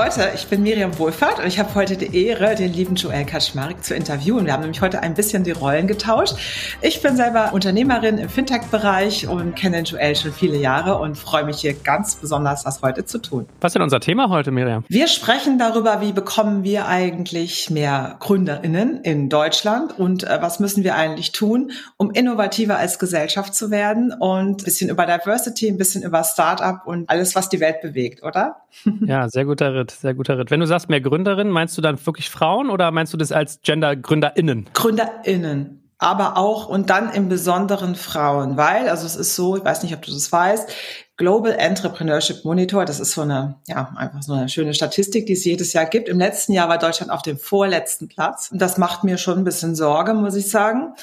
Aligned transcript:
Leute, 0.00 0.30
ich 0.32 0.46
bin 0.46 0.62
Miriam 0.62 0.96
Wohlfahrt 0.96 1.40
und 1.40 1.46
ich 1.48 1.58
habe 1.58 1.74
heute 1.74 1.96
die 1.96 2.24
Ehre, 2.24 2.54
den 2.54 2.72
lieben 2.72 2.94
Joel 2.94 3.24
Kaczmarek 3.24 3.82
zu 3.82 3.96
interviewen. 3.96 4.46
Wir 4.46 4.52
haben 4.52 4.60
nämlich 4.60 4.80
heute 4.80 5.02
ein 5.02 5.14
bisschen 5.14 5.42
die 5.42 5.50
Rollen 5.50 5.88
getauscht. 5.88 6.36
Ich 6.82 7.02
bin 7.02 7.16
selber 7.16 7.52
Unternehmerin 7.52 8.18
im 8.18 8.28
Fintech-Bereich 8.28 9.26
und 9.26 9.56
kenne 9.56 9.80
Joel 9.80 10.14
schon 10.14 10.32
viele 10.32 10.56
Jahre 10.56 10.98
und 10.98 11.18
freue 11.18 11.42
mich 11.42 11.62
hier 11.62 11.74
ganz 11.74 12.14
besonders, 12.14 12.62
das 12.62 12.80
heute 12.80 13.06
zu 13.06 13.18
tun. 13.18 13.46
Was 13.60 13.70
ist 13.70 13.74
denn 13.74 13.82
unser 13.82 13.98
Thema 13.98 14.28
heute, 14.28 14.52
Miriam? 14.52 14.84
Wir 14.86 15.08
sprechen 15.08 15.58
darüber, 15.58 16.00
wie 16.00 16.12
bekommen 16.12 16.62
wir 16.62 16.86
eigentlich 16.86 17.68
mehr 17.68 18.18
GründerInnen 18.20 19.00
in 19.02 19.28
Deutschland 19.28 19.98
und 19.98 20.22
äh, 20.22 20.38
was 20.40 20.60
müssen 20.60 20.84
wir 20.84 20.94
eigentlich 20.94 21.32
tun, 21.32 21.72
um 21.96 22.12
innovativer 22.12 22.78
als 22.78 23.00
Gesellschaft 23.00 23.52
zu 23.52 23.72
werden 23.72 24.12
und 24.12 24.60
ein 24.60 24.64
bisschen 24.64 24.90
über 24.90 25.06
Diversity, 25.06 25.66
ein 25.66 25.76
bisschen 25.76 26.04
über 26.04 26.22
Startup 26.22 26.86
und 26.86 27.10
alles, 27.10 27.34
was 27.34 27.48
die 27.48 27.58
Welt 27.58 27.80
bewegt, 27.80 28.22
oder? 28.22 28.58
Ja, 29.08 29.28
sehr 29.28 29.44
guter 29.44 29.87
Ritt, 29.88 30.00
sehr 30.00 30.14
guter 30.14 30.38
Ritt. 30.38 30.50
Wenn 30.50 30.60
du 30.60 30.66
sagst 30.66 30.88
mehr 30.88 31.00
Gründerinnen, 31.00 31.52
meinst 31.52 31.76
du 31.76 31.82
dann 31.82 32.04
wirklich 32.04 32.30
Frauen 32.30 32.70
oder 32.70 32.90
meinst 32.90 33.12
du 33.12 33.16
das 33.16 33.32
als 33.32 33.60
Gender-GründerInnen? 33.62 34.70
GründerInnen 34.72 35.74
aber 36.00 36.36
auch 36.36 36.68
und 36.68 36.90
dann 36.90 37.10
im 37.10 37.28
Besonderen 37.28 37.96
Frauen, 37.96 38.56
weil, 38.56 38.88
also 38.88 39.04
es 39.04 39.16
ist 39.16 39.34
so, 39.34 39.56
ich 39.56 39.64
weiß 39.64 39.82
nicht, 39.82 39.92
ob 39.94 40.02
du 40.02 40.12
das 40.12 40.30
weißt, 40.30 40.70
Global 41.16 41.52
Entrepreneurship 41.58 42.44
Monitor, 42.44 42.84
das 42.84 43.00
ist 43.00 43.14
so 43.14 43.22
eine, 43.22 43.56
ja, 43.66 43.92
einfach 43.96 44.22
so 44.22 44.32
eine 44.32 44.48
schöne 44.48 44.74
Statistik, 44.74 45.26
die 45.26 45.32
es 45.32 45.44
jedes 45.44 45.72
Jahr 45.72 45.86
gibt. 45.86 46.08
Im 46.08 46.20
letzten 46.20 46.52
Jahr 46.52 46.68
war 46.68 46.78
Deutschland 46.78 47.10
auf 47.10 47.22
dem 47.22 47.36
vorletzten 47.36 48.06
Platz. 48.06 48.48
Das 48.52 48.78
macht 48.78 49.02
mir 49.02 49.18
schon 49.18 49.38
ein 49.38 49.44
bisschen 49.44 49.74
Sorge, 49.74 50.14
muss 50.14 50.36
ich 50.36 50.48
sagen 50.48 50.94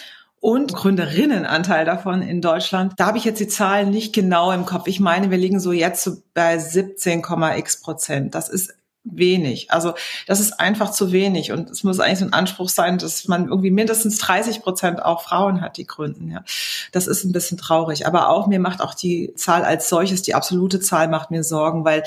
und 0.45 0.75
Gründerinnenanteil 0.75 1.85
davon 1.85 2.21
in 2.21 2.39
Deutschland. 2.39 2.93
Da 2.97 3.07
habe 3.07 3.17
ich 3.17 3.23
jetzt 3.23 3.39
die 3.39 3.47
Zahlen 3.47 3.89
nicht 3.89 4.13
genau 4.13 4.51
im 4.51 4.67
Kopf. 4.67 4.85
Ich 4.85 4.99
meine, 4.99 5.31
wir 5.31 5.39
liegen 5.39 5.59
so 5.59 5.71
jetzt 5.71 6.07
bei 6.35 6.55
17,x 6.57 7.81
Prozent. 7.81 8.35
Das 8.35 8.49
ist 8.49 8.75
wenig. 9.03 9.71
Also 9.71 9.95
das 10.27 10.39
ist 10.39 10.59
einfach 10.59 10.91
zu 10.91 11.11
wenig 11.11 11.51
und 11.51 11.71
es 11.71 11.83
muss 11.83 11.99
eigentlich 11.99 12.19
so 12.19 12.25
ein 12.25 12.33
Anspruch 12.33 12.69
sein, 12.69 12.99
dass 12.99 13.27
man 13.27 13.47
irgendwie 13.47 13.71
mindestens 13.71 14.19
30 14.19 14.61
Prozent 14.61 15.03
auch 15.03 15.23
Frauen 15.23 15.61
hat, 15.61 15.77
die 15.77 15.87
gründen. 15.87 16.29
Ja, 16.29 16.43
das 16.91 17.07
ist 17.07 17.23
ein 17.23 17.31
bisschen 17.31 17.57
traurig. 17.57 18.05
Aber 18.05 18.29
auch 18.29 18.45
mir 18.45 18.59
macht 18.59 18.81
auch 18.81 18.93
die 18.93 19.33
Zahl 19.33 19.65
als 19.65 19.89
solches, 19.89 20.21
die 20.21 20.35
absolute 20.35 20.79
Zahl 20.79 21.07
macht 21.07 21.31
mir 21.31 21.43
Sorgen, 21.43 21.85
weil 21.85 22.03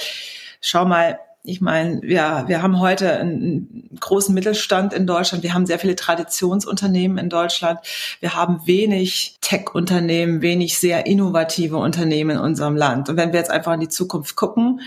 schau 0.61 0.84
mal, 0.84 1.19
ich 1.44 1.61
meine, 1.61 2.05
ja, 2.05 2.47
wir 2.48 2.62
haben 2.62 2.81
heute 2.81 3.19
einen 3.19 3.89
großen 4.00 4.34
Mittelstand 4.34 4.92
in 4.92 5.06
Deutschland. 5.06 5.42
Wir 5.42 5.55
haben 5.55 5.67
sehr 5.67 5.78
viele 5.78 5.97
Traditionsunternehmen 5.97 7.17
in 7.17 7.31
Deutschland. 7.31 7.81
Wir 8.20 8.34
haben 8.34 8.67
wenig 8.67 9.39
Tech-Unternehmen, 9.41 10.42
wenig 10.42 10.78
sehr 10.78 11.06
innovative 11.06 11.78
Unternehmen 11.78 12.31
in 12.31 12.39
unserem 12.39 12.77
Land. 12.77 13.09
Und 13.09 13.16
wenn 13.16 13.33
wir 13.33 13.39
jetzt 13.39 13.50
einfach 13.50 13.72
in 13.72 13.81
die 13.81 13.89
Zukunft 13.89 14.36
gucken, 14.36 14.81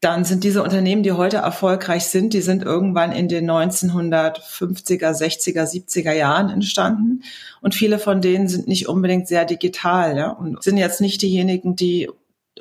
dann 0.00 0.24
sind 0.24 0.44
diese 0.44 0.62
Unternehmen, 0.62 1.02
die 1.02 1.12
heute 1.12 1.38
erfolgreich 1.38 2.06
sind, 2.06 2.32
die 2.32 2.40
sind 2.40 2.62
irgendwann 2.62 3.12
in 3.12 3.28
den 3.28 3.50
1950er, 3.50 5.12
60er, 5.12 5.64
70er 5.64 6.12
Jahren 6.12 6.48
entstanden. 6.48 7.22
Und 7.60 7.74
viele 7.74 7.98
von 7.98 8.22
denen 8.22 8.48
sind 8.48 8.66
nicht 8.66 8.88
unbedingt 8.88 9.28
sehr 9.28 9.44
digital, 9.44 10.16
ja, 10.16 10.30
und 10.30 10.62
sind 10.62 10.78
jetzt 10.78 11.02
nicht 11.02 11.20
diejenigen, 11.20 11.76
die 11.76 12.08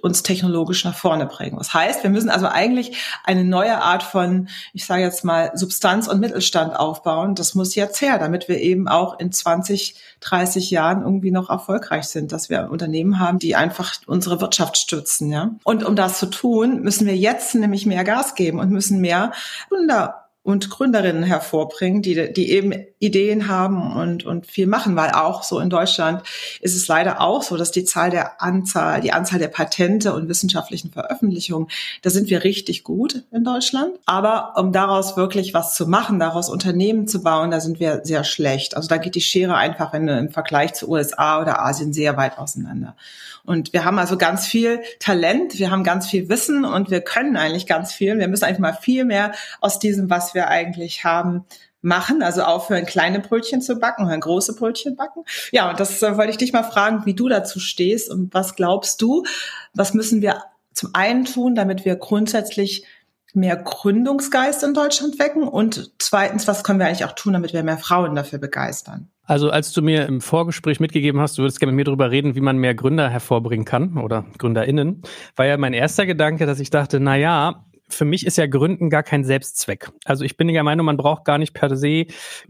uns 0.01 0.23
technologisch 0.23 0.85
nach 0.85 0.95
vorne 0.95 1.25
bringen. 1.25 1.57
Das 1.57 1.73
heißt, 1.73 2.03
wir 2.03 2.09
müssen 2.09 2.29
also 2.29 2.47
eigentlich 2.47 2.97
eine 3.23 3.43
neue 3.43 3.81
Art 3.81 4.03
von, 4.03 4.47
ich 4.73 4.85
sage 4.85 5.03
jetzt 5.03 5.23
mal, 5.23 5.51
Substanz 5.55 6.07
und 6.07 6.19
Mittelstand 6.19 6.75
aufbauen. 6.75 7.35
Das 7.35 7.55
muss 7.55 7.75
jetzt 7.75 7.99
her, 8.01 8.17
damit 8.17 8.47
wir 8.47 8.59
eben 8.59 8.87
auch 8.87 9.19
in 9.19 9.31
20, 9.31 9.95
30 10.21 10.71
Jahren 10.71 11.01
irgendwie 11.01 11.31
noch 11.31 11.49
erfolgreich 11.49 12.05
sind, 12.05 12.31
dass 12.31 12.49
wir 12.49 12.69
Unternehmen 12.71 13.19
haben, 13.19 13.39
die 13.39 13.55
einfach 13.55 13.95
unsere 14.05 14.41
Wirtschaft 14.41 14.77
stützen. 14.77 15.31
Ja? 15.31 15.51
Und 15.63 15.83
um 15.83 15.95
das 15.95 16.19
zu 16.19 16.27
tun, 16.27 16.81
müssen 16.81 17.05
wir 17.05 17.17
jetzt 17.17 17.55
nämlich 17.55 17.85
mehr 17.85 18.03
Gas 18.03 18.35
geben 18.35 18.59
und 18.59 18.71
müssen 18.71 19.01
mehr 19.01 19.31
Wunder 19.69 20.28
und 20.49 20.69
Gründerinnen 20.71 21.21
hervorbringen, 21.21 22.01
die, 22.01 22.33
die 22.33 22.51
eben 22.51 22.73
Ideen 22.97 23.47
haben 23.47 23.95
und, 23.95 24.25
und 24.25 24.47
viel 24.47 24.65
machen, 24.65 24.95
weil 24.95 25.11
auch 25.11 25.43
so 25.43 25.59
in 25.59 25.69
Deutschland 25.69 26.23
ist 26.59 26.75
es 26.75 26.87
leider 26.87 27.21
auch 27.21 27.43
so, 27.43 27.55
dass 27.55 27.71
die 27.71 27.85
Zahl 27.85 28.09
der 28.09 28.41
Anzahl, 28.41 28.99
die 29.01 29.13
Anzahl 29.13 29.37
der 29.37 29.47
Patente 29.47 30.13
und 30.13 30.27
wissenschaftlichen 30.27 30.91
Veröffentlichungen, 30.91 31.67
da 32.01 32.09
sind 32.09 32.31
wir 32.31 32.43
richtig 32.43 32.83
gut 32.83 33.23
in 33.31 33.43
Deutschland. 33.43 33.91
Aber 34.07 34.53
um 34.57 34.71
daraus 34.71 35.15
wirklich 35.15 35.53
was 35.53 35.75
zu 35.75 35.87
machen, 35.87 36.19
daraus 36.19 36.49
Unternehmen 36.49 37.07
zu 37.07 37.21
bauen, 37.21 37.51
da 37.51 37.59
sind 37.59 37.79
wir 37.79 38.01
sehr 38.03 38.23
schlecht. 38.23 38.75
Also 38.75 38.87
da 38.87 38.97
geht 38.97 39.13
die 39.13 39.21
Schere 39.21 39.55
einfach 39.55 39.93
wenn, 39.93 40.07
im 40.07 40.29
Vergleich 40.29 40.73
zu 40.73 40.89
USA 40.89 41.41
oder 41.41 41.61
Asien 41.61 41.93
sehr 41.93 42.17
weit 42.17 42.39
auseinander. 42.39 42.95
Und 43.45 43.73
wir 43.73 43.83
haben 43.83 43.97
also 43.97 44.17
ganz 44.17 44.45
viel 44.45 44.81
Talent, 44.99 45.57
wir 45.57 45.71
haben 45.71 45.83
ganz 45.83 46.07
viel 46.07 46.29
Wissen 46.29 46.65
und 46.65 46.91
wir 46.91 47.01
können 47.01 47.35
eigentlich 47.35 47.65
ganz 47.65 47.91
viel. 47.91 48.17
Wir 48.19 48.27
müssen 48.27 48.43
einfach 48.43 48.61
mal 48.61 48.77
viel 48.79 49.05
mehr 49.05 49.31
aus 49.59 49.79
diesem, 49.79 50.09
was 50.09 50.33
wir 50.33 50.38
eigentlich 50.47 51.03
haben, 51.03 51.45
machen, 51.81 52.23
also 52.23 52.41
aufhören, 52.43 52.85
kleine 52.85 53.19
Brötchen 53.19 53.61
zu 53.61 53.77
backen, 53.77 54.03
sondern 54.03 54.19
große 54.19 54.55
Brötchen 54.55 54.95
backen. 54.95 55.23
Ja, 55.51 55.69
und 55.69 55.79
das 55.79 56.01
äh, 56.01 56.17
wollte 56.17 56.31
ich 56.31 56.37
dich 56.37 56.53
mal 56.53 56.63
fragen, 56.63 57.05
wie 57.05 57.13
du 57.13 57.29
dazu 57.29 57.59
stehst 57.59 58.11
und 58.11 58.33
was 58.33 58.55
glaubst 58.55 59.01
du, 59.01 59.23
was 59.73 59.93
müssen 59.93 60.21
wir 60.21 60.43
zum 60.73 60.89
einen 60.93 61.25
tun, 61.25 61.55
damit 61.55 61.85
wir 61.85 61.95
grundsätzlich 61.95 62.85
mehr 63.33 63.55
Gründungsgeist 63.55 64.63
in 64.63 64.73
Deutschland 64.73 65.19
wecken 65.19 65.43
und 65.43 65.91
zweitens, 65.99 66.47
was 66.47 66.63
können 66.63 66.79
wir 66.79 66.87
eigentlich 66.87 67.05
auch 67.05 67.13
tun, 67.13 67.33
damit 67.33 67.53
wir 67.53 67.63
mehr 67.63 67.77
Frauen 67.77 68.15
dafür 68.15 68.39
begeistern? 68.39 69.07
Also 69.23 69.51
als 69.51 69.71
du 69.73 69.83
mir 69.83 70.07
im 70.07 70.21
Vorgespräch 70.21 70.79
mitgegeben 70.79 71.21
hast, 71.21 71.37
du 71.37 71.43
würdest 71.43 71.59
gerne 71.59 71.71
mit 71.71 71.77
mir 71.77 71.83
darüber 71.83 72.09
reden, 72.09 72.33
wie 72.33 72.41
man 72.41 72.57
mehr 72.57 72.73
Gründer 72.73 73.09
hervorbringen 73.09 73.65
kann 73.65 73.99
oder 73.99 74.25
GründerInnen, 74.39 75.03
war 75.35 75.45
ja 75.45 75.55
mein 75.57 75.73
erster 75.73 76.07
Gedanke, 76.07 76.47
dass 76.47 76.59
ich 76.59 76.71
dachte, 76.71 76.99
na 76.99 77.15
ja, 77.15 77.65
für 77.89 78.05
mich 78.05 78.25
ist 78.25 78.37
ja 78.37 78.47
Gründen 78.47 78.89
gar 78.89 79.03
kein 79.03 79.23
Selbstzweck. 79.23 79.89
Also 80.05 80.23
ich 80.23 80.37
bin 80.37 80.47
der 80.47 80.63
Meinung, 80.63 80.85
man 80.85 80.97
braucht 80.97 81.25
gar 81.25 81.37
nicht 81.37 81.53
per 81.53 81.75
se 81.75 82.05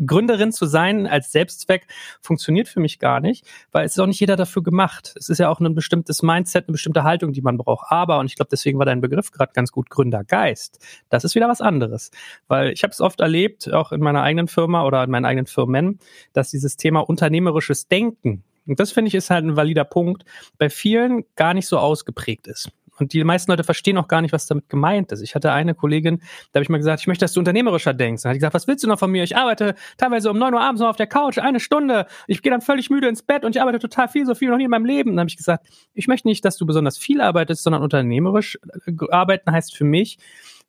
Gründerin 0.05 0.51
zu 0.51 0.65
sein 0.65 1.07
als 1.07 1.31
Selbstzweck 1.31 1.87
funktioniert 2.21 2.67
für 2.67 2.79
mich 2.79 2.99
gar 2.99 3.19
nicht, 3.19 3.45
weil 3.71 3.85
es 3.85 3.93
ist 3.93 3.99
auch 3.99 4.07
nicht 4.07 4.19
jeder 4.19 4.35
dafür 4.35 4.63
gemacht. 4.63 5.13
Es 5.17 5.29
ist 5.29 5.37
ja 5.37 5.49
auch 5.49 5.59
ein 5.59 5.75
bestimmtes 5.75 6.21
Mindset, 6.21 6.65
eine 6.67 6.73
bestimmte 6.73 7.03
Haltung, 7.03 7.33
die 7.33 7.41
man 7.41 7.57
braucht. 7.57 7.87
Aber 7.89 8.19
und 8.19 8.25
ich 8.27 8.35
glaube, 8.35 8.49
deswegen 8.51 8.79
war 8.79 8.85
dein 8.85 9.01
Begriff 9.01 9.31
gerade 9.31 9.51
ganz 9.53 9.71
gut 9.71 9.89
Gründergeist. 9.89 10.79
Das 11.09 11.23
ist 11.23 11.35
wieder 11.35 11.49
was 11.49 11.61
anderes, 11.61 12.11
weil 12.47 12.71
ich 12.71 12.83
habe 12.83 12.91
es 12.91 13.01
oft 13.01 13.19
erlebt, 13.19 13.71
auch 13.71 13.91
in 13.91 14.01
meiner 14.01 14.21
eigenen 14.21 14.47
Firma 14.47 14.85
oder 14.85 15.03
in 15.03 15.11
meinen 15.11 15.25
eigenen 15.25 15.47
Firmen, 15.47 15.99
dass 16.33 16.51
dieses 16.51 16.77
Thema 16.77 17.01
unternehmerisches 17.01 17.87
Denken 17.87 18.43
und 18.69 18.79
das 18.79 18.91
finde 18.91 19.09
ich 19.09 19.15
ist 19.15 19.31
halt 19.31 19.43
ein 19.43 19.55
valider 19.55 19.83
Punkt, 19.83 20.23
bei 20.59 20.69
vielen 20.69 21.25
gar 21.35 21.55
nicht 21.55 21.67
so 21.67 21.79
ausgeprägt 21.79 22.45
ist. 22.45 22.69
Und 22.99 23.13
die 23.13 23.23
meisten 23.23 23.51
Leute 23.51 23.63
verstehen 23.63 23.97
auch 23.97 24.07
gar 24.07 24.21
nicht, 24.21 24.31
was 24.31 24.45
damit 24.45 24.69
gemeint 24.69 25.11
ist. 25.11 25.21
Ich 25.21 25.35
hatte 25.35 25.51
eine 25.51 25.75
Kollegin, 25.75 26.19
da 26.51 26.57
habe 26.57 26.63
ich 26.63 26.69
mal 26.69 26.77
gesagt, 26.77 27.01
ich 27.01 27.07
möchte, 27.07 27.25
dass 27.25 27.33
du 27.33 27.39
unternehmerischer 27.39 27.93
denkst. 27.93 28.23
Dann 28.23 28.31
hat 28.31 28.35
die 28.35 28.39
gesagt, 28.39 28.53
was 28.53 28.67
willst 28.67 28.83
du 28.83 28.87
noch 28.87 28.99
von 28.99 29.11
mir? 29.11 29.23
Ich 29.23 29.37
arbeite 29.37 29.75
teilweise 29.97 30.29
um 30.29 30.37
neun 30.37 30.53
Uhr 30.53 30.61
abends 30.61 30.81
noch 30.81 30.89
auf 30.89 30.95
der 30.95 31.07
Couch, 31.07 31.37
eine 31.37 31.59
Stunde. 31.59 32.05
Ich 32.27 32.41
gehe 32.41 32.51
dann 32.51 32.61
völlig 32.61 32.89
müde 32.89 33.07
ins 33.07 33.23
Bett 33.23 33.45
und 33.45 33.55
ich 33.55 33.61
arbeite 33.61 33.79
total 33.79 34.07
viel, 34.07 34.25
so 34.25 34.35
viel 34.35 34.49
noch 34.49 34.57
nie 34.57 34.65
in 34.65 34.71
meinem 34.71 34.85
Leben. 34.85 35.11
Dann 35.11 35.19
habe 35.19 35.29
ich 35.29 35.37
gesagt, 35.37 35.67
ich 35.93 36.07
möchte 36.07 36.27
nicht, 36.27 36.43
dass 36.45 36.57
du 36.57 36.65
besonders 36.65 36.97
viel 36.97 37.21
arbeitest, 37.21 37.63
sondern 37.63 37.81
unternehmerisch 37.81 38.59
äh, 38.85 38.91
arbeiten 39.11 39.51
heißt 39.51 39.75
für 39.75 39.85
mich, 39.85 40.17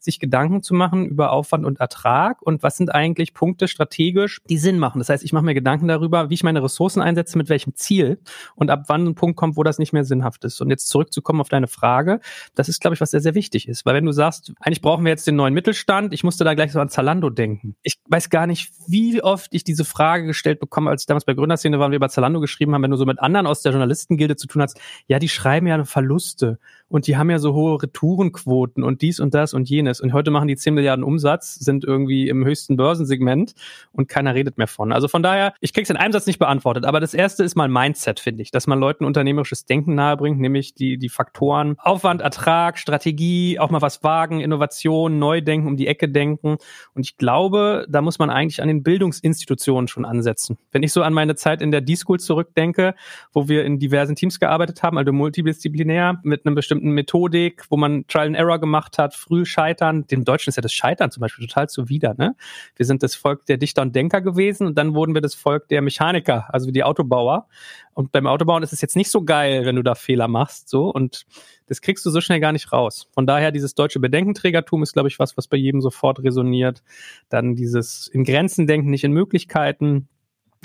sich 0.02 0.20
Gedanken 0.20 0.62
zu 0.62 0.74
machen 0.74 1.06
über 1.06 1.32
Aufwand 1.32 1.64
und 1.64 1.80
Ertrag 1.80 2.40
und 2.42 2.62
was 2.62 2.76
sind 2.76 2.94
eigentlich 2.94 3.34
Punkte 3.34 3.68
strategisch, 3.68 4.40
die 4.48 4.58
Sinn 4.58 4.78
machen. 4.78 4.98
Das 4.98 5.08
heißt, 5.08 5.24
ich 5.24 5.32
mache 5.32 5.44
mir 5.44 5.54
Gedanken 5.54 5.88
darüber, 5.88 6.30
wie 6.30 6.34
ich 6.34 6.42
meine 6.42 6.62
Ressourcen 6.62 7.02
einsetze, 7.02 7.36
mit 7.36 7.48
welchem 7.48 7.74
Ziel 7.74 8.20
und 8.54 8.70
ab 8.70 8.84
wann 8.88 9.06
ein 9.06 9.14
Punkt 9.14 9.36
kommt, 9.36 9.56
wo 9.56 9.62
das 9.62 9.78
nicht 9.78 9.92
mehr 9.92 10.04
sinnhaft 10.04 10.44
ist. 10.44 10.60
Und 10.60 10.70
jetzt 10.70 10.88
zurückzukommen 10.88 11.40
auf 11.40 11.48
deine 11.48 11.66
Frage, 11.66 12.20
das 12.54 12.68
ist, 12.68 12.80
glaube 12.80 12.94
ich, 12.94 13.00
was 13.00 13.10
sehr, 13.10 13.20
sehr 13.20 13.34
wichtig 13.34 13.68
ist. 13.68 13.84
Weil 13.84 13.94
wenn 13.94 14.06
du 14.06 14.12
sagst, 14.12 14.52
eigentlich 14.60 14.80
brauchen 14.80 15.04
wir 15.04 15.10
jetzt 15.10 15.26
den 15.26 15.36
neuen 15.36 15.54
Mittelstand, 15.54 16.14
ich 16.14 16.24
musste 16.24 16.44
da 16.44 16.54
gleich 16.54 16.72
so 16.72 16.80
an 16.80 16.88
Zalando 16.88 17.30
denken. 17.30 17.76
Ich 17.82 17.98
weiß 18.08 18.30
gar 18.30 18.46
nicht, 18.46 18.70
wie 18.86 19.22
oft 19.22 19.52
ich 19.52 19.64
diese 19.64 19.84
Frage 19.84 20.26
gestellt 20.26 20.60
bekomme, 20.60 20.90
als 20.90 21.02
ich 21.02 21.06
damals 21.06 21.24
bei 21.24 21.34
Gründerszene 21.34 21.78
waren, 21.78 21.90
wir 21.90 21.96
über 21.96 22.08
Zalando 22.08 22.40
geschrieben 22.40 22.74
haben, 22.74 22.82
wenn 22.82 22.90
du 22.90 22.96
so 22.96 23.06
mit 23.06 23.20
anderen 23.20 23.46
aus 23.46 23.62
der 23.62 23.72
Journalistengilde 23.72 24.36
zu 24.36 24.46
tun 24.46 24.62
hast, 24.62 24.80
ja, 25.06 25.18
die 25.18 25.28
schreiben 25.28 25.66
ja 25.66 25.84
Verluste 25.84 26.58
und 26.88 27.06
die 27.06 27.16
haben 27.16 27.30
ja 27.30 27.38
so 27.38 27.54
hohe 27.54 27.82
Retourenquoten 27.82 28.82
und 28.82 29.02
dies 29.02 29.20
und 29.20 29.34
das 29.34 29.54
und 29.54 29.68
jenes 29.68 29.89
ist. 29.90 30.00
Und 30.00 30.12
heute 30.12 30.30
machen 30.30 30.48
die 30.48 30.56
10 30.56 30.74
Milliarden 30.74 31.04
Umsatz, 31.04 31.54
sind 31.56 31.84
irgendwie 31.84 32.28
im 32.28 32.44
höchsten 32.44 32.76
Börsensegment 32.76 33.54
und 33.92 34.08
keiner 34.08 34.34
redet 34.34 34.58
mehr 34.58 34.66
von. 34.66 34.92
Also 34.92 35.08
von 35.08 35.22
daher, 35.22 35.54
ich 35.60 35.72
krieg's 35.72 35.90
in 35.90 35.96
einem 35.96 36.12
Satz 36.12 36.26
nicht 36.26 36.38
beantwortet, 36.38 36.84
aber 36.84 37.00
das 37.00 37.14
erste 37.14 37.44
ist 37.44 37.56
mal 37.56 37.68
Mindset, 37.68 38.20
finde 38.20 38.42
ich, 38.42 38.50
dass 38.50 38.66
man 38.66 38.78
Leuten 38.78 39.04
unternehmerisches 39.04 39.66
Denken 39.66 39.94
nahebringt, 39.94 40.40
nämlich 40.40 40.74
die, 40.74 40.98
die 40.98 41.08
Faktoren 41.08 41.76
Aufwand, 41.78 42.20
Ertrag, 42.20 42.78
Strategie, 42.78 43.58
auch 43.58 43.70
mal 43.70 43.82
was 43.82 44.02
wagen, 44.02 44.40
Innovation, 44.40 45.18
Neudenken, 45.18 45.68
um 45.68 45.76
die 45.76 45.86
Ecke 45.86 46.08
denken. 46.08 46.56
Und 46.94 47.02
ich 47.02 47.16
glaube, 47.16 47.86
da 47.88 48.02
muss 48.02 48.18
man 48.18 48.30
eigentlich 48.30 48.62
an 48.62 48.68
den 48.68 48.82
Bildungsinstitutionen 48.82 49.88
schon 49.88 50.04
ansetzen. 50.04 50.58
Wenn 50.72 50.82
ich 50.82 50.92
so 50.92 51.02
an 51.02 51.12
meine 51.12 51.34
Zeit 51.34 51.62
in 51.62 51.70
der 51.70 51.80
D-School 51.80 52.20
zurückdenke, 52.20 52.94
wo 53.32 53.48
wir 53.48 53.64
in 53.64 53.78
diversen 53.78 54.16
Teams 54.16 54.40
gearbeitet 54.40 54.82
haben, 54.82 54.98
also 54.98 55.12
multidisziplinär, 55.12 56.20
mit 56.22 56.46
einem 56.46 56.54
bestimmten 56.54 56.90
Methodik, 56.90 57.64
wo 57.68 57.76
man 57.76 58.06
Trial 58.06 58.28
and 58.28 58.36
Error 58.36 58.58
gemacht 58.58 58.98
hat, 58.98 59.14
früh 59.14 59.44
scheitern. 59.44 59.79
Dem 59.80 60.24
Deutschen 60.24 60.50
ist 60.50 60.56
ja 60.56 60.62
das 60.62 60.72
Scheitern 60.72 61.10
zum 61.10 61.20
Beispiel 61.20 61.46
total 61.46 61.68
zuwider. 61.68 62.14
Ne? 62.16 62.36
Wir 62.76 62.86
sind 62.86 63.02
das 63.02 63.14
Volk 63.14 63.46
der 63.46 63.56
Dichter 63.56 63.82
und 63.82 63.94
Denker 63.96 64.20
gewesen 64.20 64.66
und 64.66 64.76
dann 64.78 64.94
wurden 64.94 65.14
wir 65.14 65.20
das 65.20 65.34
Volk 65.34 65.68
der 65.68 65.82
Mechaniker, 65.82 66.52
also 66.52 66.70
die 66.70 66.84
Autobauer. 66.84 67.48
Und 67.94 68.12
beim 68.12 68.26
Autobauen 68.26 68.62
ist 68.62 68.72
es 68.72 68.80
jetzt 68.80 68.96
nicht 68.96 69.10
so 69.10 69.24
geil, 69.24 69.64
wenn 69.64 69.76
du 69.76 69.82
da 69.82 69.94
Fehler 69.94 70.28
machst, 70.28 70.68
so. 70.68 70.90
Und 70.90 71.26
das 71.66 71.80
kriegst 71.80 72.04
du 72.04 72.10
so 72.10 72.20
schnell 72.20 72.40
gar 72.40 72.52
nicht 72.52 72.72
raus. 72.72 73.08
Von 73.12 73.26
daher, 73.26 73.52
dieses 73.52 73.74
deutsche 73.74 74.00
Bedenkenträgertum 74.00 74.82
ist, 74.82 74.92
glaube 74.92 75.08
ich, 75.08 75.18
was, 75.18 75.36
was 75.36 75.48
bei 75.48 75.56
jedem 75.56 75.80
sofort 75.80 76.22
resoniert. 76.22 76.82
Dann 77.28 77.54
dieses 77.54 78.08
in 78.08 78.24
Grenzen 78.24 78.66
denken, 78.66 78.90
nicht 78.90 79.04
in 79.04 79.12
Möglichkeiten. 79.12 80.08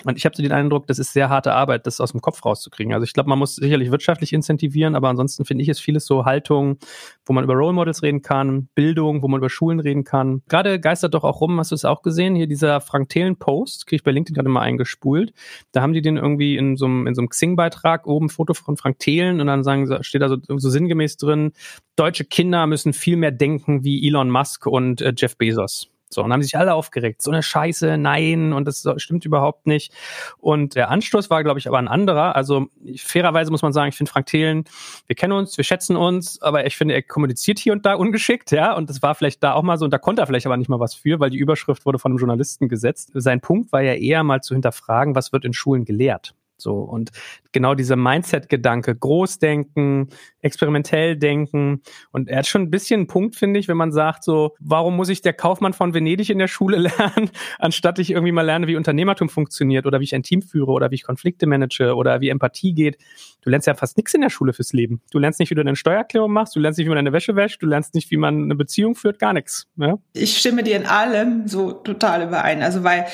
Und 0.03 0.17
ich 0.17 0.25
habe 0.25 0.35
so 0.35 0.43
den 0.43 0.51
Eindruck, 0.51 0.87
das 0.87 0.99
ist 0.99 1.13
sehr 1.13 1.29
harte 1.29 1.53
Arbeit, 1.53 1.87
das 1.87 2.01
aus 2.01 2.11
dem 2.11 2.21
Kopf 2.21 2.43
rauszukriegen. 2.43 2.93
Also 2.93 3.05
ich 3.05 3.13
glaube, 3.13 3.29
man 3.29 3.39
muss 3.39 3.55
sicherlich 3.55 3.91
wirtschaftlich 3.91 4.33
incentivieren, 4.33 4.93
aber 4.93 5.07
ansonsten 5.07 5.45
finde 5.45 5.63
ich 5.63 5.69
es 5.69 5.79
vieles 5.79 6.05
so 6.05 6.25
Haltung, 6.25 6.77
wo 7.25 7.33
man 7.33 7.43
über 7.43 7.53
Role 7.53 7.73
Models 7.73 8.03
reden 8.03 8.21
kann, 8.21 8.67
Bildung, 8.75 9.21
wo 9.21 9.27
man 9.29 9.39
über 9.39 9.49
Schulen 9.49 9.79
reden 9.79 10.03
kann. 10.03 10.41
Gerade 10.49 10.79
geistert 10.79 11.13
doch 11.13 11.23
auch 11.23 11.39
rum, 11.39 11.57
hast 11.59 11.71
du 11.71 11.75
es 11.75 11.85
auch 11.85 12.01
gesehen, 12.01 12.35
hier 12.35 12.47
dieser 12.47 12.81
Frank 12.81 13.09
Thelen 13.09 13.37
Post, 13.37 13.87
kriege 13.87 13.97
ich 13.97 14.03
bei 14.03 14.11
LinkedIn 14.11 14.35
gerade 14.35 14.49
mal 14.49 14.61
eingespult. 14.61 15.33
Da 15.71 15.81
haben 15.81 15.93
die 15.93 16.01
den 16.01 16.17
irgendwie 16.17 16.57
in 16.57 16.75
so 16.75 16.85
einem, 16.85 17.29
Xing-Beitrag 17.29 18.05
oben 18.05 18.29
Foto 18.29 18.53
von 18.53 18.75
Frank 18.75 18.99
Thelen 18.99 19.39
und 19.39 19.47
dann 19.47 19.63
sagen, 19.63 20.03
steht 20.03 20.21
da 20.21 20.29
so, 20.29 20.37
so 20.57 20.69
sinngemäß 20.69 21.17
drin, 21.17 21.53
deutsche 21.95 22.25
Kinder 22.25 22.67
müssen 22.67 22.91
viel 22.91 23.15
mehr 23.15 23.31
denken 23.31 23.83
wie 23.83 24.05
Elon 24.05 24.29
Musk 24.29 24.67
und 24.67 25.01
äh, 25.01 25.13
Jeff 25.15 25.37
Bezos. 25.37 25.89
So, 26.15 26.23
und 26.23 26.33
haben 26.33 26.41
sich 26.41 26.57
alle 26.57 26.73
aufgeregt. 26.73 27.21
So 27.21 27.29
eine 27.29 27.43
Scheiße, 27.43 27.97
nein, 27.97 28.53
und 28.53 28.65
das 28.65 28.87
stimmt 28.97 29.25
überhaupt 29.25 29.67
nicht. 29.67 29.93
Und 30.37 30.75
der 30.75 30.89
Anstoß 30.89 31.29
war, 31.29 31.43
glaube 31.43 31.59
ich, 31.59 31.67
aber 31.67 31.77
ein 31.77 31.87
anderer. 31.87 32.35
Also 32.35 32.67
fairerweise 32.97 33.51
muss 33.51 33.61
man 33.61 33.73
sagen, 33.73 33.89
ich 33.89 33.95
finde 33.95 34.11
Frank 34.11 34.25
Thelen, 34.25 34.63
wir 35.07 35.15
kennen 35.15 35.33
uns, 35.33 35.57
wir 35.57 35.63
schätzen 35.63 35.95
uns, 35.95 36.41
aber 36.41 36.65
ich 36.65 36.75
finde, 36.75 36.95
er 36.95 37.03
kommuniziert 37.03 37.59
hier 37.59 37.73
und 37.73 37.85
da 37.85 37.93
ungeschickt, 37.93 38.51
ja. 38.51 38.73
Und 38.73 38.89
das 38.89 39.01
war 39.03 39.13
vielleicht 39.13 39.43
da 39.43 39.53
auch 39.53 39.63
mal 39.63 39.77
so, 39.77 39.85
und 39.85 39.91
da 39.91 39.97
konnte 39.97 40.21
er 40.23 40.27
vielleicht 40.27 40.45
aber 40.45 40.57
nicht 40.57 40.69
mal 40.69 40.79
was 40.79 40.95
für, 40.95 41.19
weil 41.19 41.29
die 41.29 41.37
Überschrift 41.37 41.85
wurde 41.85 41.99
von 41.99 42.11
einem 42.11 42.19
Journalisten 42.19 42.69
gesetzt. 42.69 43.11
Sein 43.13 43.41
Punkt 43.41 43.71
war 43.71 43.81
ja 43.81 43.93
eher 43.93 44.23
mal 44.23 44.41
zu 44.41 44.55
hinterfragen, 44.55 45.15
was 45.15 45.33
wird 45.33 45.45
in 45.45 45.53
Schulen 45.53 45.85
gelehrt. 45.85 46.33
So, 46.57 46.75
und 46.79 47.11
genau 47.51 47.75
dieser 47.75 47.95
Mindset-Gedanke, 47.95 48.95
Großdenken, 48.95 50.09
experimentell 50.41 51.17
denken. 51.17 51.81
Und 52.11 52.29
er 52.29 52.39
hat 52.39 52.47
schon 52.47 52.63
ein 52.63 52.71
bisschen 52.71 53.01
einen 53.01 53.07
Punkt, 53.07 53.35
finde 53.35 53.59
ich, 53.59 53.67
wenn 53.67 53.77
man 53.77 53.91
sagt, 53.91 54.23
so, 54.23 54.55
warum 54.59 54.95
muss 54.95 55.09
ich 55.09 55.21
der 55.21 55.33
Kaufmann 55.33 55.73
von 55.73 55.93
Venedig 55.93 56.29
in 56.29 56.39
der 56.39 56.47
Schule 56.47 56.77
lernen, 56.97 57.29
anstatt 57.59 57.99
ich 57.99 58.11
irgendwie 58.11 58.31
mal 58.31 58.43
lerne, 58.43 58.67
wie 58.67 58.75
Unternehmertum 58.75 59.29
funktioniert 59.29 59.85
oder 59.85 59.99
wie 59.99 60.05
ich 60.05 60.15
ein 60.15 60.23
Team 60.23 60.41
führe 60.41 60.71
oder 60.71 60.91
wie 60.91 60.95
ich 60.95 61.03
Konflikte 61.03 61.45
manage 61.47 61.95
oder 61.95 62.21
wie 62.21 62.29
Empathie 62.29 62.73
geht. 62.73 62.97
Du 63.41 63.49
lernst 63.49 63.67
ja 63.67 63.75
fast 63.75 63.97
nichts 63.97 64.13
in 64.13 64.21
der 64.21 64.29
Schule 64.29 64.53
fürs 64.53 64.73
Leben. 64.73 65.01
Du 65.11 65.19
lernst 65.19 65.39
nicht, 65.39 65.49
wie 65.49 65.55
du 65.55 65.63
deine 65.63 65.75
Steuererklärung 65.75 66.31
machst, 66.31 66.55
du 66.55 66.59
lernst 66.59 66.77
nicht, 66.77 66.85
wie 66.85 66.89
man 66.89 66.97
deine 66.97 67.13
Wäsche 67.13 67.35
wäscht, 67.35 67.61
du 67.61 67.67
lernst 67.67 67.93
nicht, 67.95 68.11
wie 68.11 68.17
man 68.17 68.43
eine 68.43 68.55
Beziehung 68.55 68.95
führt, 68.95 69.19
gar 69.19 69.33
nichts. 69.33 69.67
Ja? 69.77 69.97
Ich 70.13 70.37
stimme 70.37 70.63
dir 70.63 70.77
in 70.77 70.85
allem 70.85 71.47
so 71.47 71.71
total 71.71 72.23
überein. 72.27 72.61
Also 72.61 72.83
weil 72.83 73.05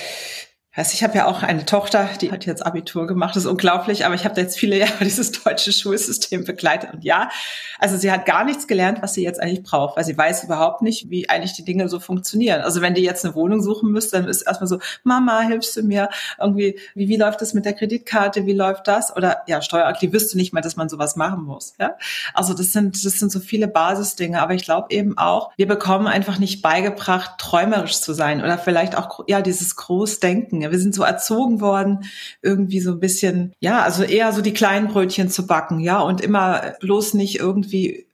also 0.73 0.91
ich 0.93 1.03
habe 1.03 1.17
ja 1.17 1.25
auch 1.27 1.43
eine 1.43 1.65
Tochter, 1.65 2.07
die 2.21 2.31
hat 2.31 2.45
jetzt 2.45 2.65
Abitur 2.65 3.05
gemacht, 3.05 3.35
das 3.35 3.43
ist 3.43 3.49
unglaublich, 3.49 4.05
aber 4.05 4.15
ich 4.15 4.23
habe 4.23 4.39
jetzt 4.39 4.57
viele 4.57 4.77
Jahre 4.79 5.03
dieses 5.03 5.31
deutsche 5.31 5.73
Schulsystem 5.73 6.45
begleitet 6.45 6.93
und 6.93 7.03
ja, 7.03 7.29
also 7.77 7.97
sie 7.97 8.09
hat 8.09 8.25
gar 8.25 8.45
nichts 8.45 8.67
gelernt, 8.67 9.01
was 9.01 9.13
sie 9.13 9.23
jetzt 9.23 9.41
eigentlich 9.41 9.63
braucht, 9.63 9.97
weil 9.97 10.05
sie 10.05 10.17
weiß 10.17 10.45
überhaupt 10.45 10.81
nicht, 10.81 11.09
wie 11.09 11.27
eigentlich 11.29 11.53
die 11.53 11.65
Dinge 11.65 11.89
so 11.89 11.99
funktionieren. 11.99 12.61
Also 12.61 12.79
wenn 12.79 12.93
die 12.93 13.01
jetzt 13.01 13.25
eine 13.25 13.35
Wohnung 13.35 13.61
suchen 13.61 13.91
müsste, 13.91 14.17
dann 14.17 14.29
ist 14.29 14.43
erstmal 14.43 14.69
so, 14.69 14.79
Mama, 15.03 15.41
hilfst 15.41 15.75
du 15.75 15.83
mir 15.83 16.09
irgendwie, 16.39 16.79
wie, 16.95 17.09
wie 17.09 17.17
läuft 17.17 17.41
das 17.41 17.53
mit 17.53 17.65
der 17.65 17.73
Kreditkarte, 17.73 18.45
wie 18.45 18.53
läuft 18.53 18.87
das? 18.87 19.13
Oder 19.15 19.41
ja, 19.47 19.61
Steueraktiv 19.61 20.13
wüsste 20.13 20.37
nicht 20.37 20.53
mal, 20.53 20.61
dass 20.61 20.77
man 20.77 20.87
sowas 20.87 21.17
machen 21.17 21.43
muss. 21.43 21.73
Ja? 21.79 21.97
Also 22.33 22.53
das 22.53 22.71
sind, 22.71 23.03
das 23.03 23.19
sind 23.19 23.29
so 23.29 23.41
viele 23.41 23.67
Basisdinge, 23.67 24.41
aber 24.41 24.53
ich 24.53 24.63
glaube 24.63 24.87
eben 24.91 25.17
auch, 25.17 25.51
wir 25.57 25.67
bekommen 25.67 26.07
einfach 26.07 26.39
nicht 26.39 26.61
beigebracht, 26.61 27.31
träumerisch 27.39 27.99
zu 27.99 28.13
sein 28.13 28.41
oder 28.41 28.57
vielleicht 28.57 28.95
auch 28.95 29.25
ja 29.27 29.41
dieses 29.41 29.75
Großdenken 29.75 30.60
wir 30.69 30.77
sind 30.77 30.93
so 30.93 31.01
erzogen 31.01 31.61
worden, 31.61 32.05
irgendwie 32.43 32.81
so 32.81 32.91
ein 32.91 32.99
bisschen, 32.99 33.53
ja, 33.59 33.81
also 33.81 34.03
eher 34.03 34.31
so 34.33 34.41
die 34.41 34.53
kleinen 34.53 34.89
Brötchen 34.89 35.29
zu 35.29 35.47
backen, 35.47 35.79
ja, 35.79 35.99
und 36.01 36.21
immer 36.21 36.75
bloß 36.81 37.15
nicht 37.15 37.39
irgendwie 37.39 38.05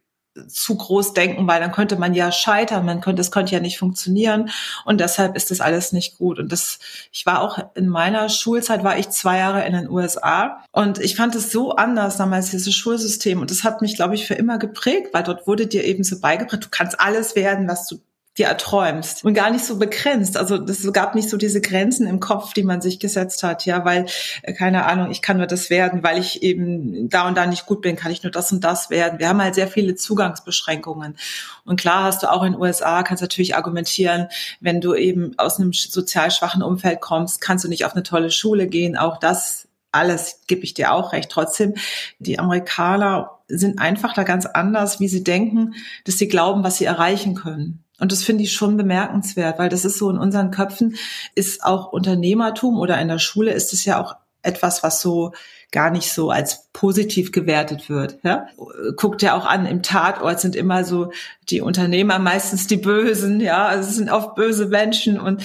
zu 0.47 0.75
groß 0.75 1.13
denken, 1.13 1.47
weil 1.47 1.59
dann 1.59 1.71
könnte 1.71 1.97
man 1.97 2.13
ja 2.13 2.31
scheitern, 2.31 2.85
man 2.85 3.01
könnte, 3.01 3.21
es 3.21 3.31
könnte 3.31 3.53
ja 3.53 3.59
nicht 3.59 3.79
funktionieren 3.79 4.49
und 4.85 4.99
deshalb 4.99 5.35
ist 5.35 5.51
das 5.51 5.61
alles 5.61 5.94
nicht 5.94 6.17
gut. 6.17 6.39
Und 6.39 6.51
das, 6.51 6.79
ich 7.11 7.25
war 7.25 7.41
auch 7.41 7.59
in 7.75 7.88
meiner 7.88 8.29
Schulzeit, 8.29 8.83
war 8.83 8.97
ich 8.97 9.09
zwei 9.09 9.39
Jahre 9.39 9.65
in 9.65 9.73
den 9.73 9.89
USA 9.89 10.63
und 10.71 11.00
ich 11.00 11.15
fand 11.15 11.35
es 11.35 11.51
so 11.51 11.75
anders 11.75 12.17
damals, 12.17 12.51
dieses 12.51 12.75
Schulsystem 12.75 13.41
und 13.41 13.51
das 13.51 13.63
hat 13.63 13.81
mich, 13.81 13.95
glaube 13.95 14.15
ich, 14.15 14.27
für 14.27 14.35
immer 14.35 14.57
geprägt, 14.57 15.09
weil 15.13 15.23
dort 15.23 15.47
wurde 15.47 15.67
dir 15.67 15.83
eben 15.83 16.03
so 16.03 16.19
beigebracht, 16.19 16.65
du 16.65 16.69
kannst 16.69 17.00
alles 17.00 17.35
werden, 17.35 17.67
was 17.67 17.88
du 17.88 18.00
dir 18.38 18.48
erträumst 18.48 19.24
und 19.24 19.34
gar 19.34 19.50
nicht 19.50 19.66
so 19.66 19.78
begrenzt. 19.78 20.38
Also 20.38 20.57
das 20.57 20.92
gab 20.94 21.16
nicht 21.16 21.30
so 21.30 21.38
diese 21.38 21.62
Grenzen 21.62 22.07
im 22.07 22.19
Kopf, 22.19 22.54
die 22.54 22.63
man 22.63 22.81
sich 22.81 23.00
gesetzt 23.00 23.44
hat, 23.44 23.66
ja, 23.66 23.84
weil 23.84 24.06
äh, 24.44 24.54
keine 24.54 24.86
Ahnung, 24.86 25.12
ich 25.12 25.22
kann 25.22 25.38
nur 25.38 25.48
das 25.48 25.69
werden, 25.69 26.04
weil 26.04 26.19
ich 26.19 26.44
eben 26.44 27.10
da 27.10 27.28
und 27.28 27.36
da 27.36 27.45
nicht 27.45 27.66
gut 27.66 27.81
bin, 27.81 27.95
kann 27.95 28.12
ich 28.12 28.24
nur 28.24 28.31
das 28.31 28.51
und 28.51 28.63
das 28.63 28.89
werden. 28.89 29.19
Wir 29.19 29.30
haben 29.30 29.42
halt 29.42 29.56
sehr 29.56 29.68
viele 29.68 29.95
Zugangsbeschränkungen. 29.95 31.18
Und 31.66 31.80
klar 31.80 32.04
hast 32.04 32.24
du 32.24 32.31
auch 32.31 32.44
in 32.44 32.54
den 32.54 32.62
USA 32.62 33.04
kannst 33.04 33.22
natürlich 33.22 33.56
argumentieren, 33.56 34.28
wenn 34.60 34.81
du 34.81 34.94
eben 34.94 35.38
aus 35.38 35.60
einem 35.60 35.74
sozial 35.74 36.31
schwachen 36.31 36.62
Umfeld 36.62 37.01
kommst, 37.01 37.42
kannst 37.42 37.66
du 37.66 37.69
nicht 37.69 37.86
auf 37.86 37.94
eine 37.94 38.04
tolle 38.04 38.31
Schule 38.31 38.68
gehen. 38.68 38.98
Auch 38.98 39.18
das 39.18 39.68
alles 39.92 40.42
gebe 40.48 40.63
ich 40.63 40.74
dir 40.74 40.92
auch 40.94 41.13
recht. 41.13 41.30
Trotzdem, 41.30 41.74
die 42.19 42.39
Amerikaner 42.39 43.39
sind 43.48 43.80
einfach 43.80 44.13
da 44.13 44.24
ganz 44.24 44.45
anders, 44.45 45.00
wie 45.00 45.07
sie 45.07 45.24
denken, 45.24 45.75
dass 46.06 46.18
sie 46.18 46.28
glauben, 46.28 46.63
was 46.63 46.78
sie 46.78 46.86
erreichen 46.86 47.36
können. 47.36 47.84
Und 47.99 48.11
das 48.11 48.23
finde 48.23 48.44
ich 48.44 48.53
schon 48.53 48.77
bemerkenswert, 48.77 49.57
weil 49.59 49.69
das 49.69 49.85
ist 49.85 49.97
so 49.97 50.09
in 50.09 50.17
unseren 50.17 50.51
Köpfen, 50.51 50.95
ist 51.35 51.63
auch 51.63 51.91
Unternehmertum 51.91 52.77
oder 52.77 52.99
in 52.99 53.07
der 53.07 53.19
Schule 53.19 53.51
ist 53.51 53.73
es 53.73 53.85
ja 53.85 54.01
auch 54.01 54.15
etwas, 54.44 54.83
was 54.83 55.01
so 55.01 55.33
gar 55.71 55.89
nicht 55.91 56.13
so 56.13 56.29
als 56.29 56.69
positiv 56.71 57.31
gewertet 57.31 57.89
wird. 57.89 58.19
Ja? 58.23 58.47
Guckt 58.95 59.21
ja 59.21 59.35
auch 59.35 59.45
an, 59.45 59.65
im 59.65 59.83
Tatort 59.83 60.39
sind 60.39 60.55
immer 60.55 60.83
so 60.83 61.11
die 61.49 61.61
Unternehmer 61.61 62.19
meistens 62.19 62.67
die 62.67 62.77
Bösen, 62.77 63.41
ja, 63.41 63.65
also 63.65 63.89
es 63.89 63.95
sind 63.95 64.09
oft 64.09 64.35
böse 64.35 64.67
Menschen 64.67 65.19
und 65.19 65.43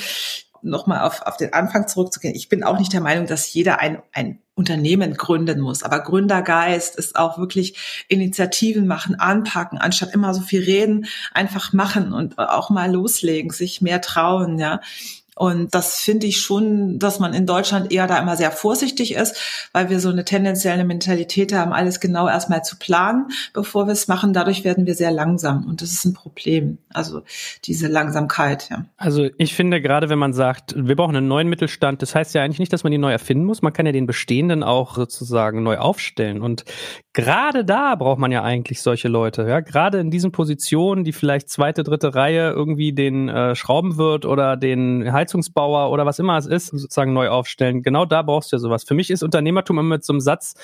nochmal 0.62 1.06
auf, 1.06 1.22
auf 1.22 1.36
den 1.36 1.52
Anfang 1.52 1.88
zurückzugehen. 1.88 2.34
Ich 2.34 2.48
bin 2.48 2.62
auch 2.62 2.78
nicht 2.78 2.92
der 2.92 3.00
Meinung, 3.00 3.26
dass 3.26 3.52
jeder 3.52 3.80
ein, 3.80 4.02
ein 4.12 4.38
Unternehmen 4.54 5.14
gründen 5.14 5.60
muss. 5.60 5.82
Aber 5.82 6.00
Gründergeist 6.00 6.96
ist 6.96 7.16
auch 7.16 7.38
wirklich 7.38 8.04
Initiativen 8.08 8.86
machen, 8.86 9.14
anpacken, 9.14 9.78
anstatt 9.78 10.12
immer 10.12 10.34
so 10.34 10.42
viel 10.42 10.62
reden, 10.62 11.06
einfach 11.32 11.72
machen 11.72 12.12
und 12.12 12.38
auch 12.38 12.70
mal 12.70 12.92
loslegen, 12.92 13.50
sich 13.50 13.80
mehr 13.80 14.00
trauen, 14.00 14.58
ja. 14.58 14.80
Und 15.34 15.74
das 15.74 16.00
finde 16.00 16.26
ich 16.26 16.40
schon, 16.40 16.98
dass 16.98 17.18
man 17.18 17.32
in 17.32 17.46
Deutschland 17.46 17.90
eher 17.90 18.06
da 18.06 18.18
immer 18.18 18.36
sehr 18.36 18.50
vorsichtig 18.50 19.14
ist, 19.14 19.68
weil 19.72 19.88
wir 19.88 19.98
so 19.98 20.10
eine 20.10 20.26
tendenzielle 20.26 20.84
Mentalität 20.84 21.54
haben, 21.54 21.72
alles 21.72 22.00
genau 22.00 22.28
erstmal 22.28 22.62
zu 22.62 22.78
planen, 22.78 23.28
bevor 23.54 23.86
wir 23.86 23.92
es 23.92 24.08
machen. 24.08 24.34
Dadurch 24.34 24.62
werden 24.62 24.84
wir 24.84 24.94
sehr 24.94 25.10
langsam 25.10 25.66
und 25.66 25.80
das 25.80 25.92
ist 25.92 26.04
ein 26.04 26.12
Problem. 26.12 26.78
Also 26.92 27.22
diese 27.64 27.88
Langsamkeit, 27.88 28.68
ja. 28.70 28.84
Also 28.98 29.28
ich 29.38 29.54
finde 29.54 29.80
gerade, 29.80 30.10
wenn 30.10 30.18
man 30.18 30.34
sagt, 30.34 30.74
wir 30.76 30.96
brauchen 30.96 31.16
einen 31.16 31.28
neuen 31.28 31.48
Mittelstand, 31.48 32.02
das 32.02 32.14
heißt 32.14 32.34
ja 32.34 32.42
eigentlich 32.42 32.58
nicht, 32.58 32.72
dass 32.72 32.84
man 32.84 32.92
ihn 32.92 33.00
neu 33.00 33.12
erfinden 33.12 33.44
muss. 33.44 33.62
Man 33.62 33.72
kann 33.72 33.86
ja 33.86 33.92
den 33.92 34.06
bestehenden 34.06 34.62
auch 34.62 34.96
sozusagen 34.96 35.62
neu 35.62 35.78
aufstellen. 35.78 36.42
Und 36.42 36.64
gerade 37.14 37.64
da 37.64 37.94
braucht 37.94 38.18
man 38.18 38.32
ja 38.32 38.42
eigentlich 38.42 38.82
solche 38.82 39.08
Leute, 39.08 39.48
ja. 39.48 39.60
Gerade 39.60 39.98
in 39.98 40.10
diesen 40.10 40.30
Positionen, 40.30 41.04
die 41.04 41.12
vielleicht 41.12 41.48
zweite, 41.48 41.84
dritte 41.84 42.14
Reihe 42.14 42.50
irgendwie 42.50 42.92
den 42.92 43.30
äh, 43.30 43.54
schrauben 43.54 43.96
wird 43.96 44.26
oder 44.26 44.58
den 44.58 45.10
Heizungsbauer 45.22 45.90
oder 45.90 46.04
was 46.06 46.18
immer 46.18 46.36
es 46.36 46.46
ist, 46.46 46.66
sozusagen 46.66 47.12
neu 47.12 47.28
aufstellen. 47.28 47.82
Genau 47.82 48.04
da 48.04 48.22
brauchst 48.22 48.52
du 48.52 48.56
ja 48.56 48.60
sowas. 48.60 48.84
Für 48.84 48.94
mich 48.94 49.10
ist 49.10 49.22
Unternehmertum 49.22 49.78
immer 49.78 49.96
mit 49.96 50.04
so 50.04 50.12
einem 50.12 50.20
Satz, 50.20 50.54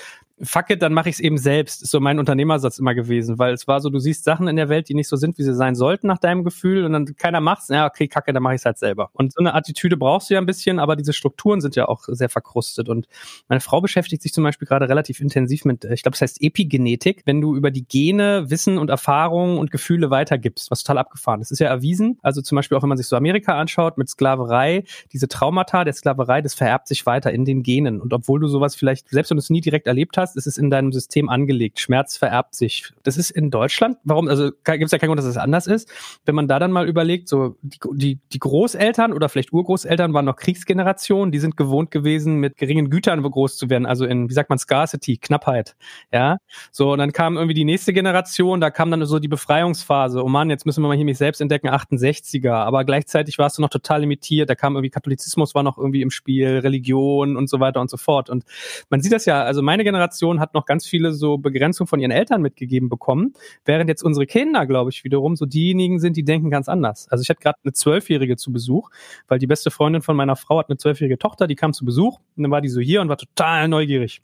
fuck 0.43 0.71
it, 0.71 0.83
dann 0.83 0.93
mache 0.93 1.09
ich 1.09 1.17
es 1.17 1.21
eben 1.21 1.39
selbst, 1.39 1.83
ist 1.83 1.91
so 1.91 2.01
mein 2.01 2.19
Unternehmersatz 2.19 2.79
immer 2.79 2.95
gewesen, 2.95 3.39
weil 3.39 3.53
es 3.53 3.67
war 3.67 3.81
so, 3.81 3.91
du 3.91 3.99
siehst 3.99 4.25
Sachen 4.25 4.49
in 4.49 4.57
der 4.57 4.69
Welt, 4.69 4.89
die 4.89 4.95
nicht 4.95 5.09
so 5.09 5.17
sind, 5.17 5.39
wie 5.39 5.43
sie 5.43 5.55
sein 5.55 5.75
sollten 5.75 6.07
nach 6.07 6.19
deinem 6.19 6.45
Gefühl 6.45 6.85
und 6.85 6.93
dann 6.93 7.17
keiner 7.17 7.41
macht's, 7.41 7.69
ja, 7.69 7.87
okay, 7.87 8.09
kacke, 8.09 8.33
dann 8.33 8.43
mache 8.43 8.55
ich 8.55 8.61
es 8.61 8.65
halt 8.65 8.79
selber. 8.79 9.11
Und 9.13 9.33
so 9.33 9.41
eine 9.41 9.55
Attitüde 9.55 9.97
brauchst 9.97 10.31
du 10.31 10.35
ja 10.35 10.41
ein 10.41 10.47
bisschen, 10.47 10.79
aber 10.79 10.97
diese 10.97 11.13
Strukturen 11.13 11.61
sind 11.61 11.77
ja 11.77 11.89
auch 11.89 12.05
sehr 12.07 12.29
verkrustet 12.29 12.89
und 12.89 13.09
meine 13.49 13.61
Frau 13.61 13.81
beschäftigt 13.81 14.23
sich 14.23 14.33
zum 14.33 14.45
Beispiel 14.45 14.69
gerade 14.69 14.89
relativ 14.89 15.21
intensiv 15.21 15.65
mit, 15.65 15.85
ich 15.85 16.03
glaube, 16.03 16.15
es 16.15 16.21
heißt 16.21 16.43
Epigenetik, 16.43 17.23
wenn 17.27 17.41
du 17.41 17.57
über 17.57 17.71
die 17.71 17.87
Gene 17.87 18.51
Wissen 18.51 18.79
und 18.79 18.91
Erfahrungen 18.91 19.59
und 19.59 19.71
Gefühle 19.71 20.11
weitergibst, 20.11 20.71
was 20.71 20.83
total 20.83 20.99
abgefahren 20.99 21.41
ist. 21.41 21.49
Das 21.51 21.57
ist 21.57 21.61
ja 21.61 21.69
erwiesen, 21.69 22.19
also 22.23 22.43
zum 22.43 22.57
Beispiel 22.57 22.77
auch 22.79 22.83
wenn 22.83 22.89
man 22.89 22.99
sich 22.99 23.07
so 23.07 23.17
Amerika 23.17 23.59
anschaut 23.59 23.99
mit 23.99 24.09
Sklaverei, 24.09 24.85
diese 25.13 25.29
Traumata 25.29 25.85
der 25.85 25.93
Sklaverei, 25.93 26.43
das 26.43 26.55
vererbt 26.55 26.89
sich 26.89 27.07
weiter 27.07 27.33
in 27.33 27.45
den 27.45 27.63
Genen 27.63 28.01
und 28.01 28.13
obwohl 28.13 28.41
du 28.41 28.49
sowas 28.49 28.77
vielleicht, 28.77 29.09
selbst 29.09 29.31
wenn 29.31 29.37
du 29.37 29.43
es 29.43 29.51
nie 29.51 29.61
direkt 29.61 29.87
erlebt 29.87 30.17
hast, 30.17 30.28
ist 30.37 30.47
es 30.47 30.59
in 30.59 30.71
deinem 30.71 30.93
System 30.93 31.29
angelegt. 31.29 31.81
Schmerz 31.81 32.17
vererbt 32.17 32.55
sich. 32.55 32.93
Das 33.03 33.17
ist 33.17 33.31
in 33.31 33.51
Deutschland. 33.51 33.99
Warum? 34.05 34.29
Also 34.29 34.51
gibt 34.51 34.85
es 34.85 34.93
ja 34.93 34.99
keinen 34.99 35.09
Grund, 35.09 35.19
dass 35.19 35.27
es 35.27 35.35
das 35.35 35.43
anders 35.43 35.67
ist. 35.67 35.91
Wenn 36.25 36.35
man 36.35 36.49
da 36.49 36.59
dann 36.59 36.73
mal 36.73 36.89
überlegt, 36.89 37.29
so 37.29 37.57
die, 37.63 37.79
die, 37.93 38.19
die 38.33 38.39
Großeltern 38.39 39.13
oder 39.13 39.29
vielleicht 39.29 39.53
Urgroßeltern 39.53 40.13
waren 40.15 40.25
noch 40.25 40.37
Kriegsgenerationen, 40.37 41.33
die 41.33 41.39
sind 41.39 41.57
gewohnt 41.57 41.91
gewesen, 41.91 42.37
mit 42.37 42.57
geringen 42.57 42.91
Gütern 42.91 43.23
groß 43.23 43.57
zu 43.57 43.71
werden, 43.71 43.87
also 43.87 44.05
in, 44.05 44.29
wie 44.29 44.35
sagt 44.35 44.51
man, 44.51 44.59
Scarcity, 44.59 45.19
Knappheit. 45.19 45.77
Ja. 46.13 46.39
So, 46.71 46.93
und 46.93 46.99
dann 46.99 47.13
kam 47.13 47.37
irgendwie 47.37 47.55
die 47.55 47.65
nächste 47.65 47.93
Generation, 47.93 48.61
da 48.61 48.71
kam 48.71 48.91
dann 48.91 49.05
so 49.07 49.19
die 49.19 49.29
Befreiungsphase. 49.29 50.23
Oh 50.23 50.29
Mann, 50.29 50.51
jetzt 50.51 50.67
müssen 50.67 50.83
wir 50.83 50.89
mal 50.89 50.97
hier 50.97 51.05
mich 51.05 51.19
selbst 51.19 51.41
entdecken, 51.41 51.69
68er. 51.69 52.53
Aber 52.53 52.85
gleichzeitig 52.85 53.39
warst 53.39 53.59
du 53.59 53.63
noch 53.63 53.71
total 53.71 54.01
limitiert. 54.01 54.51
Da 54.51 54.55
kam 54.55 54.75
irgendwie 54.75 54.91
Katholizismus 54.91 55.55
war 55.55 55.63
noch 55.63 55.79
irgendwie 55.79 56.03
im 56.03 56.11
Spiel, 56.11 56.59
Religion 56.59 57.37
und 57.37 57.49
so 57.49 57.61
weiter 57.61 57.81
und 57.81 57.91
so 57.91 57.97
fort. 57.97 58.31
Und 58.31 58.45
man 58.91 59.01
sieht 59.01 59.13
das 59.13 59.25
ja, 59.25 59.43
also 59.43 59.63
meine 59.63 59.85
Generation 59.85 60.18
hat 60.41 60.55
noch 60.55 60.67
ganz 60.67 60.87
viele 60.87 61.13
so 61.13 61.39
Begrenzungen 61.39 61.89
von 61.89 62.01
ihren 62.01 62.11
Eltern 62.11 62.43
mitgegeben 62.43 62.89
bekommen, 62.89 63.35
während 63.65 63.89
jetzt 63.89 64.03
unsere 64.03 64.27
Kinder, 64.27 64.67
glaube 64.67 64.91
ich, 64.91 65.05
wiederum 65.05 65.37
so 65.37 65.47
diejenigen 65.47 66.01
sind, 66.01 66.17
die 66.17 66.25
denken 66.25 66.51
ganz 66.51 66.69
anders. 66.69 67.09
Also 67.11 67.23
ich 67.23 67.31
hatte 67.31 67.41
gerade 67.41 67.59
eine 67.65 67.73
Zwölfjährige 67.73 68.37
zu 68.37 68.53
Besuch, 68.53 68.91
weil 69.29 69.39
die 69.39 69.47
beste 69.47 69.71
Freundin 69.71 70.03
von 70.03 70.17
meiner 70.17 70.37
Frau 70.37 70.59
hat 70.59 70.69
eine 70.69 70.77
zwölfjährige 70.77 71.19
Tochter, 71.19 71.47
die 71.47 71.55
kam 71.55 71.73
zu 71.73 71.85
Besuch 71.85 72.19
und 72.37 72.43
dann 72.43 72.51
war 72.51 72.61
die 72.61 72.69
so 72.69 72.81
hier 72.81 73.01
und 73.01 73.09
war 73.09 73.19
total 73.19 73.69
neugierig. 73.69 74.23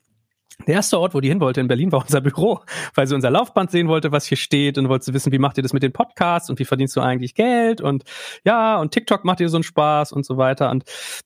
Der 0.66 0.76
erste 0.76 0.98
Ort, 0.98 1.14
wo 1.14 1.20
die 1.20 1.28
hin 1.28 1.40
wollte 1.40 1.60
in 1.60 1.68
Berlin, 1.68 1.90
war 1.92 2.00
unser 2.00 2.20
Büro, 2.20 2.60
weil 2.94 3.06
sie 3.06 3.14
unser 3.14 3.30
Laufband 3.30 3.70
sehen 3.70 3.88
wollte, 3.88 4.12
was 4.12 4.24
hier 4.24 4.36
steht 4.36 4.78
und 4.78 4.88
wollte 4.88 5.12
wissen, 5.12 5.32
wie 5.32 5.38
macht 5.38 5.56
ihr 5.58 5.62
das 5.62 5.72
mit 5.72 5.82
den 5.82 5.92
Podcasts 5.92 6.48
und 6.48 6.58
wie 6.58 6.64
verdienst 6.64 6.96
du 6.96 7.00
eigentlich 7.00 7.34
Geld 7.34 7.80
und 7.80 8.04
ja, 8.44 8.78
und 8.78 8.92
TikTok 8.92 9.24
macht 9.24 9.40
dir 9.40 9.48
so 9.48 9.56
einen 9.56 9.64
Spaß 9.64 10.12
und 10.12 10.24
so 10.24 10.36
weiter. 10.36 10.70
Und 10.70 10.84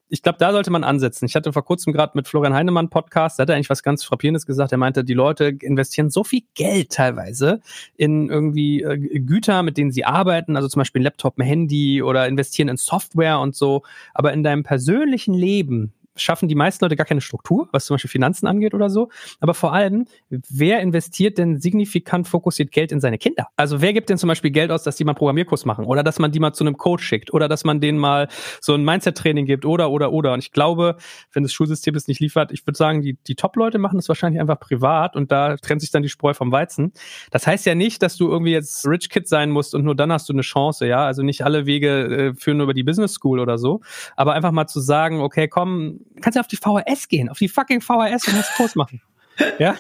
ich 0.09 0.23
glaube, 0.23 0.39
da 0.39 0.53
sollte 0.53 0.71
man 0.71 0.83
ansetzen. 0.83 1.27
Ich 1.27 1.37
hatte 1.37 1.53
vor 1.53 1.65
kurzem 1.65 1.93
gerade 1.93 2.13
mit 2.15 2.27
Florian 2.27 2.55
Heinemann 2.55 2.89
Podcast, 2.89 3.39
da 3.39 3.43
hat 3.43 3.51
er 3.51 3.57
eigentlich 3.57 3.71
was 3.71 3.83
ganz 3.83 4.03
Frappierendes 4.03 4.47
gesagt. 4.47 4.73
Er 4.73 4.79
meinte, 4.79 5.05
die 5.05 5.15
Leute 5.15 5.57
investieren 5.61 6.09
so 6.11 6.25
viel 6.25 6.43
Geld 6.55 6.91
teilweise 6.91 7.61
in 7.97 8.31
irgendwie 8.31 8.83
äh, 8.83 9.21
Güter, 9.21 9.63
mit 9.63 9.77
denen 9.77 9.93
sie 9.93 10.05
arbeiten, 10.05 10.57
also 10.57 10.69
zum 10.69 10.81
Beispiel 10.81 11.01
ein 11.01 11.05
Laptop, 11.05 11.39
ein 11.39 11.43
Handy 11.43 12.03
oder 12.03 12.27
investieren 12.27 12.69
in 12.69 12.77
Software 12.79 13.41
und 13.41 13.55
so. 13.55 13.83
Aber 14.15 14.33
in 14.33 14.43
deinem 14.43 14.63
persönlichen 14.63 15.35
Leben, 15.35 15.93
schaffen 16.19 16.49
die 16.49 16.55
meisten 16.55 16.85
Leute 16.85 16.97
gar 16.97 17.07
keine 17.07 17.21
Struktur, 17.21 17.69
was 17.73 17.87
zum 17.87 17.95
Beispiel 17.95 18.11
Finanzen 18.11 18.47
angeht 18.47 18.75
oder 18.75 18.91
so. 18.91 19.09
Aber 19.41 19.55
vor 19.55 19.73
allem, 19.73 20.07
wer 20.29 20.81
investiert 20.81 21.39
denn 21.39 21.61
signifikant 21.61 22.29
fokussiert 22.29 22.73
Geld 22.73 22.93
in 22.93 23.01
seine 23.01 23.19
Kinder? 23.19 23.49
Also 23.57 23.81
wer 23.81 23.93
gibt 23.93 24.11
denn 24.11 24.19
zum 24.19 24.29
Beispiel 24.29 24.51
Geld 24.51 24.71
aus, 24.71 24.83
dass 24.83 24.97
die 24.97 25.05
mal 25.05 25.13
einen 25.13 25.19
Programmierkurs 25.19 25.65
machen 25.65 25.85
oder 25.85 26.03
dass 26.03 26.19
man 26.19 26.33
die 26.33 26.41
mal 26.41 26.53
zu 26.53 26.65
einem 26.65 26.77
Coach 26.77 27.05
schickt 27.05 27.33
oder 27.33 27.49
dass 27.49 27.65
man 27.65 27.81
denen 27.81 27.99
mal 27.99 28.29
so 28.61 28.75
ein 28.75 28.85
Mindset-Training 28.85 29.47
gibt 29.47 29.65
oder, 29.65 29.91
oder, 29.91 30.13
oder. 30.13 30.33
Und 30.33 30.41
ich 30.41 30.53
glaube, 30.53 30.97
wenn 31.33 31.43
das 31.43 31.53
Schulsystem 31.53 31.95
es 31.95 32.09
nicht 32.09 32.21
liefert, 32.21 32.53
ich 32.53 32.67
würde 32.67 32.77
sagen, 32.77 33.03
die, 33.03 33.19
die 33.27 33.35
Top-Leute 33.35 33.79
machen 33.79 33.97
das 33.97 34.09
wahrscheinlich 34.09 34.41
einfach 34.41 34.61
privat 34.61 35.17
und 35.17 35.33
da 35.33 35.57
trennt 35.57 35.81
sich 35.81 35.91
dann 35.91 36.03
die 36.03 36.09
Spreu 36.09 36.35
vom 36.35 36.53
Weizen. 36.53 36.93
Das 37.31 37.47
heißt 37.47 37.67
ja 37.67 37.75
nicht, 37.75 38.03
dass 38.03 38.17
du 38.17 38.29
irgendwie 38.29 38.53
jetzt 38.53 38.87
Rich 38.87 39.11
Kid 39.11 39.29
sein 39.29 39.51
musst 39.51 39.75
und 39.75 39.85
nur 39.85 39.95
dann 39.95 40.13
hast 40.13 40.29
du 40.29 40.33
eine 40.33 40.43
Chance, 40.43 40.87
ja. 40.87 41.05
Also 41.05 41.23
nicht 41.23 41.45
alle 41.45 41.67
Wege 41.67 41.89
äh, 41.89 42.35
führen 42.35 42.61
über 42.61 42.75
die 42.75 42.83
Business 42.83 43.15
School 43.15 43.41
oder 43.41 43.59
so. 43.59 43.81
Aber 44.17 44.35
einfach 44.35 44.53
mal 44.53 44.67
zu 44.67 44.81
sagen, 44.81 45.21
okay, 45.21 45.49
komm, 45.49 46.01
kannst 46.21 46.37
ja 46.37 46.41
auf 46.41 46.49
die 46.49 46.57
VHS 46.57 47.09
gehen, 47.09 47.29
auf 47.29 47.39
die 47.39 47.49
fucking 47.49 47.81
VHS 47.81 48.29
und 48.29 48.37
das 48.37 48.53
Kurs 48.57 48.75
machen. 48.75 49.01
Ja, 49.59 49.77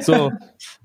so. 0.00 0.30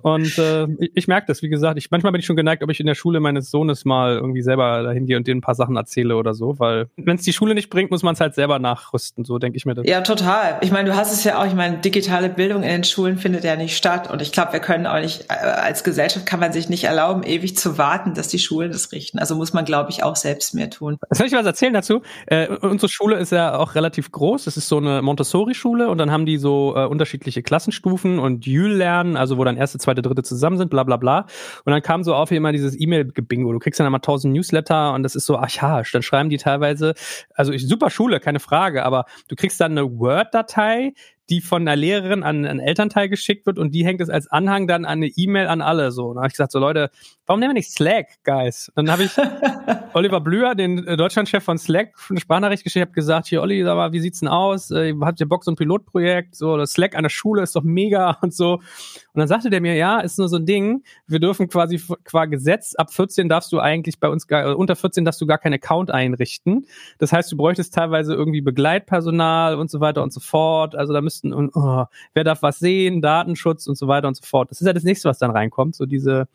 Und 0.01 0.37
äh, 0.37 0.67
ich, 0.79 0.91
ich 0.95 1.07
merke 1.07 1.27
das, 1.27 1.41
wie 1.41 1.49
gesagt, 1.49 1.77
ich 1.77 1.89
manchmal 1.91 2.11
bin 2.11 2.19
ich 2.19 2.25
schon 2.25 2.35
geneigt, 2.35 2.63
ob 2.63 2.69
ich 2.69 2.79
in 2.79 2.85
der 2.85 2.95
Schule 2.95 3.19
meines 3.19 3.49
Sohnes 3.49 3.85
mal 3.85 4.15
irgendwie 4.15 4.41
selber 4.41 4.83
dahin 4.83 5.05
gehe 5.05 5.17
und 5.17 5.27
denen 5.27 5.39
ein 5.39 5.41
paar 5.41 5.55
Sachen 5.55 5.75
erzähle 5.75 6.15
oder 6.15 6.33
so, 6.33 6.59
weil 6.59 6.89
wenn 6.97 7.15
es 7.15 7.23
die 7.23 7.33
Schule 7.33 7.55
nicht 7.55 7.69
bringt, 7.69 7.91
muss 7.91 8.03
man 8.03 8.13
es 8.13 8.19
halt 8.19 8.35
selber 8.35 8.59
nachrüsten, 8.59 9.23
so 9.23 9.39
denke 9.39 9.57
ich 9.57 9.65
mir 9.65 9.75
das. 9.75 9.85
Ja, 9.87 10.01
total. 10.01 10.57
Ich 10.61 10.71
meine, 10.71 10.89
du 10.89 10.95
hast 10.95 11.13
es 11.13 11.23
ja 11.23 11.39
auch, 11.39 11.45
ich 11.45 11.53
meine, 11.53 11.77
digitale 11.77 12.29
Bildung 12.29 12.63
in 12.63 12.69
den 12.69 12.83
Schulen 12.83 13.17
findet 13.17 13.43
ja 13.43 13.55
nicht 13.55 13.77
statt 13.77 14.11
und 14.11 14.21
ich 14.21 14.31
glaube, 14.31 14.53
wir 14.53 14.59
können 14.59 14.87
auch 14.87 14.99
nicht, 14.99 15.29
äh, 15.29 15.33
als 15.33 15.83
Gesellschaft 15.83 16.25
kann 16.25 16.39
man 16.39 16.51
sich 16.51 16.69
nicht 16.69 16.83
erlauben, 16.83 17.23
ewig 17.23 17.55
zu 17.55 17.77
warten, 17.77 18.13
dass 18.13 18.27
die 18.27 18.39
Schulen 18.39 18.71
das 18.71 18.91
richten. 18.91 19.19
Also 19.19 19.35
muss 19.35 19.53
man, 19.53 19.63
glaube 19.63 19.91
ich, 19.91 20.03
auch 20.03 20.15
selbst 20.15 20.53
mehr 20.53 20.69
tun. 20.69 20.97
Soll 21.11 21.27
ich 21.27 21.33
was 21.33 21.45
erzählen 21.45 21.73
dazu? 21.73 22.01
Äh, 22.27 22.47
unsere 22.47 22.89
Schule 22.89 23.17
ist 23.17 23.31
ja 23.31 23.57
auch 23.57 23.75
relativ 23.75 24.11
groß. 24.11 24.47
Es 24.47 24.57
ist 24.57 24.67
so 24.67 24.77
eine 24.77 25.01
Montessori-Schule 25.01 25.89
und 25.89 25.97
dann 25.97 26.11
haben 26.11 26.25
die 26.25 26.37
so 26.37 26.73
äh, 26.75 26.85
unterschiedliche 26.85 27.41
Klassenstufen 27.41 28.02
und 28.03 28.45
Jül 28.45 28.71
lernen, 28.73 29.17
also 29.17 29.37
wo 29.37 29.43
dann 29.43 29.57
erste, 29.57 29.77
zweite, 29.77 30.01
dritte 30.01 30.23
zusammen 30.23 30.57
sind, 30.57 30.69
bla 30.69 30.83
bla 30.83 30.97
bla. 30.97 31.25
Und 31.65 31.71
dann 31.71 31.81
kam 31.81 32.03
so 32.03 32.13
auf 32.15 32.29
hier 32.29 32.37
immer 32.37 32.51
dieses 32.51 32.79
E-Mail-Gebingo. 32.79 33.51
Du 33.51 33.59
kriegst 33.59 33.79
dann 33.79 33.87
immer 33.87 34.01
tausend 34.01 34.33
Newsletter 34.33 34.93
und 34.93 35.03
das 35.03 35.15
ist 35.15 35.25
so 35.25 35.37
archaisch. 35.37 35.91
Dann 35.91 36.01
schreiben 36.01 36.29
die 36.29 36.37
teilweise, 36.37 36.93
also 37.33 37.51
ich, 37.51 37.67
super 37.67 37.89
Schule, 37.89 38.19
keine 38.19 38.39
Frage, 38.39 38.85
aber 38.85 39.05
du 39.27 39.35
kriegst 39.35 39.59
dann 39.59 39.71
eine 39.71 39.99
Word-Datei, 39.99 40.93
die 41.33 41.41
von 41.41 41.65
der 41.65 41.75
Lehrerin 41.75 42.21
an 42.21 42.45
einen 42.45 42.59
Elternteil 42.59 43.09
geschickt 43.09 43.47
wird 43.47 43.57
und 43.57 43.71
die 43.71 43.83
hängt 43.83 44.01
es 44.01 44.09
als 44.09 44.27
Anhang 44.27 44.67
dann 44.67 44.85
an 44.85 44.99
eine 44.99 45.07
E-Mail 45.07 45.47
an 45.47 45.61
alle 45.61 45.91
so. 45.91 46.09
Und 46.09 46.15
dann 46.15 46.23
habe 46.23 46.27
ich 46.27 46.33
gesagt, 46.33 46.51
so 46.51 46.59
Leute, 46.59 46.91
warum 47.25 47.39
nehmen 47.39 47.51
wir 47.51 47.55
nicht 47.55 47.71
Slack, 47.71 48.07
guys? 48.23 48.71
Und 48.75 48.85
dann 48.85 48.93
habe 48.93 49.03
ich 49.05 49.11
Oliver 49.93 50.21
Blüher, 50.21 50.53
den 50.53 50.85
äh, 50.85 50.95
Deutschlandchef 50.95 51.43
von 51.43 51.57
Slack, 51.57 51.93
eine 52.09 52.19
Sprachnachricht 52.19 52.63
geschickt, 52.63 52.85
habe 52.85 52.93
gesagt, 52.93 53.27
hier 53.27 53.41
Olli, 53.41 53.63
sag 53.63 53.75
mal, 53.75 53.93
wie 53.93 53.99
sieht's 53.99 54.19
denn 54.19 54.29
aus? 54.29 54.69
Äh, 54.69 54.93
habt 55.01 55.19
ihr 55.19 55.27
Bock 55.27 55.43
so 55.43 55.51
ein 55.51 55.55
Pilotprojekt? 55.55 56.35
So, 56.35 56.55
das 56.55 56.73
Slack 56.73 56.95
an 56.95 57.03
der 57.03 57.09
Schule 57.09 57.41
ist 57.41 57.55
doch 57.55 57.63
mega 57.63 58.11
und 58.21 58.33
so. 58.33 58.61
Und 59.13 59.19
dann 59.19 59.27
sagte 59.27 59.49
der 59.49 59.61
mir, 59.61 59.75
ja, 59.75 59.99
ist 59.99 60.19
nur 60.19 60.27
so 60.27 60.37
ein 60.37 60.45
Ding, 60.45 60.83
wir 61.07 61.19
dürfen 61.19 61.47
quasi 61.47 61.81
qua 62.03 62.25
Gesetz, 62.25 62.75
ab 62.75 62.93
14 62.93 63.29
darfst 63.29 63.51
du 63.51 63.59
eigentlich 63.59 63.99
bei 63.99 64.09
uns 64.09 64.27
gar, 64.27 64.57
unter 64.57 64.75
14 64.75 65.05
darfst 65.05 65.21
du 65.21 65.25
gar 65.25 65.37
keinen 65.37 65.53
Account 65.53 65.89
einrichten. 65.89 66.65
Das 66.97 67.13
heißt, 67.13 67.31
du 67.31 67.37
bräuchtest 67.37 67.73
teilweise 67.73 68.13
irgendwie 68.13 68.41
Begleitpersonal 68.41 69.55
und 69.55 69.71
so 69.71 69.79
weiter 69.79 70.03
und 70.03 70.11
so 70.11 70.19
fort. 70.19 70.75
Also 70.75 70.93
da 70.93 71.01
müsste 71.01 71.13
müssten 71.13 71.49
oh, 71.53 71.85
wer 72.13 72.23
darf 72.23 72.41
was 72.41 72.59
sehen, 72.59 73.01
Datenschutz 73.01 73.67
und 73.67 73.77
so 73.77 73.87
weiter 73.87 74.07
und 74.07 74.15
so 74.15 74.23
fort. 74.23 74.51
Das 74.51 74.61
ist 74.61 74.67
ja 74.67 74.73
das 74.73 74.83
nächste, 74.83 75.09
was 75.09 75.19
dann 75.19 75.31
reinkommt, 75.31 75.75
so 75.75 75.85
diese 75.85 76.27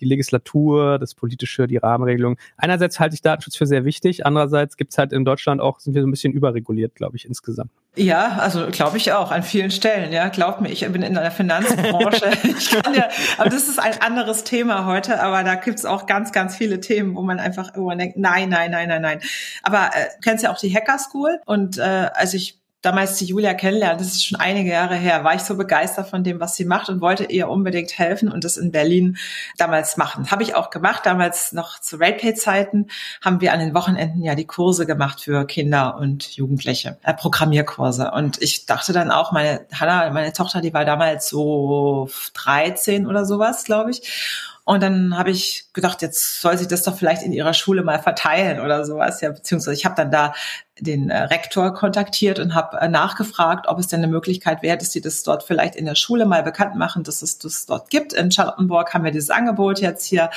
die 0.00 0.06
Legislatur, 0.06 0.98
das 0.98 1.14
politische, 1.14 1.66
die 1.66 1.76
Rahmenregelung. 1.76 2.36
Einerseits 2.56 2.98
halte 2.98 3.14
ich 3.14 3.22
Datenschutz 3.22 3.56
für 3.56 3.66
sehr 3.66 3.84
wichtig, 3.84 4.26
andererseits 4.26 4.76
gibt 4.76 4.92
es 4.92 4.98
halt 4.98 5.12
in 5.12 5.24
Deutschland 5.24 5.60
auch, 5.60 5.80
sind 5.80 5.94
wir 5.94 6.02
so 6.02 6.08
ein 6.08 6.10
bisschen 6.10 6.32
überreguliert, 6.32 6.94
glaube 6.94 7.16
ich, 7.16 7.26
insgesamt. 7.26 7.70
Ja, 7.96 8.38
also 8.38 8.68
glaube 8.70 8.98
ich 8.98 9.12
auch, 9.12 9.32
an 9.32 9.42
vielen 9.42 9.70
Stellen, 9.70 10.12
ja. 10.12 10.28
Glaub 10.28 10.60
mir, 10.60 10.70
ich 10.70 10.86
bin 10.92 11.02
in 11.02 11.14
der 11.14 11.30
Finanzbranche. 11.30 12.30
ich 12.44 12.70
kann 12.70 12.94
ja, 12.94 13.08
aber 13.36 13.50
das 13.50 13.68
ist 13.68 13.80
ein 13.80 14.00
anderes 14.00 14.44
Thema 14.44 14.86
heute, 14.86 15.20
aber 15.20 15.42
da 15.42 15.56
gibt's 15.56 15.84
auch 15.84 16.06
ganz, 16.06 16.30
ganz 16.30 16.56
viele 16.56 16.80
Themen, 16.80 17.16
wo 17.16 17.22
man 17.22 17.40
einfach 17.40 17.74
irgendwann 17.74 17.98
denkt, 17.98 18.16
nein, 18.16 18.48
nein, 18.48 18.70
nein, 18.70 18.88
nein, 18.88 19.02
nein. 19.02 19.20
Aber 19.62 19.90
äh, 19.94 20.06
du 20.14 20.20
kennst 20.22 20.44
ja 20.44 20.52
auch 20.52 20.58
die 20.58 20.72
Hacker 20.74 20.98
School 20.98 21.40
und 21.46 21.78
äh, 21.78 22.10
als 22.14 22.34
ich 22.34 22.60
damals 22.82 23.16
die 23.16 23.26
Julia 23.26 23.54
kennenlernen, 23.54 23.98
das 23.98 24.08
ist 24.08 24.24
schon 24.24 24.40
einige 24.40 24.70
Jahre 24.70 24.94
her, 24.94 25.24
war 25.24 25.34
ich 25.34 25.42
so 25.42 25.56
begeistert 25.56 26.08
von 26.08 26.24
dem, 26.24 26.40
was 26.40 26.56
sie 26.56 26.64
macht 26.64 26.88
und 26.88 27.00
wollte 27.00 27.24
ihr 27.24 27.48
unbedingt 27.48 27.98
helfen 27.98 28.30
und 28.30 28.44
das 28.44 28.56
in 28.56 28.72
Berlin 28.72 29.18
damals 29.58 29.96
machen. 29.96 30.30
Habe 30.30 30.42
ich 30.42 30.54
auch 30.54 30.70
gemacht. 30.70 31.04
Damals 31.04 31.52
noch 31.52 31.80
zu 31.80 31.96
RatePay-Zeiten 31.96 32.88
haben 33.22 33.40
wir 33.40 33.52
an 33.52 33.60
den 33.60 33.74
Wochenenden 33.74 34.22
ja 34.22 34.34
die 34.34 34.46
Kurse 34.46 34.86
gemacht 34.86 35.20
für 35.20 35.46
Kinder 35.46 35.96
und 35.96 36.36
Jugendliche, 36.36 36.98
äh, 37.02 37.14
Programmierkurse. 37.14 38.10
Und 38.12 38.40
ich 38.42 38.66
dachte 38.66 38.92
dann 38.92 39.10
auch, 39.10 39.32
meine 39.32 39.66
Hannah, 39.72 40.10
meine 40.10 40.32
Tochter, 40.32 40.60
die 40.60 40.72
war 40.72 40.84
damals 40.84 41.28
so 41.28 42.08
13 42.34 43.06
oder 43.06 43.24
sowas, 43.24 43.64
glaube 43.64 43.90
ich. 43.90 44.48
Und 44.64 44.82
dann 44.82 45.16
habe 45.16 45.30
ich 45.30 45.64
gedacht, 45.72 46.02
jetzt 46.02 46.40
soll 46.40 46.56
sie 46.56 46.68
das 46.68 46.82
doch 46.82 46.96
vielleicht 46.96 47.22
in 47.22 47.32
ihrer 47.32 47.54
Schule 47.54 47.82
mal 47.82 48.00
verteilen 48.00 48.60
oder 48.60 48.84
sowas. 48.84 49.20
Ja, 49.20 49.30
beziehungsweise 49.30 49.76
ich 49.76 49.84
habe 49.84 49.94
dann 49.96 50.10
da 50.10 50.34
den 50.78 51.10
äh, 51.10 51.22
Rektor 51.24 51.74
kontaktiert 51.74 52.38
und 52.38 52.54
habe 52.54 52.78
äh, 52.78 52.88
nachgefragt, 52.88 53.66
ob 53.68 53.78
es 53.78 53.88
denn 53.88 54.02
eine 54.02 54.12
Möglichkeit 54.12 54.62
wäre, 54.62 54.78
dass 54.78 54.92
sie 54.92 55.00
das 55.00 55.22
dort 55.22 55.42
vielleicht 55.42 55.76
in 55.76 55.86
der 55.86 55.94
Schule 55.94 56.26
mal 56.26 56.42
bekannt 56.42 56.76
machen, 56.76 57.02
dass 57.02 57.22
es 57.22 57.38
das 57.38 57.66
dort 57.66 57.90
gibt. 57.90 58.12
In 58.12 58.30
Charlottenburg 58.30 58.92
haben 58.94 59.04
wir 59.04 59.12
dieses 59.12 59.30
Angebot 59.30 59.80
jetzt 59.80 60.06
hier. 60.06 60.30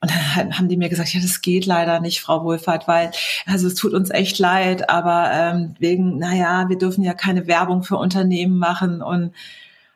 Und 0.00 0.10
dann 0.10 0.58
haben 0.58 0.68
die 0.68 0.76
mir 0.76 0.90
gesagt, 0.90 1.14
ja, 1.14 1.20
das 1.20 1.40
geht 1.40 1.64
leider 1.64 1.98
nicht, 2.00 2.20
Frau 2.20 2.44
Wohlfahrt, 2.44 2.86
weil, 2.86 3.10
also 3.46 3.66
es 3.66 3.74
tut 3.74 3.94
uns 3.94 4.10
echt 4.10 4.38
leid, 4.38 4.90
aber 4.90 5.30
ähm, 5.32 5.74
wegen, 5.78 6.18
naja, 6.18 6.68
wir 6.68 6.76
dürfen 6.76 7.02
ja 7.02 7.14
keine 7.14 7.46
Werbung 7.46 7.82
für 7.84 7.96
Unternehmen 7.96 8.58
machen 8.58 9.00
und 9.00 9.32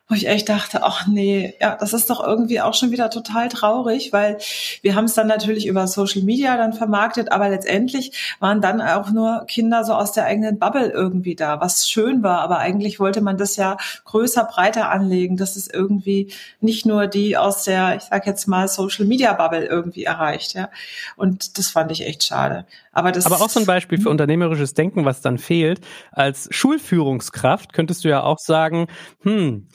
wo 0.09 0.15
ich 0.15 0.27
echt 0.27 0.49
dachte, 0.49 0.81
ach 0.81 1.05
nee, 1.05 1.53
ja, 1.61 1.75
das 1.79 1.93
ist 1.93 2.09
doch 2.09 2.25
irgendwie 2.25 2.61
auch 2.61 2.73
schon 2.73 2.89
wieder 2.89 3.11
total 3.11 3.47
traurig, 3.47 4.11
weil 4.11 4.39
wir 4.81 4.95
haben 4.95 5.05
es 5.05 5.13
dann 5.13 5.27
natürlich 5.27 5.67
über 5.67 5.87
Social 5.87 6.23
Media 6.23 6.57
dann 6.57 6.73
vermarktet, 6.73 7.31
aber 7.31 7.47
letztendlich 7.47 8.35
waren 8.39 8.59
dann 8.59 8.81
auch 8.81 9.11
nur 9.11 9.45
Kinder 9.47 9.83
so 9.83 9.93
aus 9.93 10.11
der 10.11 10.25
eigenen 10.25 10.57
Bubble 10.57 10.89
irgendwie 10.89 11.35
da, 11.35 11.61
was 11.61 11.87
schön 11.87 12.23
war, 12.23 12.41
aber 12.41 12.57
eigentlich 12.57 12.99
wollte 12.99 13.21
man 13.21 13.37
das 13.37 13.55
ja 13.55 13.77
größer, 14.05 14.45
breiter 14.45 14.89
anlegen, 14.89 15.37
dass 15.37 15.55
es 15.55 15.67
irgendwie 15.67 16.33
nicht 16.59 16.87
nur 16.87 17.05
die 17.05 17.37
aus 17.37 17.63
der, 17.63 17.97
ich 17.97 18.03
sag 18.03 18.25
jetzt 18.25 18.47
mal, 18.47 18.67
Social 18.67 19.05
Media 19.05 19.33
Bubble 19.33 19.65
irgendwie 19.65 20.05
erreicht, 20.05 20.55
ja. 20.55 20.69
Und 21.17 21.59
das 21.59 21.69
fand 21.69 21.91
ich 21.91 22.05
echt 22.07 22.23
schade. 22.23 22.65
Aber, 22.91 23.11
das, 23.11 23.27
aber 23.27 23.41
auch 23.41 23.49
so 23.49 23.59
ein 23.59 23.67
Beispiel 23.67 23.99
für 23.99 24.05
hm? 24.05 24.11
unternehmerisches 24.13 24.73
Denken, 24.73 25.05
was 25.05 25.21
dann 25.21 25.37
fehlt. 25.37 25.81
Als 26.11 26.47
Schulführungskraft 26.49 27.73
könntest 27.73 28.03
du 28.03 28.09
ja 28.09 28.23
auch 28.23 28.39
sagen, 28.39 28.87
hm, 29.21 29.67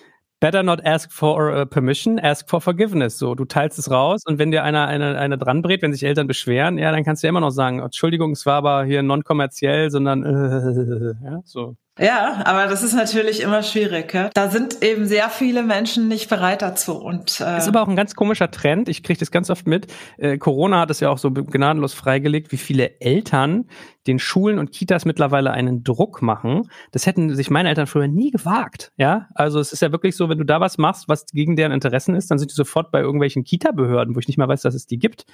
better 0.45 0.63
not 0.63 0.85
ask 0.85 1.11
for 1.11 1.51
uh, 1.51 1.65
permission, 1.65 2.19
ask 2.19 2.51
for 2.51 2.61
forgiveness. 2.61 3.19
So, 3.19 3.35
du 3.35 3.47
teilst 3.47 3.79
es 3.79 3.91
raus 3.91 4.25
und 4.27 4.39
wenn 4.39 4.51
dir 4.51 4.63
einer 4.63 4.87
eine, 4.87 5.17
eine 5.19 5.39
dran 5.39 5.63
brät, 5.63 5.81
wenn 5.81 5.91
sich 5.91 6.05
Eltern 6.05 6.27
beschweren, 6.27 6.77
ja, 6.77 6.93
dann 6.93 7.03
kannst 7.03 7.23
du 7.23 7.27
ja 7.27 7.31
immer 7.31 7.41
noch 7.41 7.49
sagen, 7.49 7.81
Entschuldigung, 7.81 8.33
es 8.33 8.45
war 8.45 8.57
aber 8.57 8.85
hier 8.85 9.03
non-kommerziell, 9.03 9.91
sondern 9.91 10.23
äh, 10.23 11.15
ja, 11.25 11.41
so. 11.45 11.77
Ja, 11.99 12.43
aber 12.45 12.67
das 12.67 12.83
ist 12.83 12.93
natürlich 12.93 13.41
immer 13.41 13.63
schwierig. 13.63 14.13
Ja? 14.13 14.29
Da 14.35 14.51
sind 14.51 14.83
eben 14.83 15.07
sehr 15.07 15.29
viele 15.29 15.63
Menschen 15.63 16.09
nicht 16.09 16.29
bereit 16.29 16.61
dazu. 16.61 16.95
Und 16.97 17.41
äh 17.41 17.57
ist 17.57 17.69
aber 17.69 17.83
auch 17.83 17.89
ein 17.89 17.95
ganz 17.95 18.17
komischer 18.17 18.51
Trend. 18.51 18.89
Ich 18.89 19.05
kriege 19.05 19.21
das 19.21 19.31
ganz 19.31 19.49
oft 19.49 19.69
mit. 19.69 19.87
Äh, 20.19 20.39
Corona 20.39 20.81
hat 20.81 20.91
es 20.91 20.99
ja 20.99 21.09
auch 21.09 21.19
so 21.19 21.31
gnadenlos 21.31 21.95
freigelegt, 21.95 22.51
wie 22.51 22.57
viele 22.57 23.01
Eltern 23.01 23.67
den 24.07 24.19
Schulen 24.19 24.59
und 24.59 24.73
Kitas 24.73 25.05
mittlerweile 25.05 25.51
einen 25.51 25.83
Druck 25.83 26.23
machen. 26.23 26.69
Das 26.93 27.07
hätten 27.07 27.35
sich 27.35 27.51
meine 27.51 27.69
Eltern 27.69 27.87
früher 27.87 28.09
nie 28.09 28.31
gewagt. 28.31 28.93
Ja, 28.97 29.29
also 29.35 29.59
es 29.61 29.73
ist 29.73 29.81
ja 29.81 29.93
wirklich 29.93 30.17
so, 30.17 30.29
wenn 30.29 30.39
du 30.39 30.45
da 30.45 30.61
was 30.61 30.79
machst, 30.79 31.09
was 31.09 31.27
gegen 31.27 31.57
deren 31.57 31.73
Interessen 31.73 32.15
ist, 32.15 32.31
dann 32.31 32.39
sind 32.39 32.51
die 32.51 32.55
sofort 32.55 32.91
bei 32.91 33.01
irgendwelchen 33.01 33.45
Kita-Behörden, 33.45 34.15
wo 34.15 34.19
ich 34.19 34.29
nicht 34.29 34.37
mal 34.37 34.49
weiß, 34.49 34.63
dass 34.63 34.75
es 34.75 34.87
die 34.87 34.99
gibt. 34.99 35.25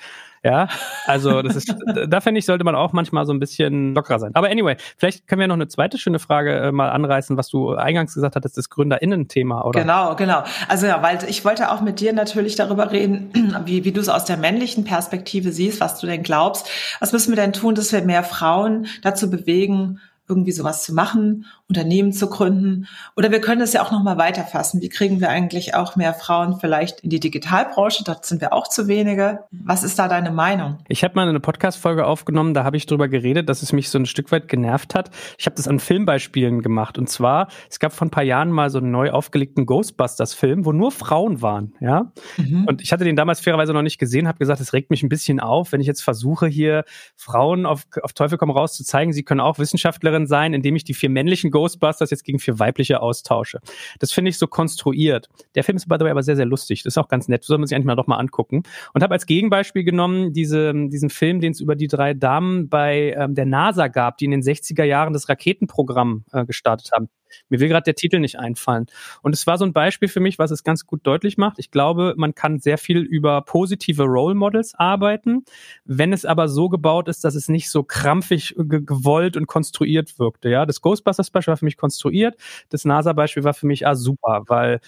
Ja, 0.45 0.69
also 1.07 1.43
das 1.43 1.57
ist, 1.57 1.75
da 2.09 2.21
finde 2.21 2.39
ich, 2.39 2.47
sollte 2.47 2.65
man 2.65 2.75
auch 2.75 2.93
manchmal 2.93 3.27
so 3.27 3.33
ein 3.33 3.41
bisschen 3.41 3.95
lockerer 3.95 4.19
sein. 4.19 4.31
Aber 4.35 4.49
anyway, 4.49 4.77
vielleicht 4.97 5.27
können 5.27 5.41
wir 5.41 5.49
noch 5.49 5.55
eine 5.55 5.69
zweite 5.69 5.99
schöne 5.99 6.19
Frage 6.19 6.55
äh, 6.55 6.73
mal 6.73 6.91
anreißen, 6.91 7.37
was 7.37 7.49
du 7.49 7.75
eingangs 7.75 8.15
gesagt 8.15 8.37
hattest, 8.37 8.57
das 8.57 8.71
GründerInnen-Thema, 8.71 9.65
oder? 9.65 9.81
Genau, 9.81 10.15
genau. 10.15 10.45
Also 10.69 10.87
ja, 10.87 11.03
weil 11.03 11.19
ich 11.29 11.45
wollte 11.45 11.71
auch 11.73 11.81
mit 11.81 12.01
dir 12.01 12.13
natürlich 12.13 12.55
darüber 12.55 12.93
reden, 12.93 13.31
wie, 13.65 13.85
wie 13.85 13.93
du 13.93 14.01
es 14.01 14.09
aus 14.09 14.25
der 14.25 14.37
männlichen 14.37 14.85
Perspektive 14.85 15.53
siehst, 15.53 15.81
was 15.81 16.01
du 16.01 16.07
denn 16.07 16.23
glaubst. 16.23 16.69
Was 17.01 17.13
müssen 17.13 17.33
wir 17.33 17.37
denn 17.37 17.53
tun, 17.53 17.75
dass 17.75 17.93
wir 17.93 18.03
mehr 18.03 18.23
Frauen 18.23 18.60
Frauen 18.61 18.87
dazu 19.03 19.31
bewegen, 19.31 20.01
irgendwie 20.31 20.53
sowas 20.53 20.85
zu 20.85 20.95
machen, 20.95 21.45
Unternehmen 21.69 22.13
zu 22.13 22.31
gründen. 22.31 22.87
Oder 23.17 23.31
wir 23.31 23.41
können 23.41 23.61
es 23.61 23.73
ja 23.73 23.83
auch 23.83 23.91
nochmal 23.91 24.17
weiterfassen. 24.17 24.81
Wie 24.81 24.89
kriegen 24.89 25.21
wir 25.21 25.29
eigentlich 25.29 25.75
auch 25.75 25.97
mehr 25.97 26.15
Frauen 26.15 26.59
vielleicht 26.59 27.01
in 27.01 27.11
die 27.11 27.21
Digitalbranche? 27.21 28.05
Dort 28.05 28.25
sind 28.25 28.41
wir 28.41 28.53
auch 28.53 28.69
zu 28.69 28.89
wenige. 28.89 29.41
Was 29.51 29.83
ist 29.83 29.99
da 29.99 30.09
deine 30.09 30.31
Meinung? 30.31 30.79
Ich 30.89 31.05
habe 31.05 31.15
mal 31.17 31.29
eine 31.29 31.41
Podcast-Folge 31.41 32.07
aufgenommen, 32.07 32.55
da 32.55 32.65
habe 32.65 32.77
ich 32.77 32.87
drüber 32.87 33.09
geredet, 33.09 33.49
dass 33.49 33.63
es 33.63 33.73
mich 33.73 33.91
so 33.91 33.99
ein 33.99 34.07
Stück 34.07 34.33
weit 34.33 34.49
genervt 34.49 34.95
hat. 34.95 35.11
Ich 35.37 35.47
habe 35.47 35.57
das 35.57 35.69
an 35.69 35.81
Filmbeispielen 35.81 36.63
gemacht. 36.63 36.97
Und 36.97 37.09
zwar, 37.09 37.49
es 37.69 37.81
gab 37.81 37.93
vor 37.93 38.07
ein 38.07 38.11
paar 38.11 38.23
Jahren 38.23 38.51
mal 38.51 38.71
so 38.71 38.79
einen 38.79 38.91
neu 38.91 39.11
aufgelegten 39.11 39.67
Ghostbusters-Film, 39.67 40.65
wo 40.65 40.73
nur 40.73 40.93
Frauen 40.93 41.43
waren. 41.43 41.75
Ja. 41.81 42.13
Mhm. 42.37 42.67
Und 42.67 42.83
ich 42.83 42.93
hatte 42.93 43.05
den 43.05 43.17
damals 43.17 43.41
fairerweise 43.41 43.73
noch 43.73 43.83
nicht 43.83 43.99
gesehen, 43.99 44.29
habe 44.29 44.39
gesagt, 44.39 44.61
es 44.61 44.73
regt 44.73 44.91
mich 44.91 45.03
ein 45.03 45.09
bisschen 45.09 45.41
auf, 45.41 45.73
wenn 45.73 45.81
ich 45.81 45.87
jetzt 45.87 46.03
versuche, 46.03 46.47
hier 46.47 46.85
Frauen 47.17 47.67
auf, 47.67 47.87
auf 48.03 48.13
Teufel 48.13 48.39
komm 48.39 48.51
raus 48.51 48.77
zu 48.77 48.85
zeigen, 48.85 49.13
sie 49.13 49.23
können 49.23 49.41
auch 49.41 49.59
Wissenschaftlerinnen 49.59 50.20
Sprecherin 50.21 50.27
sein, 50.27 50.55
indem 50.55 50.77
ich 50.77 50.85
die 50.85 50.95
vier 50.95 51.11
männlichen 51.11 51.51
Ghostbusters 51.51 52.11
jetzt 52.11 52.25
gegen 52.25 52.39
vier 52.39 52.59
weibliche 52.59 53.01
austausche. 53.01 53.61
Das 53.99 54.13
finde 54.13 54.31
ich 54.31 54.39
so 54.39 54.47
konstruiert. 54.47 55.29
Der 55.55 55.65
Film 55.65 55.77
ist 55.77 55.89
by 55.89 55.97
the 55.99 56.05
way 56.05 56.11
aber 56.11 56.23
sehr, 56.23 56.37
sehr 56.37 56.47
lustig. 56.47 56.83
Das 56.83 56.95
ist 56.95 56.99
auch 56.99 57.09
ganz 57.09 57.29
nett. 57.29 57.45
soll 57.45 57.59
man 57.59 57.67
sich 57.67 57.75
eigentlich 57.75 57.87
mal 57.87 57.97
doch 57.97 58.07
mal 58.07 58.19
angucken. 58.19 58.63
Und 58.95 59.03
habe 59.03 59.15
als 59.15 59.27
Gegenbeispiel 59.27 59.85
genommen 59.85 60.33
diese, 60.33 60.73
diesen 60.89 61.11
Film, 61.11 61.41
den 61.41 61.53
es 61.53 61.61
über 61.61 61.77
die 61.77 61.89
drei 61.89 62.15
Damen 62.15 62.69
bei 62.69 63.15
ähm, 63.17 63.35
der 63.35 63.47
NASA 63.47 63.89
gab, 63.89 64.19
die 64.19 64.27
in 64.27 64.31
den 64.31 64.43
60er 64.43 64.85
Jahren 64.85 65.13
das 65.13 65.29
Raketenprogramm 65.29 66.25
äh, 66.33 66.45
gestartet 66.45 66.91
haben. 66.93 67.09
Mir 67.49 67.61
will 67.61 67.69
gerade 67.69 67.85
der 67.85 67.95
Titel 67.95 68.19
nicht 68.21 68.39
einfallen. 68.39 68.87
Und 69.23 69.33
es 69.35 69.47
war 69.47 69.59
so 69.59 69.65
ein 69.65 69.73
Beispiel 69.73 70.09
für 70.09 70.21
mich, 70.21 70.39
was 70.39 70.51
es 70.51 70.65
ganz 70.65 70.87
gut 70.87 71.01
deutlich 71.07 71.37
macht. 71.39 71.59
Ich 71.59 71.71
glaube, 71.71 72.15
man 72.17 72.35
kann 72.35 72.59
sehr 72.59 72.79
viel 72.79 72.99
über 72.99 73.43
positive 73.43 74.05
Role 74.05 74.35
Models 74.35 74.75
arbeiten, 74.75 75.45
wenn 75.85 76.13
es 76.13 76.25
aber 76.25 76.49
so 76.49 76.69
gebaut 76.69 77.09
ist, 77.09 77.25
dass 77.25 77.35
es 77.35 77.49
nicht 77.49 77.71
so 77.71 77.83
krampfig 77.83 78.55
gewollt 78.59 79.37
und 79.37 79.47
konstruiert 79.47 80.19
wirkte. 80.19 80.49
Ja, 80.51 80.67
das 80.67 80.81
Ghostbusters-Beispiel 80.81 81.53
war 81.53 81.57
für 81.59 81.65
mich 81.65 81.77
konstruiert. 81.77 82.37
Das 82.71 82.85
NASA-Beispiel 82.85 83.45
war 83.45 83.55
für 83.55 83.67
mich 83.67 83.87
ah 83.87 83.95
super, 83.95 84.45
weil 84.49 84.81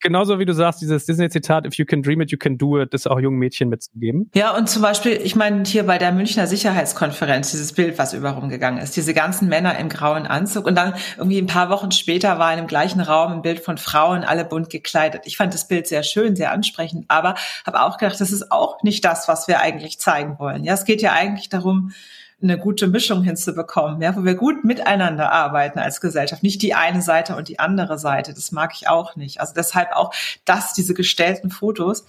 genauso 0.00 0.38
wie 0.38 0.44
du 0.44 0.52
sagst, 0.52 0.80
dieses 0.80 1.06
Disney-Zitat, 1.06 1.66
if 1.66 1.74
you 1.74 1.84
can 1.84 2.02
dream 2.02 2.20
it, 2.20 2.30
you 2.30 2.38
can 2.38 2.58
do 2.58 2.80
it, 2.80 2.92
das 2.92 3.06
auch 3.06 3.20
jungen 3.20 3.38
Mädchen 3.38 3.68
mitzugeben. 3.68 4.30
Ja, 4.34 4.56
und 4.56 4.68
zum 4.68 4.82
Beispiel, 4.82 5.12
ich 5.12 5.36
meine, 5.36 5.64
hier 5.64 5.84
bei 5.84 5.98
der 5.98 6.12
Münchner 6.12 6.46
Sicherheitskonferenz, 6.46 7.50
dieses 7.50 7.72
Bild, 7.72 7.98
was 7.98 8.12
überall 8.12 8.48
gegangen 8.48 8.78
ist, 8.78 8.96
diese 8.96 9.14
ganzen 9.14 9.48
Männer 9.48 9.78
im 9.78 9.88
grauen 9.88 10.26
Anzug 10.26 10.66
und 10.66 10.74
dann 10.74 10.94
irgendwie 11.16 11.38
ein 11.38 11.46
paar 11.46 11.70
Wochen 11.70 11.90
später 11.90 12.38
war 12.38 12.52
in 12.52 12.58
dem 12.58 12.66
gleichen 12.66 13.00
Raum 13.00 13.32
ein 13.32 13.42
Bild 13.42 13.60
von 13.60 13.78
Frauen, 13.78 14.24
alle 14.24 14.44
bunt 14.44 14.70
gekleidet. 14.70 15.22
Ich 15.24 15.36
fand 15.36 15.54
das 15.54 15.68
Bild 15.68 15.86
sehr 15.86 16.02
schön, 16.02 16.36
sehr 16.36 16.52
ansprechend, 16.52 17.06
aber 17.08 17.34
habe 17.64 17.82
auch 17.82 17.98
gedacht, 17.98 18.20
das 18.20 18.32
ist 18.32 18.52
auch 18.52 18.82
nicht 18.82 19.04
das, 19.04 19.28
was 19.28 19.48
wir 19.48 19.60
eigentlich 19.60 19.98
zeigen 19.98 20.38
wollen. 20.38 20.64
Ja, 20.64 20.74
es 20.74 20.84
geht 20.84 21.02
ja 21.02 21.12
eigentlich 21.12 21.48
darum, 21.48 21.92
eine 22.42 22.58
gute 22.58 22.86
Mischung 22.86 23.22
hinzubekommen, 23.22 24.00
ja, 24.02 24.14
wo 24.14 24.24
wir 24.24 24.34
gut 24.34 24.64
miteinander 24.64 25.32
arbeiten 25.32 25.78
als 25.78 26.00
Gesellschaft, 26.00 26.42
nicht 26.42 26.60
die 26.62 26.74
eine 26.74 27.00
Seite 27.00 27.34
und 27.34 27.48
die 27.48 27.58
andere 27.58 27.98
Seite. 27.98 28.34
Das 28.34 28.52
mag 28.52 28.72
ich 28.74 28.88
auch 28.88 29.16
nicht. 29.16 29.40
Also 29.40 29.54
deshalb 29.54 29.92
auch 29.92 30.12
das, 30.44 30.74
diese 30.74 30.92
gestellten 30.92 31.50
Fotos, 31.50 32.04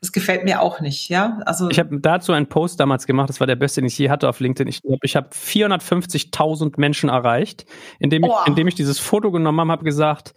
das 0.00 0.12
gefällt 0.12 0.44
mir 0.44 0.60
auch 0.60 0.80
nicht, 0.80 1.08
ja. 1.08 1.40
Also 1.44 1.68
ich 1.70 1.78
habe 1.78 1.98
dazu 2.00 2.32
einen 2.32 2.46
Post 2.46 2.80
damals 2.80 3.06
gemacht, 3.06 3.28
das 3.28 3.40
war 3.40 3.46
der 3.46 3.56
beste, 3.56 3.80
den 3.80 3.86
ich 3.86 3.98
je 3.98 4.10
hatte 4.10 4.28
auf 4.28 4.40
LinkedIn. 4.40 4.68
Ich 4.68 4.82
glaube, 4.82 5.00
ich 5.02 5.16
habe 5.16 5.28
450.000 5.30 6.74
Menschen 6.78 7.10
erreicht, 7.10 7.66
indem 7.98 8.24
ich, 8.24 8.30
oh. 8.30 8.38
indem 8.46 8.68
ich 8.68 8.74
dieses 8.74 8.98
Foto 8.98 9.30
genommen 9.30 9.60
habe, 9.60 9.72
habe 9.72 9.84
gesagt, 9.84 10.34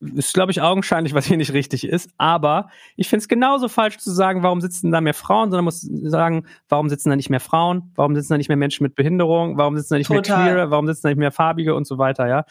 ist, 0.00 0.32
glaube 0.32 0.52
ich, 0.52 0.62
augenscheinlich, 0.62 1.12
was 1.12 1.26
hier 1.26 1.36
nicht 1.36 1.52
richtig 1.52 1.84
ist. 1.84 2.10
Aber 2.18 2.68
ich 2.96 3.08
finde 3.08 3.22
es 3.22 3.28
genauso 3.28 3.68
falsch 3.68 3.98
zu 3.98 4.12
sagen, 4.12 4.42
warum 4.42 4.60
sitzen 4.60 4.92
da 4.92 5.00
mehr 5.00 5.14
Frauen, 5.14 5.50
sondern 5.50 5.64
muss 5.64 5.80
sagen, 5.80 6.46
warum 6.68 6.88
sitzen 6.88 7.10
da 7.10 7.16
nicht 7.16 7.30
mehr 7.30 7.40
Frauen? 7.40 7.90
Warum 7.96 8.14
sitzen 8.14 8.32
da 8.32 8.38
nicht 8.38 8.48
mehr 8.48 8.56
Menschen 8.56 8.84
mit 8.84 8.94
Behinderung? 8.94 9.58
Warum 9.58 9.76
sitzen 9.76 9.94
da 9.94 9.98
nicht 9.98 10.06
Total. 10.06 10.44
mehr 10.44 10.52
Queere? 10.54 10.70
Warum 10.70 10.86
sitzen 10.86 11.02
da 11.02 11.08
nicht 11.08 11.18
mehr 11.18 11.32
Farbige 11.32 11.74
und 11.74 11.86
so 11.86 11.98
weiter, 11.98 12.28
ja? 12.28 12.44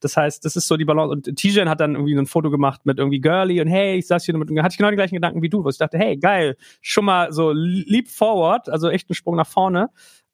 Das 0.00 0.16
heißt, 0.16 0.44
das 0.44 0.54
ist 0.54 0.68
so 0.68 0.76
die 0.76 0.84
Balance. 0.84 1.12
Und 1.12 1.36
Tijan 1.36 1.68
hat 1.68 1.80
dann 1.80 1.94
irgendwie 1.94 2.16
ein 2.16 2.26
Foto 2.26 2.50
gemacht 2.50 2.82
mit 2.84 2.98
irgendwie 2.98 3.20
Girly 3.20 3.60
und 3.60 3.68
hey, 3.68 3.96
ich 3.96 4.06
saß 4.06 4.24
hier 4.24 4.36
mit, 4.36 4.48
hatte 4.62 4.72
ich 4.72 4.78
genau 4.78 4.90
die 4.90 4.96
gleichen 4.96 5.16
Gedanken 5.16 5.42
wie 5.42 5.48
du, 5.48 5.64
wo 5.64 5.68
ich 5.68 5.78
dachte, 5.78 5.98
hey, 5.98 6.16
geil, 6.16 6.56
schon 6.80 7.04
mal 7.04 7.32
so 7.32 7.52
leap 7.52 8.08
forward, 8.08 8.68
also 8.68 8.88
echt 8.88 9.10
ein 9.10 9.14
Sprung 9.14 9.36
nach 9.36 9.46
vorne 9.46 9.90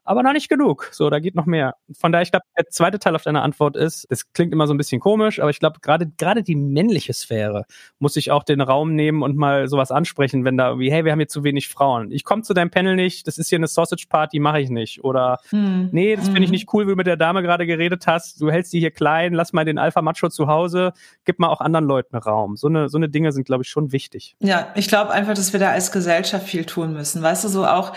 aber 0.08 0.22
noch 0.22 0.32
nicht 0.32 0.48
genug. 0.48 0.88
So, 0.92 1.10
da 1.10 1.18
geht 1.18 1.34
noch 1.34 1.46
mehr. 1.46 1.74
Von 1.92 2.12
daher, 2.12 2.22
ich 2.22 2.30
glaube, 2.30 2.44
der 2.56 2.66
zweite 2.68 2.98
Teil 2.98 3.14
auf 3.14 3.22
deine 3.22 3.42
Antwort 3.42 3.76
ist, 3.76 4.06
das 4.10 4.32
klingt 4.32 4.52
immer 4.52 4.66
so 4.66 4.74
ein 4.74 4.78
bisschen 4.78 5.00
komisch, 5.00 5.38
aber 5.40 5.50
ich 5.50 5.60
glaube, 5.60 5.80
gerade 5.80 6.10
gerade 6.16 6.42
die 6.42 6.56
männliche 6.56 7.12
Sphäre 7.12 7.64
muss 7.98 8.14
sich 8.14 8.30
auch 8.30 8.42
den 8.42 8.60
Raum 8.60 8.94
nehmen 8.94 9.22
und 9.22 9.36
mal 9.36 9.68
sowas 9.68 9.90
ansprechen, 9.90 10.44
wenn 10.44 10.56
da 10.56 10.68
irgendwie, 10.68 10.90
hey, 10.90 11.04
wir 11.04 11.12
haben 11.12 11.18
hier 11.18 11.28
zu 11.28 11.44
wenig 11.44 11.68
Frauen. 11.68 12.10
Ich 12.10 12.24
komme 12.24 12.42
zu 12.42 12.54
deinem 12.54 12.70
Panel 12.70 12.96
nicht, 12.96 13.26
das 13.26 13.38
ist 13.38 13.48
hier 13.48 13.58
eine 13.58 13.66
Sausage 13.66 14.06
Party, 14.08 14.38
mache 14.38 14.60
ich 14.60 14.70
nicht. 14.70 15.04
Oder 15.04 15.38
hm. 15.50 15.90
nee, 15.92 16.16
das 16.16 16.26
finde 16.26 16.40
ich 16.40 16.46
hm. 16.46 16.52
nicht 16.52 16.72
cool, 16.72 16.86
wie 16.86 16.90
du 16.90 16.96
mit 16.96 17.06
der 17.06 17.16
Dame 17.16 17.42
gerade 17.42 17.66
geredet 17.66 18.06
hast. 18.06 18.40
Du 18.40 18.50
hältst 18.50 18.72
die 18.72 18.80
hier 18.80 18.90
klein, 18.90 19.34
lass 19.34 19.52
mal 19.52 19.64
den 19.64 19.78
Alpha 19.78 20.00
Macho 20.00 20.28
zu 20.28 20.46
Hause, 20.46 20.92
gib 21.24 21.38
mal 21.38 21.48
auch 21.48 21.60
anderen 21.60 21.86
Leuten 21.86 22.16
Raum. 22.16 22.56
So 22.56 22.68
eine 22.68 22.88
so 22.88 22.96
eine 22.96 23.08
Dinge 23.08 23.32
sind, 23.32 23.44
glaube 23.44 23.62
ich, 23.62 23.68
schon 23.68 23.92
wichtig. 23.92 24.36
Ja, 24.40 24.68
ich 24.74 24.88
glaube 24.88 25.10
einfach, 25.10 25.34
dass 25.34 25.52
wir 25.52 25.60
da 25.60 25.70
als 25.70 25.92
Gesellschaft 25.92 26.46
viel 26.46 26.64
tun 26.64 26.92
müssen. 26.94 27.22
Weißt 27.22 27.44
du, 27.44 27.48
so 27.48 27.66
auch 27.66 27.92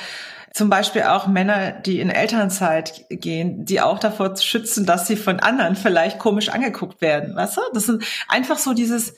zum 0.53 0.69
Beispiel 0.69 1.03
auch 1.03 1.27
Männer, 1.27 1.71
die 1.71 1.99
in 1.99 2.09
Elternzeit 2.09 3.05
gehen, 3.09 3.65
die 3.65 3.81
auch 3.81 3.99
davor 3.99 4.35
schützen, 4.35 4.85
dass 4.85 5.07
sie 5.07 5.15
von 5.15 5.39
anderen 5.39 5.75
vielleicht 5.75 6.19
komisch 6.19 6.49
angeguckt 6.49 7.01
werden. 7.01 7.35
Weißt 7.35 7.57
du? 7.57 7.61
Das 7.73 7.85
sind 7.85 8.03
einfach 8.27 8.57
so 8.57 8.73
dieses 8.73 9.13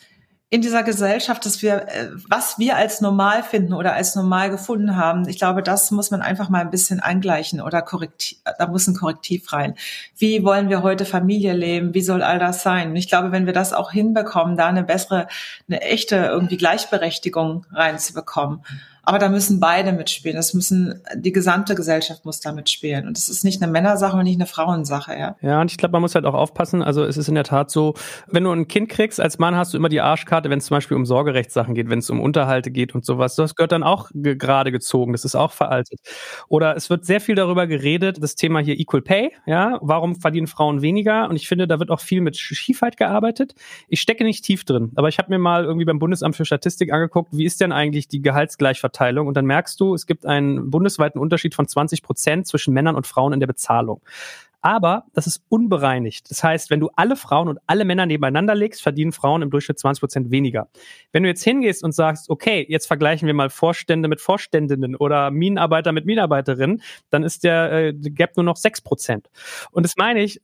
in 0.53 0.61
dieser 0.61 0.83
Gesellschaft, 0.83 1.47
dass 1.47 1.63
wir, 1.63 1.87
äh, 1.87 2.09
was 2.29 2.59
wir 2.59 2.75
als 2.75 3.01
normal 3.01 3.41
finden 3.41 3.73
oder 3.73 3.95
als 3.95 4.13
normal 4.13 4.51
gefunden 4.51 4.95
haben. 4.95 5.27
Ich 5.27 5.39
glaube, 5.39 5.63
das 5.63 5.89
muss 5.89 6.11
man 6.11 6.21
einfach 6.21 6.47
mal 6.47 6.61
ein 6.61 6.69
bisschen 6.69 6.99
angleichen 6.99 7.59
oder 7.59 7.81
korrektiv, 7.81 8.37
da 8.59 8.67
muss 8.67 8.85
ein 8.85 8.93
Korrektiv 8.93 9.51
rein. 9.51 9.73
Wie 10.15 10.43
wollen 10.43 10.69
wir 10.69 10.83
heute 10.83 11.05
Familie 11.05 11.53
leben? 11.53 11.95
Wie 11.95 12.03
soll 12.03 12.21
all 12.21 12.37
das 12.37 12.61
sein? 12.61 12.91
Und 12.91 12.97
ich 12.97 13.09
glaube, 13.09 13.31
wenn 13.31 13.47
wir 13.47 13.53
das 13.53 13.73
auch 13.73 13.91
hinbekommen, 13.91 14.55
da 14.55 14.67
eine 14.67 14.83
bessere, 14.83 15.27
eine 15.67 15.81
echte 15.81 16.17
irgendwie 16.17 16.57
Gleichberechtigung 16.57 17.65
reinzubekommen, 17.71 18.63
Aber 19.05 19.19
da 19.19 19.27
müssen 19.27 19.59
beide 19.59 19.91
mitspielen. 19.91 20.37
Das 20.37 20.53
müssen, 20.53 21.01
die 21.15 21.33
gesamte 21.33 21.75
Gesellschaft 21.75 22.23
muss 22.23 22.39
da 22.39 22.53
mitspielen. 22.53 23.05
Und 23.05 23.17
es 23.17 23.27
ist 23.27 23.43
nicht 23.43 23.61
eine 23.61 23.69
Männersache 23.69 24.15
und 24.15 24.23
nicht 24.23 24.39
eine 24.39 24.45
Frauensache, 24.45 25.19
ja. 25.19 25.35
Ja, 25.41 25.59
und 25.59 25.69
ich 25.69 25.77
glaube, 25.77 25.91
man 25.91 26.01
muss 26.01 26.15
halt 26.15 26.25
auch 26.25 26.33
aufpassen. 26.33 26.81
Also 26.81 27.03
es 27.03 27.17
ist 27.17 27.27
in 27.27 27.35
der 27.35 27.43
Tat 27.43 27.69
so, 27.69 27.95
wenn 28.27 28.45
du 28.45 28.51
ein 28.51 28.69
Kind 28.69 28.87
kriegst, 28.87 29.19
als 29.19 29.39
Mann 29.39 29.57
hast 29.57 29.73
du 29.73 29.77
immer 29.77 29.89
die 29.89 29.99
Arschkarte, 29.99 30.49
wenn 30.49 30.59
es 30.59 30.67
zum 30.67 30.77
Beispiel 30.77 30.95
um 30.95 31.05
Sorgerechtssachen 31.05 31.75
geht, 31.75 31.89
wenn 31.89 31.99
es 31.99 32.09
um 32.09 32.21
Unterhalte 32.21 32.71
geht 32.71 32.95
und 32.95 33.03
sowas. 33.03 33.35
Das 33.35 33.55
gehört 33.55 33.73
dann 33.73 33.83
auch 33.83 34.09
ge 34.13 34.35
gerade 34.35 34.71
gezogen. 34.71 35.11
Das 35.11 35.25
ist 35.25 35.35
auch 35.35 35.51
veraltet. 35.51 35.99
Oder 36.47 36.77
es 36.77 36.89
wird 36.89 37.05
sehr 37.05 37.19
viel 37.19 37.35
darüber 37.35 37.67
geredet, 37.67 38.23
das 38.23 38.35
Thema 38.35 38.59
hier 38.59 38.79
Equal 38.79 39.01
Pay, 39.01 39.31
ja. 39.45 39.79
Warum 39.81 40.15
verdienen 40.15 40.47
Frauen 40.47 40.81
weniger? 40.81 41.29
Und 41.29 41.35
ich 41.35 41.49
finde, 41.49 41.67
da 41.67 41.79
wird 41.79 41.91
auch 41.91 41.99
viel 41.99 42.21
mit 42.21 42.37
Schiefheit 42.37 42.95
gearbeitet. 42.95 43.53
Ich 43.89 43.99
stecke 43.99 44.23
nicht 44.23 44.45
tief 44.45 44.63
drin, 44.63 44.93
aber 44.95 45.09
ich 45.09 45.17
habe 45.17 45.29
mir 45.29 45.39
mal 45.39 45.65
irgendwie 45.65 45.85
beim 45.85 45.99
Bundesamt 45.99 46.37
für 46.37 46.45
Statistik 46.45 46.93
angeguckt, 46.93 47.33
wie 47.33 47.43
ist 47.43 47.59
denn 47.59 47.73
eigentlich 47.73 48.07
die 48.07 48.21
Gehaltsgleichverteilung 48.21 48.92
Arbeitsverteilung 48.93 49.27
und 49.27 49.35
dann 49.35 49.45
merkst 49.45 49.79
du, 49.79 49.93
es 49.93 50.05
gibt 50.05 50.25
einen 50.25 50.69
bundesweiten 50.69 51.19
Unterschied 51.19 51.55
von 51.55 51.67
20 51.67 52.03
Prozent 52.03 52.47
zwischen 52.47 52.73
Männern 52.73 52.95
und 52.95 53.07
Frauen 53.07 53.33
in 53.33 53.39
der 53.39 53.47
Bezahlung. 53.47 54.01
Aber 54.63 55.03
das 55.13 55.27
ist 55.27 55.43
unbereinigt. 55.49 56.31
Das 56.31 56.41
heißt, 56.41 56.69
wenn 56.69 56.79
du 56.79 56.89
alle 56.95 57.17
Frauen 57.17 57.49
und 57.49 57.59
alle 57.67 57.83
Männer 57.83 58.05
nebeneinander 58.05 58.55
legst, 58.55 58.81
verdienen 58.81 59.11
Frauen 59.11 59.41
im 59.41 59.49
Durchschnitt 59.49 59.77
20 59.77 59.99
Prozent 59.99 60.31
weniger. 60.31 60.69
Wenn 61.11 61.23
du 61.23 61.29
jetzt 61.29 61.43
hingehst 61.43 61.83
und 61.83 61.91
sagst, 61.91 62.29
okay, 62.29 62.65
jetzt 62.69 62.87
vergleichen 62.87 63.27
wir 63.27 63.33
mal 63.33 63.49
Vorstände 63.49 64.07
mit 64.07 64.21
Vorständinnen 64.21 64.95
oder 64.95 65.31
Minenarbeiter 65.31 65.91
mit 65.91 66.05
Minenarbeiterinnen, 66.05 66.81
dann 67.09 67.23
ist 67.23 67.43
der 67.43 67.73
äh, 67.73 67.93
Gap 67.93 68.37
nur 68.37 68.45
noch 68.45 68.55
6 68.55 68.81
Prozent. 68.81 69.29
Und 69.71 69.83
das 69.83 69.97
meine 69.97 70.23
ich, 70.23 70.41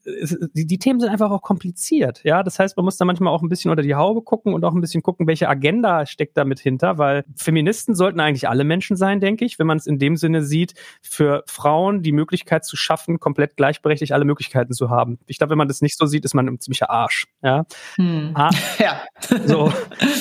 die, 0.53 0.67
die, 0.67 0.79
Themen 0.79 0.99
sind 0.99 1.10
einfach 1.10 1.32
auch 1.32 1.41
kompliziert. 1.41 2.21
Ja, 2.25 2.43
das 2.43 2.60
heißt, 2.60 2.75
man 2.75 2.84
muss 2.84 2.97
da 2.97 3.05
manchmal 3.05 3.34
auch 3.34 3.41
ein 3.41 3.47
bisschen 3.47 3.71
unter 3.71 3.84
die 3.84 3.95
Haube 3.95 4.21
gucken 4.21 4.53
und 4.53 4.65
auch 4.65 4.73
ein 4.73 4.82
bisschen 4.82 5.01
gucken, 5.01 5.27
welche 5.27 5.47
Agenda 5.47 6.05
steckt 6.05 6.36
damit 6.36 6.60
hinter, 6.60 6.97
weil 6.97 7.23
Feministen 7.38 7.95
sollten 7.95 8.19
eigentlich 8.19 8.49
alle 8.49 8.65
Menschen 8.65 8.97
sein, 8.97 9.21
denke 9.21 9.45
ich, 9.45 9.60
wenn 9.60 9.67
man 9.67 9.77
es 9.77 9.88
in 9.88 9.97
dem 9.97 10.17
Sinne 10.17 10.43
sieht, 10.43 10.73
für 11.01 11.43
Frauen 11.47 12.03
die 12.03 12.12
Möglichkeit 12.12 12.65
zu 12.65 12.75
schaffen, 12.75 13.21
komplett 13.21 13.55
gleichberechtigt 13.55 14.09
wirklich 14.10 14.13
alle 14.13 14.26
Möglichkeiten 14.26 14.74
zu 14.74 14.89
haben. 14.89 15.19
Ich 15.28 15.38
glaube, 15.38 15.52
wenn 15.52 15.58
man 15.58 15.67
das 15.67 15.82
nicht 15.82 15.98
so 15.98 16.06
sieht, 16.06 16.26
ist 16.26 16.34
man 16.34 16.48
ein 16.48 16.60
ziemlicher 16.60 16.89
Arsch. 16.89 17.28
Ja, 17.41 17.65
hm. 17.95 18.32
ah, 18.34 18.50
ja. 18.80 19.02
so, 19.45 19.72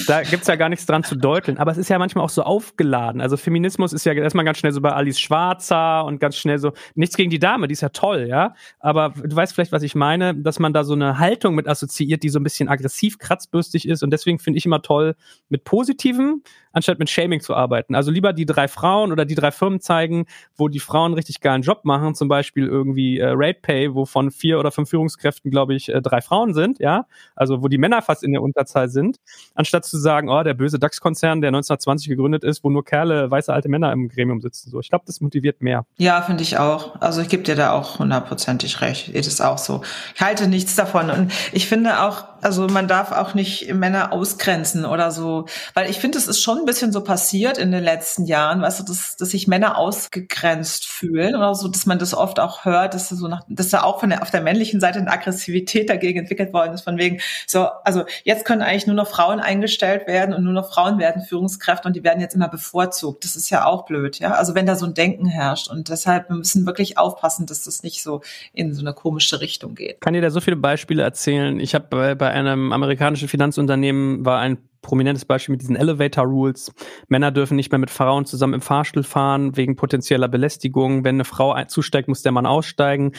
da 0.07 0.23
gibt's 0.23 0.47
ja 0.47 0.57
gar 0.57 0.69
nichts 0.69 0.87
dran 0.87 1.05
zu 1.05 1.17
deuteln. 1.17 1.59
Aber 1.59 1.71
es 1.71 1.79
ist 1.79 1.89
ja 1.89 1.99
manchmal 1.99 2.25
auch 2.25 2.31
so 2.31 2.43
aufgeladen. 2.43 3.21
Also 3.21 3.37
Feminismus 3.37 3.93
ist 3.93 4.05
ja 4.05 4.13
erstmal 4.13 4.45
ganz 4.45 4.59
schnell 4.59 4.73
so 4.73 4.81
bei 4.81 4.93
Alice 4.93 5.21
Schwarzer 5.21 6.05
und 6.05 6.21
ganz 6.21 6.37
schnell 6.37 6.59
so, 6.59 6.73
nichts 6.95 7.17
gegen 7.17 7.31
die 7.31 7.39
Dame, 7.39 7.69
die 7.69 7.73
ist 7.73 7.81
ja 7.81 7.89
toll, 7.91 8.27
ja. 8.29 8.55
Aber 8.81 9.11
du 9.11 9.35
weißt 9.35 9.55
vielleicht, 9.55 9.73
was 9.73 9.83
ich 9.83 9.95
meine, 9.95 10.35
dass 10.35 10.59
man 10.59 10.73
da 10.73 10.85
so 10.85 10.95
eine 10.95 11.19
Haltung 11.19 11.55
mit 11.55 11.69
assoziiert, 11.69 12.23
die 12.23 12.29
so 12.29 12.39
ein 12.39 12.45
bisschen 12.45 12.69
aggressiv, 12.69 13.19
kratzbürstig 13.19 13.89
ist. 13.89 14.03
Und 14.03 14.11
deswegen 14.11 14.39
finde 14.39 14.59
ich 14.59 14.67
immer 14.67 14.83
toll, 14.83 15.15
mit 15.49 15.65
Positivem 15.65 16.43
anstatt 16.73 16.99
mit 16.99 17.11
Shaming 17.11 17.41
zu 17.41 17.55
arbeiten. 17.55 17.95
Also 17.95 18.11
lieber 18.11 18.33
die 18.33 18.47
drei 18.47 18.69
Frauen 18.69 19.13
oder 19.13 19.25
die 19.25 19.35
drei 19.35 19.51
Firmen 19.51 19.81
zeigen, 19.81 20.27
wo 20.57 20.69
die 20.69 20.79
Frauen 20.79 21.15
richtig 21.15 21.41
geilen 21.41 21.63
Job 21.63 21.85
machen, 21.85 22.15
zum 22.15 22.29
Beispiel 22.29 22.67
irgendwie 22.67 23.19
äh, 23.19 23.31
Rate 23.35 23.61
Pay, 23.79 23.95
wo 23.95 24.05
von 24.05 24.31
vier 24.31 24.59
oder 24.59 24.71
fünf 24.71 24.91
Führungskräften, 24.91 25.51
glaube 25.51 25.75
ich, 25.75 25.89
äh, 25.89 26.03
drei 26.03 26.21
Frauen 26.21 26.55
sind, 26.55 26.79
ja, 26.81 27.07
also 27.37 27.63
wo 27.63 27.69
die 27.69 27.79
Männer 27.79 28.03
fast 28.03 28.25
in 28.25 28.33
der 28.33 28.43
Unterzahl 28.43 28.89
sind, 28.89 29.19
anstatt 29.55 29.85
zu 29.85 29.99
sagen, 29.99 30.29
oh, 30.29 30.43
der 30.43 30.55
böse 30.55 30.79
DAX-Konzern, 30.79 31.41
der 31.41 31.49
1920 31.49 32.09
gegründet 32.09 32.45
ist, 32.45 32.65
wo 32.65 32.71
nur 32.71 32.85
Kerle, 32.85 33.31
weiße 33.31 33.53
alte 33.53 33.69
Männer 33.69 33.93
im 33.93 34.09
Gremium 34.09 34.41
sitzen. 34.41 34.71
So, 34.71 34.81
ich 34.81 34.89
glaube, 34.89 35.05
das 35.07 35.21
motiviert 35.21 35.63
mehr. 35.63 35.87
Ja, 35.97 36.21
finde 36.23 36.43
ich 36.43 36.59
auch. 36.59 37.01
Also 37.01 37.21
ich 37.21 37.29
gebe 37.29 37.43
dir 37.43 37.55
da 37.55 37.73
auch 37.73 37.99
hundertprozentig 37.99 38.81
recht. 38.81 39.09
Ist 39.09 39.27
es 39.27 39.41
auch 39.41 39.59
so. 39.59 39.83
Ich 40.15 40.21
halte 40.21 40.49
nichts 40.49 40.75
davon 40.77 41.11
und 41.11 41.33
ich 41.53 41.69
finde 41.69 42.03
auch, 42.03 42.25
also 42.43 42.67
man 42.69 42.89
darf 42.89 43.13
auch 43.13 43.35
nicht 43.35 43.73
Männer 43.75 44.13
ausgrenzen 44.13 44.85
oder 44.85 45.11
so, 45.11 45.47
weil 45.75 45.91
ich 45.91 45.99
finde, 45.99 46.19
es 46.19 46.29
ist 46.29 46.41
schon 46.41 46.59
ein 46.59 46.65
bisschen 46.65 46.93
so 46.93 47.03
passiert 47.03 47.59
in 47.59 47.73
den 47.73 47.83
letzten 47.83 48.25
Jahren, 48.25 48.63
weißt 48.63 48.81
du, 48.81 48.85
dass, 48.85 49.17
dass 49.17 49.31
sich 49.31 49.49
Männer 49.49 49.77
ausgegrenzt 49.77 50.87
fühlen 50.87 51.35
oder 51.35 51.55
so, 51.55 51.69
dass 51.69 51.87
man 51.87 51.99
das 51.99 52.15
oft 52.15 52.41
auch 52.41 52.65
hört, 52.65 52.95
dass 52.95 53.09
so 53.09 53.29
nach, 53.29 53.43
dass 53.49 53.71
da 53.71 53.83
auch 53.83 54.01
von 54.01 54.11
der 54.11 54.23
auf 54.23 54.31
der 54.31 54.43
männlichen 54.43 54.81
Seite 54.81 54.99
eine 54.99 55.11
Aggressivität 55.11 55.91
dagegen 55.91 56.21
entwickelt 56.21 56.53
worden 56.53 56.75
ist, 56.75 56.83
von 56.83 56.99
wegen 56.99 57.21
so, 57.47 57.69
also 57.85 58.05
jetzt 58.25 58.45
können 58.45 58.63
eigentlich 58.63 58.87
nur 58.87 58.97
noch 58.97 59.09
Frauen 59.09 59.41
eingestellt 59.41 60.07
werden 60.07 60.35
und 60.35 60.45
nur 60.45 60.53
noch 60.53 60.71
Frauen 60.71 60.99
werden 60.99 61.23
Führungskräfte 61.23 61.89
und 61.89 61.97
die 61.97 62.05
werden 62.05 62.21
jetzt 62.21 62.35
immer 62.35 62.49
bevorzugt. 62.49 63.25
Das 63.25 63.37
ist 63.37 63.51
ja 63.51 63.65
auch 63.65 63.85
blöd, 63.85 64.19
ja. 64.19 64.33
Also 64.33 64.55
wenn 64.55 64.67
da 64.67 64.77
so 64.77 64.87
ein 64.87 64.95
Denken 64.95 65.27
herrscht 65.27 65.69
und 65.69 65.89
deshalb 65.89 66.29
wir 66.29 66.37
müssen 66.37 66.67
wirklich 66.67 66.99
aufpassen, 66.99 67.47
dass 67.47 67.65
das 67.65 67.83
nicht 67.83 68.03
so 68.03 68.23
in 68.53 68.75
so 68.75 68.81
eine 68.81 68.93
komische 68.93 69.41
Richtung 69.41 69.75
geht. 69.75 70.01
Kann 70.01 70.15
dir 70.15 70.23
da 70.23 70.31
so 70.31 70.41
viele 70.41 70.57
Beispiele 70.57 71.03
erzählen? 71.03 71.59
Ich 71.61 71.75
habe 71.75 71.87
bei, 71.89 72.15
bei 72.15 72.28
bei 72.29 72.35
einem 72.35 72.73
amerikanischen 72.73 73.27
Finanzunternehmen 73.27 74.27
war 74.27 74.39
ein 74.41 74.68
prominentes 74.83 75.25
Beispiel 75.25 75.53
mit 75.53 75.61
diesen 75.61 75.77
Elevator 75.77 76.25
Rules. 76.25 76.73
Männer 77.09 77.31
dürfen 77.31 77.57
nicht 77.57 77.73
mehr 77.73 77.79
mit 77.79 77.91
Frauen 77.91 78.25
zusammen 78.25 78.55
im 78.55 78.61
Fahrstuhl 78.61 79.03
fahren 79.03 79.57
wegen 79.57 79.77
potenzieller 79.77 80.29
Belästigung. 80.29 81.05
Wenn 81.05 81.17
eine 81.17 81.25
Frau 81.25 81.57
zusteigt, 81.65 82.09
muss 82.09 82.23
der 82.23 82.33
Mann 82.33 82.47
aussteigen. 82.47 83.13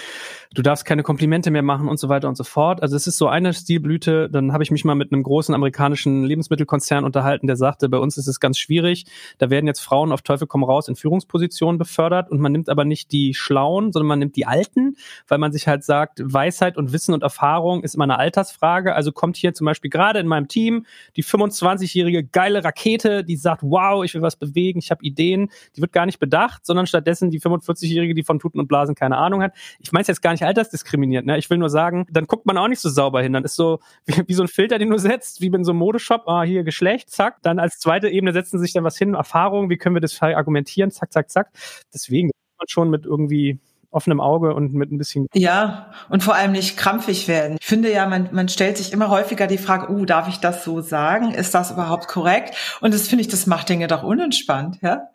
Du 0.53 0.61
darfst 0.61 0.85
keine 0.85 1.03
Komplimente 1.03 1.51
mehr 1.51 1.61
machen 1.61 1.87
und 1.87 1.99
so 1.99 2.09
weiter 2.09 2.27
und 2.27 2.35
so 2.35 2.43
fort. 2.43 2.81
Also 2.81 2.95
es 2.95 3.07
ist 3.07 3.17
so 3.17 3.27
eine 3.27 3.53
Stilblüte. 3.53 4.29
Dann 4.29 4.53
habe 4.53 4.63
ich 4.63 4.71
mich 4.71 4.85
mal 4.85 4.95
mit 4.95 5.11
einem 5.11 5.23
großen 5.23 5.53
amerikanischen 5.53 6.23
Lebensmittelkonzern 6.23 7.03
unterhalten, 7.03 7.47
der 7.47 7.55
sagte, 7.55 7.89
bei 7.89 7.97
uns 7.97 8.17
ist 8.17 8.27
es 8.27 8.39
ganz 8.39 8.57
schwierig. 8.57 9.05
Da 9.37 9.49
werden 9.49 9.67
jetzt 9.67 9.81
Frauen 9.81 10.11
auf 10.11 10.21
Teufel 10.21 10.47
komm 10.47 10.63
raus 10.63 10.87
in 10.87 10.95
Führungspositionen 10.95 11.77
befördert 11.77 12.31
und 12.31 12.39
man 12.39 12.51
nimmt 12.51 12.69
aber 12.69 12.85
nicht 12.85 13.11
die 13.11 13.33
Schlauen, 13.33 13.91
sondern 13.91 14.07
man 14.07 14.19
nimmt 14.19 14.35
die 14.35 14.45
Alten, 14.45 14.95
weil 15.27 15.37
man 15.37 15.51
sich 15.51 15.67
halt 15.67 15.83
sagt, 15.83 16.21
Weisheit 16.23 16.77
und 16.77 16.93
Wissen 16.93 17.13
und 17.13 17.23
Erfahrung 17.23 17.83
ist 17.83 17.95
immer 17.95 18.05
eine 18.05 18.17
Altersfrage. 18.17 18.95
Also 18.95 19.11
kommt 19.11 19.37
hier 19.37 19.53
zum 19.53 19.65
Beispiel 19.65 19.89
gerade 19.89 20.19
in 20.19 20.27
meinem 20.27 20.47
Team 20.47 20.85
die 21.15 21.23
25 21.23 21.48
25-jährige 21.49 22.23
geile 22.23 22.63
Rakete, 22.63 23.23
die 23.23 23.35
sagt, 23.35 23.63
wow, 23.63 24.03
ich 24.03 24.13
will 24.13 24.21
was 24.21 24.35
bewegen, 24.35 24.79
ich 24.79 24.91
habe 24.91 25.03
Ideen, 25.03 25.49
die 25.75 25.81
wird 25.81 25.91
gar 25.91 26.05
nicht 26.05 26.19
bedacht, 26.19 26.65
sondern 26.65 26.87
stattdessen 26.87 27.29
die 27.31 27.39
45-jährige, 27.39 28.13
die 28.13 28.23
von 28.23 28.39
Tuten 28.39 28.59
und 28.59 28.67
Blasen 28.67 28.95
keine 28.95 29.17
Ahnung 29.17 29.41
hat. 29.41 29.53
Ich 29.79 29.91
meine 29.91 30.01
es 30.01 30.07
jetzt 30.07 30.21
gar 30.21 30.31
nicht 30.31 30.43
altersdiskriminiert, 30.43 31.25
ne? 31.25 31.37
Ich 31.37 31.49
will 31.49 31.57
nur 31.57 31.69
sagen, 31.69 32.05
dann 32.11 32.25
guckt 32.25 32.45
man 32.45 32.57
auch 32.57 32.67
nicht 32.67 32.79
so 32.79 32.89
sauber 32.89 33.21
hin. 33.21 33.33
Dann 33.33 33.43
ist 33.43 33.55
so 33.55 33.79
wie, 34.05 34.23
wie 34.27 34.33
so 34.33 34.43
ein 34.43 34.47
Filter, 34.47 34.77
den 34.77 34.89
du 34.89 34.97
setzt, 34.97 35.41
wie 35.41 35.47
in 35.47 35.63
so 35.63 35.71
einem 35.71 35.79
Modeshop, 35.79 36.27
ah, 36.27 36.43
hier 36.43 36.63
Geschlecht, 36.63 37.09
zack. 37.09 37.41
Dann 37.41 37.59
als 37.59 37.79
zweite 37.79 38.09
Ebene 38.09 38.33
setzen 38.33 38.59
sich 38.59 38.73
dann 38.73 38.83
was 38.83 38.97
hin, 38.97 39.13
Erfahrung, 39.13 39.69
wie 39.69 39.77
können 39.77 39.95
wir 39.95 40.01
das 40.01 40.21
argumentieren, 40.21 40.91
zack, 40.91 41.11
zack, 41.11 41.29
zack. 41.29 41.49
Deswegen 41.93 42.31
man 42.59 42.67
schon 42.67 42.89
mit 42.89 43.05
irgendwie 43.05 43.59
offenem 43.91 44.21
Auge 44.21 44.53
und 44.53 44.73
mit 44.73 44.91
ein 44.91 44.97
bisschen. 44.97 45.27
Ja, 45.33 45.87
und 46.09 46.23
vor 46.23 46.35
allem 46.35 46.51
nicht 46.51 46.77
krampfig 46.77 47.27
werden. 47.27 47.57
Ich 47.59 47.65
finde 47.65 47.91
ja, 47.91 48.05
man, 48.07 48.29
man 48.31 48.47
stellt 48.49 48.77
sich 48.77 48.93
immer 48.93 49.09
häufiger 49.09 49.47
die 49.47 49.57
Frage, 49.57 49.91
uh, 49.91 50.05
darf 50.05 50.27
ich 50.27 50.37
das 50.37 50.63
so 50.63 50.81
sagen? 50.81 51.33
Ist 51.33 51.55
das 51.55 51.71
überhaupt 51.71 52.07
korrekt? 52.07 52.55
Und 52.81 52.93
das 52.93 53.07
finde 53.07 53.21
ich, 53.21 53.27
das 53.27 53.47
macht 53.47 53.69
Dinge 53.69 53.87
doch 53.87 54.03
unentspannt, 54.03 54.79
ja. 54.81 55.07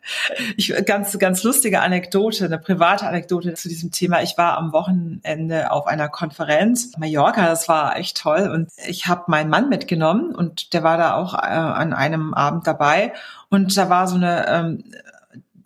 Ich, 0.57 0.73
ganz, 0.85 1.17
ganz 1.19 1.43
lustige 1.43 1.81
Anekdote, 1.81 2.45
eine 2.45 2.59
private 2.59 3.07
Anekdote 3.07 3.53
zu 3.53 3.69
diesem 3.69 3.91
Thema. 3.91 4.21
Ich 4.21 4.37
war 4.37 4.57
am 4.57 4.73
Wochenende 4.73 5.71
auf 5.71 5.87
einer 5.87 6.09
Konferenz, 6.09 6.91
Mallorca, 6.97 7.45
das 7.47 7.69
war 7.69 7.97
echt 7.97 8.17
toll. 8.17 8.49
Und 8.53 8.69
ich 8.87 9.07
habe 9.07 9.23
meinen 9.27 9.49
Mann 9.49 9.69
mitgenommen 9.69 10.35
und 10.35 10.73
der 10.73 10.83
war 10.83 10.97
da 10.97 11.15
auch 11.15 11.33
äh, 11.33 11.37
an 11.37 11.93
einem 11.93 12.33
Abend 12.33 12.67
dabei. 12.67 13.13
Und 13.49 13.77
da 13.77 13.89
war 13.89 14.07
so 14.07 14.15
eine 14.15 14.47
ähm, 14.47 14.83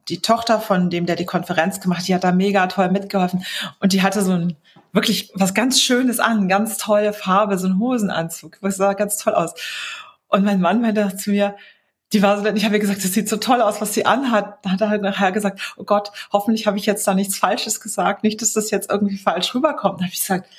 die 0.10 0.22
Tochter 0.22 0.60
von 0.60 0.90
dem, 0.90 1.06
der 1.06 1.16
die 1.16 1.26
Konferenz 1.26 1.80
gemacht, 1.80 2.08
die 2.08 2.16
hat 2.16 2.24
da 2.24 2.32
mega 2.32 2.68
toll 2.68 2.90
mitgeholfen 2.90 3.46
und 3.80 3.94
die 3.94 4.02
hatte 4.02 4.22
so 4.22 4.34
ein 4.34 4.58
wirklich 4.92 5.32
was 5.36 5.54
ganz 5.54 5.80
Schönes 5.80 6.20
an, 6.20 6.48
ganz 6.48 6.78
tolle 6.78 7.14
Farbe, 7.14 7.58
so 7.58 7.68
ein 7.68 7.80
Hosenanzug, 7.80 8.58
das 8.62 8.78
sah 8.78 8.94
ganz 8.94 9.18
toll 9.18 9.34
aus. 9.34 9.54
Und 10.28 10.44
mein 10.44 10.60
Mann 10.60 10.82
meinte 10.82 11.16
zu 11.16 11.32
mir, 11.32 11.56
die 12.12 12.24
war 12.24 12.40
so, 12.40 12.46
ich 12.48 12.66
habe 12.66 12.76
ihr 12.76 12.80
gesagt, 12.80 13.04
das 13.04 13.14
sieht 13.14 13.30
so 13.30 13.38
toll 13.38 13.62
aus, 13.62 13.82
was 13.82 13.94
sie 13.94 14.06
anhat. 14.06 14.58
Da 14.64 14.72
hat 14.72 14.82
er 14.82 14.90
halt 14.90 15.04
nachher 15.04 15.32
gesagt, 15.32 15.76
oh 15.78 15.84
Gott, 15.84 16.12
hoffentlich 16.34 16.66
habe 16.66 16.78
ich 16.78 16.88
jetzt 16.88 17.08
da 17.08 17.14
nichts 17.14 17.38
Falsches 17.38 17.82
gesagt, 17.82 18.24
nicht, 18.24 18.42
dass 18.42 18.54
das 18.54 18.72
jetzt 18.72 18.90
irgendwie 18.90 19.18
falsch 19.18 19.54
rüberkommt. 19.54 20.00
Da 20.00 20.06
habe 20.06 20.14
ich 20.14 20.20
gesagt, 20.20 20.50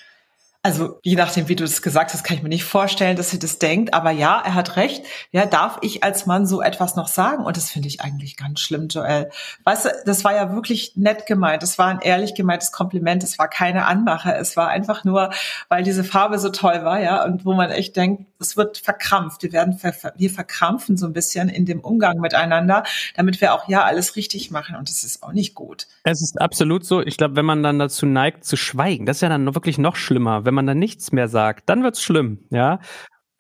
also 0.63 0.99
je 1.03 1.17
nachdem, 1.17 1.49
wie 1.49 1.57
du 1.57 1.65
das 1.65 1.81
gesagt 1.81 2.13
hast, 2.13 2.23
kann 2.23 2.37
ich 2.37 2.43
mir 2.43 2.51
nicht 2.51 2.65
vorstellen, 2.65 3.17
dass 3.17 3.31
sie 3.31 3.39
das 3.39 3.59
denkt. 3.59 3.95
Aber 3.95 4.11
ja, 4.11 4.43
er 4.45 4.55
hat 4.55 4.77
recht. 4.77 5.03
Ja, 5.33 5.47
darf 5.47 5.79
ich 5.81 6.05
als 6.05 6.27
Mann 6.27 6.47
so 6.47 6.61
etwas 6.61 6.97
noch 6.97 7.09
sagen? 7.09 7.45
Und 7.45 7.57
das 7.57 7.71
finde 7.71 7.89
ich 7.89 8.03
eigentlich 8.03 8.37
ganz 8.37 8.61
schlimm, 8.61 8.89
Joel. 8.89 9.31
Weißt 9.65 9.87
du, 9.87 9.91
das 10.05 10.23
war 10.23 10.35
ja 10.35 10.53
wirklich 10.53 10.97
nett 10.97 11.25
gemeint. 11.25 11.63
Das 11.63 11.79
war 11.79 11.87
ein 11.87 12.01
ehrlich 12.01 12.35
gemeintes 12.35 12.73
Kompliment. 12.73 13.23
Es 13.23 13.39
war 13.39 13.49
keine 13.49 13.87
Anmache. 13.87 14.35
Es 14.35 14.55
war 14.55 14.69
einfach 14.69 15.03
nur, 15.05 15.31
weil 15.71 15.83
diese 15.83 16.05
Farbe 16.05 16.39
so 16.39 16.51
toll 16.51 16.85
war, 16.85 17.01
ja. 17.01 17.25
Und 17.25 17.47
wo 17.47 17.55
man 17.55 17.71
echt 17.71 17.97
denkt, 17.97 18.27
es 18.39 18.59
wird 18.59 18.77
verkrampft. 18.77 19.43
Wir 19.43 19.53
werden, 19.53 19.79
ver 19.79 19.95
wir 20.17 20.31
verkrampfen 20.31 20.99
so 20.99 21.07
ein 21.07 21.15
bisschen 21.15 21.49
in 21.49 21.65
dem 21.65 21.81
Umgang 21.81 22.21
miteinander, 22.21 22.85
damit 23.17 23.41
wir 23.41 23.55
auch 23.55 23.67
ja 23.67 23.85
alles 23.85 24.15
richtig 24.15 24.51
machen. 24.51 24.77
Und 24.77 24.91
das 24.91 25.05
ist 25.05 25.23
auch 25.23 25.33
nicht 25.33 25.55
gut. 25.55 25.87
Es 26.03 26.21
ist 26.21 26.39
absolut 26.39 26.85
so. 26.85 27.01
Ich 27.01 27.17
glaube, 27.17 27.37
wenn 27.37 27.47
man 27.47 27.63
dann 27.63 27.79
dazu 27.79 28.05
neigt 28.05 28.45
zu 28.45 28.57
schweigen, 28.57 29.07
das 29.07 29.19
ist 29.19 29.21
ja 29.23 29.31
dann 29.31 29.55
wirklich 29.55 29.79
noch 29.79 29.97
schlimmer 29.97 30.45
wenn 30.51 30.57
man 30.57 30.67
dann 30.67 30.81
nichts 30.81 31.13
mehr 31.13 31.29
sagt, 31.29 31.69
dann 31.69 31.85
wird's 31.85 32.03
schlimm, 32.03 32.41
ja. 32.51 32.81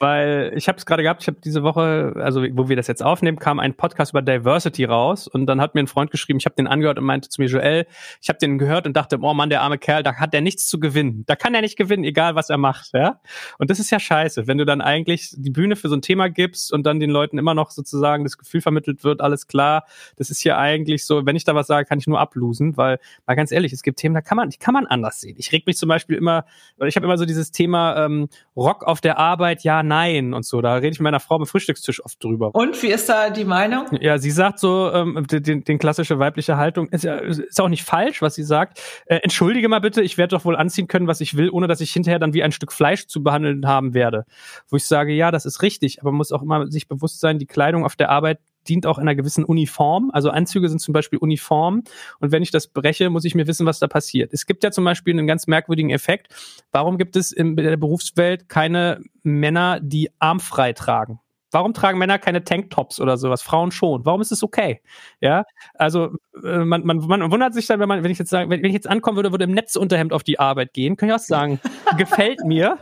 Weil 0.01 0.53
ich 0.57 0.67
habe 0.67 0.79
es 0.79 0.87
gerade 0.87 1.03
gehabt, 1.03 1.21
ich 1.21 1.29
habe 1.29 1.39
diese 1.45 1.63
Woche, 1.63 2.15
also 2.17 2.43
wo 2.53 2.71
wir 2.71 2.77
das 2.77 2.87
jetzt 2.87 3.03
aufnehmen, 3.03 3.39
kam 3.39 3.61
ein 3.61 3.75
Podcast 3.75 4.13
über 4.13 4.23
Diversity 4.23 4.87
raus 4.87 5.29
und 5.29 5.45
dann 5.45 5.61
hat 5.61 5.75
mir 5.75 5.83
ein 5.83 5.87
Freund 5.89 6.11
geschrieben, 6.11 6.39
ich 6.39 6.47
habe 6.47 6.57
den 6.57 6.67
angehört 6.67 6.99
und 6.99 7.05
meinte 7.05 7.29
zu 7.29 7.41
mir, 7.41 7.49
Joel, 7.49 7.87
ich 8.23 8.31
habe 8.31 8.39
den 8.39 8.57
gehört 8.57 8.87
und 8.87 8.97
dachte, 8.97 9.19
oh 9.21 9.35
Mann, 9.35 9.51
der 9.51 9.61
arme 9.61 9.77
Kerl, 9.77 10.03
da 10.03 10.15
hat 10.15 10.33
er 10.33 10.41
nichts 10.41 10.69
zu 10.69 10.81
gewinnen. 10.81 11.25
Da 11.27 11.37
kann 11.37 11.55
er 11.55 11.61
nicht 11.61 11.77
gewinnen, 11.77 12.05
egal 12.05 12.35
was 12.35 12.49
er 12.49 12.57
macht, 12.57 12.95
ja? 12.95 13.21
Und 13.59 13.69
das 13.69 13.79
ist 13.79 13.91
ja 13.91 14.01
scheiße, 14.01 14.47
wenn 14.47 14.57
du 14.57 14.65
dann 14.65 14.81
eigentlich 14.81 15.35
die 15.37 15.51
Bühne 15.51 15.77
für 15.77 15.91
so 15.91 15.97
ein 15.97 16.03
Thema 16.03 16.31
gibst 16.31 16.73
und 16.73 16.87
dann 16.87 16.99
den 16.99 17.11
Leuten 17.11 17.37
immer 17.37 17.53
noch 17.53 17.71
sozusagen 17.71 18.25
das 18.25 18.39
Gefühl 18.39 18.63
vermittelt 18.63 19.05
wird, 19.05 19.21
alles 19.21 19.49
klar, 19.49 19.85
das 20.17 20.31
ist 20.31 20.43
ja 20.45 20.57
eigentlich 20.57 21.05
so, 21.05 21.27
wenn 21.27 21.37
ich 21.37 21.45
da 21.45 21.55
was 21.55 21.67
sage, 21.67 21.87
kann 21.87 21.99
ich 21.99 22.07
nur 22.07 22.19
ablosen, 22.19 22.79
weil 22.79 22.99
mal 23.27 23.35
ganz 23.35 23.53
ehrlich, 23.53 23.75
es 23.75 23.83
gibt 23.83 23.99
Themen, 23.99 24.15
da 24.15 24.23
kann 24.23 24.37
man, 24.37 24.49
die 24.49 24.57
kann 24.57 24.73
man 24.73 24.87
anders 24.87 25.21
sehen. 25.21 25.37
Ich 25.39 25.53
reg 25.53 25.67
mich 25.67 25.77
zum 25.77 25.91
Beispiel 25.91 26.17
immer, 26.17 26.47
ich 26.87 26.97
habe 26.97 27.05
immer 27.05 27.19
so 27.19 27.27
dieses 27.27 27.53
Thema 27.53 28.07
ähm, 28.07 28.29
Rock 28.57 28.85
auf 28.85 29.03
der 29.03 29.19
Arbeit, 29.19 29.63
ja, 29.63 29.83
nein 29.91 30.33
und 30.33 30.47
so. 30.47 30.61
Da 30.61 30.75
rede 30.75 30.89
ich 30.89 31.01
mit 31.01 31.05
meiner 31.05 31.21
Frau 31.21 31.37
am 31.37 31.47
Frühstückstisch 31.47 32.03
oft 32.05 32.23
drüber. 32.23 32.55
Und 32.55 32.81
wie 32.83 32.89
ist 32.89 33.09
da 33.09 33.31
die 33.31 33.45
Meinung? 33.45 33.87
Ja, 34.01 34.19
sie 34.19 34.31
sagt 34.31 34.59
so, 34.59 34.91
ähm, 34.93 35.27
den, 35.29 35.65
den 35.65 35.79
klassische 35.79 36.19
weibliche 36.19 36.57
Haltung 36.57 36.89
ist, 36.89 37.05
ja, 37.05 37.17
ist 37.17 37.61
auch 37.61 37.69
nicht 37.69 37.85
falsch, 37.85 38.23
was 38.23 38.35
sie 38.37 38.45
sagt. 38.45 38.81
Äh, 39.07 39.17
entschuldige 39.17 39.69
mal 39.69 39.81
bitte, 39.81 40.01
ich 40.01 40.17
werde 40.17 40.37
doch 40.37 40.45
wohl 40.45 40.57
anziehen 40.57 40.87
können, 40.87 41.07
was 41.07 41.21
ich 41.21 41.37
will, 41.37 41.51
ohne 41.51 41.67
dass 41.67 41.81
ich 41.81 41.93
hinterher 41.93 42.19
dann 42.19 42.33
wie 42.33 42.43
ein 42.43 42.53
Stück 42.53 42.73
Fleisch 42.73 43.07
zu 43.07 43.23
behandeln 43.23 43.67
haben 43.67 43.93
werde. 43.93 44.25
Wo 44.69 44.77
ich 44.77 44.87
sage, 44.87 45.13
ja, 45.13 45.31
das 45.31 45.45
ist 45.45 45.63
richtig, 45.63 46.01
aber 46.01 46.13
man 46.13 46.19
muss 46.19 46.33
auch 46.33 46.43
immer 46.43 46.71
sich 46.71 46.89
bewusst 46.89 47.21
sein, 47.21 47.39
die 47.39 47.47
Kleidung 47.47 47.85
auf 47.85 47.97
der 47.97 48.11
Arbeit 48.11 48.39
dient 48.69 48.87
auch 48.87 48.99
einer 48.99 49.15
gewissen 49.15 49.45
Uniform. 49.45 50.11
Also 50.13 50.31
Anzüge 50.31 50.69
sind 50.69 50.81
zum 50.81 50.93
Beispiel 50.93 51.19
Uniform. 51.19 51.83
Und 52.19 52.33
wenn 52.33 52.43
ich 52.43 52.51
das 52.51 52.69
breche, 52.69 53.11
muss 53.11 53.25
ich 53.25 53.35
mir 53.35 53.47
wissen, 53.47 53.67
was 53.67 53.79
da 53.79 53.89
passiert. 53.89 54.33
Es 54.33 54.47
gibt 54.47 54.65
ja 54.65 54.71
zum 54.71 54.85
Beispiel 54.85 55.15
einen 55.15 55.27
ganz 55.27 55.47
merkwürdigen 55.47 55.91
Effekt. 55.91 56.35
Warum 56.73 56.99
gibt 56.99 57.17
es 57.17 57.33
in 57.33 57.57
der 57.57 57.77
Berufswelt 57.77 58.49
keine 58.49 59.01
Männer, 59.23 59.81
die 59.81 60.11
armfrei 60.19 60.73
tragen? 60.73 61.21
Warum 61.53 61.75
tragen 61.75 61.99
Männer 61.99 62.19
keine 62.19 62.45
Tanktops 62.45 63.01
oder 63.01 63.17
sowas? 63.17 63.43
Frauen 63.43 63.73
schon. 63.73 64.05
Warum 64.05 64.21
ist 64.21 64.31
es 64.31 64.43
okay? 64.43 64.81
Ja, 65.21 65.45
also 65.75 66.11
äh, 66.45 66.59
man, 66.59 66.85
man, 66.85 66.99
man 66.99 67.31
wundert 67.31 67.55
sich 67.55 67.67
dann, 67.67 67.81
wenn 67.81 67.89
man, 67.89 68.05
wenn 68.05 68.13
ich 68.13 68.19
jetzt 68.19 68.31
sagen, 68.31 68.51
wenn 68.51 68.65
ich 68.65 68.73
jetzt 68.73 68.89
ankommen 68.89 69.17
würde, 69.17 69.33
würde 69.33 69.45
im 69.45 69.53
Netzunterhemd 69.53 70.13
auf 70.13 70.23
die 70.23 70.39
Arbeit 70.39 70.73
gehen, 70.73 70.97
kann 70.97 71.09
ich 71.09 71.15
auch 71.15 71.19
sagen, 71.19 71.59
gefällt 71.99 72.45
mir. 72.45 72.79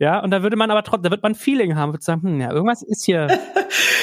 Ja, 0.00 0.20
und 0.20 0.30
da 0.30 0.42
würde 0.42 0.56
man 0.56 0.70
aber 0.70 0.84
trotzdem, 0.84 1.04
da 1.04 1.10
wird 1.10 1.24
man 1.24 1.34
Feeling 1.34 1.74
haben, 1.74 1.92
würde 1.92 2.04
sagen, 2.04 2.22
hm, 2.22 2.40
ja, 2.40 2.52
irgendwas 2.52 2.82
ist 2.82 3.04
hier. 3.04 3.28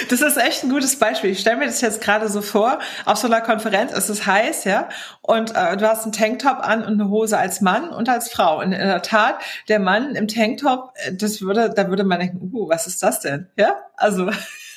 Das 0.10 0.22
ist 0.22 0.38
echt 0.38 0.64
ein 0.64 0.70
gutes 0.70 1.00
Beispiel. 1.00 1.32
Ich 1.32 1.40
stelle 1.40 1.58
mir 1.58 1.66
das 1.66 1.82
jetzt 1.82 2.02
gerade 2.02 2.28
so 2.28 2.42
vor, 2.42 2.80
auf 3.06 3.18
so 3.18 3.28
einer 3.28 3.42
Konferenz 3.42 3.94
ist 3.94 4.10
es 4.10 4.28
heiß, 4.28 4.66
ja, 4.66 4.90
und 5.22 5.56
äh, 5.56 5.78
du 5.78 5.88
hast 5.88 6.04
einen 6.04 6.12
Tanktop 6.12 6.60
an 6.60 6.84
und 6.84 7.00
eine 7.00 7.10
Hose 7.10 7.38
als 7.38 7.62
Mann 7.62 7.90
und 7.90 8.10
als 8.10 8.30
Frau. 8.30 8.60
Und 8.60 8.74
in 8.74 8.80
der 8.80 9.02
Tat, 9.02 9.36
der 9.70 9.80
Mann 9.80 10.16
im 10.16 10.28
Tanktop, 10.28 10.92
äh, 10.96 11.16
das 11.16 11.42
würde, 11.42 11.72
da 11.74 11.88
würde 11.88 12.04
man 12.04 12.20
denken, 12.20 12.52
uh, 12.54 12.70
was 12.70 12.88
ist 12.88 13.02
das 13.02 13.22
denn? 13.22 13.48
Ja, 13.58 13.76
also 13.96 14.30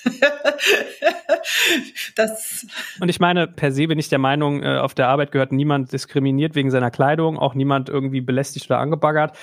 das 2.17 2.67
und 3.01 3.09
ich 3.09 3.21
meine, 3.21 3.47
per 3.47 3.73
se 3.73 3.87
bin 3.87 3.99
ich 3.99 4.09
der 4.09 4.19
Meinung, 4.19 4.63
äh, 4.63 4.79
auf 4.79 4.95
der 4.95 5.09
Arbeit 5.09 5.33
gehört 5.33 5.53
niemand 5.53 5.93
diskriminiert 5.93 6.55
wegen 6.55 6.71
seiner 6.71 6.91
Kleidung, 6.91 7.39
auch 7.39 7.55
niemand 7.55 7.89
irgendwie 7.89 8.21
belästigt 8.21 8.71
oder 8.71 8.79
angebaggert. 8.79 9.37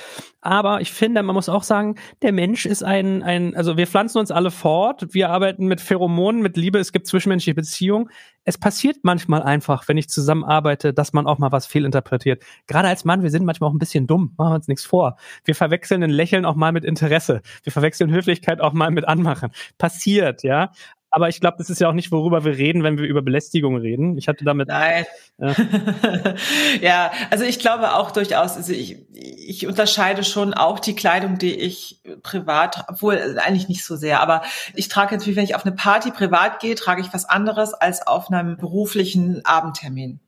Aber 0.45 0.79
ich 0.79 0.91
finde, 0.91 1.23
man 1.23 1.33
muss 1.33 1.49
auch 1.49 1.63
sagen, 1.63 1.95
der 2.21 2.31
Mensch 2.31 2.67
ist 2.67 2.83
ein, 2.83 3.23
ein, 3.23 3.55
also 3.55 3.77
wir 3.77 3.87
pflanzen 3.87 4.19
uns 4.19 4.29
alle 4.29 4.51
fort, 4.51 5.07
wir 5.11 5.31
arbeiten 5.31 5.65
mit 5.65 5.81
Pheromonen, 5.81 6.43
mit 6.43 6.55
Liebe, 6.55 6.77
es 6.77 6.91
gibt 6.91 7.07
zwischenmenschliche 7.07 7.55
Beziehungen. 7.55 8.11
Es 8.43 8.59
passiert 8.59 8.97
manchmal 9.01 9.41
einfach, 9.41 9.87
wenn 9.87 9.97
ich 9.97 10.07
zusammenarbeite, 10.07 10.93
dass 10.93 11.13
man 11.13 11.25
auch 11.25 11.39
mal 11.39 11.51
was 11.51 11.65
fehlinterpretiert. 11.65 12.43
Gerade 12.67 12.89
als 12.89 13.05
Mann, 13.05 13.23
wir 13.23 13.31
sind 13.31 13.43
manchmal 13.43 13.71
auch 13.71 13.73
ein 13.73 13.79
bisschen 13.79 14.05
dumm, 14.05 14.35
machen 14.37 14.51
wir 14.51 14.55
uns 14.57 14.67
nichts 14.67 14.85
vor. 14.85 15.17
Wir 15.45 15.55
verwechseln 15.55 16.03
ein 16.03 16.11
Lächeln 16.11 16.45
auch 16.45 16.53
mal 16.53 16.71
mit 16.71 16.85
Interesse. 16.85 17.41
Wir 17.63 17.71
verwechseln 17.71 18.11
Höflichkeit 18.11 18.61
auch 18.61 18.73
mal 18.73 18.91
mit 18.91 19.07
Anmachen. 19.07 19.49
Passiert, 19.79 20.43
ja 20.43 20.69
aber 21.15 21.29
ich 21.29 21.39
glaube, 21.39 21.55
das 21.57 21.69
ist 21.69 21.79
ja 21.79 21.87
auch 21.87 21.93
nicht, 21.93 22.11
worüber 22.11 22.43
wir 22.43 22.57
reden, 22.57 22.83
wenn 22.83 22.97
wir 22.97 23.05
über 23.05 23.21
Belästigung 23.21 23.77
reden. 23.77 24.17
Ich 24.17 24.27
hatte 24.27 24.43
damit. 24.43 24.67
Nein. 24.67 25.05
Ja, 25.37 25.55
ja 26.81 27.11
also 27.31 27.45
ich 27.45 27.57
glaube 27.57 27.95
auch 27.95 28.11
durchaus, 28.11 28.57
also 28.57 28.73
ich, 28.73 28.97
ich 29.13 29.65
unterscheide 29.65 30.25
schon 30.25 30.53
auch 30.53 30.77
die 30.77 30.93
Kleidung, 30.93 31.37
die 31.37 31.55
ich 31.55 32.01
privat, 32.21 32.83
obwohl 32.89 33.39
eigentlich 33.39 33.69
nicht 33.69 33.85
so 33.85 33.95
sehr, 33.95 34.19
aber 34.19 34.41
ich 34.73 34.89
trage 34.89 35.15
natürlich, 35.15 35.37
wenn 35.37 35.45
ich 35.45 35.55
auf 35.55 35.65
eine 35.65 35.73
Party 35.73 36.11
privat 36.11 36.59
gehe, 36.59 36.75
trage 36.75 36.99
ich 36.99 37.13
was 37.13 37.23
anderes 37.23 37.73
als 37.73 38.05
auf 38.05 38.29
einem 38.29 38.57
beruflichen 38.57 39.39
Abendtermin. 39.45 40.19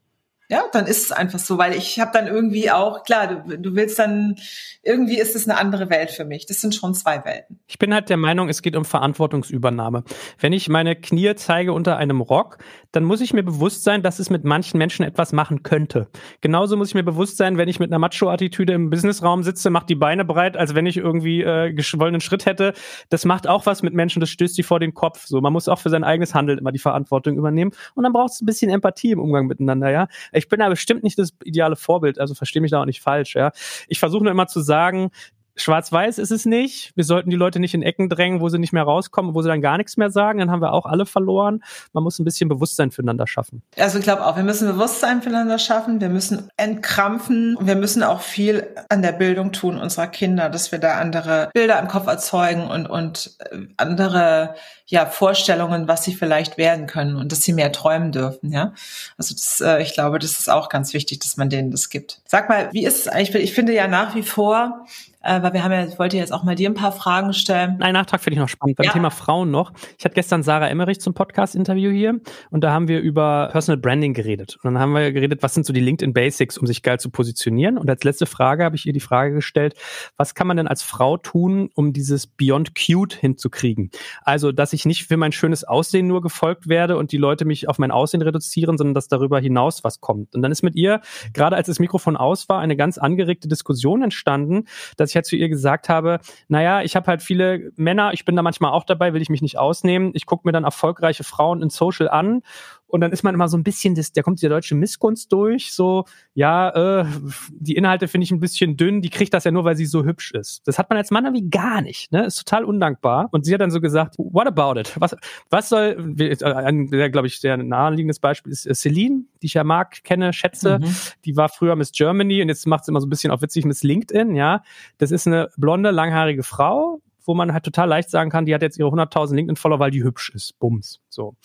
Ja, 0.49 0.63
dann 0.71 0.85
ist 0.85 1.03
es 1.03 1.11
einfach 1.11 1.39
so, 1.39 1.57
weil 1.57 1.73
ich 1.73 1.99
habe 1.99 2.11
dann 2.13 2.27
irgendwie 2.27 2.71
auch, 2.71 3.03
klar, 3.03 3.27
du, 3.27 3.57
du 3.57 3.75
willst 3.75 3.99
dann, 3.99 4.35
irgendwie 4.81 5.19
ist 5.19 5.35
es 5.35 5.47
eine 5.47 5.59
andere 5.59 5.89
Welt 5.89 6.09
für 6.09 6.23
mich. 6.23 6.45
Das 6.45 6.61
sind 6.61 6.73
schon 6.73 6.93
zwei 6.93 7.25
Welten. 7.25 7.59
Ich 7.67 7.77
bin 7.79 7.93
halt 7.93 8.09
der 8.09 8.15
Meinung, 8.15 8.47
es 8.47 8.61
geht 8.61 8.77
um 8.77 8.85
Verantwortungsübernahme. 8.85 10.05
Wenn 10.39 10.53
ich 10.53 10.69
meine 10.69 10.95
Knie 10.95 11.35
zeige 11.35 11.73
unter 11.73 11.97
einem 11.97 12.21
Rock, 12.21 12.59
dann 12.93 13.03
muss 13.03 13.19
ich 13.19 13.33
mir 13.33 13.43
bewusst 13.43 13.83
sein, 13.83 14.03
dass 14.03 14.19
es 14.19 14.29
mit 14.29 14.45
manchen 14.45 14.77
Menschen 14.77 15.03
etwas 15.03 15.33
machen 15.33 15.63
könnte. 15.63 16.07
Genauso 16.39 16.77
muss 16.77 16.89
ich 16.89 16.95
mir 16.95 17.03
bewusst 17.03 17.35
sein, 17.35 17.57
wenn 17.57 17.67
ich 17.67 17.79
mit 17.79 17.91
einer 17.91 17.99
Macho-Attitüde 17.99 18.71
im 18.71 18.89
Businessraum 18.89 19.43
sitze, 19.43 19.69
macht 19.69 19.89
die 19.89 19.95
Beine 19.95 20.23
breit, 20.23 20.55
als 20.55 20.75
wenn 20.75 20.85
ich 20.85 20.95
irgendwie 20.95 21.41
äh, 21.41 21.73
gewollenen 21.73 22.21
Schritt 22.21 22.45
hätte. 22.45 22.73
Das 23.09 23.25
macht 23.25 23.47
auch 23.47 23.65
was 23.65 23.83
mit 23.83 23.93
Menschen, 23.93 24.21
das 24.21 24.29
stößt 24.29 24.55
sie 24.55 24.63
vor 24.63 24.79
den 24.79 24.93
Kopf. 24.93 25.25
So, 25.25 25.41
man 25.41 25.51
muss 25.51 25.67
auch 25.67 25.79
für 25.79 25.89
sein 25.89 26.05
eigenes 26.05 26.33
Handeln 26.33 26.57
immer 26.57 26.71
die 26.71 26.79
Verantwortung 26.79 27.35
übernehmen. 27.35 27.71
Und 27.95 28.03
dann 28.03 28.13
braucht 28.13 28.31
es 28.31 28.41
ein 28.41 28.45
bisschen 28.45 28.71
Empathie 28.71 29.11
im 29.11 29.19
Umgang 29.19 29.47
miteinander, 29.47 29.91
ja. 29.91 30.07
Ich 30.37 30.47
bin 30.47 30.59
da 30.59 30.69
bestimmt 30.69 31.03
nicht 31.03 31.19
das 31.19 31.33
ideale 31.43 31.75
Vorbild, 31.75 32.19
also 32.19 32.33
verstehe 32.33 32.61
mich 32.61 32.71
da 32.71 32.81
auch 32.81 32.85
nicht 32.85 33.01
falsch, 33.01 33.35
ja. 33.35 33.51
Ich 33.87 33.99
versuche 33.99 34.23
nur 34.23 34.31
immer 34.31 34.47
zu 34.47 34.61
sagen, 34.61 35.11
Schwarz-Weiß 35.57 36.17
ist 36.19 36.31
es 36.31 36.45
nicht. 36.45 36.91
Wir 36.95 37.03
sollten 37.03 37.29
die 37.29 37.35
Leute 37.35 37.59
nicht 37.59 37.73
in 37.73 37.81
Ecken 37.81 38.09
drängen, 38.09 38.39
wo 38.39 38.49
sie 38.49 38.59
nicht 38.59 38.73
mehr 38.73 38.83
rauskommen, 38.83 39.33
wo 39.33 39.41
sie 39.41 39.49
dann 39.49 39.61
gar 39.61 39.77
nichts 39.77 39.97
mehr 39.97 40.09
sagen. 40.09 40.39
Dann 40.39 40.51
haben 40.51 40.61
wir 40.61 40.71
auch 40.71 40.85
alle 40.85 41.05
verloren. 41.05 41.63
Man 41.93 42.03
muss 42.03 42.19
ein 42.19 42.25
bisschen 42.25 42.47
Bewusstsein 42.47 42.91
füreinander 42.91 43.27
schaffen. 43.27 43.63
Also 43.77 43.97
ich 43.97 44.03
glaube 44.03 44.25
auch, 44.25 44.37
wir 44.37 44.43
müssen 44.43 44.67
Bewusstsein 44.67 45.21
füreinander 45.21 45.59
schaffen. 45.59 45.99
Wir 45.99 46.09
müssen 46.09 46.49
entkrampfen. 46.57 47.57
Wir 47.59 47.75
müssen 47.75 48.03
auch 48.03 48.21
viel 48.21 48.67
an 48.89 49.01
der 49.01 49.11
Bildung 49.11 49.51
tun 49.51 49.77
unserer 49.77 50.07
Kinder, 50.07 50.49
dass 50.49 50.71
wir 50.71 50.79
da 50.79 50.97
andere 50.99 51.49
Bilder 51.53 51.79
im 51.79 51.87
Kopf 51.87 52.07
erzeugen 52.07 52.67
und, 52.67 52.87
und 52.87 53.35
äh, 53.51 53.57
andere 53.77 54.55
ja, 54.87 55.05
Vorstellungen, 55.05 55.87
was 55.87 56.05
sie 56.05 56.15
vielleicht 56.15 56.57
werden 56.57 56.87
können 56.87 57.17
und 57.17 57.31
dass 57.31 57.41
sie 57.41 57.51
mehr 57.51 57.73
träumen 57.73 58.13
dürfen. 58.13 58.51
Ja, 58.51 58.73
also 59.17 59.35
das, 59.35 59.61
äh, 59.61 59.81
ich 59.81 59.93
glaube, 59.93 60.17
das 60.17 60.39
ist 60.39 60.49
auch 60.49 60.69
ganz 60.69 60.93
wichtig, 60.93 61.19
dass 61.19 61.35
man 61.35 61.49
denen 61.49 61.71
das 61.71 61.89
gibt. 61.89 62.21
Sag 62.25 62.47
mal, 62.47 62.69
wie 62.71 62.85
ist 62.85 63.01
es 63.01 63.07
eigentlich? 63.09 63.43
Ich 63.43 63.53
finde 63.53 63.73
ja 63.73 63.87
nach 63.87 64.15
wie 64.15 64.23
vor, 64.23 64.85
äh, 65.27 65.43
weil 65.43 65.53
wir 65.53 65.63
haben 65.63 65.71
ja, 65.73 65.85
ich 65.85 65.99
wollte 65.99 66.15
jetzt 66.15 66.31
auch 66.31 66.43
mal 66.43 66.55
dir 66.55 66.69
ein 66.69 66.73
paar 66.73 66.93
Fragen 66.93 67.33
stellen. 67.33 67.81
Ein 67.81 67.93
Nachtrag 67.93 68.21
finde 68.21 68.35
ich 68.35 68.39
noch 68.39 68.47
spannend. 68.47 68.77
Beim 68.77 68.85
ja. 68.85 68.93
Thema 68.93 69.11
Frauen 69.11 69.51
noch. 69.51 69.73
Ich 69.97 70.05
hatte 70.05 70.15
gestern 70.15 70.41
Sarah 70.41 70.69
Emmerich 70.69 71.01
zum 71.01 71.13
Podcast-Interview 71.13 71.91
hier 71.91 72.19
und 72.49 72.63
da 72.63 72.71
haben 72.71 72.87
wir 72.87 73.01
über 73.01 73.49
Personal 73.51 73.77
Branding 73.77 74.13
geredet. 74.13 74.57
Und 74.63 74.73
dann 74.73 74.79
haben 74.81 74.93
wir 74.93 75.11
geredet, 75.11 75.43
was 75.43 75.53
sind 75.53 75.65
so 75.65 75.73
die 75.73 75.81
LinkedIn 75.81 76.13
Basics, 76.13 76.57
um 76.57 76.65
sich 76.65 76.81
geil 76.81 76.99
zu 76.99 77.09
positionieren. 77.09 77.77
Und 77.77 77.89
als 77.89 78.05
letzte 78.05 78.25
Frage 78.25 78.63
habe 78.63 78.77
ich 78.77 78.85
ihr 78.85 78.93
die 78.93 79.01
Frage 79.01 79.33
gestellt, 79.33 79.75
was 80.15 80.33
kann 80.33 80.47
man 80.47 80.55
denn 80.55 80.67
als 80.67 80.81
Frau 80.81 81.17
tun, 81.17 81.69
um 81.75 81.91
dieses 81.91 82.27
Beyond 82.27 82.73
Cute 82.75 83.13
hinzukriegen? 83.13 83.91
Also, 84.21 84.53
dass 84.53 84.71
ich 84.71 84.85
nicht 84.85 85.07
für 85.07 85.17
mein 85.17 85.33
schönes 85.33 85.65
Aussehen 85.65 86.07
nur 86.07 86.21
gefolgt 86.21 86.69
werde 86.69 86.95
und 86.95 87.11
die 87.11 87.17
Leute 87.17 87.43
mich 87.43 87.67
auf 87.67 87.79
mein 87.79 87.91
Aussehen 87.91 88.21
reduzieren, 88.21 88.77
sondern 88.77 88.93
dass 88.93 89.09
darüber 89.09 89.39
hinaus 89.39 89.83
was 89.83 89.99
kommt. 89.99 90.35
Und 90.35 90.41
dann 90.41 90.53
ist 90.53 90.63
mit 90.63 90.75
ihr, 90.75 91.01
gerade 91.33 91.57
als 91.57 91.67
das 91.67 91.79
Mikrofon 91.79 92.15
aus 92.15 92.47
war, 92.47 92.59
eine 92.59 92.77
ganz 92.77 92.97
angeregte 92.97 93.49
Diskussion 93.49 94.03
entstanden, 94.03 94.63
dass 94.95 95.09
ich 95.09 95.16
halt 95.17 95.25
zu 95.25 95.35
ihr 95.35 95.49
gesagt 95.49 95.89
habe, 95.89 96.19
naja, 96.47 96.81
ich 96.81 96.95
habe 96.95 97.07
halt 97.07 97.21
viele 97.21 97.71
Männer, 97.75 98.13
ich 98.13 98.23
bin 98.23 98.35
da 98.35 98.41
manchmal 98.41 98.71
auch 98.71 98.85
dabei, 98.85 99.13
will 99.13 99.21
ich 99.21 99.29
mich 99.29 99.41
nicht 99.41 99.57
ausnehmen. 99.57 100.11
Ich 100.13 100.25
gucke 100.25 100.47
mir 100.47 100.53
dann 100.53 100.63
erfolgreiche 100.63 101.25
Frauen 101.25 101.61
in 101.61 101.69
Social 101.69 102.09
an 102.09 102.41
und 102.87 103.01
dann 103.01 103.11
ist 103.11 103.23
man 103.23 103.35
immer 103.35 103.47
so 103.47 103.57
ein 103.57 103.63
bisschen, 103.63 103.95
das, 103.95 104.13
da 104.13 104.21
kommt 104.21 104.41
die 104.41 104.47
deutsche 104.47 104.75
Missgunst 104.75 105.31
durch, 105.31 105.73
so, 105.73 106.05
ja, 106.33 107.01
äh, 107.01 107.05
die 107.51 107.75
Inhalte 107.75 108.07
finde 108.07 108.23
ich 108.23 108.31
ein 108.31 108.39
bisschen 108.39 108.77
dünn, 108.77 109.01
die 109.01 109.09
kriegt 109.09 109.33
das 109.33 109.43
ja 109.43 109.51
nur, 109.51 109.65
weil 109.65 109.75
sie 109.75 109.85
so 109.85 110.05
hübsch 110.05 110.31
ist. 110.31 110.65
Das 110.65 110.79
hat 110.79 110.89
man 110.89 110.97
als 110.97 111.11
Mann 111.11 111.25
irgendwie 111.25 111.49
gar 111.49 111.81
nicht, 111.81 112.11
ne? 112.11 112.25
Ist 112.25 112.37
total 112.37 112.63
undankbar. 112.63 113.27
Und 113.31 113.45
sie 113.45 113.53
hat 113.53 113.61
dann 113.61 113.71
so 113.71 113.81
gesagt, 113.81 114.15
what 114.17 114.47
about 114.47 114.79
it? 114.79 114.93
Was, 114.99 115.15
was 115.49 115.69
soll, 115.69 116.15
äh, 116.17 116.43
ein, 116.43 116.87
glaube 116.87 117.27
ich, 117.27 117.39
sehr 117.39 117.57
naheliegendes 117.57 118.19
Beispiel 118.19 118.51
ist 118.51 118.65
äh, 118.65 118.73
Celine, 118.73 119.23
die 119.41 119.47
ich 119.47 119.53
ja 119.55 119.63
mag, 119.63 120.03
kenne, 120.03 120.31
schätze. 120.33 120.79
Mhm. 120.79 120.95
Die 121.25 121.35
war 121.35 121.49
früher 121.49 121.75
Miss 121.75 121.91
Germany 121.91 122.41
und 122.41 122.47
jetzt 122.47 122.65
macht 122.67 122.85
sie 122.85 122.91
immer 122.91 123.01
so 123.01 123.07
ein 123.07 123.09
bisschen 123.09 123.31
auch 123.31 123.41
witzig 123.41 123.65
Miss 123.65 123.83
LinkedIn, 123.83 124.35
ja. 124.35 124.63
Das 124.97 125.11
ist 125.11 125.27
eine 125.27 125.49
blonde, 125.57 125.91
langhaarige 125.91 126.43
Frau, 126.43 127.01
wo 127.27 127.35
man 127.35 127.53
halt 127.53 127.63
total 127.63 127.87
leicht 127.87 128.09
sagen 128.09 128.29
kann, 128.29 128.45
die 128.45 128.55
hat 128.55 128.61
jetzt 128.61 128.79
ihre 128.79 128.89
100.000 128.89 129.35
LinkedIn-Follower, 129.35 129.79
weil 129.79 129.91
die 129.91 130.03
hübsch 130.03 130.31
ist. 130.33 130.57
Bums. 130.59 131.01
So. 131.09 131.35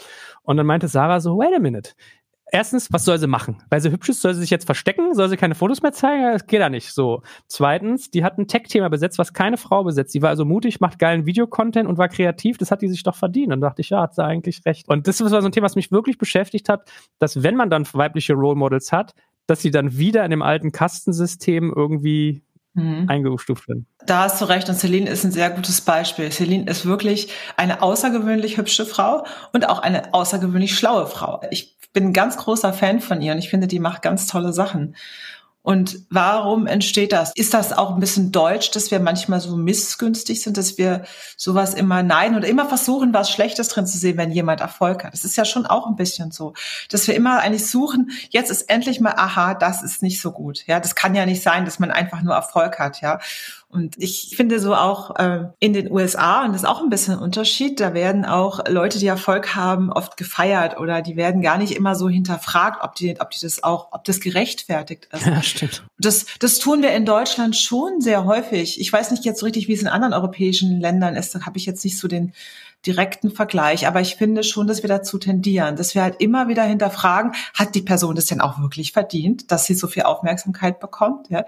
Und 0.43 0.57
dann 0.57 0.67
meinte 0.67 0.89
Sarah 0.89 1.21
so, 1.21 1.37
wait 1.39 1.55
a 1.55 1.59
minute. 1.59 1.91
Erstens, 2.55 2.93
was 2.93 3.07
soll 3.07 3.19
sie 3.19 3.27
machen? 3.27 3.63
Weil 3.71 3.81
sie 3.81 3.91
hübsch 3.91 4.11
ist, 4.11 4.21
soll 4.21 4.35
sie 4.35 4.41
sich 4.41 4.51
jetzt 4.51 4.67
verstecken? 4.67 5.15
Soll 5.15 5.31
sie 5.31 5.39
keine 5.39 5.55
Fotos 5.55 5.81
mehr 5.81 5.93
zeigen? 5.93 6.23
Das 6.35 6.47
geht 6.47 6.61
ja 6.61 6.69
nicht. 6.69 6.93
So. 6.93 7.23
Zweitens, 7.47 8.11
die 8.11 8.25
hat 8.25 8.37
ein 8.37 8.47
Tech-Thema 8.47 8.91
besetzt, 8.91 9.19
was 9.19 9.33
keine 9.33 9.57
Frau 9.57 9.85
besetzt. 9.85 10.13
Die 10.13 10.21
war 10.21 10.29
also 10.29 10.45
mutig, 10.45 10.79
macht 10.79 10.99
geilen 10.99 11.25
Videocontent 11.25 11.89
und 11.89 11.97
war 11.97 12.09
kreativ. 12.09 12.59
Das 12.59 12.71
hat 12.71 12.83
die 12.83 12.89
sich 12.89 13.03
doch 13.05 13.17
verdient. 13.17 13.55
Und 13.55 13.63
dachte 13.63 13.81
ich, 13.81 13.89
ja, 13.89 14.03
hat 14.03 14.15
sie 14.15 14.23
eigentlich 14.23 14.67
recht. 14.67 14.87
Und 14.87 15.09
das 15.09 15.23
war 15.23 15.31
so 15.31 15.37
ein 15.39 15.51
Thema, 15.51 15.65
was 15.65 15.77
mich 15.77 15.91
wirklich 15.93 16.19
beschäftigt 16.19 16.69
hat, 16.69 16.93
dass 17.19 17.43
wenn 17.43 17.57
man 17.57 17.71
dann 17.71 17.87
weibliche 17.91 18.35
Role 18.35 18.57
Models 18.57 18.93
hat, 18.93 19.15
dass 19.47 19.63
sie 19.63 19.71
dann 19.71 19.97
wieder 19.97 20.23
in 20.23 20.31
dem 20.31 20.43
alten 20.43 20.73
Kastensystem 20.73 21.73
irgendwie 21.75 22.43
mhm. 22.75 23.09
eingestuft 23.09 23.69
werden. 23.69 23.87
Da 24.07 24.25
hast 24.25 24.41
du 24.41 24.47
recht 24.47 24.69
und 24.69 24.75
Celine 24.77 25.09
ist 25.09 25.25
ein 25.25 25.33
sehr 25.33 25.51
gutes 25.51 25.81
Beispiel. 25.81 26.31
Celine 26.31 26.71
ist 26.71 26.87
wirklich 26.87 27.33
eine 27.57 27.83
außergewöhnlich 27.83 28.57
hübsche 28.57 28.87
Frau 28.87 29.25
und 29.53 29.69
auch 29.69 29.79
eine 29.79 30.13
außergewöhnlich 30.15 30.77
schlaue 30.77 31.07
Frau. 31.07 31.41
Ich 31.51 31.77
bin 31.93 32.07
ein 32.07 32.13
ganz 32.13 32.37
großer 32.37 32.73
Fan 32.73 33.01
von 33.01 33.21
ihr 33.21 33.33
und 33.33 33.39
ich 33.39 33.51
finde, 33.51 33.67
die 33.67 33.79
macht 33.79 34.03
ganz 34.03 34.27
tolle 34.27 34.53
Sachen. 34.53 34.97
Und 35.63 36.01
warum 36.11 36.67
entsteht 36.67 37.13
das? 37.13 37.33
Ist 37.37 37.55
das 37.55 37.73
auch 37.73 37.95
ein 37.95 38.01
bisschen 38.01 38.33
deutsch, 38.33 38.73
dass 38.73 38.91
wir 38.91 38.99
manchmal 38.99 39.41
so 39.41 39.57
missgünstig 39.57 40.43
sind, 40.43 40.57
dass 40.57 40.77
wir 40.77 41.05
sowas 41.37 41.75
immer 41.75 42.03
nein 42.03 42.37
oder 42.37 42.49
immer 42.49 42.67
versuchen, 42.67 43.15
was 43.15 43.31
Schlechtes 43.31 43.69
drin 43.69 43.87
zu 43.87 43.97
sehen, 43.97 44.17
wenn 44.17 44.33
jemand 44.33 44.61
Erfolg 44.61 45.05
hat? 45.05 45.13
Das 45.13 45.25
ist 45.25 45.37
ja 45.37 45.45
schon 45.45 45.65
auch 45.65 45.87
ein 45.87 45.95
bisschen 45.95 46.33
so, 46.33 46.55
dass 46.91 47.07
wir 47.07 47.15
immer 47.15 47.39
eigentlich 47.39 47.69
suchen, 47.69 48.11
jetzt 48.31 48.51
ist 48.51 48.63
endlich 48.63 49.01
mal, 49.01 49.15
aha, 49.17 49.55
das 49.55 49.85
ist 49.85 50.03
nicht 50.03 50.21
so 50.21 50.33
gut. 50.33 50.67
Ja, 50.67 50.81
das 50.81 50.97
kann 50.97 51.15
ja 51.15 51.27
nicht 51.27 51.43
sein, 51.43 51.65
dass 51.65 51.79
man 51.79 51.93
einfach 51.93 52.23
nur 52.23 52.35
Erfolg 52.35 52.81
hat. 52.81 53.01
Ja. 53.01 53.21
Und 53.73 53.97
ich 53.97 54.35
finde 54.37 54.61
so 54.61 54.75
auch 54.75 55.17
äh, 55.17 55.47
in 55.59 55.73
den 55.73 55.91
USA, 55.91 56.45
und 56.45 56.53
das 56.53 56.63
ist 56.63 56.69
auch 56.69 56.83
ein 56.83 56.91
bisschen 56.91 57.15
ein 57.15 57.21
Unterschied, 57.21 57.81
da 57.81 57.95
werden 57.95 58.27
auch 58.27 58.69
Leute, 58.69 58.99
die 58.99 59.07
Erfolg 59.07 59.55
haben, 59.55 59.91
oft 59.91 60.19
gefeiert 60.19 60.79
oder 60.79 61.01
die 61.01 61.17
werden 61.17 61.41
gar 61.41 61.57
nicht 61.57 61.75
immer 61.75 61.95
so 61.95 62.11
hinterfragt, 62.11 62.85
ob 62.85 62.95
die, 62.97 63.19
ob 63.19 63.31
die 63.31 63.41
das 63.41 63.65
auch, 63.65 63.89
ob 63.93 64.05
das 64.05 64.21
gerechtfertigt 64.21 65.09
ist. 65.11 65.27
Ja, 65.33 65.43
stimmt. 65.43 65.85
Das, 65.99 66.27
das 66.41 66.59
tun 66.59 66.83
wir 66.83 66.93
in 66.93 67.07
Deutschland 67.07 67.57
schon 67.57 68.03
sehr 68.03 68.27
häufig. 68.27 68.79
Ich 68.79 68.93
weiß 68.93 69.11
nicht 69.11 69.25
jetzt 69.25 69.41
so 69.41 69.47
richtig, 69.47 69.69
wie 69.69 69.73
es 69.73 69.81
in 69.81 69.89
anderen 69.89 70.13
europäischen 70.13 70.79
Ländern 70.79 71.17
ist. 71.17 71.35
Da 71.35 71.47
habe 71.47 71.57
ich 71.57 71.65
jetzt 71.65 71.83
nicht 71.83 71.99
so 71.99 72.09
den 72.09 72.35
direkten 72.85 73.31
Vergleich. 73.31 73.87
Aber 73.87 74.01
ich 74.01 74.17
finde 74.17 74.43
schon, 74.43 74.67
dass 74.67 74.83
wir 74.83 74.89
dazu 74.89 75.19
tendieren, 75.19 75.77
dass 75.77 75.95
wir 75.95 76.03
halt 76.03 76.21
immer 76.21 76.49
wieder 76.49 76.65
hinterfragen, 76.65 77.33
hat 77.55 77.75
die 77.75 77.83
Person 77.83 78.17
das 78.17 78.27
denn 78.27 78.41
auch 78.41 78.61
wirklich 78.61 78.93
verdient, 78.93 79.51
dass 79.51 79.65
sie 79.65 79.75
so 79.75 79.87
viel 79.87 80.03
Aufmerksamkeit 80.03 80.81
bekommt? 80.81 81.31
Ja, 81.31 81.45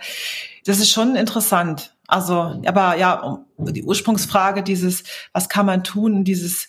das 0.65 0.79
ist 0.79 0.91
schon 0.91 1.17
interessant. 1.17 1.94
Also, 2.07 2.61
aber 2.67 2.97
ja, 2.97 3.45
die 3.59 3.83
Ursprungsfrage 3.83 4.63
dieses, 4.63 5.05
was 5.33 5.49
kann 5.49 5.67
man 5.67 5.85
tun, 5.85 6.25
dieses, 6.25 6.67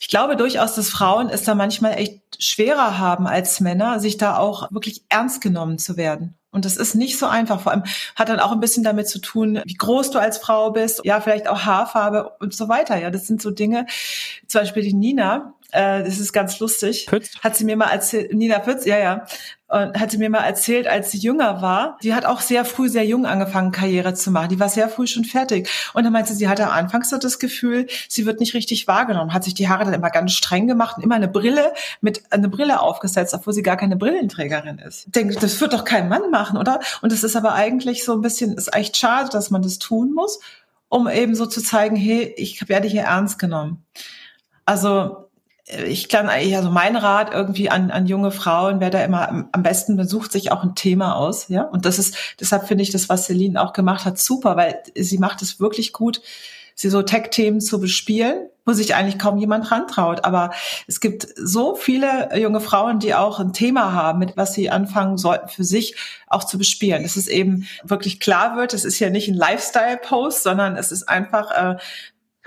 ich 0.00 0.08
glaube 0.08 0.36
durchaus, 0.36 0.74
dass 0.74 0.88
Frauen 0.88 1.28
es 1.28 1.44
da 1.44 1.54
manchmal 1.54 1.94
echt 1.94 2.20
schwerer 2.38 2.98
haben 2.98 3.26
als 3.26 3.60
Männer, 3.60 4.00
sich 4.00 4.16
da 4.16 4.36
auch 4.36 4.70
wirklich 4.70 5.02
ernst 5.08 5.40
genommen 5.40 5.78
zu 5.78 5.96
werden. 5.96 6.34
Und 6.50 6.64
das 6.64 6.76
ist 6.76 6.94
nicht 6.94 7.18
so 7.18 7.26
einfach. 7.26 7.60
Vor 7.60 7.72
allem 7.72 7.84
hat 8.16 8.30
dann 8.30 8.40
auch 8.40 8.52
ein 8.52 8.60
bisschen 8.60 8.82
damit 8.82 9.06
zu 9.08 9.18
tun, 9.20 9.60
wie 9.64 9.74
groß 9.74 10.10
du 10.10 10.18
als 10.18 10.38
Frau 10.38 10.70
bist, 10.70 11.02
ja, 11.04 11.20
vielleicht 11.20 11.46
auch 11.46 11.60
Haarfarbe 11.64 12.36
und 12.40 12.54
so 12.54 12.68
weiter. 12.68 12.98
Ja, 12.98 13.10
das 13.10 13.26
sind 13.26 13.42
so 13.42 13.50
Dinge. 13.50 13.86
Zum 14.46 14.62
Beispiel 14.62 14.82
die 14.82 14.94
Nina, 14.94 15.54
äh, 15.72 16.02
das 16.02 16.18
ist 16.18 16.32
ganz 16.32 16.58
lustig. 16.58 17.06
Pütz? 17.06 17.38
Hat 17.40 17.54
sie 17.56 17.64
mir 17.64 17.76
mal 17.76 17.90
erzählt, 17.90 18.32
Nina 18.32 18.60
Pütz, 18.60 18.86
ja, 18.86 18.98
ja. 18.98 19.26
Und 19.70 20.00
hat 20.00 20.10
sie 20.10 20.16
mir 20.16 20.30
mal 20.30 20.44
erzählt, 20.44 20.86
als 20.86 21.10
sie 21.10 21.18
jünger 21.18 21.60
war, 21.60 21.98
die 22.02 22.14
hat 22.14 22.24
auch 22.24 22.40
sehr 22.40 22.64
früh, 22.64 22.88
sehr 22.88 23.04
jung 23.04 23.26
angefangen, 23.26 23.70
Karriere 23.70 24.14
zu 24.14 24.30
machen. 24.30 24.48
Die 24.48 24.58
war 24.58 24.70
sehr 24.70 24.88
früh 24.88 25.06
schon 25.06 25.24
fertig. 25.24 25.68
Und 25.92 26.04
dann 26.04 26.12
meinte 26.12 26.32
sie, 26.32 26.38
sie 26.38 26.48
hatte 26.48 26.64
am 26.64 26.72
Anfang 26.72 27.04
so 27.04 27.18
das 27.18 27.38
Gefühl, 27.38 27.86
sie 28.08 28.24
wird 28.24 28.40
nicht 28.40 28.54
richtig 28.54 28.88
wahrgenommen, 28.88 29.34
hat 29.34 29.44
sich 29.44 29.52
die 29.52 29.68
Haare 29.68 29.84
dann 29.84 29.92
immer 29.92 30.08
ganz 30.08 30.32
streng 30.32 30.68
gemacht 30.68 30.96
und 30.96 31.02
immer 31.02 31.16
eine 31.16 31.28
Brille 31.28 31.74
mit, 32.00 32.22
eine 32.30 32.48
Brille 32.48 32.80
aufgesetzt, 32.80 33.34
obwohl 33.34 33.52
sie 33.52 33.62
gar 33.62 33.76
keine 33.76 33.96
Brillenträgerin 33.96 34.78
ist. 34.78 35.04
Ich 35.04 35.12
denke, 35.12 35.34
das 35.34 35.60
wird 35.60 35.74
doch 35.74 35.84
kein 35.84 36.08
Mann 36.08 36.30
machen, 36.30 36.56
oder? 36.56 36.80
Und 37.02 37.12
es 37.12 37.22
ist 37.22 37.36
aber 37.36 37.52
eigentlich 37.52 38.06
so 38.06 38.14
ein 38.14 38.22
bisschen, 38.22 38.54
ist 38.54 38.74
echt 38.74 38.96
schade, 38.96 39.28
dass 39.28 39.50
man 39.50 39.60
das 39.60 39.78
tun 39.78 40.14
muss, 40.14 40.40
um 40.88 41.08
eben 41.08 41.34
so 41.34 41.44
zu 41.44 41.62
zeigen, 41.62 41.94
hey, 41.94 42.32
ich 42.38 42.70
werde 42.70 42.88
hier 42.88 43.02
ernst 43.02 43.38
genommen. 43.38 43.84
Also, 44.64 45.27
ich 45.86 46.08
kann 46.08 46.28
eigentlich, 46.28 46.56
also 46.56 46.70
mein 46.70 46.96
Rat 46.96 47.32
irgendwie 47.32 47.70
an, 47.70 47.90
an 47.90 48.06
junge 48.06 48.30
Frauen, 48.30 48.80
wer 48.80 48.90
da 48.90 49.04
immer 49.04 49.28
am, 49.28 49.62
besten 49.62 49.96
besucht 49.96 50.32
sich 50.32 50.50
auch 50.50 50.62
ein 50.62 50.74
Thema 50.74 51.16
aus, 51.16 51.48
ja. 51.48 51.62
Und 51.62 51.84
das 51.84 51.98
ist, 51.98 52.16
deshalb 52.40 52.66
finde 52.66 52.82
ich 52.82 52.90
das, 52.90 53.08
was 53.08 53.26
Celine 53.26 53.60
auch 53.62 53.72
gemacht 53.72 54.04
hat, 54.04 54.18
super, 54.18 54.56
weil 54.56 54.82
sie 54.94 55.18
macht 55.18 55.42
es 55.42 55.60
wirklich 55.60 55.92
gut, 55.92 56.22
sie 56.74 56.88
so 56.88 57.02
Tech-Themen 57.02 57.60
zu 57.60 57.80
bespielen, 57.80 58.48
wo 58.64 58.72
sich 58.72 58.94
eigentlich 58.94 59.18
kaum 59.18 59.36
jemand 59.36 59.70
rantraut. 59.70 60.24
Aber 60.24 60.52
es 60.86 61.00
gibt 61.00 61.26
so 61.36 61.74
viele 61.74 62.38
junge 62.38 62.60
Frauen, 62.60 63.00
die 63.00 63.14
auch 63.14 63.40
ein 63.40 63.52
Thema 63.52 63.92
haben, 63.92 64.20
mit 64.20 64.36
was 64.36 64.54
sie 64.54 64.70
anfangen 64.70 65.18
sollten, 65.18 65.48
für 65.48 65.64
sich 65.64 65.96
auch 66.28 66.44
zu 66.44 66.56
bespielen. 66.56 67.02
Dass 67.02 67.16
es 67.16 67.26
eben 67.26 67.66
wirklich 67.82 68.20
klar 68.20 68.56
wird, 68.56 68.74
es 68.74 68.84
ist 68.84 69.00
ja 69.00 69.10
nicht 69.10 69.28
ein 69.28 69.34
Lifestyle-Post, 69.34 70.44
sondern 70.44 70.76
es 70.76 70.92
ist 70.92 71.08
einfach 71.08 71.50
äh, 71.50 71.76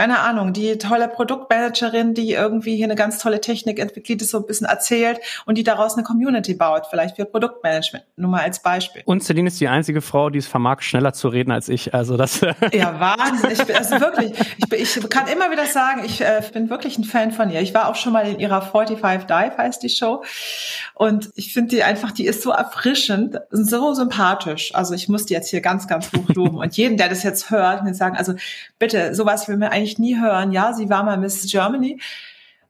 keine 0.02 0.18
Ahnung, 0.22 0.52
die 0.52 0.80
tolle 0.80 1.08
Produktmanagerin, 1.08 2.16
die 2.16 2.32
irgendwie 2.32 2.76
hier 2.76 2.86
eine 2.86 2.96
ganz 2.96 3.20
tolle 3.20 3.40
Technik 3.40 3.78
entwickelt, 3.78 4.20
die 4.20 4.26
so 4.26 4.40
ein 4.40 4.48
bisschen 4.48 4.66
erzählt 4.66 5.20
und 5.46 5.60
die 5.60 5.64
daraus 5.64 5.94
eine 5.94 6.02
Community 6.02 6.56
baut, 6.56 6.88
vielleicht 6.90 7.18
für 7.18 7.26
Produktmanagement, 7.26 8.04
nur 8.16 8.32
mal 8.32 8.42
als 8.42 8.64
Beispiel. 8.64 9.04
Und 9.06 9.24
Celine 9.24 9.50
ist 9.50 9.62
die 9.62 9.68
einzige 9.68 10.02
Frau, 10.02 10.32
die 10.32 10.40
es 10.40 10.48
vermag, 10.48 10.82
schneller 10.82 11.14
zu 11.14 11.28
reden 11.28 11.52
als 11.52 11.70
ich. 11.70 11.94
Also 11.94 12.18
das. 12.18 12.42
ja, 12.74 13.00
Wahnsinn. 13.00 13.52
Ich 13.52 13.64
bin, 13.64 13.76
also 13.76 14.00
wirklich, 14.00 14.34
ich, 14.72 14.98
ich 14.98 15.10
kann 15.12 15.28
immer 15.28 15.52
wieder 15.52 15.68
sagen, 15.68 16.02
ich 16.04 16.20
äh, 16.20 16.42
bin 16.52 16.72
wirklich 16.72 16.98
ein 16.98 17.04
Fan 17.04 17.32
von 17.32 17.52
ihr. 17.52 17.62
Ich 17.62 17.76
war 17.76 17.88
auch 17.88 17.96
schon 17.96 18.12
mal 18.12 18.26
in 18.28 18.40
ihrer 18.40 18.64
45 18.64 19.28
Dive, 19.28 19.56
heißt 19.56 19.84
die 19.84 19.90
Show. 19.90 20.24
Und 20.96 21.30
ich 21.36 21.54
finde 21.54 21.76
die 21.76 21.84
einfach, 21.84 22.12
die 22.12 22.26
ist 22.26 22.42
so 22.42 22.50
erfrischend, 22.50 23.40
so 23.52 23.94
sympathisch. 23.94 24.74
Also 24.74 24.96
ich 24.96 25.10
muss 25.10 25.28
die 25.28 25.36
jetzt 25.36 25.52
hier 25.52 25.62
ganz, 25.62 25.88
ganz 25.88 26.12
hoch 26.12 26.28
loben. 26.34 26.58
und 26.58 26.76
jeden, 26.76 26.98
der 26.98 27.08
das 27.08 27.22
jetzt 27.22 27.52
hört, 27.52 27.84
mir 27.84 27.94
sagen, 27.94 28.18
also 28.18 28.34
bitte, 28.80 29.14
sowas 29.14 29.48
will 29.48 29.58
mir 29.58 29.72
eigentlich 29.72 29.91
eigentlich 29.92 30.00
nie 30.00 30.20
hören. 30.20 30.52
Ja, 30.52 30.74
sie 30.74 30.90
war 30.90 31.04
mal 31.04 31.18
Miss 31.18 31.50
Germany, 31.50 32.00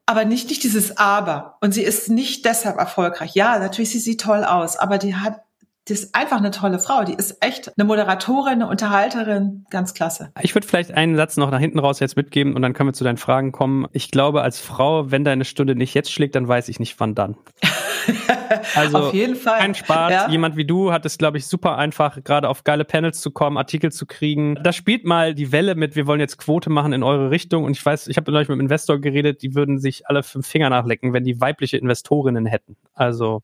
aber 0.06 0.26
nicht, 0.26 0.50
nicht 0.50 0.64
dieses 0.64 0.98
Aber. 0.98 1.58
Und 1.62 1.74
sie 1.74 1.84
ist 1.84 2.10
nicht 2.10 2.46
deshalb 2.46 2.78
erfolgreich. 2.78 3.36
Ja, 3.36 3.60
natürlich 3.60 3.92
sieht 3.92 4.04
sie 4.04 4.18
toll 4.18 4.44
aus, 4.44 4.78
aber 4.78 4.98
die 4.98 5.16
hat 5.16 5.42
die 5.88 5.94
ist 5.94 6.14
einfach 6.14 6.38
eine 6.38 6.52
tolle 6.52 6.78
Frau. 6.78 7.04
Die 7.04 7.16
ist 7.16 7.44
echt 7.44 7.72
eine 7.76 7.86
Moderatorin, 7.86 8.54
eine 8.54 8.68
Unterhalterin, 8.68 9.66
ganz 9.72 9.96
klasse. 9.96 10.32
Ich 10.40 10.54
würde 10.54 10.68
vielleicht 10.68 10.92
einen 10.92 11.16
Satz 11.16 11.38
noch 11.38 11.50
nach 11.50 11.60
hinten 11.60 11.80
raus 11.80 12.00
jetzt 12.00 12.16
mitgeben 12.16 12.56
und 12.56 12.62
dann 12.62 12.74
können 12.74 12.90
wir 12.90 12.94
zu 12.94 13.04
deinen 13.04 13.18
Fragen 13.18 13.52
kommen. 13.52 13.88
Ich 13.92 14.12
glaube, 14.12 14.44
als 14.44 14.60
Frau, 14.60 15.10
wenn 15.10 15.24
deine 15.24 15.44
Stunde 15.44 15.76
nicht 15.76 15.96
jetzt 15.96 16.12
schlägt, 16.12 16.36
dann 16.36 16.48
weiß 16.48 16.70
ich 16.70 16.80
nicht, 16.80 17.00
wann 17.00 17.16
dann. 17.16 17.36
Also 18.76 18.98
auf 18.98 19.14
jeden 19.14 19.36
Fall. 19.36 19.60
Kein 19.60 19.76
Spaß. 19.76 20.12
Ja. 20.12 20.30
Jemand 20.30 20.56
wie 20.58 20.66
du 20.66 20.92
hat 20.92 21.06
es, 21.06 21.18
glaube 21.18 21.38
ich, 21.38 21.48
super 21.48 21.78
einfach, 21.78 22.24
gerade 22.24 22.50
auf 22.50 22.64
geile 22.64 22.86
Panels 22.86 23.22
zu 23.22 23.32
kommen, 23.32 23.58
Artikel 23.58 23.92
zu 23.92 24.06
kriegen. 24.06 24.56
Da 24.62 24.74
spielt 24.74 25.06
mal 25.06 25.34
die 25.34 25.52
Welle 25.52 25.76
mit, 25.76 25.96
wir 25.96 26.08
wollen 26.08 26.20
jetzt 26.20 26.38
Quote 26.38 26.70
machen 26.70 26.94
in 26.94 27.04
eure 27.04 27.32
Richtung. 27.32 27.64
Und 27.64 27.72
ich 27.72 27.86
weiß, 27.86 28.08
ich 28.08 28.18
habe 28.18 28.32
neulich 28.32 28.50
mit 28.50 28.56
einem 28.56 28.62
Investor 28.62 29.00
geredet, 29.00 29.42
die 29.42 29.56
würden 29.56 29.80
sich 29.80 30.08
alle 30.08 30.24
fünf 30.24 30.48
Finger 30.48 30.70
nachlecken, 30.70 31.14
wenn 31.14 31.24
die 31.24 31.40
weibliche 31.40 31.78
Investorinnen 31.78 32.46
hätten. 32.46 32.78
Also 32.94 33.42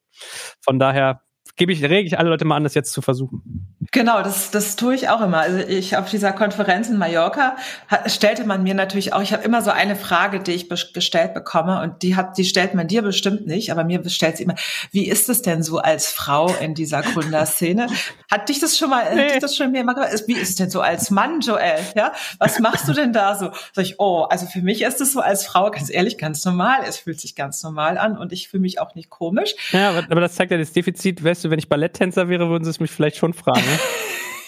von 0.61 0.79
daher 0.79 1.21
gebe 1.57 1.71
ich, 1.71 1.83
rege 1.83 2.07
ich 2.07 2.17
alle 2.17 2.29
Leute 2.29 2.45
mal 2.45 2.55
an, 2.55 2.63
das 2.63 2.75
jetzt 2.75 2.93
zu 2.93 3.01
versuchen. 3.01 3.67
Genau, 3.91 4.21
das, 4.21 4.51
das 4.51 4.75
tue 4.75 4.95
ich 4.95 5.09
auch 5.09 5.21
immer. 5.21 5.39
Also 5.39 5.59
ich 5.59 5.97
auf 5.97 6.09
dieser 6.09 6.33
Konferenz 6.33 6.89
in 6.89 6.97
Mallorca 6.97 7.55
hat, 7.87 8.11
stellte 8.11 8.43
man 8.43 8.63
mir 8.63 8.73
natürlich 8.73 9.13
auch, 9.13 9.21
ich 9.21 9.33
habe 9.33 9.43
immer 9.43 9.61
so 9.61 9.71
eine 9.71 9.95
Frage, 9.95 10.39
die 10.39 10.51
ich 10.51 10.69
gestellt 10.69 11.33
bekomme 11.33 11.81
und 11.81 12.03
die 12.03 12.15
hat, 12.15 12.37
die 12.37 12.43
stellt 12.43 12.73
man 12.73 12.87
dir 12.87 13.01
bestimmt 13.01 13.47
nicht, 13.47 13.71
aber 13.71 13.83
mir 13.83 14.07
stellt 14.09 14.37
sie 14.37 14.43
immer, 14.43 14.55
wie 14.91 15.07
ist 15.07 15.29
es 15.29 15.41
denn 15.41 15.63
so 15.63 15.79
als 15.79 16.07
Frau 16.07 16.53
in 16.61 16.75
dieser 16.75 17.01
Gründerszene? 17.01 17.87
Hat 18.31 18.49
dich 18.49 18.59
das 18.59 18.77
schon 18.77 18.89
mal, 18.89 19.15
nee. 19.15 19.21
hat 19.21 19.31
dich 19.35 19.39
das 19.39 19.55
schon 19.55 19.71
mir 19.71 19.79
immer 19.79 19.95
Wie 19.95 20.33
ist 20.33 20.49
es 20.49 20.55
denn 20.55 20.69
so 20.69 20.81
als 20.81 21.11
Mann, 21.11 21.39
Joel? 21.39 21.79
Ja, 21.95 22.11
was 22.39 22.59
machst 22.59 22.85
du 22.89 22.91
denn 22.91 23.13
da 23.13 23.35
so? 23.35 23.51
Sag 23.71 23.85
ich, 23.85 23.99
oh, 23.99 24.23
also 24.23 24.47
für 24.47 24.61
mich 24.61 24.81
ist 24.81 24.99
es 24.99 25.13
so 25.13 25.21
als 25.21 25.45
Frau 25.45 25.71
ganz 25.71 25.89
ehrlich 25.89 26.17
ganz 26.17 26.43
normal. 26.43 26.81
Es 26.85 26.97
fühlt 26.97 27.21
sich 27.21 27.35
ganz 27.35 27.63
normal 27.63 27.97
an 27.97 28.17
und 28.17 28.33
ich 28.33 28.49
fühle 28.49 28.61
mich 28.61 28.81
auch 28.81 28.95
nicht 28.95 29.09
komisch. 29.09 29.55
Ja, 29.71 29.91
aber, 29.91 30.03
aber 30.09 30.19
das 30.19 30.35
zeigt 30.35 30.51
ja 30.51 30.57
das 30.57 30.73
Defizit. 30.73 31.23
Weißt 31.23 31.45
du, 31.45 31.46
wenn 31.49 31.59
ich 31.59 31.69
Balletttänzer 31.69 32.29
wäre, 32.29 32.49
würden 32.49 32.63
sie 32.63 32.69
es 32.69 32.79
mich 32.79 32.91
vielleicht 32.91 33.17
schon 33.17 33.33
fragen. 33.33 33.63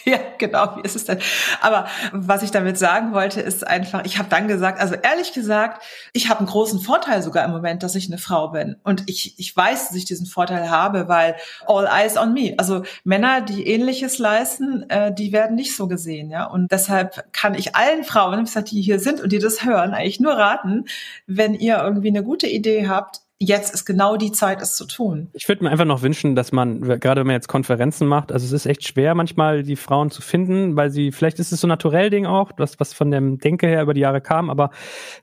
Ja, 0.05 0.19
genau, 0.38 0.77
wie 0.77 0.81
ist 0.81 0.95
es 0.95 1.05
denn? 1.05 1.19
Aber 1.62 1.88
was 2.12 2.41
ich 2.41 2.51
damit 2.51 2.77
sagen 2.77 3.13
wollte, 3.13 3.41
ist 3.41 3.67
einfach, 3.67 4.05
ich 4.05 4.17
habe 4.17 4.29
dann 4.29 4.47
gesagt, 4.47 4.79
also 4.79 4.95
ehrlich 4.95 5.33
gesagt, 5.33 5.83
ich 6.13 6.29
habe 6.29 6.39
einen 6.39 6.47
großen 6.47 6.79
Vorteil 6.79 7.21
sogar 7.21 7.45
im 7.45 7.51
Moment, 7.51 7.83
dass 7.83 7.95
ich 7.95 8.07
eine 8.07 8.17
Frau 8.17 8.49
bin. 8.49 8.77
Und 8.83 9.03
ich, 9.07 9.38
ich 9.38 9.55
weiß, 9.55 9.89
dass 9.89 9.97
ich 9.97 10.05
diesen 10.05 10.25
Vorteil 10.25 10.69
habe, 10.69 11.07
weil 11.07 11.35
all 11.67 11.85
eyes 11.85 12.17
on 12.17 12.33
me. 12.33 12.55
Also 12.57 12.83
Männer, 13.03 13.41
die 13.41 13.67
ähnliches 13.67 14.17
leisten, 14.17 14.89
äh, 14.89 15.13
die 15.13 15.31
werden 15.31 15.55
nicht 15.55 15.75
so 15.75 15.88
gesehen, 15.88 16.31
ja. 16.31 16.45
Und 16.45 16.71
deshalb 16.71 17.31
kann 17.31 17.53
ich 17.53 17.75
allen 17.75 18.03
Frauen, 18.03 18.47
die 18.65 18.81
hier 18.81 18.99
sind 18.99 19.21
und 19.21 19.31
die 19.31 19.39
das 19.39 19.63
hören, 19.63 19.93
eigentlich 19.93 20.19
nur 20.19 20.33
raten, 20.33 20.85
wenn 21.27 21.53
ihr 21.53 21.77
irgendwie 21.77 22.09
eine 22.09 22.23
gute 22.23 22.47
Idee 22.47 22.88
habt, 22.88 23.21
jetzt 23.41 23.73
ist 23.73 23.86
genau 23.86 24.17
die 24.17 24.34
Zeit, 24.34 24.62
es 24.62 24.75
zu 24.75 24.86
tun. 24.86 25.30
Ich 25.32 25.47
würde 25.47 25.63
mir 25.63 25.69
einfach 25.69 25.86
noch 25.86 26.02
wünschen, 26.02 26.36
dass 26.36 26.52
man, 26.52 26.82
gerade 26.82 27.21
wenn 27.21 27.28
man 27.28 27.36
jetzt 27.36 27.47
Konferenzen 27.47 28.06
macht, 28.06 28.34
also 28.34 28.45
es 28.45 28.52
ist 28.52 28.65
echt 28.65 28.86
schwer 28.86 29.15
manchmal, 29.15 29.63
die 29.63 29.78
Frauen 29.78 30.12
zu 30.12 30.21
finden, 30.21 30.75
weil 30.75 30.89
sie, 30.89 31.13
vielleicht 31.13 31.39
ist 31.39 31.54
es 31.54 31.62
so 31.62 31.67
ein 31.67 31.69
naturell 31.69 32.10
Ding 32.10 32.25
auch, 32.25 32.52
was, 32.58 32.82
was 32.82 32.93
von 32.93 33.12
dem 33.12 33.38
Denke 33.38 33.67
her 33.67 33.82
über 33.82 33.93
die 33.93 34.02
Jahre 34.02 34.19
kam, 34.19 34.49
aber 34.49 34.71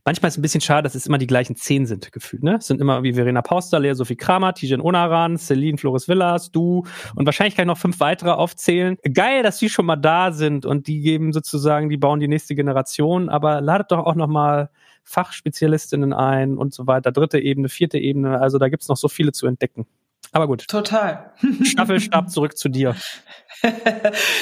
manchmal 0.07 0.29
ist 0.29 0.35
es 0.35 0.39
ein 0.39 0.43
bisschen 0.43 0.63
schade, 0.63 0.85
dass 0.85 0.95
es 0.95 1.07
immer 1.07 1.19
die 1.19 1.27
gleichen 1.27 1.57
zehn 1.57 1.85
sind, 1.85 2.11
gefühlt, 2.11 2.43
ne? 2.43 2.57
Es 2.57 2.67
sind 2.67 2.81
immer 2.81 3.03
wie 3.03 3.13
Verena 3.13 3.43
Pauster, 3.43 3.79
Lea 3.79 3.93
Sophie 3.93 4.17
Kramer, 4.17 4.55
Tijen 4.55 4.81
Onaran, 4.81 5.37
Celine 5.37 5.77
Flores 5.77 6.09
Villas, 6.09 6.51
du 6.51 6.85
und 7.17 7.27
wahrscheinlich 7.27 7.55
kann 7.55 7.65
ich 7.65 7.69
noch 7.69 7.79
fünf 7.79 8.01
weitere 8.01 8.31
aufzählen. 8.31 8.97
Geil, 9.13 9.43
dass 9.43 9.59
die 9.59 9.69
schon 9.69 9.85
mal 9.85 9.97
da 9.97 10.33
sind 10.33 10.65
und 10.65 10.87
die 10.87 11.01
geben 11.01 11.35
sozusagen, 11.35 11.91
die 11.91 11.99
bauen 11.99 12.21
die 12.21 12.29
nächste 12.29 12.55
Generation, 12.55 13.29
aber 13.29 13.61
ladet 13.61 13.91
doch 13.91 14.07
auch 14.07 14.15
noch 14.15 14.27
mal 14.27 14.71
Fachspezialistinnen 15.07 16.13
ein 16.13 16.59
und 16.59 16.75
so 16.75 16.87
weiter, 16.87 17.13
dritte 17.13 17.39
Ebene, 17.39 17.69
vierte 17.69 17.99
Ebene. 17.99 18.41
Also 18.41 18.59
da 18.59 18.69
gibt's 18.69 18.89
noch 18.89 18.97
so 18.97 19.09
viele 19.09 19.33
zu 19.33 19.47
entdecken. 19.47 19.87
Aber 20.33 20.49
gut. 20.49 20.67
Total. 20.67 21.33
Staffelstab 21.63 22.29
zurück 22.31 22.59
zu 22.59 22.69
dir. 22.69 22.97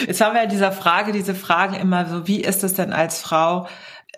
Jetzt 0.07 0.20
haben 0.20 0.35
wir 0.35 0.42
ja 0.42 0.48
dieser 0.48 0.72
Frage, 0.72 1.12
diese 1.12 1.35
Frage 1.35 1.77
immer 1.77 2.07
so, 2.07 2.27
wie 2.27 2.40
ist 2.40 2.64
es 2.64 2.74
denn 2.74 2.92
als 2.92 3.20
Frau? 3.20 3.68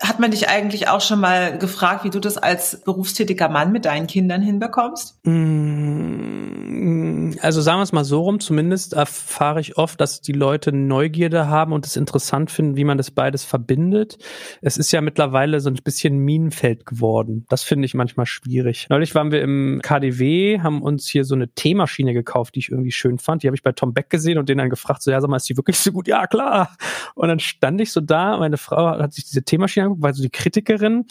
Hat 0.02 0.20
man 0.20 0.30
dich 0.30 0.48
eigentlich 0.48 0.88
auch 0.88 1.00
schon 1.00 1.20
mal 1.20 1.58
gefragt, 1.58 2.04
wie 2.04 2.10
du 2.10 2.20
das 2.20 2.38
als 2.38 2.82
berufstätiger 2.82 3.48
Mann 3.48 3.72
mit 3.72 3.84
deinen 3.84 4.06
Kindern 4.06 4.42
hinbekommst? 4.42 5.18
Mm, 5.24 7.32
also 7.40 7.60
sagen 7.60 7.78
wir 7.78 7.82
es 7.82 7.92
mal 7.92 8.04
so 8.04 8.22
rum, 8.22 8.40
zumindest 8.40 8.92
erfahre 8.92 9.60
ich 9.60 9.78
oft, 9.78 10.00
dass 10.00 10.20
die 10.20 10.32
Leute 10.32 10.72
Neugierde 10.72 11.48
haben 11.48 11.72
und 11.72 11.86
es 11.86 11.96
interessant 11.96 12.50
finden, 12.50 12.76
wie 12.76 12.84
man 12.84 12.98
das 12.98 13.10
beides 13.10 13.44
verbindet. 13.44 14.18
Es 14.60 14.76
ist 14.76 14.92
ja 14.92 15.00
mittlerweile 15.00 15.60
so 15.60 15.70
ein 15.70 15.76
bisschen 15.76 16.18
Minenfeld 16.18 16.84
geworden. 16.84 17.46
Das 17.48 17.62
finde 17.62 17.86
ich 17.86 17.94
manchmal 17.94 18.26
schwierig. 18.26 18.88
Neulich 18.90 19.14
waren 19.14 19.32
wir 19.32 19.40
im 19.40 19.80
KDW, 19.82 20.60
haben 20.60 20.82
uns 20.82 21.08
hier 21.08 21.24
so 21.24 21.34
eine 21.34 21.48
Teemaschine 21.48 22.12
gekauft, 22.12 22.54
die 22.54 22.60
ich 22.60 22.70
irgendwie 22.70 22.92
schön 22.92 23.18
fand. 23.18 23.42
Die 23.42 23.48
habe 23.48 23.56
ich 23.56 23.62
bei 23.62 23.72
Tom 23.72 23.94
Beck 23.94 24.10
gesehen 24.10 24.38
und 24.38 24.48
den 24.48 24.58
dann 24.58 24.70
gefragt, 24.70 25.02
so 25.02 25.10
ja, 25.10 25.20
sag 25.20 25.30
mal, 25.30 25.36
ist 25.36 25.48
die 25.48 25.56
wirklich 25.56 25.78
so 25.78 25.92
gut? 25.92 26.08
Ja, 26.08 26.26
klar. 26.26 26.76
Und 27.14 27.28
dann 27.28 27.40
stand 27.40 27.80
ich 27.80 27.92
so 27.92 28.00
da, 28.00 28.36
meine 28.36 28.58
Frau 28.58 28.98
hat 28.98 29.14
sich 29.14 29.24
diese 29.24 29.42
Teemaschine 29.42 29.85
angeguckt, 29.86 30.02
war 30.02 30.14
so 30.14 30.22
die 30.22 30.30
Kritikerin 30.30 31.06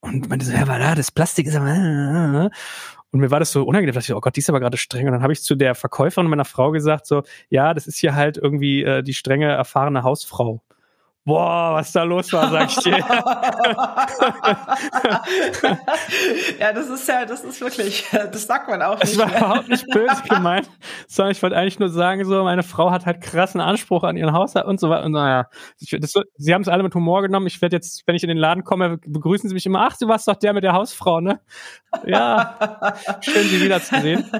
und 0.00 0.28
meinte 0.28 0.44
so, 0.44 0.52
ja, 0.52 0.66
war 0.66 0.78
da, 0.78 0.94
das 0.94 1.10
Plastik 1.10 1.46
ist 1.46 1.56
aber. 1.56 2.50
Und 3.12 3.20
mir 3.20 3.30
war 3.30 3.38
das 3.38 3.52
so 3.52 3.62
unangenehm, 3.62 3.94
dass 3.94 4.08
ich, 4.08 4.14
oh 4.14 4.20
Gott, 4.20 4.36
die 4.36 4.40
ist 4.40 4.50
aber 4.50 4.60
gerade 4.60 4.76
streng. 4.76 5.06
Und 5.06 5.12
dann 5.12 5.22
habe 5.22 5.32
ich 5.32 5.42
zu 5.42 5.54
der 5.54 5.74
Verkäuferin 5.74 6.28
meiner 6.28 6.44
Frau 6.44 6.70
gesagt, 6.70 7.06
so, 7.06 7.22
ja, 7.48 7.72
das 7.72 7.86
ist 7.86 7.98
hier 7.98 8.14
halt 8.14 8.36
irgendwie 8.36 8.82
äh, 8.82 9.02
die 9.02 9.14
strenge, 9.14 9.46
erfahrene 9.46 10.02
Hausfrau 10.02 10.62
boah, 11.26 11.74
was 11.74 11.92
da 11.92 12.04
los 12.04 12.32
war, 12.32 12.48
sag 12.50 12.70
ich 12.70 12.76
dir. 12.76 12.98
ja, 16.60 16.72
das 16.72 16.88
ist 16.88 17.06
ja, 17.08 17.26
das 17.26 17.42
ist 17.42 17.60
wirklich, 17.60 18.06
das 18.12 18.46
sagt 18.46 18.70
man 18.70 18.80
auch 18.80 19.00
nicht. 19.00 19.12
Das 19.12 19.18
war 19.18 19.26
mehr. 19.26 19.38
überhaupt 19.38 19.68
nicht 19.68 19.84
böse 19.88 20.22
gemeint, 20.28 20.70
sondern 21.08 21.32
ich 21.32 21.42
wollte 21.42 21.56
eigentlich 21.56 21.80
nur 21.80 21.88
sagen, 21.88 22.24
so, 22.24 22.44
meine 22.44 22.62
Frau 22.62 22.92
hat 22.92 23.06
halt 23.06 23.20
krassen 23.20 23.60
Anspruch 23.60 24.04
an 24.04 24.16
ihren 24.16 24.32
Haushalt 24.32 24.66
und 24.66 24.78
so 24.78 24.88
weiter. 24.88 25.04
Und 25.04 25.10
naja, 25.12 25.48
das, 25.80 26.14
sie 26.36 26.54
haben 26.54 26.62
es 26.62 26.68
alle 26.68 26.84
mit 26.84 26.94
Humor 26.94 27.22
genommen. 27.22 27.48
Ich 27.48 27.60
werde 27.60 27.74
jetzt, 27.74 28.06
wenn 28.06 28.14
ich 28.14 28.22
in 28.22 28.28
den 28.28 28.38
Laden 28.38 28.62
komme, 28.62 28.98
begrüßen 29.04 29.48
sie 29.48 29.54
mich 29.54 29.66
immer, 29.66 29.80
ach, 29.80 29.96
du 29.98 30.06
warst 30.06 30.28
doch 30.28 30.36
der 30.36 30.52
mit 30.52 30.62
der 30.62 30.74
Hausfrau, 30.74 31.20
ne? 31.20 31.40
Ja, 32.06 32.56
schön, 33.20 33.48
sie 33.48 33.60
wiederzusehen. 33.60 34.30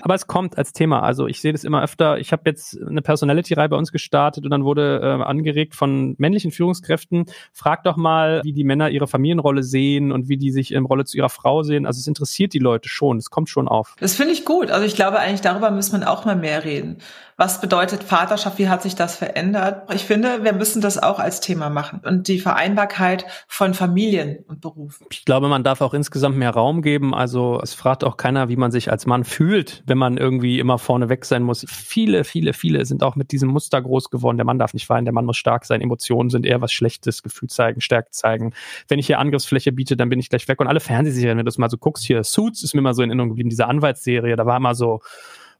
Aber 0.00 0.14
es 0.14 0.26
kommt 0.26 0.56
als 0.56 0.72
Thema. 0.72 1.02
Also 1.02 1.26
ich 1.26 1.42
sehe 1.42 1.52
das 1.52 1.64
immer 1.64 1.82
öfter. 1.82 2.16
Ich 2.18 2.32
habe 2.32 2.44
jetzt 2.46 2.80
eine 2.80 3.02
Personality-Reihe 3.02 3.68
bei 3.68 3.76
uns 3.76 3.92
gestartet 3.92 4.44
und 4.44 4.50
dann 4.50 4.64
wurde 4.64 5.00
äh, 5.02 5.22
angeregt 5.42 5.74
von 5.74 6.14
männlichen 6.18 6.52
Führungskräften, 6.52 7.26
frag 7.52 7.82
doch 7.82 7.96
mal, 7.96 8.40
wie 8.44 8.52
die 8.52 8.64
Männer 8.64 8.90
ihre 8.90 9.08
Familienrolle 9.08 9.62
sehen 9.62 10.12
und 10.12 10.28
wie 10.28 10.36
die 10.36 10.50
sich 10.50 10.72
in 10.72 10.84
Rolle 10.84 11.04
zu 11.04 11.16
ihrer 11.16 11.28
Frau 11.28 11.62
sehen. 11.62 11.84
Also 11.84 11.98
es 11.98 12.06
interessiert 12.06 12.54
die 12.54 12.60
Leute 12.60 12.88
schon, 12.88 13.18
es 13.18 13.30
kommt 13.30 13.48
schon 13.48 13.66
auf. 13.68 13.96
Das 13.98 14.14
finde 14.14 14.32
ich 14.32 14.44
gut. 14.44 14.70
Also 14.70 14.86
ich 14.86 14.94
glaube 14.94 15.18
eigentlich, 15.18 15.40
darüber 15.40 15.70
muss 15.70 15.92
man 15.92 16.04
auch 16.04 16.24
mal 16.24 16.36
mehr 16.36 16.64
reden. 16.64 16.98
Was 17.36 17.60
bedeutet 17.60 18.04
Vaterschaft? 18.04 18.58
Wie 18.58 18.68
hat 18.68 18.82
sich 18.82 18.94
das 18.94 19.16
verändert? 19.16 19.92
Ich 19.92 20.04
finde, 20.04 20.44
wir 20.44 20.52
müssen 20.52 20.80
das 20.80 21.02
auch 21.02 21.18
als 21.18 21.40
Thema 21.40 21.70
machen 21.70 22.00
und 22.04 22.28
die 22.28 22.38
Vereinbarkeit 22.38 23.24
von 23.48 23.74
Familien 23.74 24.44
und 24.46 24.60
Beruf. 24.60 25.02
Ich 25.10 25.24
glaube, 25.24 25.48
man 25.48 25.64
darf 25.64 25.80
auch 25.80 25.94
insgesamt 25.94 26.36
mehr 26.36 26.50
Raum 26.50 26.82
geben. 26.82 27.14
Also 27.14 27.58
es 27.60 27.74
fragt 27.74 28.04
auch 28.04 28.16
keiner, 28.16 28.48
wie 28.48 28.56
man 28.56 28.70
sich 28.70 28.92
als 28.92 29.06
Mann 29.06 29.24
fühlt, 29.24 29.82
wenn 29.86 29.98
man 29.98 30.18
irgendwie 30.18 30.60
immer 30.60 30.78
vorne 30.78 31.08
weg 31.08 31.24
sein 31.24 31.42
muss. 31.42 31.64
Viele, 31.68 32.24
viele, 32.24 32.52
viele 32.52 32.84
sind 32.84 33.02
auch 33.02 33.16
mit 33.16 33.32
diesem 33.32 33.48
Muster 33.48 33.80
groß 33.80 34.10
geworden. 34.10 34.36
Der 34.36 34.46
Mann 34.46 34.58
darf 34.58 34.74
nicht 34.74 34.88
weinen, 34.88 35.06
der 35.06 35.14
Mann 35.14 35.24
muss 35.24 35.31
stark 35.34 35.64
sein. 35.64 35.80
Emotionen 35.80 36.30
sind 36.30 36.46
eher 36.46 36.60
was 36.60 36.72
Schlechtes, 36.72 37.22
Gefühl 37.22 37.48
zeigen, 37.48 37.80
Stärke 37.80 38.10
zeigen. 38.10 38.52
Wenn 38.88 38.98
ich 38.98 39.06
hier 39.06 39.18
Angriffsfläche 39.18 39.72
biete, 39.72 39.96
dann 39.96 40.08
bin 40.08 40.18
ich 40.18 40.28
gleich 40.28 40.48
weg. 40.48 40.60
Und 40.60 40.66
alle 40.66 40.80
Fernsehserien, 40.80 41.38
wenn 41.38 41.44
du 41.44 41.48
das 41.48 41.58
mal 41.58 41.70
so 41.70 41.78
guckst, 41.78 42.04
hier 42.04 42.24
Suits 42.24 42.62
ist 42.62 42.74
mir 42.74 42.82
mal 42.82 42.94
so 42.94 43.02
in 43.02 43.10
Erinnerung 43.10 43.30
geblieben, 43.30 43.50
diese 43.50 43.66
Anwaltsserie, 43.66 44.36
da 44.36 44.46
war 44.46 44.56
immer 44.56 44.74
so, 44.74 45.00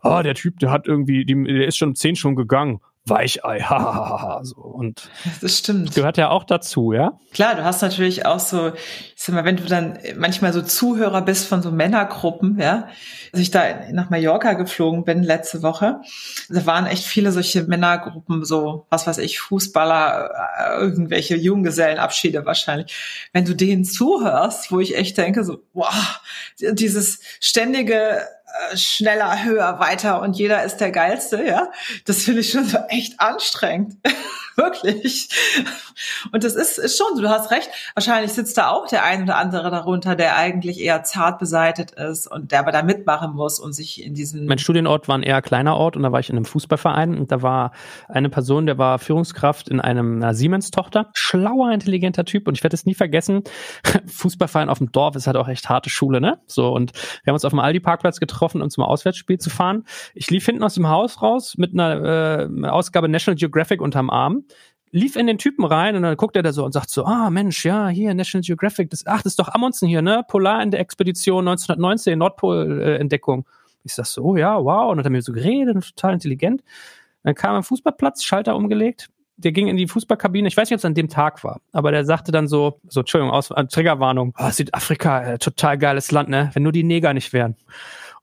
oh, 0.02 0.20
der 0.22 0.34
Typ, 0.34 0.58
der 0.58 0.70
hat 0.70 0.86
irgendwie, 0.86 1.24
die, 1.24 1.42
der 1.44 1.66
ist 1.66 1.76
schon 1.76 1.90
um 1.90 1.94
zehn 1.94 2.16
schon 2.16 2.36
gegangen. 2.36 2.80
Weichei, 3.04 3.60
hahaha. 3.62 4.44
so. 4.44 4.60
Und 4.60 5.10
das 5.40 5.58
stimmt. 5.58 5.94
Gehört 5.94 6.18
ja 6.18 6.30
auch 6.30 6.44
dazu, 6.44 6.92
ja? 6.92 7.18
Klar, 7.32 7.56
du 7.56 7.64
hast 7.64 7.82
natürlich 7.82 8.26
auch 8.26 8.38
so, 8.38 8.68
ich 8.68 9.14
sag 9.16 9.34
mal, 9.34 9.44
wenn 9.44 9.56
du 9.56 9.64
dann 9.64 9.98
manchmal 10.16 10.52
so 10.52 10.62
Zuhörer 10.62 11.22
bist 11.22 11.48
von 11.48 11.62
so 11.62 11.72
Männergruppen, 11.72 12.58
ja, 12.60 12.88
als 13.32 13.42
ich 13.42 13.50
da 13.50 13.90
nach 13.90 14.10
Mallorca 14.10 14.52
geflogen 14.52 15.04
bin 15.04 15.22
letzte 15.22 15.62
Woche, 15.62 16.00
da 16.48 16.66
waren 16.66 16.86
echt 16.86 17.04
viele 17.04 17.32
solche 17.32 17.64
Männergruppen, 17.64 18.44
so, 18.44 18.86
was 18.88 19.06
weiß 19.06 19.18
ich, 19.18 19.40
Fußballer, 19.40 20.30
äh, 20.58 20.80
irgendwelche 20.80 21.36
Junggesellenabschiede 21.36 22.46
wahrscheinlich. 22.46 22.94
Wenn 23.32 23.44
du 23.44 23.54
denen 23.54 23.84
zuhörst, 23.84 24.70
wo 24.70 24.78
ich 24.78 24.96
echt 24.96 25.18
denke, 25.18 25.44
so, 25.44 25.58
wow, 25.72 26.20
dieses 26.60 27.20
ständige 27.40 28.22
schneller, 28.74 29.44
höher, 29.44 29.78
weiter 29.78 30.20
und 30.20 30.36
jeder 30.36 30.62
ist 30.64 30.78
der 30.78 30.90
Geilste, 30.90 31.42
ja. 31.44 31.70
Das 32.04 32.22
finde 32.22 32.40
ich 32.40 32.50
schon 32.50 32.64
so 32.64 32.78
echt 32.88 33.20
anstrengend. 33.20 33.96
Wirklich. 34.56 35.28
Und 36.32 36.44
das 36.44 36.54
ist, 36.54 36.78
ist 36.78 36.98
schon 36.98 37.20
du 37.20 37.28
hast 37.28 37.50
recht. 37.50 37.70
Wahrscheinlich 37.94 38.32
sitzt 38.32 38.58
da 38.58 38.68
auch 38.68 38.86
der 38.86 39.04
ein 39.04 39.22
oder 39.22 39.36
andere 39.36 39.70
darunter, 39.70 40.16
der 40.16 40.36
eigentlich 40.36 40.80
eher 40.80 41.02
zart 41.04 41.38
beseitet 41.38 41.92
ist 41.92 42.26
und 42.26 42.52
der 42.52 42.60
aber 42.60 42.72
da 42.72 42.82
mitmachen 42.82 43.34
muss 43.34 43.58
und 43.58 43.72
sich 43.72 44.04
in 44.04 44.14
diesen. 44.14 44.46
Mein 44.46 44.58
Studienort 44.58 45.08
war 45.08 45.16
ein 45.16 45.22
eher 45.22 45.40
kleiner 45.42 45.76
Ort 45.76 45.96
und 45.96 46.02
da 46.02 46.12
war 46.12 46.20
ich 46.20 46.28
in 46.28 46.36
einem 46.36 46.44
Fußballverein 46.44 47.16
und 47.16 47.32
da 47.32 47.42
war 47.42 47.72
eine 48.08 48.28
Person, 48.28 48.66
der 48.66 48.78
war 48.78 48.98
Führungskraft 48.98 49.68
in 49.68 49.80
einem 49.80 50.32
Siemens-Tochter. 50.32 51.10
Schlauer, 51.14 51.72
intelligenter 51.72 52.24
Typ 52.24 52.48
und 52.48 52.56
ich 52.56 52.62
werde 52.62 52.74
es 52.74 52.84
nie 52.84 52.94
vergessen. 52.94 53.42
Fußballverein 54.06 54.68
auf 54.68 54.78
dem 54.78 54.92
Dorf 54.92 55.16
ist 55.16 55.26
halt 55.26 55.36
auch 55.36 55.48
echt 55.48 55.68
harte 55.68 55.90
Schule, 55.90 56.20
ne? 56.20 56.40
So 56.46 56.72
und 56.72 56.92
wir 56.92 57.30
haben 57.30 57.34
uns 57.34 57.44
auf 57.44 57.52
dem 57.52 57.60
Aldi-Parkplatz 57.60 58.20
getroffen, 58.20 58.60
um 58.60 58.70
zum 58.70 58.84
Auswärtsspiel 58.84 59.38
zu 59.38 59.50
fahren. 59.50 59.84
Ich 60.14 60.30
lief 60.30 60.44
hinten 60.44 60.62
aus 60.62 60.74
dem 60.74 60.88
Haus 60.88 61.22
raus 61.22 61.54
mit 61.56 61.72
einer 61.72 62.48
äh, 62.50 62.68
Ausgabe 62.68 63.08
National 63.08 63.36
Geographic 63.36 63.80
unterm 63.80 64.10
Arm 64.10 64.41
lief 64.92 65.16
in 65.16 65.26
den 65.26 65.38
Typen 65.38 65.64
rein 65.64 65.96
und 65.96 66.02
dann 66.02 66.16
guckt 66.16 66.36
er 66.36 66.42
da 66.42 66.52
so 66.52 66.64
und 66.64 66.72
sagt 66.72 66.90
so, 66.90 67.04
ah 67.04 67.30
Mensch, 67.30 67.64
ja, 67.64 67.88
hier 67.88 68.14
National 68.14 68.42
Geographic, 68.42 68.90
das, 68.90 69.06
ach, 69.06 69.22
das 69.22 69.32
ist 69.32 69.38
doch 69.38 69.48
Amundsen 69.48 69.88
hier, 69.88 70.02
ne? 70.02 70.22
Polar 70.28 70.62
in 70.62 70.70
der 70.70 70.80
Expedition 70.80 71.48
1919, 71.48 72.18
Nordpol-Entdeckung. 72.18 73.46
Ich 73.84 73.94
sag 73.94 74.06
so, 74.06 74.22
oh 74.22 74.36
ja, 74.36 74.62
wow. 74.62 74.90
Und 74.90 74.98
dann 74.98 74.98
hat 74.98 75.06
er 75.06 75.10
mir 75.10 75.22
so 75.22 75.32
geredet, 75.32 75.74
total 75.96 76.12
intelligent. 76.12 76.62
Dann 77.24 77.34
kam 77.34 77.56
am 77.56 77.64
Fußballplatz, 77.64 78.22
Schalter 78.22 78.54
umgelegt. 78.54 79.08
Der 79.38 79.50
ging 79.50 79.66
in 79.66 79.76
die 79.76 79.88
Fußballkabine. 79.88 80.46
Ich 80.46 80.56
weiß 80.56 80.68
nicht, 80.68 80.76
ob 80.76 80.78
es 80.78 80.84
an 80.84 80.94
dem 80.94 81.08
Tag 81.08 81.42
war, 81.42 81.60
aber 81.72 81.90
der 81.90 82.04
sagte 82.04 82.30
dann 82.30 82.46
so, 82.46 82.80
so 82.88 83.00
Entschuldigung, 83.00 83.32
aus, 83.32 83.50
äh, 83.50 83.64
Triggerwarnung. 83.64 84.34
Oh, 84.38 84.50
Südafrika, 84.50 85.22
äh, 85.22 85.38
total 85.38 85.78
geiles 85.78 86.12
Land, 86.12 86.28
ne? 86.28 86.50
Wenn 86.52 86.62
nur 86.62 86.72
die 86.72 86.84
Neger 86.84 87.14
nicht 87.14 87.32
wären. 87.32 87.56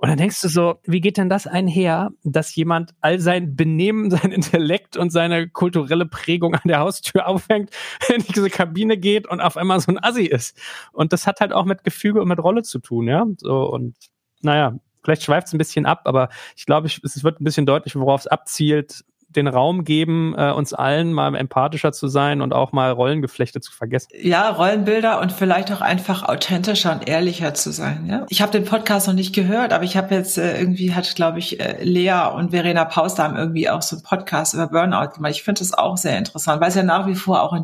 Und 0.01 0.07
dann 0.07 0.17
denkst 0.17 0.39
du 0.41 0.47
so, 0.47 0.79
wie 0.85 1.01
geht 1.01 1.17
denn 1.17 1.27
das 1.27 1.45
einher, 1.45 2.11
dass 2.23 2.55
jemand 2.55 2.95
all 3.01 3.19
sein 3.19 3.57
Benehmen, 3.57 4.09
sein 4.11 4.31
Intellekt 4.31 4.95
und 4.95 5.11
seine 5.11 5.49
kulturelle 5.49 6.05
Prägung 6.05 6.55
an 6.55 6.61
der 6.65 6.79
Haustür 6.79 7.27
aufhängt, 7.27 7.71
in 8.07 8.23
diese 8.23 8.49
Kabine 8.49 8.97
geht 8.97 9.27
und 9.27 9.41
auf 9.41 9.57
einmal 9.57 9.81
so 9.81 9.91
ein 9.91 10.01
Assi 10.01 10.23
ist. 10.25 10.57
Und 10.93 11.11
das 11.11 11.27
hat 11.27 11.41
halt 11.41 11.51
auch 11.51 11.65
mit 11.65 11.83
Gefüge 11.83 12.21
und 12.21 12.29
mit 12.29 12.39
Rolle 12.39 12.63
zu 12.63 12.79
tun, 12.79 13.07
ja. 13.07 13.25
So 13.37 13.69
und 13.69 13.97
naja, 14.41 14.79
vielleicht 15.03 15.23
schweift 15.23 15.47
es 15.47 15.53
ein 15.53 15.57
bisschen 15.57 15.85
ab, 15.85 16.03
aber 16.05 16.29
ich 16.55 16.65
glaube, 16.65 16.87
es 16.87 17.23
wird 17.23 17.41
ein 17.41 17.43
bisschen 17.43 17.65
deutlich, 17.65 17.97
worauf 17.97 18.21
es 18.21 18.27
abzielt, 18.27 19.03
den 19.29 19.47
Raum 19.47 19.83
geben, 19.83 20.33
äh, 20.35 20.51
uns 20.51 20.73
allen 20.73 21.13
mal 21.13 21.35
empathischer 21.35 21.91
zu 21.91 22.07
sein 22.07 22.41
und 22.41 22.51
auch 22.51 22.71
mal 22.71 22.91
Rollengeflechte 22.91 23.61
zu 23.61 23.71
vergessen. 23.71 24.09
Ja, 24.19 24.49
Rollenbilder 24.49 25.21
und 25.21 25.31
vielleicht 25.31 25.71
auch 25.71 25.81
einfach 25.81 26.23
authentischer 26.23 26.91
und 26.93 27.07
ehrlicher 27.07 27.53
zu 27.53 27.71
sein. 27.71 28.07
Ja? 28.09 28.25
Ich 28.29 28.41
habe 28.41 28.51
den 28.51 28.65
Podcast 28.65 29.07
noch 29.07 29.13
nicht 29.13 29.35
gehört, 29.35 29.71
aber 29.71 29.83
ich 29.83 29.97
habe 29.97 30.15
jetzt 30.15 30.39
äh, 30.39 30.59
irgendwie 30.59 30.93
hat, 30.95 31.15
glaube 31.15 31.37
ich, 31.37 31.59
äh, 31.59 31.83
Lea 31.83 32.29
und 32.33 32.51
Verena 32.51 32.85
Paus 32.85 33.13
da 33.15 33.23
haben 33.23 33.35
irgendwie 33.35 33.69
auch 33.69 33.83
so 33.83 33.97
einen 33.97 34.03
Podcast 34.03 34.55
über 34.55 34.67
Burnout 34.67 35.13
gemacht. 35.15 35.31
Ich 35.31 35.43
finde 35.43 35.59
das 35.59 35.73
auch 35.73 35.97
sehr 35.97 36.17
interessant, 36.17 36.59
weil 36.59 36.69
es 36.69 36.75
ja 36.75 36.83
nach 36.83 37.05
wie 37.05 37.15
vor 37.15 37.43
auch 37.43 37.53
ein, 37.53 37.63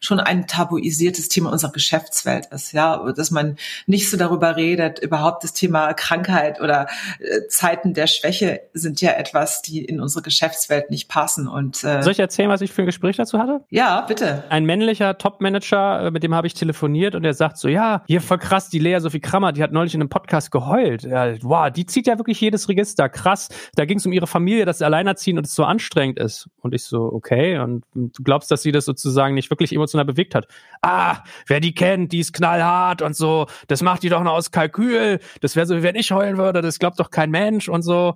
schon 0.00 0.18
ein 0.18 0.48
tabuisiertes 0.48 1.28
Thema 1.28 1.52
unserer 1.52 1.72
Geschäftswelt 1.72 2.46
ist, 2.46 2.72
ja, 2.72 3.12
dass 3.12 3.30
man 3.30 3.56
nicht 3.86 4.10
so 4.10 4.16
darüber 4.16 4.56
redet. 4.56 4.98
Überhaupt 4.98 5.44
das 5.44 5.52
Thema 5.52 5.94
Krankheit 5.94 6.60
oder 6.60 6.88
äh, 7.20 7.46
Zeiten 7.48 7.94
der 7.94 8.08
Schwäche 8.08 8.62
sind 8.72 9.00
ja 9.00 9.12
etwas, 9.12 9.62
die 9.62 9.84
in 9.84 10.00
unsere 10.00 10.22
Geschäftswelt 10.22 10.90
nicht 10.90 11.03
nicht 11.04 11.08
passen. 11.08 11.48
Und 11.48 11.82
äh, 11.84 12.02
soll 12.02 12.12
ich 12.12 12.18
erzählen, 12.18 12.48
was 12.48 12.60
ich 12.60 12.72
für 12.72 12.82
ein 12.82 12.86
Gespräch 12.86 13.16
dazu 13.16 13.38
hatte? 13.38 13.60
Ja, 13.70 14.00
bitte. 14.02 14.44
Ein 14.48 14.64
männlicher 14.64 15.18
Top-Manager, 15.18 16.06
äh, 16.06 16.10
mit 16.10 16.22
dem 16.22 16.34
habe 16.34 16.46
ich 16.46 16.54
telefoniert 16.54 17.14
und 17.14 17.22
der 17.22 17.34
sagt 17.34 17.58
so, 17.58 17.68
ja, 17.68 18.02
hier 18.06 18.20
voll 18.20 18.38
krass, 18.38 18.68
die 18.68 18.78
Lea 18.78 18.98
Sophie 18.98 19.20
Krammer, 19.20 19.52
die 19.52 19.62
hat 19.62 19.72
neulich 19.72 19.94
in 19.94 20.00
einem 20.00 20.08
Podcast 20.08 20.50
geheult. 20.50 21.02
Ja, 21.02 21.34
wow, 21.42 21.70
die 21.70 21.86
zieht 21.86 22.06
ja 22.06 22.18
wirklich 22.18 22.40
jedes 22.40 22.68
Register, 22.68 23.08
krass. 23.08 23.48
Da 23.76 23.84
ging 23.84 23.98
es 23.98 24.06
um 24.06 24.12
ihre 24.12 24.26
Familie, 24.26 24.64
dass 24.64 24.78
sie 24.78 24.84
alleinerziehen 24.84 25.38
und 25.38 25.46
es 25.46 25.54
so 25.54 25.64
anstrengend 25.64 26.18
ist. 26.18 26.48
Und 26.60 26.74
ich 26.74 26.84
so, 26.84 27.02
okay, 27.12 27.58
und 27.58 27.84
du 27.94 28.22
glaubst, 28.22 28.50
dass 28.50 28.62
sie 28.62 28.72
das 28.72 28.84
sozusagen 28.84 29.34
nicht 29.34 29.50
wirklich 29.50 29.72
emotional 29.72 30.04
bewegt 30.04 30.34
hat. 30.34 30.46
Ah, 30.82 31.18
wer 31.46 31.60
die 31.60 31.74
kennt, 31.74 32.12
die 32.12 32.20
ist 32.20 32.32
knallhart 32.32 33.02
und 33.02 33.16
so, 33.16 33.46
das 33.68 33.82
macht 33.82 34.02
die 34.02 34.08
doch 34.08 34.22
nur 34.22 34.32
aus 34.32 34.50
Kalkül. 34.50 35.20
Das 35.40 35.56
wäre 35.56 35.66
so, 35.66 35.76
wie 35.76 35.82
wenn 35.82 35.96
ich 35.96 36.12
heulen 36.12 36.38
würde, 36.38 36.62
das 36.62 36.78
glaubt 36.78 36.98
doch 37.00 37.10
kein 37.10 37.30
Mensch 37.30 37.68
und 37.68 37.82
so 37.82 38.14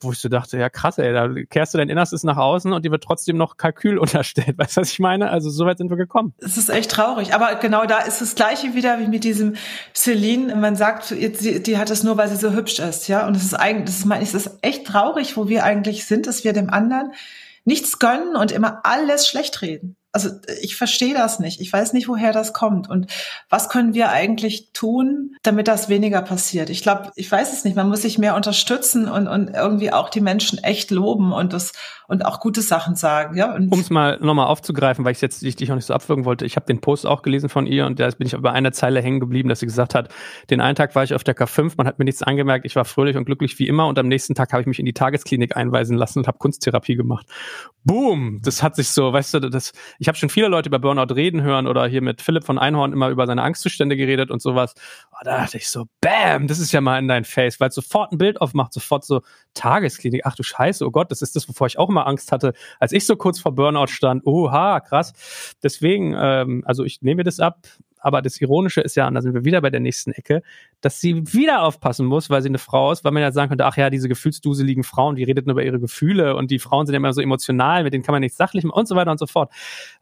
wo 0.00 0.12
ich 0.12 0.18
so 0.18 0.28
dachte, 0.28 0.58
ja 0.58 0.68
krass, 0.68 0.98
ey, 0.98 1.12
da 1.12 1.28
kehrst 1.48 1.74
du 1.74 1.78
dein 1.78 1.88
Innerstes 1.88 2.24
nach 2.24 2.36
außen 2.36 2.72
und 2.72 2.84
dir 2.84 2.90
wird 2.90 3.04
trotzdem 3.04 3.36
noch 3.36 3.56
Kalkül 3.56 3.98
unterstellt. 4.04 4.58
Weißt 4.58 4.76
du, 4.76 4.80
was 4.80 4.90
ich 4.90 5.00
meine? 5.00 5.30
Also 5.30 5.50
so 5.50 5.66
weit 5.66 5.78
sind 5.78 5.90
wir 5.90 5.96
gekommen. 5.96 6.34
Es 6.38 6.56
ist 6.56 6.70
echt 6.70 6.90
traurig. 6.90 7.34
Aber 7.34 7.54
genau 7.56 7.86
da 7.86 7.98
ist 7.98 8.20
das 8.20 8.34
Gleiche 8.34 8.74
wieder 8.74 8.98
wie 9.00 9.08
mit 9.08 9.24
diesem 9.24 9.54
Celine. 9.94 10.54
Man 10.56 10.76
sagt, 10.76 11.10
die, 11.10 11.62
die 11.62 11.78
hat 11.78 11.90
es 11.90 12.02
nur, 12.02 12.16
weil 12.16 12.28
sie 12.28 12.36
so 12.36 12.52
hübsch 12.52 12.78
ist, 12.78 13.08
ja. 13.08 13.26
Und 13.26 13.36
es 13.36 13.44
ist 13.44 13.54
eigentlich, 13.54 14.02
das 14.02 14.22
ist, 14.22 14.34
es 14.34 14.46
ist 14.46 14.58
echt 14.62 14.86
traurig, 14.86 15.36
wo 15.36 15.48
wir 15.48 15.64
eigentlich 15.64 16.06
sind, 16.06 16.26
dass 16.26 16.44
wir 16.44 16.52
dem 16.52 16.70
anderen 16.70 17.12
nichts 17.64 17.98
gönnen 17.98 18.36
und 18.36 18.52
immer 18.52 18.80
alles 18.84 19.26
schlecht 19.26 19.62
reden 19.62 19.96
also 20.14 20.30
ich 20.62 20.76
verstehe 20.76 21.12
das 21.12 21.40
nicht. 21.40 21.60
Ich 21.60 21.72
weiß 21.72 21.92
nicht, 21.92 22.06
woher 22.06 22.32
das 22.32 22.52
kommt. 22.52 22.88
Und 22.88 23.08
was 23.50 23.68
können 23.68 23.94
wir 23.94 24.10
eigentlich 24.10 24.70
tun, 24.72 25.34
damit 25.42 25.66
das 25.66 25.88
weniger 25.88 26.22
passiert? 26.22 26.70
Ich 26.70 26.82
glaube, 26.82 27.10
ich 27.16 27.30
weiß 27.30 27.52
es 27.52 27.64
nicht. 27.64 27.74
Man 27.74 27.88
muss 27.88 28.02
sich 28.02 28.16
mehr 28.16 28.36
unterstützen 28.36 29.08
und, 29.08 29.26
und 29.26 29.48
irgendwie 29.48 29.92
auch 29.92 30.08
die 30.08 30.20
Menschen 30.20 30.62
echt 30.62 30.92
loben 30.92 31.32
und 31.32 31.52
das 31.52 31.72
und 32.06 32.24
auch 32.26 32.40
gute 32.40 32.62
Sachen 32.62 32.96
sagen. 32.96 33.36
Ja? 33.36 33.54
Um 33.54 33.68
es 33.72 33.90
mal 33.90 34.18
nochmal 34.20 34.46
aufzugreifen, 34.46 35.04
weil 35.04 35.12
ich 35.12 35.20
jetzt 35.20 35.42
ich 35.42 35.56
dich 35.56 35.70
auch 35.70 35.76
nicht 35.76 35.86
so 35.86 35.94
abwürgen 35.94 36.24
wollte. 36.24 36.44
Ich 36.44 36.56
habe 36.56 36.66
den 36.66 36.80
Post 36.80 37.06
auch 37.06 37.22
gelesen 37.22 37.48
von 37.48 37.66
ihr 37.66 37.86
und 37.86 38.00
da 38.00 38.08
bin 38.10 38.26
ich 38.26 38.36
bei 38.36 38.52
einer 38.52 38.72
Zeile 38.72 39.00
hängen 39.00 39.20
geblieben, 39.20 39.48
dass 39.48 39.60
sie 39.60 39.66
gesagt 39.66 39.94
hat, 39.94 40.08
den 40.50 40.60
einen 40.60 40.76
Tag 40.76 40.94
war 40.94 41.02
ich 41.02 41.14
auf 41.14 41.24
der 41.24 41.36
K5, 41.36 41.74
man 41.76 41.86
hat 41.86 41.98
mir 41.98 42.04
nichts 42.04 42.22
angemerkt, 42.22 42.66
ich 42.66 42.76
war 42.76 42.84
fröhlich 42.84 43.16
und 43.16 43.24
glücklich 43.24 43.58
wie 43.58 43.66
immer 43.66 43.86
und 43.86 43.98
am 43.98 44.08
nächsten 44.08 44.34
Tag 44.34 44.52
habe 44.52 44.60
ich 44.60 44.66
mich 44.66 44.78
in 44.78 44.86
die 44.86 44.92
Tagesklinik 44.92 45.56
einweisen 45.56 45.96
lassen 45.96 46.20
und 46.20 46.26
habe 46.26 46.38
Kunsttherapie 46.38 46.96
gemacht. 46.96 47.26
Boom! 47.84 48.40
Das 48.42 48.62
hat 48.62 48.76
sich 48.76 48.88
so, 48.88 49.12
weißt 49.12 49.34
du, 49.34 49.40
das 49.40 49.72
ich 49.98 50.08
habe 50.08 50.16
schon 50.18 50.28
viele 50.28 50.48
Leute 50.48 50.68
über 50.68 50.78
Burnout 50.78 51.14
reden 51.14 51.42
hören 51.42 51.66
oder 51.66 51.86
hier 51.86 52.02
mit 52.02 52.22
Philipp 52.22 52.44
von 52.44 52.58
Einhorn 52.58 52.92
immer 52.92 53.08
über 53.08 53.26
seine 53.26 53.42
Angstzustände 53.42 53.96
geredet 53.96 54.30
und 54.30 54.42
sowas. 54.42 54.74
Oh, 55.16 55.24
da 55.24 55.42
dachte 55.42 55.58
ich 55.58 55.68
so, 55.68 55.84
bam, 56.00 56.48
das 56.48 56.58
ist 56.58 56.72
ja 56.72 56.80
mal 56.80 56.98
in 56.98 57.06
dein 57.06 57.24
Face, 57.24 57.60
weil 57.60 57.68
es 57.68 57.76
sofort 57.76 58.10
ein 58.10 58.18
Bild 58.18 58.40
aufmacht, 58.40 58.72
sofort 58.72 59.04
so 59.04 59.22
Tagesklinik. 59.54 60.22
Ach 60.24 60.34
du 60.34 60.42
Scheiße, 60.42 60.84
oh 60.84 60.90
Gott, 60.90 61.12
das 61.12 61.22
ist 61.22 61.36
das, 61.36 61.48
wovor 61.48 61.68
ich 61.68 61.78
auch 61.78 61.88
immer 61.88 62.08
Angst 62.08 62.32
hatte, 62.32 62.52
als 62.80 62.90
ich 62.90 63.06
so 63.06 63.14
kurz 63.14 63.38
vor 63.38 63.54
Burnout 63.54 63.86
stand. 63.86 64.26
Oha, 64.26 64.80
krass. 64.80 65.12
Deswegen, 65.62 66.16
ähm, 66.18 66.64
also 66.66 66.82
ich 66.82 67.00
nehme 67.02 67.22
das 67.22 67.38
ab, 67.38 67.60
aber 68.00 68.22
das 68.22 68.40
Ironische 68.40 68.80
ist 68.80 68.96
ja, 68.96 69.06
und 69.06 69.14
da 69.14 69.22
sind 69.22 69.34
wir 69.34 69.44
wieder 69.44 69.60
bei 69.60 69.70
der 69.70 69.80
nächsten 69.80 70.10
Ecke, 70.12 70.42
dass 70.80 71.00
sie 71.00 71.32
wieder 71.32 71.62
aufpassen 71.62 72.06
muss, 72.06 72.28
weil 72.28 72.42
sie 72.42 72.48
eine 72.48 72.58
Frau 72.58 72.90
ist, 72.90 73.04
weil 73.04 73.12
man 73.12 73.22
ja 73.22 73.30
sagen 73.30 73.50
könnte, 73.50 73.66
ach 73.66 73.76
ja, 73.76 73.90
diese 73.90 74.08
gefühlsduseligen 74.08 74.82
Frauen, 74.82 75.14
die 75.14 75.24
reden 75.24 75.48
über 75.48 75.62
ihre 75.62 75.78
Gefühle 75.78 76.34
und 76.34 76.50
die 76.50 76.58
Frauen 76.58 76.86
sind 76.86 76.94
ja 76.94 76.98
immer 76.98 77.12
so 77.12 77.20
emotional, 77.20 77.84
mit 77.84 77.94
denen 77.94 78.02
kann 78.02 78.12
man 78.12 78.20
nichts 78.20 78.36
sachlich 78.36 78.64
machen 78.64 78.78
und 78.78 78.88
so 78.88 78.96
weiter 78.96 79.12
und 79.12 79.18
so 79.18 79.26
fort. 79.26 79.52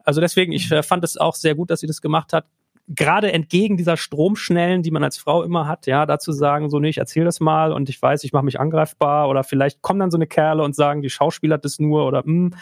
Also 0.05 0.21
deswegen, 0.21 0.53
ich 0.53 0.71
äh, 0.73 0.83
fand 0.83 1.05
es 1.05 1.17
auch 1.17 1.35
sehr 1.35 1.55
gut, 1.55 1.71
dass 1.71 1.81
sie 1.81 1.87
das 1.87 2.01
gemacht 2.01 2.33
hat 2.33 2.47
gerade 2.95 3.33
entgegen 3.33 3.77
dieser 3.77 3.97
Stromschnellen, 3.97 4.83
die 4.83 4.91
man 4.91 5.05
als 5.05 5.17
Frau 5.17 5.43
immer 5.43 5.67
hat, 5.67 5.87
ja, 5.87 6.07
dazu 6.07 6.33
sagen, 6.33 6.69
so, 6.69 6.79
nee, 6.79 6.89
ich 6.89 6.99
erzähl 6.99 7.25
das 7.25 7.41
mal 7.41 7.73
und 7.73 7.89
ich 7.89 8.01
weiß, 8.01 8.25
ich 8.25 8.33
mache 8.33 8.45
mich 8.45 8.61
angreifbar 8.61 9.29
oder 9.29 9.45
vielleicht 9.45 9.83
kommen 9.83 10.01
dann 10.01 10.11
so 10.11 10.19
eine 10.19 10.27
Kerle 10.27 10.63
und 10.63 10.75
sagen, 10.75 11.03
die 11.03 11.11
Schauspieler 11.11 11.59
das 11.59 11.79
nur 11.79 12.07
oder 12.07 12.23
mh. 12.25 12.33
Hm. 12.33 12.55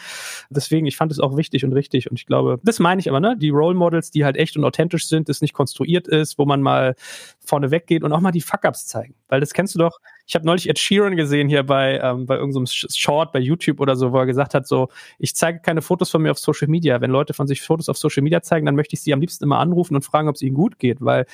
Deswegen, 0.49 0.85
ich 0.85 0.97
fand 0.97 1.11
es 1.11 1.19
auch 1.19 1.37
wichtig 1.37 1.65
und 1.65 1.73
richtig 1.73 2.09
und 2.09 2.17
ich 2.17 2.25
glaube, 2.25 2.59
das 2.63 2.79
meine 2.79 2.99
ich 2.99 3.09
aber, 3.09 3.19
ne, 3.19 3.35
die 3.37 3.49
Role 3.49 3.75
Models, 3.75 4.11
die 4.11 4.25
halt 4.25 4.37
echt 4.37 4.57
und 4.57 4.63
authentisch 4.63 5.07
sind, 5.07 5.29
das 5.29 5.41
nicht 5.41 5.53
konstruiert 5.53 6.07
ist, 6.07 6.37
wo 6.37 6.45
man 6.45 6.61
mal 6.61 6.95
vorne 7.39 7.71
weggeht 7.71 8.03
und 8.03 8.13
auch 8.13 8.21
mal 8.21 8.31
die 8.31 8.41
Fuck-Ups 8.41 8.87
zeigen, 8.87 9.15
weil 9.27 9.39
das 9.39 9.53
kennst 9.53 9.75
du 9.75 9.79
doch, 9.79 9.99
ich 10.31 10.35
habe 10.35 10.45
neulich 10.45 10.69
Ed 10.69 10.79
Sheeran 10.79 11.17
gesehen 11.17 11.49
hier 11.49 11.63
bei, 11.63 11.99
ähm, 12.01 12.25
bei 12.25 12.37
irgendeinem 12.37 12.65
Short 12.65 13.33
bei 13.33 13.39
YouTube 13.39 13.81
oder 13.81 13.97
so, 13.97 14.13
wo 14.13 14.17
er 14.17 14.25
gesagt 14.25 14.53
hat, 14.53 14.65
so, 14.65 14.87
ich 15.19 15.35
zeige 15.35 15.59
keine 15.59 15.81
Fotos 15.81 16.09
von 16.09 16.21
mir 16.21 16.31
auf 16.31 16.39
Social 16.39 16.69
Media. 16.69 17.01
Wenn 17.01 17.11
Leute 17.11 17.33
von 17.33 17.47
sich 17.47 17.61
Fotos 17.61 17.89
auf 17.89 17.97
Social 17.97 18.23
Media 18.23 18.41
zeigen, 18.41 18.65
dann 18.65 18.75
möchte 18.75 18.93
ich 18.93 19.01
sie 19.01 19.11
am 19.11 19.19
liebsten 19.19 19.43
immer 19.43 19.59
anrufen 19.59 19.93
und 19.93 20.05
fragen, 20.05 20.29
ob 20.29 20.35
es 20.35 20.41
ihnen 20.41 20.55
gut 20.55 20.79
geht, 20.79 21.01
weil 21.01 21.25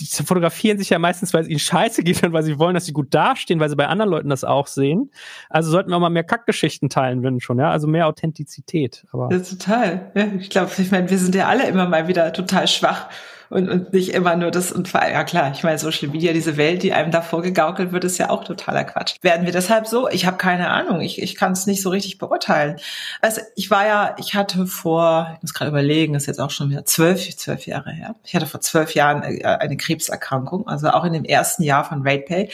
die 0.00 0.06
fotografieren 0.06 0.78
sich 0.78 0.90
ja 0.90 0.98
meistens, 0.98 1.32
weil 1.32 1.42
es 1.42 1.48
ihnen 1.48 1.60
scheiße 1.60 2.02
geht 2.02 2.24
und 2.24 2.32
weil 2.32 2.42
sie 2.42 2.58
wollen, 2.58 2.74
dass 2.74 2.86
sie 2.86 2.92
gut 2.92 3.14
dastehen, 3.14 3.60
weil 3.60 3.68
sie 3.68 3.76
bei 3.76 3.86
anderen 3.86 4.10
Leuten 4.10 4.30
das 4.30 4.42
auch 4.42 4.66
sehen. 4.66 5.12
Also 5.48 5.70
sollten 5.70 5.90
wir 5.90 5.96
auch 5.96 6.00
mal 6.00 6.10
mehr 6.10 6.24
Kackgeschichten 6.24 6.88
teilen, 6.88 7.22
wenn 7.22 7.38
schon, 7.38 7.60
ja. 7.60 7.70
Also 7.70 7.86
mehr 7.86 8.08
Authentizität. 8.08 9.06
Aber 9.12 9.30
ja, 9.30 9.38
total. 9.38 10.10
Ja, 10.16 10.26
ich 10.40 10.50
glaube, 10.50 10.72
ich 10.76 10.90
meine, 10.90 11.08
wir 11.08 11.18
sind 11.18 11.36
ja 11.36 11.46
alle 11.46 11.68
immer 11.68 11.88
mal 11.88 12.08
wieder 12.08 12.32
total 12.32 12.66
schwach 12.66 13.10
und, 13.50 13.68
und 13.68 13.92
nicht 13.92 14.10
immer 14.10 14.36
nur 14.36 14.50
das 14.50 14.72
und 14.72 14.92
ja 14.92 15.24
klar, 15.24 15.52
ich 15.52 15.62
meine 15.62 15.78
Social 15.78 16.08
Media, 16.08 16.32
diese 16.32 16.56
Welt, 16.56 16.82
die 16.82 16.92
einem 16.92 17.10
davor 17.10 17.42
gegaukelt 17.42 17.92
wird, 17.92 18.04
ist 18.04 18.18
ja 18.18 18.30
auch 18.30 18.44
totaler 18.44 18.84
Quatsch. 18.84 19.16
Werden 19.22 19.46
wir 19.46 19.52
deshalb 19.52 19.86
so? 19.86 20.08
Ich 20.08 20.26
habe 20.26 20.36
keine 20.36 20.70
Ahnung, 20.70 21.00
ich, 21.00 21.20
ich 21.20 21.36
kann 21.36 21.52
es 21.52 21.66
nicht 21.66 21.82
so 21.82 21.90
richtig 21.90 22.18
beurteilen. 22.18 22.76
Also 23.20 23.40
ich 23.56 23.70
war 23.70 23.86
ja, 23.86 24.16
ich 24.18 24.34
hatte 24.34 24.66
vor, 24.66 25.32
ich 25.36 25.42
muss 25.42 25.54
gerade 25.54 25.70
überlegen, 25.70 26.14
ist 26.14 26.26
jetzt 26.26 26.40
auch 26.40 26.50
schon 26.50 26.70
wieder 26.70 26.84
zwölf, 26.84 27.36
zwölf 27.36 27.66
Jahre 27.66 27.90
her. 27.90 28.14
Ich 28.24 28.34
hatte 28.34 28.46
vor 28.46 28.60
zwölf 28.60 28.94
Jahren 28.94 29.22
äh, 29.22 29.44
eine 29.44 29.76
Krebserkrankung, 29.76 30.68
also 30.68 30.88
auch 30.88 31.04
in 31.04 31.12
dem 31.12 31.24
ersten 31.24 31.62
Jahr 31.62 31.84
von 31.84 32.06
RatePay. 32.06 32.50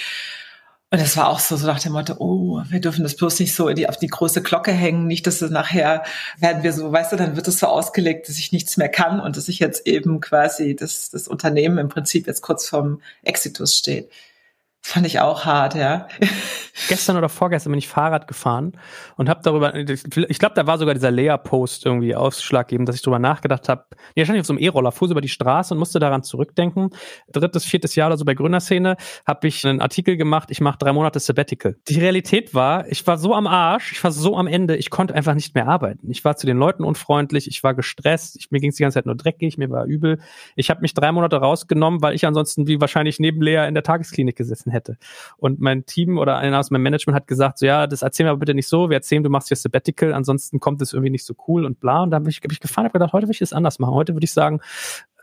Und 0.93 0.99
es 0.99 1.16
war 1.16 1.28
auch 1.28 1.38
so, 1.38 1.57
so 1.57 1.68
nach 1.68 1.78
dem 1.78 1.93
Motto, 1.93 2.14
oh, 2.18 2.62
wir 2.68 2.80
dürfen 2.80 3.05
das 3.05 3.14
bloß 3.14 3.38
nicht 3.38 3.55
so 3.55 3.68
die, 3.70 3.88
auf 3.88 3.97
die 3.97 4.09
große 4.09 4.43
Glocke 4.43 4.72
hängen, 4.72 5.07
nicht, 5.07 5.24
dass 5.24 5.41
es 5.41 5.51
nachher 5.51 6.03
werden 6.38 6.64
wir 6.64 6.72
so, 6.72 6.91
weißt 6.91 7.12
du, 7.12 7.16
dann 7.16 7.36
wird 7.36 7.47
es 7.47 7.61
so 7.61 7.68
ausgelegt, 7.68 8.28
dass 8.28 8.38
ich 8.38 8.51
nichts 8.51 8.76
mehr 8.76 8.88
kann 8.88 9.20
und 9.20 9.36
dass 9.36 9.49
ich 9.49 9.61
jetzt 9.61 9.86
eben 9.86 10.20
quasi 10.20 10.74
das, 10.74 11.11
das 11.11 11.28
Unternehmen 11.28 11.78
im 11.78 11.88
Prinzip 11.88 12.26
jetzt 12.26 12.43
kurz 12.43 12.68
vorm 12.68 13.03
Exitus 13.22 13.76
steht. 13.76 14.11
Fand 14.82 15.06
ich 15.06 15.20
auch 15.20 15.44
hart, 15.44 15.74
ja. 15.74 16.08
Gestern 16.88 17.16
oder 17.16 17.28
vorgestern 17.28 17.72
bin 17.72 17.78
ich 17.78 17.88
Fahrrad 17.88 18.26
gefahren 18.26 18.72
und 19.16 19.28
habe 19.28 19.40
darüber, 19.42 19.74
ich 19.74 20.38
glaube, 20.38 20.54
da 20.54 20.66
war 20.66 20.78
sogar 20.78 20.94
dieser 20.94 21.10
Lea-Post 21.10 21.84
irgendwie 21.84 22.16
ausschlaggebend, 22.16 22.88
dass 22.88 22.96
ich 22.96 23.02
darüber 23.02 23.18
nachgedacht 23.18 23.68
habe. 23.68 23.84
Ja, 24.14 24.24
stand 24.24 24.36
ich 24.36 24.40
auf 24.40 24.46
so 24.46 24.54
einem 24.54 24.62
E-Roller, 24.62 24.90
fuhr 24.90 25.10
über 25.10 25.20
die 25.20 25.28
Straße 25.28 25.74
und 25.74 25.78
musste 25.78 25.98
daran 25.98 26.22
zurückdenken. 26.22 26.90
Drittes, 27.30 27.64
viertes 27.66 27.94
Jahr 27.94 28.08
oder 28.08 28.16
so 28.16 28.24
bei 28.24 28.34
Gründerszene 28.34 28.96
habe 29.26 29.48
ich 29.48 29.66
einen 29.66 29.82
Artikel 29.82 30.16
gemacht, 30.16 30.50
ich 30.50 30.62
mache 30.62 30.78
drei 30.78 30.92
Monate 30.94 31.20
Sabbatical. 31.20 31.76
Die 31.88 32.00
Realität 32.00 32.54
war, 32.54 32.88
ich 32.88 33.06
war 33.06 33.18
so 33.18 33.34
am 33.34 33.46
Arsch, 33.46 33.92
ich 33.92 34.02
war 34.02 34.12
so 34.12 34.38
am 34.38 34.46
Ende, 34.46 34.76
ich 34.76 34.88
konnte 34.88 35.14
einfach 35.14 35.34
nicht 35.34 35.54
mehr 35.54 35.68
arbeiten. 35.68 36.10
Ich 36.10 36.24
war 36.24 36.36
zu 36.36 36.46
den 36.46 36.56
Leuten 36.56 36.84
unfreundlich, 36.84 37.46
ich 37.48 37.62
war 37.62 37.74
gestresst, 37.74 38.36
ich, 38.36 38.50
mir 38.50 38.60
ging 38.60 38.70
es 38.70 38.76
die 38.76 38.82
ganze 38.82 38.94
Zeit 38.94 39.06
nur 39.06 39.16
dreckig, 39.16 39.58
mir 39.58 39.70
war 39.70 39.84
übel. 39.84 40.20
Ich 40.56 40.70
habe 40.70 40.80
mich 40.80 40.94
drei 40.94 41.12
Monate 41.12 41.36
rausgenommen, 41.36 42.00
weil 42.00 42.14
ich 42.14 42.26
ansonsten 42.26 42.66
wie 42.66 42.80
wahrscheinlich 42.80 43.20
neben 43.20 43.42
Lea 43.42 43.66
in 43.68 43.74
der 43.74 43.82
Tagesklinik 43.82 44.36
gesessen 44.36 44.69
gegessen 44.70 44.72
hätte. 44.72 44.96
Und 45.36 45.60
mein 45.60 45.86
Team 45.86 46.18
oder 46.18 46.38
einer 46.38 46.58
aus 46.58 46.70
meinem 46.70 46.82
Management 46.82 47.16
hat 47.16 47.26
gesagt, 47.26 47.58
so 47.58 47.66
ja, 47.66 47.86
das 47.86 48.02
erzählen 48.02 48.26
wir 48.26 48.30
aber 48.32 48.40
bitte 48.40 48.54
nicht 48.54 48.68
so, 48.68 48.90
wir 48.90 48.96
erzählen, 48.96 49.22
du 49.22 49.30
machst 49.30 49.48
hier 49.48 49.56
Sabbatical, 49.56 50.12
ansonsten 50.12 50.60
kommt 50.60 50.80
es 50.82 50.92
irgendwie 50.92 51.10
nicht 51.10 51.24
so 51.24 51.34
cool 51.48 51.64
und 51.64 51.80
bla. 51.80 52.02
Und 52.02 52.10
da 52.10 52.16
habe 52.16 52.30
ich, 52.30 52.40
hab 52.42 52.52
ich 52.52 52.60
gefahren, 52.60 52.84
habe 52.84 52.92
gedacht, 52.92 53.12
heute 53.12 53.26
will 53.26 53.32
ich 53.32 53.38
das 53.38 53.52
anders 53.52 53.78
machen. 53.78 53.94
Heute 53.94 54.14
würde 54.14 54.24
ich 54.24 54.32
sagen, 54.32 54.60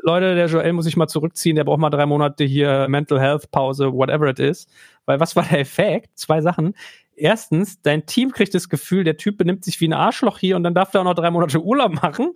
Leute, 0.04 0.36
der 0.36 0.48
Joel 0.48 0.74
muss 0.74 0.86
sich 0.86 0.96
mal 0.96 1.08
zurückziehen, 1.08 1.56
der 1.56 1.64
braucht 1.64 1.80
mal 1.80 1.90
drei 1.90 2.06
Monate 2.06 2.44
hier 2.44 2.88
Mental 2.88 3.20
Health 3.20 3.50
Pause, 3.52 3.92
whatever 3.94 4.28
it 4.28 4.40
is. 4.40 4.68
Weil 5.06 5.20
was 5.20 5.36
war 5.36 5.44
der 5.44 5.60
Effekt? 5.60 6.18
Zwei 6.18 6.42
Sachen. 6.42 6.76
Erstens, 7.16 7.82
dein 7.82 8.06
Team 8.06 8.32
kriegt 8.32 8.54
das 8.54 8.70
Gefühl, 8.70 9.04
der 9.04 9.18
Typ 9.18 9.40
benimmt 9.40 9.66
sich 9.66 9.82
wie 9.82 9.88
ein 9.88 9.94
Arschloch 9.94 10.38
hier 10.38 10.56
und 10.56 10.64
dann 10.64 10.76
darf 10.76 10.94
er 10.94 11.02
auch 11.02 11.06
noch 11.06 11.16
drei 11.16 11.32
Monate 11.32 11.60
Urlaub 11.60 11.94
machen 11.94 12.36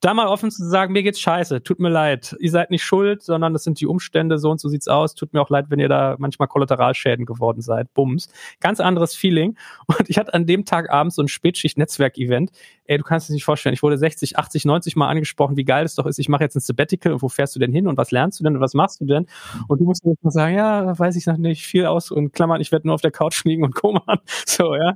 da 0.00 0.14
mal 0.14 0.26
offen 0.26 0.50
zu 0.50 0.66
sagen, 0.66 0.92
mir 0.92 1.02
geht's 1.02 1.20
scheiße, 1.20 1.62
tut 1.62 1.78
mir 1.78 1.90
leid. 1.90 2.34
Ihr 2.40 2.50
seid 2.50 2.70
nicht 2.70 2.82
schuld, 2.82 3.22
sondern 3.22 3.52
das 3.52 3.64
sind 3.64 3.80
die 3.80 3.86
Umstände, 3.86 4.38
so 4.38 4.50
und 4.50 4.58
so 4.58 4.68
sieht's 4.68 4.88
aus. 4.88 5.14
Tut 5.14 5.34
mir 5.34 5.42
auch 5.42 5.50
leid, 5.50 5.66
wenn 5.68 5.78
ihr 5.78 5.88
da 5.88 6.16
manchmal 6.18 6.48
Kollateralschäden 6.48 7.26
geworden 7.26 7.60
seid. 7.60 7.92
Bums. 7.92 8.28
Ganz 8.60 8.80
anderes 8.80 9.14
Feeling. 9.14 9.56
Und 9.86 10.08
ich 10.08 10.16
hatte 10.16 10.32
an 10.32 10.46
dem 10.46 10.64
Tag 10.64 10.90
abends 10.90 11.16
so 11.16 11.22
ein 11.22 11.28
Spätschicht-Netzwerk-Event. 11.28 12.50
Ey, 12.84 12.98
du 12.98 13.04
kannst 13.04 13.28
es 13.28 13.34
nicht 13.34 13.44
vorstellen. 13.44 13.74
Ich 13.74 13.82
wurde 13.82 13.98
60, 13.98 14.38
80, 14.38 14.64
90 14.64 14.96
Mal 14.96 15.08
angesprochen, 15.08 15.56
wie 15.56 15.64
geil 15.64 15.84
es 15.84 15.94
doch 15.94 16.06
ist. 16.06 16.18
Ich 16.18 16.28
mache 16.28 16.44
jetzt 16.44 16.56
ein 16.56 16.60
Sabbatical 16.60 17.12
und 17.12 17.22
wo 17.22 17.28
fährst 17.28 17.54
du 17.54 17.60
denn 17.60 17.72
hin 17.72 17.86
und 17.86 17.98
was 17.98 18.10
lernst 18.10 18.40
du 18.40 18.44
denn 18.44 18.56
und 18.56 18.60
was 18.60 18.74
machst 18.74 19.00
du 19.00 19.04
denn? 19.04 19.26
Und 19.68 19.80
du 19.80 19.84
musst 19.84 20.04
mir 20.04 20.14
mal 20.22 20.30
sagen, 20.30 20.56
ja, 20.56 20.98
weiß 20.98 21.16
ich 21.16 21.26
noch 21.26 21.36
nicht, 21.36 21.66
viel 21.66 21.86
aus 21.86 22.10
und 22.10 22.32
Klammern, 22.32 22.60
ich 22.60 22.72
werde 22.72 22.88
nur 22.88 22.94
auf 22.94 23.00
der 23.02 23.10
Couch 23.10 23.44
liegen 23.44 23.64
und 23.64 23.74
kommern. 23.74 24.00
So, 24.46 24.74
ja. 24.74 24.94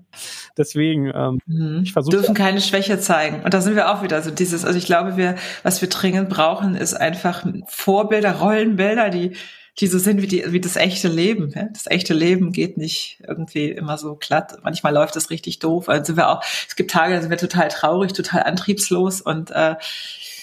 Deswegen, 0.56 1.12
ähm, 1.14 1.38
mhm. 1.46 1.82
ich 1.84 1.92
versuche. 1.92 2.16
Dürfen 2.16 2.34
keine 2.34 2.60
Schwäche 2.60 2.98
zeigen. 2.98 3.42
Und 3.44 3.54
da 3.54 3.60
sind 3.60 3.76
wir 3.76 3.92
auch 3.92 4.02
wieder 4.02 4.20
so 4.20 4.30
dieses, 4.30 4.64
also 4.64 4.76
ich 4.78 4.84
glaube, 4.84 4.93
wir, 5.16 5.36
was 5.62 5.80
wir 5.80 5.88
dringend 5.88 6.28
brauchen, 6.28 6.74
ist 6.74 6.94
einfach 6.94 7.44
Vorbilder, 7.66 8.32
Rollenbilder, 8.32 9.10
die, 9.10 9.36
die 9.78 9.86
so 9.86 9.98
sind 9.98 10.22
wie, 10.22 10.26
die, 10.26 10.52
wie 10.52 10.60
das 10.60 10.76
echte 10.76 11.08
Leben. 11.08 11.52
Das 11.72 11.86
echte 11.86 12.14
Leben 12.14 12.52
geht 12.52 12.76
nicht 12.76 13.22
irgendwie 13.26 13.70
immer 13.70 13.98
so 13.98 14.14
glatt. 14.16 14.58
Manchmal 14.62 14.94
läuft 14.94 15.16
es 15.16 15.30
richtig 15.30 15.58
doof. 15.58 15.88
Also 15.88 16.04
sind 16.04 16.16
wir 16.16 16.30
auch, 16.30 16.42
es 16.68 16.76
gibt 16.76 16.90
Tage, 16.90 17.14
da 17.14 17.20
sind 17.20 17.30
wir 17.30 17.38
total 17.38 17.68
traurig, 17.68 18.12
total 18.12 18.44
antriebslos 18.44 19.20
und 19.20 19.50
äh, 19.50 19.76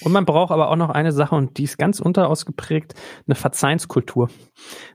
und 0.03 0.13
man 0.13 0.25
braucht 0.25 0.51
aber 0.51 0.69
auch 0.69 0.75
noch 0.75 0.89
eine 0.89 1.11
Sache, 1.11 1.35
und 1.35 1.59
die 1.59 1.63
ist 1.65 1.77
ganz 1.77 1.99
unterausgeprägt, 1.99 2.95
eine 3.27 3.35
Verzeihenskultur. 3.35 4.31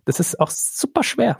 Das 0.04 0.18
ist 0.18 0.40
auch 0.40 0.50
super 0.50 1.04
schwer 1.04 1.38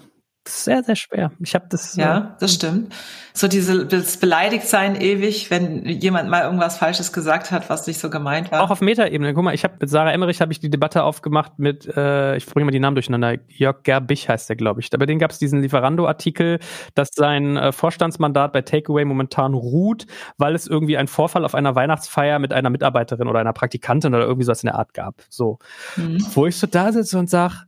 sehr, 0.49 0.83
sehr 0.83 0.97
schwer. 0.97 1.33
Ich 1.41 1.55
habe 1.55 1.67
das. 1.69 1.97
Ja, 1.97 2.19
äh, 2.19 2.23
das 2.41 2.55
stimmt. 2.55 2.95
So 3.33 3.49
diese 3.49 3.85
das 3.87 4.17
Beleidigtsein 4.17 4.99
ewig, 5.01 5.51
wenn 5.51 5.85
jemand 5.85 6.31
mal 6.31 6.45
irgendwas 6.45 6.79
Falsches 6.79 7.13
gesagt 7.13 7.51
hat, 7.51 7.69
was 7.69 7.87
nicht 7.87 7.99
so 7.99 8.09
gemeint 8.09 8.51
war. 8.51 8.63
Auch 8.63 8.71
auf 8.71 8.81
Metaebene. 8.81 9.35
Guck 9.35 9.45
mal, 9.45 9.55
ich 9.55 9.65
habe 9.65 9.75
mit 9.81 9.91
Sarah 9.91 10.13
Emmerich 10.13 10.41
habe 10.41 10.53
ich 10.53 10.61
die 10.61 10.71
Debatte 10.71 11.03
aufgemacht 11.03 11.59
mit, 11.59 11.87
äh, 11.87 12.37
ich 12.37 12.47
bringe 12.47 12.65
mal 12.65 12.71
die 12.71 12.79
Namen 12.79 12.95
durcheinander. 12.95 13.37
Jörg 13.49 13.83
Gerbich 13.83 14.29
heißt 14.29 14.49
der, 14.49 14.57
glaube 14.57 14.81
ich. 14.81 14.91
Bei 14.91 15.05
denen 15.05 15.19
gab 15.19 15.31
es 15.31 15.39
diesen 15.39 15.61
Lieferando-Artikel, 15.61 16.61
dass 16.95 17.11
sein 17.13 17.57
äh, 17.57 17.73
Vorstandsmandat 17.73 18.53
bei 18.53 18.63
Takeaway 18.63 19.05
momentan 19.05 19.53
ruht, 19.55 20.07
weil 20.39 20.55
es 20.55 20.67
irgendwie 20.67 20.97
einen 20.97 21.09
Vorfall 21.09 21.45
auf 21.45 21.55
einer 21.55 21.75
Weihnachtsfeier 21.75 22.39
mit 22.39 22.53
einer 22.53 22.71
Mitarbeiterin 22.71 23.29
oder 23.29 23.41
einer 23.41 23.53
Praktikantin 23.53 24.15
oder 24.15 24.25
irgendwie 24.25 24.45
sowas 24.45 24.63
in 24.63 24.69
der 24.69 24.77
Art 24.77 24.95
gab. 24.95 25.23
So, 25.29 25.59
mhm. 25.97 26.25
wo 26.35 26.47
ich 26.47 26.57
so 26.57 26.67
da 26.67 26.91
sitze 26.93 27.19
und 27.19 27.29
sag, 27.29 27.67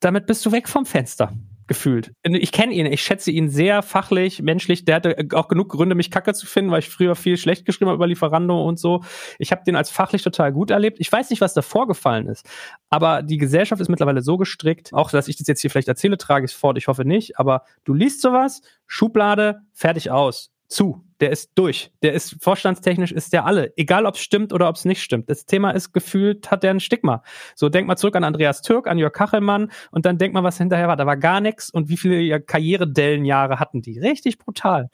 damit 0.00 0.26
bist 0.26 0.44
du 0.44 0.52
weg 0.52 0.68
vom 0.68 0.86
Fenster. 0.86 1.32
Gefühlt. 1.66 2.12
Ich 2.22 2.52
kenne 2.52 2.72
ihn, 2.72 2.86
ich 2.86 3.02
schätze 3.02 3.30
ihn 3.30 3.48
sehr 3.48 3.82
fachlich, 3.82 4.42
menschlich. 4.42 4.84
Der 4.84 4.96
hatte 4.96 5.16
auch 5.32 5.48
genug 5.48 5.70
Gründe, 5.70 5.94
mich 5.94 6.10
kacke 6.10 6.34
zu 6.34 6.46
finden, 6.46 6.70
weil 6.70 6.80
ich 6.80 6.88
früher 6.88 7.16
viel 7.16 7.36
schlecht 7.36 7.64
geschrieben 7.64 7.88
habe 7.88 7.96
über 7.96 8.06
Lieferando 8.06 8.62
und 8.62 8.78
so. 8.78 9.02
Ich 9.38 9.52
habe 9.52 9.62
den 9.64 9.76
als 9.76 9.90
fachlich 9.90 10.22
total 10.22 10.52
gut 10.52 10.70
erlebt. 10.70 10.98
Ich 11.00 11.10
weiß 11.10 11.30
nicht, 11.30 11.40
was 11.40 11.54
da 11.54 11.62
vorgefallen 11.62 12.26
ist, 12.26 12.46
aber 12.90 13.22
die 13.22 13.38
Gesellschaft 13.38 13.80
ist 13.80 13.88
mittlerweile 13.88 14.22
so 14.22 14.36
gestrickt, 14.36 14.92
auch 14.92 15.10
dass 15.10 15.28
ich 15.28 15.36
das 15.36 15.46
jetzt 15.46 15.60
hier 15.60 15.70
vielleicht 15.70 15.88
erzähle, 15.88 16.18
trage 16.18 16.44
ich 16.44 16.52
es 16.52 16.56
fort, 16.56 16.78
ich 16.78 16.88
hoffe 16.88 17.04
nicht, 17.04 17.38
aber 17.38 17.64
du 17.84 17.94
liest 17.94 18.20
sowas, 18.20 18.62
Schublade, 18.86 19.60
fertig 19.72 20.10
aus 20.10 20.53
zu. 20.74 21.04
Der 21.20 21.30
ist 21.30 21.52
durch. 21.54 21.92
Der 22.02 22.12
ist 22.12 22.36
vorstandstechnisch 22.42 23.12
ist 23.12 23.32
der 23.32 23.46
alle. 23.46 23.72
Egal 23.76 24.04
ob 24.04 24.16
es 24.16 24.20
stimmt 24.20 24.52
oder 24.52 24.68
ob 24.68 24.76
es 24.76 24.84
nicht 24.84 25.02
stimmt. 25.02 25.30
Das 25.30 25.46
Thema 25.46 25.70
ist 25.70 25.92
gefühlt, 25.92 26.50
hat 26.50 26.62
der 26.62 26.70
ein 26.72 26.80
Stigma. 26.80 27.22
So, 27.54 27.68
denk 27.68 27.86
mal 27.86 27.96
zurück 27.96 28.16
an 28.16 28.24
Andreas 28.24 28.62
Türk, 28.62 28.88
an 28.88 28.98
Jörg 28.98 29.12
Kachelmann 29.12 29.70
und 29.92 30.04
dann 30.04 30.18
denk 30.18 30.34
mal, 30.34 30.42
was 30.42 30.58
hinterher 30.58 30.88
war. 30.88 30.96
Da 30.96 31.06
war 31.06 31.16
gar 31.16 31.40
nichts 31.40 31.70
und 31.70 31.88
wie 31.88 31.96
viele 31.96 32.40
Karrieredellenjahre 32.40 33.60
hatten 33.60 33.80
die. 33.80 33.98
Richtig 34.00 34.38
brutal. 34.38 34.90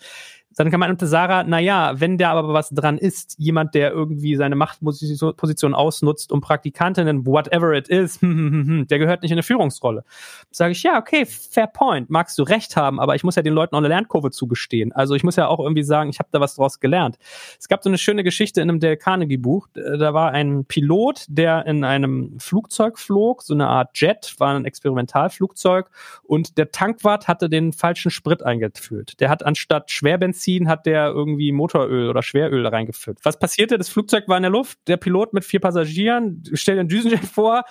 Dann 0.57 0.71
kann 0.71 0.81
man 0.81 0.91
unter 0.91 1.07
Sarah, 1.07 1.45
naja, 1.45 1.93
wenn 2.01 2.19
der 2.19 2.31
aber 2.31 2.53
was 2.53 2.71
dran 2.71 2.99
ist, 2.99 3.37
jemand, 3.39 3.75
der 3.75 3.93
irgendwie 3.93 4.35
seine 4.35 4.57
Machtposition 4.57 5.75
ausnutzt, 5.75 6.33
um 6.33 6.41
Praktikantinnen, 6.41 7.25
whatever 7.25 7.73
it 7.73 7.89
is, 7.89 8.19
der 8.23 8.99
gehört 8.99 9.23
nicht 9.23 9.31
in 9.31 9.37
eine 9.37 9.45
Führungsrolle. 9.45 10.05
Sage 10.51 10.73
ich, 10.73 10.83
ja, 10.83 10.99
okay, 10.99 11.25
fair 11.25 11.69
point, 11.69 12.11
magst 12.11 12.37
du 12.37 12.43
recht 12.43 12.77
haben, 12.77 12.99
aber 12.99 13.15
ich 13.15 13.23
muss 13.23 13.37
ja 13.37 13.43
den 13.43 13.55
Leuten 13.55 13.77
auch 13.77 13.79
eine 13.79 13.89
Lernkurve 13.89 14.33
zugestehen. 14.33 14.91
Also 14.93 15.15
ich 15.15 15.23
muss 15.23 15.37
ja 15.37 15.47
auch 15.47 15.61
irgendwie 15.61 15.85
sagen, 15.85 16.11
ich 16.11 16.19
habe 16.19 16.29
da 16.33 16.41
was 16.41 16.57
draus 16.57 16.81
gelernt. 16.81 17.17
Es 17.59 17.69
gab 17.69 17.85
so 17.85 17.89
eine 17.89 17.99
schöne 17.99 18.25
Geschichte 18.25 18.61
in 18.61 18.69
einem 18.69 18.81
Dale 18.81 18.97
Carnegie 18.97 19.37
Buch. 19.37 19.69
Da 19.73 20.13
war 20.15 20.33
ein 20.33 20.65
Pilot, 20.65 21.27
der 21.29 21.65
in 21.67 21.85
einem 21.85 22.41
Flugzeug 22.41 22.99
flog, 22.99 23.43
so 23.43 23.55
eine 23.55 23.69
Art 23.69 23.91
Jet, 23.95 24.35
war 24.39 24.55
ein 24.55 24.65
Experimentalflugzeug 24.65 25.91
und 26.25 26.59
der 26.59 26.73
Tankwart 26.73 27.29
hatte 27.29 27.49
den 27.49 27.73
falschen 27.73 28.11
Sprit 28.11 28.43
eingefüllt. 28.43 29.21
Der 29.21 29.31
hat 29.31 29.47
anstatt 29.47 29.93
Schwerbenzin 29.93 30.40
Benzin 30.41 30.69
hat 30.69 30.87
der 30.87 31.09
irgendwie 31.09 31.53
Motoröl 31.53 32.09
oder 32.09 32.23
Schweröl 32.23 32.63
da 32.63 32.71
reingeführt. 32.71 33.19
Was 33.23 33.39
passierte? 33.39 33.79
Das 33.79 33.89
Flugzeug 33.89 34.27
war 34.29 34.37
in 34.37 34.43
der 34.43 34.51
Luft, 34.51 34.79
der 34.87 34.97
Pilot 34.97 35.33
mit 35.33 35.45
vier 35.45 35.61
Passagieren, 35.61 36.43
stellt 36.55 36.79
den 36.79 36.89
Düsenjet 36.89 37.25
vor, 37.25 37.65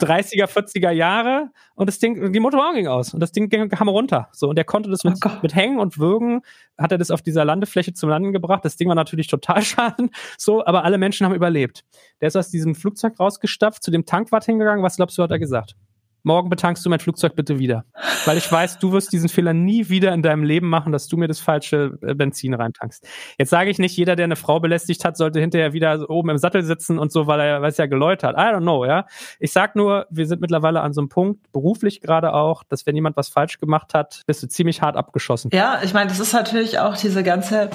30er, 0.00 0.46
40er 0.46 0.90
Jahre 0.90 1.50
und 1.74 1.86
das 1.88 1.98
Ding, 1.98 2.32
die 2.32 2.40
Motorhaube 2.40 2.74
ging 2.74 2.88
aus 2.88 3.14
und 3.14 3.20
das 3.20 3.32
Ding 3.32 3.48
kam 3.48 3.88
runter. 3.88 4.28
So, 4.32 4.48
und 4.48 4.58
er 4.58 4.64
konnte 4.64 4.90
das 4.90 5.04
mit, 5.04 5.14
oh 5.24 5.30
mit 5.42 5.54
Hängen 5.54 5.78
und 5.78 5.98
Würgen, 5.98 6.40
hat 6.78 6.90
er 6.92 6.98
das 6.98 7.10
auf 7.10 7.22
dieser 7.22 7.44
Landefläche 7.44 7.92
zum 7.92 8.08
Landen 8.08 8.32
gebracht. 8.32 8.64
Das 8.64 8.76
Ding 8.76 8.88
war 8.88 8.96
natürlich 8.96 9.28
total 9.28 9.62
schaden, 9.62 10.10
so, 10.38 10.64
aber 10.64 10.84
alle 10.84 10.98
Menschen 10.98 11.26
haben 11.26 11.34
überlebt. 11.34 11.84
Der 12.20 12.28
ist 12.28 12.36
aus 12.36 12.50
diesem 12.50 12.74
Flugzeug 12.74 13.20
rausgestapft, 13.20 13.82
zu 13.82 13.90
dem 13.90 14.04
Tankwart 14.04 14.44
hingegangen. 14.44 14.82
Was 14.82 14.96
glaubst 14.96 15.16
du, 15.18 15.22
hat 15.22 15.30
er 15.30 15.38
gesagt? 15.38 15.76
Morgen 16.24 16.50
betankst 16.50 16.84
du 16.84 16.90
mein 16.90 16.98
Flugzeug 16.98 17.36
bitte 17.36 17.58
wieder. 17.58 17.84
Weil 18.24 18.38
ich 18.38 18.50
weiß, 18.50 18.78
du 18.78 18.92
wirst 18.92 19.12
diesen 19.12 19.28
Fehler 19.28 19.52
nie 19.52 19.88
wieder 19.88 20.12
in 20.12 20.22
deinem 20.22 20.42
Leben 20.42 20.68
machen, 20.68 20.92
dass 20.92 21.06
du 21.06 21.16
mir 21.16 21.28
das 21.28 21.38
falsche 21.38 21.98
äh, 22.02 22.14
Benzin 22.14 22.54
reintankst. 22.54 23.06
Jetzt 23.38 23.50
sage 23.50 23.70
ich 23.70 23.78
nicht, 23.78 23.96
jeder, 23.96 24.16
der 24.16 24.24
eine 24.24 24.36
Frau 24.36 24.60
belästigt 24.60 25.04
hat, 25.04 25.16
sollte 25.16 25.40
hinterher 25.40 25.72
wieder 25.72 26.08
oben 26.08 26.30
im 26.30 26.38
Sattel 26.38 26.62
sitzen 26.62 26.98
und 26.98 27.12
so, 27.12 27.26
weil 27.26 27.40
er, 27.40 27.62
weil 27.62 27.70
es 27.70 27.76
ja 27.76 27.86
geläut 27.86 28.24
hat. 28.24 28.36
I 28.36 28.54
don't 28.54 28.62
know, 28.62 28.84
ja. 28.84 29.06
Ich 29.38 29.52
sag 29.52 29.76
nur, 29.76 30.06
wir 30.10 30.26
sind 30.26 30.40
mittlerweile 30.40 30.80
an 30.80 30.94
so 30.94 31.02
einem 31.02 31.08
Punkt, 31.08 31.52
beruflich 31.52 32.00
gerade 32.00 32.32
auch, 32.32 32.64
dass 32.64 32.86
wenn 32.86 32.94
jemand 32.94 33.16
was 33.16 33.28
falsch 33.28 33.58
gemacht 33.58 33.94
hat, 33.94 34.22
bist 34.26 34.42
du 34.42 34.48
ziemlich 34.48 34.80
hart 34.80 34.96
abgeschossen. 34.96 35.50
Ja, 35.52 35.80
ich 35.82 35.92
meine, 35.92 36.08
das 36.08 36.20
ist 36.20 36.32
natürlich 36.32 36.78
auch 36.78 36.96
diese 36.96 37.22
ganze 37.22 37.70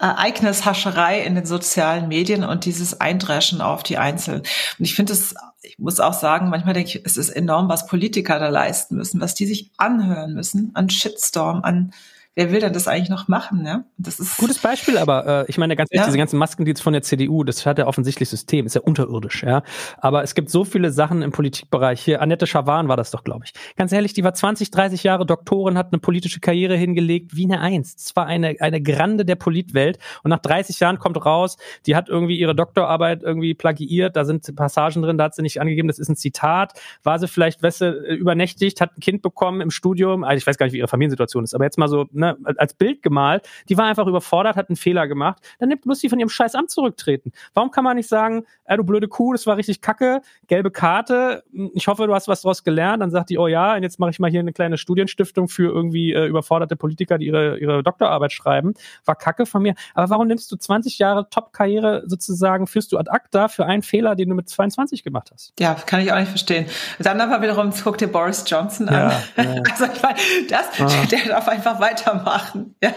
Ereignishascherei 0.00 1.20
in 1.20 1.36
den 1.36 1.46
sozialen 1.46 2.08
Medien 2.08 2.44
und 2.44 2.64
dieses 2.64 3.00
Eindreschen 3.00 3.60
auf 3.60 3.82
die 3.82 3.98
Einzelnen. 3.98 4.40
Und 4.40 4.84
ich 4.84 4.94
finde 4.94 5.12
es 5.12 5.34
ich 5.64 5.78
muss 5.78 5.98
auch 5.98 6.12
sagen, 6.12 6.50
manchmal 6.50 6.74
denke 6.74 6.90
ich, 6.90 7.06
es 7.06 7.16
ist 7.16 7.30
enorm, 7.30 7.68
was 7.68 7.86
Politiker 7.86 8.38
da 8.38 8.48
leisten 8.48 8.96
müssen, 8.96 9.20
was 9.20 9.34
die 9.34 9.46
sich 9.46 9.70
anhören 9.76 10.34
müssen 10.34 10.70
an 10.74 10.90
Shitstorm, 10.90 11.62
an 11.62 11.92
wer 12.34 12.50
will 12.50 12.60
denn 12.60 12.72
das 12.72 12.88
eigentlich 12.88 13.10
noch 13.10 13.28
machen? 13.28 13.62
Ne? 13.62 13.84
Das 13.96 14.18
ist 14.18 14.36
gutes 14.38 14.58
Beispiel, 14.58 14.98
aber 14.98 15.26
äh, 15.26 15.44
ich 15.48 15.58
meine 15.58 15.76
ganz 15.76 15.88
ehrlich, 15.92 16.02
ja. 16.02 16.06
diese 16.06 16.18
ganzen 16.18 16.38
Maskendeals 16.38 16.80
von 16.80 16.92
der 16.92 17.02
CDU, 17.02 17.44
das 17.44 17.64
hat 17.64 17.78
ja 17.78 17.86
offensichtlich 17.86 18.28
System, 18.28 18.66
ist 18.66 18.74
ja 18.74 18.80
unterirdisch, 18.80 19.42
ja. 19.42 19.62
Aber 19.98 20.22
es 20.22 20.34
gibt 20.34 20.50
so 20.50 20.64
viele 20.64 20.90
Sachen 20.90 21.22
im 21.22 21.32
Politikbereich. 21.32 22.00
Hier 22.00 22.20
Annette 22.20 22.46
Schawan 22.46 22.88
war 22.88 22.96
das 22.96 23.10
doch, 23.10 23.24
glaube 23.24 23.44
ich. 23.44 23.52
Ganz 23.76 23.92
ehrlich, 23.92 24.12
die 24.12 24.24
war 24.24 24.34
20, 24.34 24.70
30 24.70 25.04
Jahre 25.04 25.26
Doktorin, 25.26 25.78
hat 25.78 25.92
eine 25.92 26.00
politische 26.00 26.40
Karriere 26.40 26.76
hingelegt, 26.76 27.36
wie 27.36 27.44
eine 27.44 27.60
Eins. 27.60 27.96
Das 27.96 28.16
war 28.16 28.26
eine 28.26 28.56
eine 28.60 28.82
Grande 28.82 29.24
der 29.24 29.36
Politwelt 29.36 29.98
und 30.22 30.30
nach 30.30 30.40
30 30.40 30.80
Jahren 30.80 30.98
kommt 30.98 31.24
raus, 31.24 31.56
die 31.86 31.94
hat 31.94 32.08
irgendwie 32.08 32.38
ihre 32.38 32.54
Doktorarbeit 32.54 33.22
irgendwie 33.22 33.54
plagiiert, 33.54 34.16
da 34.16 34.24
sind 34.24 34.54
Passagen 34.56 35.02
drin, 35.02 35.18
da 35.18 35.24
hat 35.24 35.34
sie 35.34 35.42
nicht 35.42 35.60
angegeben, 35.60 35.88
das 35.88 35.98
ist 35.98 36.08
ein 36.08 36.16
Zitat. 36.16 36.72
War 37.02 37.18
sie 37.18 37.28
vielleicht, 37.28 37.62
weißt 37.62 37.82
du, 37.82 37.90
übernächtigt, 37.90 38.80
hat 38.80 38.96
ein 38.96 39.00
Kind 39.00 39.22
bekommen 39.22 39.60
im 39.60 39.70
Studium, 39.70 40.24
also 40.24 40.38
ich 40.38 40.46
weiß 40.46 40.58
gar 40.58 40.66
nicht, 40.66 40.72
wie 40.72 40.78
ihre 40.78 40.88
Familiensituation 40.88 41.44
ist, 41.44 41.54
aber 41.54 41.64
jetzt 41.64 41.78
mal 41.78 41.88
so, 41.88 42.06
ne, 42.12 42.23
ne, 42.24 42.36
als 42.56 42.74
Bild 42.74 43.02
gemalt, 43.02 43.48
die 43.68 43.76
war 43.76 43.86
einfach 43.86 44.06
überfordert, 44.06 44.56
hat 44.56 44.68
einen 44.68 44.76
Fehler 44.76 45.06
gemacht, 45.06 45.42
dann 45.58 45.68
nimmt, 45.68 45.86
muss 45.86 46.00
sie 46.00 46.08
von 46.08 46.18
ihrem 46.18 46.28
scheiß 46.28 46.54
Amt 46.54 46.70
zurücktreten. 46.70 47.32
Warum 47.52 47.70
kann 47.70 47.84
man 47.84 47.96
nicht 47.96 48.08
sagen, 48.08 48.44
äh, 48.64 48.76
du 48.76 48.84
blöde 48.84 49.08
Kuh, 49.08 49.32
das 49.32 49.46
war 49.46 49.56
richtig 49.56 49.80
kacke, 49.80 50.20
gelbe 50.46 50.70
Karte, 50.70 51.44
ich 51.74 51.88
hoffe, 51.88 52.06
du 52.06 52.14
hast 52.14 52.28
was 52.28 52.42
daraus 52.42 52.64
gelernt, 52.64 53.02
dann 53.02 53.10
sagt 53.10 53.30
die, 53.30 53.38
oh 53.38 53.46
ja, 53.46 53.74
und 53.74 53.82
jetzt 53.82 53.98
mache 53.98 54.10
ich 54.10 54.18
mal 54.18 54.30
hier 54.30 54.40
eine 54.40 54.52
kleine 54.52 54.78
Studienstiftung 54.78 55.48
für 55.48 55.70
irgendwie 55.70 56.12
äh, 56.12 56.26
überforderte 56.26 56.76
Politiker, 56.76 57.18
die 57.18 57.26
ihre, 57.26 57.58
ihre 57.58 57.82
Doktorarbeit 57.82 58.32
schreiben, 58.32 58.74
war 59.04 59.16
kacke 59.16 59.46
von 59.46 59.62
mir, 59.62 59.74
aber 59.94 60.10
warum 60.10 60.26
nimmst 60.26 60.50
du 60.50 60.56
20 60.56 60.98
Jahre 60.98 61.28
Top-Karriere 61.28 62.04
sozusagen, 62.06 62.66
führst 62.66 62.92
du 62.92 62.98
ad 62.98 63.10
acta 63.10 63.48
für 63.48 63.66
einen 63.66 63.82
Fehler, 63.82 64.14
den 64.14 64.28
du 64.28 64.34
mit 64.34 64.48
22 64.48 65.04
gemacht 65.04 65.30
hast? 65.32 65.52
Ja, 65.58 65.74
kann 65.74 66.00
ich 66.00 66.12
auch 66.12 66.18
nicht 66.18 66.28
verstehen. 66.28 66.66
Dann 66.98 67.20
aber 67.20 67.42
wiederum, 67.42 67.72
guck 67.82 67.98
dir 67.98 68.08
Boris 68.08 68.44
Johnson 68.46 68.88
an. 68.88 69.12
Ja, 69.36 69.42
ja. 69.42 69.62
Also 69.74 69.92
ich 69.92 70.02
meine, 70.02 70.18
das, 70.48 70.80
ah. 70.80 71.06
der 71.06 71.28
darf 71.28 71.48
einfach 71.48 71.80
weiter 71.80 72.13
machen. 72.14 72.74
Ja? 72.84 72.92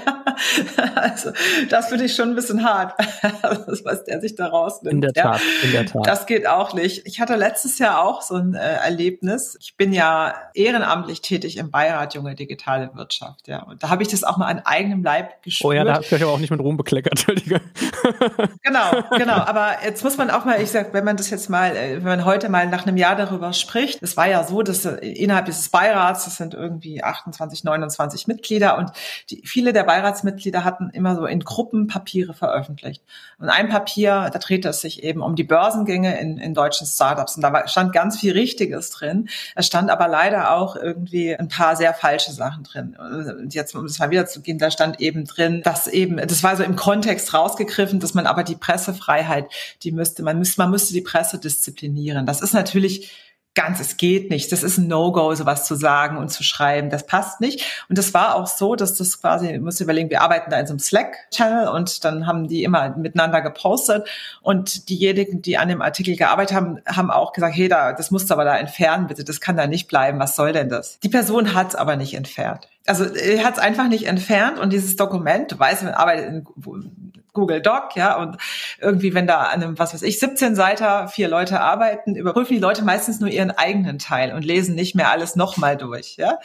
Also 0.95 1.31
das 1.69 1.87
finde 1.87 2.05
ich 2.05 2.15
schon 2.15 2.29
ein 2.29 2.35
bisschen 2.35 2.63
hart, 2.63 2.93
was 3.83 4.03
der 4.03 4.19
sich 4.19 4.35
da 4.35 4.47
rausnimmt. 4.47 4.95
In 4.95 5.01
der 5.01 5.13
Tat, 5.13 5.39
ja? 5.39 5.65
in 5.65 5.71
der 5.71 5.85
Tat. 5.85 6.05
Das 6.05 6.25
geht 6.25 6.45
auch 6.45 6.73
nicht. 6.73 7.05
Ich 7.05 7.21
hatte 7.21 7.35
letztes 7.35 7.79
Jahr 7.79 8.03
auch 8.03 8.21
so 8.21 8.35
ein 8.35 8.53
äh, 8.53 8.59
Erlebnis. 8.59 9.57
Ich 9.61 9.77
bin 9.77 9.93
ja 9.93 10.33
ehrenamtlich 10.53 11.21
tätig 11.21 11.57
im 11.57 11.71
Beirat 11.71 12.15
Junge 12.15 12.35
Digitale 12.35 12.91
Wirtschaft. 12.95 13.47
Ja, 13.47 13.63
und 13.63 13.81
da 13.81 13.89
habe 13.89 14.03
ich 14.03 14.09
das 14.09 14.23
auch 14.23 14.37
mal 14.37 14.47
an 14.47 14.61
eigenem 14.65 15.03
Leib 15.03 15.41
gespürt. 15.41 15.69
Oh 15.69 15.71
ja, 15.71 15.83
da 15.83 15.93
habe 15.93 16.03
ich 16.03 16.13
euch 16.13 16.23
aber 16.23 16.33
auch 16.33 16.39
nicht 16.39 16.51
mit 16.51 16.59
Ruhm 16.59 16.77
bekleckert. 16.77 17.25
genau, 18.63 19.03
genau. 19.17 19.33
Aber 19.33 19.77
jetzt 19.83 20.03
muss 20.03 20.17
man 20.17 20.29
auch 20.29 20.45
mal, 20.45 20.61
ich 20.61 20.71
sag, 20.71 20.93
wenn 20.93 21.05
man 21.05 21.17
das 21.17 21.29
jetzt 21.29 21.49
mal, 21.49 21.75
äh, 21.75 21.95
wenn 21.97 22.03
man 22.03 22.25
heute 22.25 22.49
mal 22.49 22.67
nach 22.67 22.85
einem 22.85 22.97
Jahr 22.97 23.15
darüber 23.15 23.53
spricht, 23.53 24.01
es 24.01 24.17
war 24.17 24.27
ja 24.27 24.43
so, 24.43 24.61
dass 24.61 24.85
äh, 24.85 24.95
innerhalb 24.97 25.45
dieses 25.45 25.69
Beirats, 25.69 26.25
das 26.25 26.37
sind 26.37 26.53
irgendwie 26.53 27.03
28, 27.03 27.63
29 27.63 28.27
Mitglieder 28.27 28.77
und 28.77 28.91
die, 29.29 29.41
viele 29.45 29.73
der 29.73 29.83
Beiratsmitglieder 29.83 30.63
hatten 30.63 30.89
immer 30.91 31.15
so 31.15 31.25
in 31.25 31.41
Gruppen 31.41 31.87
Papiere 31.87 32.33
veröffentlicht. 32.33 33.03
Und 33.39 33.49
ein 33.49 33.69
Papier, 33.69 34.29
da 34.31 34.39
drehte 34.39 34.69
es 34.69 34.81
sich 34.81 35.03
eben 35.03 35.21
um 35.21 35.35
die 35.35 35.43
Börsengänge 35.43 36.19
in, 36.19 36.37
in 36.37 36.53
deutschen 36.53 36.87
Startups. 36.87 37.35
Und 37.35 37.41
da 37.41 37.53
war, 37.53 37.67
stand 37.67 37.93
ganz 37.93 38.19
viel 38.19 38.33
Richtiges 38.33 38.89
drin. 38.89 39.29
Es 39.55 39.67
stand 39.67 39.89
aber 39.89 40.07
leider 40.07 40.53
auch 40.53 40.75
irgendwie 40.75 41.35
ein 41.35 41.47
paar 41.47 41.75
sehr 41.75 41.93
falsche 41.93 42.31
Sachen 42.31 42.63
drin. 42.63 42.95
Und 42.97 43.53
jetzt, 43.53 43.75
um 43.75 43.85
es 43.85 43.99
mal 43.99 44.09
wieder 44.09 44.25
zu 44.25 44.41
gehen, 44.41 44.57
da 44.57 44.71
stand 44.71 44.99
eben 44.99 45.25
drin, 45.25 45.61
dass 45.63 45.87
eben, 45.87 46.17
das 46.17 46.43
war 46.43 46.55
so 46.55 46.63
im 46.63 46.75
Kontext 46.75 47.33
rausgegriffen, 47.33 47.99
dass 47.99 48.13
man 48.13 48.25
aber 48.25 48.43
die 48.43 48.55
Pressefreiheit, 48.55 49.45
die 49.83 49.91
müsste, 49.91 50.23
man 50.23 50.37
müsste, 50.37 50.61
man 50.61 50.71
müsste 50.71 50.93
die 50.93 51.01
Presse 51.01 51.39
disziplinieren. 51.39 52.25
Das 52.25 52.41
ist 52.41 52.53
natürlich 52.53 53.11
ganz, 53.57 53.79
es 53.79 53.97
geht 53.97 54.29
nicht. 54.29 54.51
Das 54.51 54.61
ist 54.61 54.77
ein 54.77 54.87
No-Go, 54.87 55.33
sowas 55.33 55.65
zu 55.65 55.73
sagen 55.73 56.17
und 56.17 56.29
zu 56.29 56.43
schreiben. 56.43 56.91
Das 56.91 57.07
passt 57.07 57.41
nicht. 57.41 57.83
Und 57.89 57.97
das 57.97 58.13
war 58.13 58.35
auch 58.35 58.45
so, 58.45 58.75
dass 58.75 58.93
das 58.93 59.19
quasi, 59.19 59.49
ich 59.49 59.59
muss 59.59 59.81
überlegen, 59.81 60.11
wir 60.11 60.21
arbeiten 60.21 60.51
da 60.51 60.59
in 60.59 60.67
so 60.67 60.73
einem 60.73 60.79
Slack-Channel 60.79 61.67
und 61.69 62.05
dann 62.05 62.27
haben 62.27 62.47
die 62.47 62.63
immer 62.63 62.95
miteinander 62.95 63.41
gepostet 63.41 64.07
und 64.43 64.89
diejenigen, 64.89 65.41
die 65.41 65.57
an 65.57 65.69
dem 65.69 65.81
Artikel 65.81 66.15
gearbeitet 66.15 66.55
haben, 66.55 66.79
haben 66.85 67.09
auch 67.09 67.33
gesagt, 67.33 67.55
hey, 67.55 67.67
da, 67.67 67.93
das 67.93 68.11
musst 68.11 68.29
du 68.29 68.35
aber 68.35 68.45
da 68.45 68.55
entfernen, 68.55 69.07
bitte, 69.07 69.23
das 69.23 69.41
kann 69.41 69.57
da 69.57 69.65
nicht 69.65 69.87
bleiben. 69.87 70.19
Was 70.19 70.35
soll 70.35 70.53
denn 70.53 70.69
das? 70.69 70.99
Die 70.99 71.09
Person 71.09 71.55
hat 71.55 71.69
es 71.69 71.75
aber 71.75 71.95
nicht 71.95 72.13
entfernt. 72.13 72.69
Also 72.85 73.05
er 73.05 73.43
hat 73.43 73.55
es 73.55 73.59
einfach 73.59 73.89
nicht 73.89 74.05
entfernt 74.05 74.59
und 74.59 74.71
dieses 74.71 74.95
Dokument, 74.95 75.51
du 75.51 75.59
weißt, 75.59 75.83
man 75.83 75.93
arbeitet 75.93 76.29
in 76.29 77.06
Google 77.37 77.61
Doc, 77.61 77.95
ja, 77.95 78.17
und 78.17 78.37
irgendwie, 78.79 79.13
wenn 79.13 79.27
da 79.27 79.43
an 79.43 79.63
einem, 79.63 79.79
was 79.79 79.93
weiß 79.93 80.01
ich, 80.01 80.19
17 80.19 80.55
Seiter 80.55 81.07
vier 81.07 81.29
Leute 81.29 81.61
arbeiten, 81.61 82.15
überprüfen 82.15 82.55
die 82.55 82.61
Leute 82.61 82.83
meistens 82.83 83.19
nur 83.19 83.29
ihren 83.29 83.51
eigenen 83.51 83.99
Teil 83.99 84.33
und 84.33 84.43
lesen 84.43 84.75
nicht 84.75 84.95
mehr 84.95 85.11
alles 85.11 85.35
nochmal 85.35 85.77
durch, 85.77 86.17
ja 86.17 86.39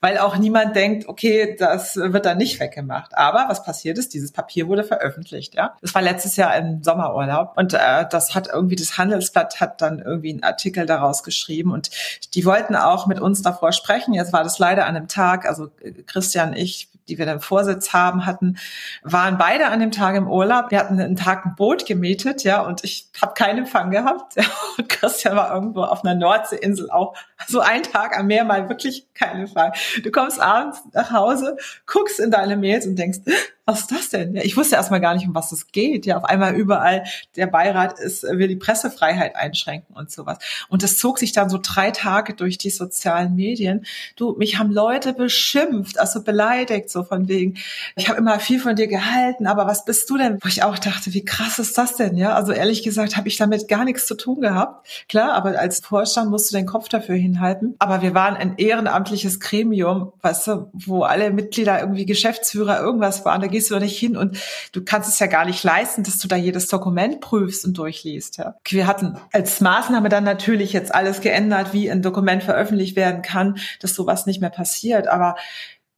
weil 0.00 0.18
auch 0.18 0.36
niemand 0.36 0.76
denkt, 0.76 1.08
okay, 1.08 1.56
das 1.58 1.96
wird 1.96 2.24
dann 2.24 2.38
nicht 2.38 2.60
weggemacht. 2.60 3.16
Aber 3.16 3.46
was 3.48 3.64
passiert 3.64 3.98
ist, 3.98 4.14
dieses 4.14 4.30
Papier 4.30 4.68
wurde 4.68 4.84
veröffentlicht, 4.84 5.54
ja. 5.54 5.76
Das 5.80 5.94
war 5.94 6.02
letztes 6.02 6.36
Jahr 6.36 6.56
im 6.56 6.82
Sommerurlaub 6.82 7.56
und 7.56 7.74
äh, 7.74 8.06
das 8.08 8.34
hat 8.34 8.48
irgendwie 8.52 8.76
das 8.76 8.96
Handelsblatt 8.96 9.60
hat 9.60 9.80
dann 9.82 9.98
irgendwie 9.98 10.30
einen 10.30 10.44
Artikel 10.44 10.86
daraus 10.86 11.22
geschrieben 11.22 11.72
und 11.72 11.90
die 12.34 12.44
wollten 12.44 12.76
auch 12.76 13.06
mit 13.06 13.20
uns 13.20 13.42
davor 13.42 13.72
sprechen. 13.72 14.14
Jetzt 14.14 14.32
war 14.32 14.44
das 14.44 14.58
leider 14.58 14.86
an 14.86 14.96
einem 14.96 15.08
Tag, 15.08 15.46
also 15.46 15.70
Christian, 16.06 16.54
ich, 16.54 16.88
die 17.08 17.18
wir 17.18 17.26
dann 17.26 17.40
Vorsitz 17.40 17.92
haben 17.92 18.26
hatten, 18.26 18.58
waren 19.02 19.38
beide 19.38 19.68
an 19.68 19.80
dem 19.80 19.90
Tag 19.90 20.16
im 20.16 20.28
Urlaub. 20.28 20.70
Wir 20.70 20.78
hatten 20.78 21.00
einen 21.00 21.16
Tag 21.16 21.46
ein 21.46 21.54
Boot 21.56 21.86
gemietet, 21.86 22.44
ja, 22.44 22.60
und 22.60 22.84
ich 22.84 23.08
habe 23.20 23.34
keinen 23.34 23.60
Empfang 23.60 23.90
gehabt. 23.90 24.36
Ja, 24.36 24.44
und 24.78 24.88
Christian 24.88 25.36
war 25.36 25.54
irgendwo 25.54 25.82
auf 25.82 26.04
einer 26.04 26.14
Nordseeinsel 26.14 26.90
auch 26.90 27.14
so 27.46 27.60
ein 27.60 27.82
Tag 27.82 28.18
am 28.18 28.26
Meer 28.26 28.44
mal 28.44 28.68
wirklich 28.68 29.06
keinen 29.14 29.42
Empfang. 29.42 29.72
Du 30.02 30.10
kommst 30.10 30.40
abends 30.40 30.82
nach 30.92 31.10
Hause, 31.12 31.56
guckst 31.86 32.20
in 32.20 32.30
deine 32.30 32.56
Mails 32.56 32.86
und 32.86 32.96
denkst, 32.96 33.20
was 33.68 33.80
ist 33.80 33.90
das 33.92 34.08
denn? 34.08 34.34
Ja, 34.34 34.42
ich 34.42 34.56
wusste 34.56 34.76
erstmal 34.76 35.02
gar 35.02 35.14
nicht, 35.14 35.28
um 35.28 35.34
was 35.34 35.52
es 35.52 35.70
geht. 35.70 36.06
Ja, 36.06 36.16
auf 36.16 36.24
einmal 36.24 36.54
überall 36.54 37.04
der 37.36 37.46
Beirat 37.46 38.00
ist, 38.00 38.22
will 38.22 38.48
die 38.48 38.56
Pressefreiheit 38.56 39.36
einschränken 39.36 39.94
und 39.94 40.10
sowas. 40.10 40.38
Und 40.70 40.82
das 40.82 40.96
zog 40.96 41.18
sich 41.18 41.32
dann 41.32 41.50
so 41.50 41.58
drei 41.62 41.90
Tage 41.90 42.32
durch 42.32 42.56
die 42.56 42.70
sozialen 42.70 43.34
Medien. 43.34 43.84
Du, 44.16 44.34
mich 44.38 44.58
haben 44.58 44.70
Leute 44.70 45.12
beschimpft, 45.12 45.98
also 45.98 46.24
beleidigt, 46.24 46.88
so 46.88 46.97
von 47.04 47.28
wegen, 47.28 47.54
ich 47.96 48.08
habe 48.08 48.18
immer 48.18 48.40
viel 48.40 48.60
von 48.60 48.76
dir 48.76 48.86
gehalten, 48.86 49.46
aber 49.46 49.66
was 49.66 49.84
bist 49.84 50.08
du 50.10 50.16
denn? 50.16 50.38
Wo 50.40 50.48
ich 50.48 50.62
auch 50.62 50.78
dachte, 50.78 51.14
wie 51.14 51.24
krass 51.24 51.58
ist 51.58 51.76
das 51.78 51.96
denn? 51.96 52.16
Ja, 52.16 52.34
also 52.34 52.52
ehrlich 52.52 52.82
gesagt 52.82 53.16
habe 53.16 53.28
ich 53.28 53.36
damit 53.36 53.68
gar 53.68 53.84
nichts 53.84 54.06
zu 54.06 54.14
tun 54.14 54.40
gehabt. 54.40 54.86
Klar, 55.08 55.32
aber 55.32 55.58
als 55.58 55.80
Vorstand 55.80 56.30
musst 56.30 56.50
du 56.50 56.56
den 56.56 56.66
Kopf 56.66 56.88
dafür 56.88 57.16
hinhalten. 57.16 57.74
Aber 57.78 58.02
wir 58.02 58.14
waren 58.14 58.36
ein 58.36 58.54
ehrenamtliches 58.56 59.40
Gremium, 59.40 60.12
weißt 60.22 60.46
du, 60.46 60.70
wo 60.72 61.02
alle 61.02 61.30
Mitglieder 61.30 61.80
irgendwie 61.80 62.06
Geschäftsführer 62.06 62.80
irgendwas 62.80 63.24
waren. 63.24 63.40
Da 63.40 63.46
gehst 63.46 63.70
du 63.70 63.78
nicht 63.78 63.98
hin 63.98 64.16
und 64.16 64.38
du 64.72 64.84
kannst 64.84 65.08
es 65.08 65.18
ja 65.18 65.26
gar 65.26 65.44
nicht 65.44 65.62
leisten, 65.64 66.02
dass 66.02 66.18
du 66.18 66.28
da 66.28 66.36
jedes 66.36 66.66
Dokument 66.68 67.20
prüfst 67.20 67.64
und 67.64 67.76
durchliest. 67.78 68.38
Ja. 68.38 68.54
Wir 68.66 68.86
hatten 68.86 69.16
als 69.32 69.60
Maßnahme 69.60 70.08
dann 70.08 70.24
natürlich 70.24 70.72
jetzt 70.72 70.94
alles 70.94 71.20
geändert, 71.20 71.72
wie 71.72 71.90
ein 71.90 72.02
Dokument 72.02 72.42
veröffentlicht 72.42 72.96
werden 72.96 73.22
kann, 73.22 73.58
dass 73.80 73.94
sowas 73.94 74.26
nicht 74.26 74.40
mehr 74.40 74.50
passiert. 74.50 75.08
Aber 75.08 75.36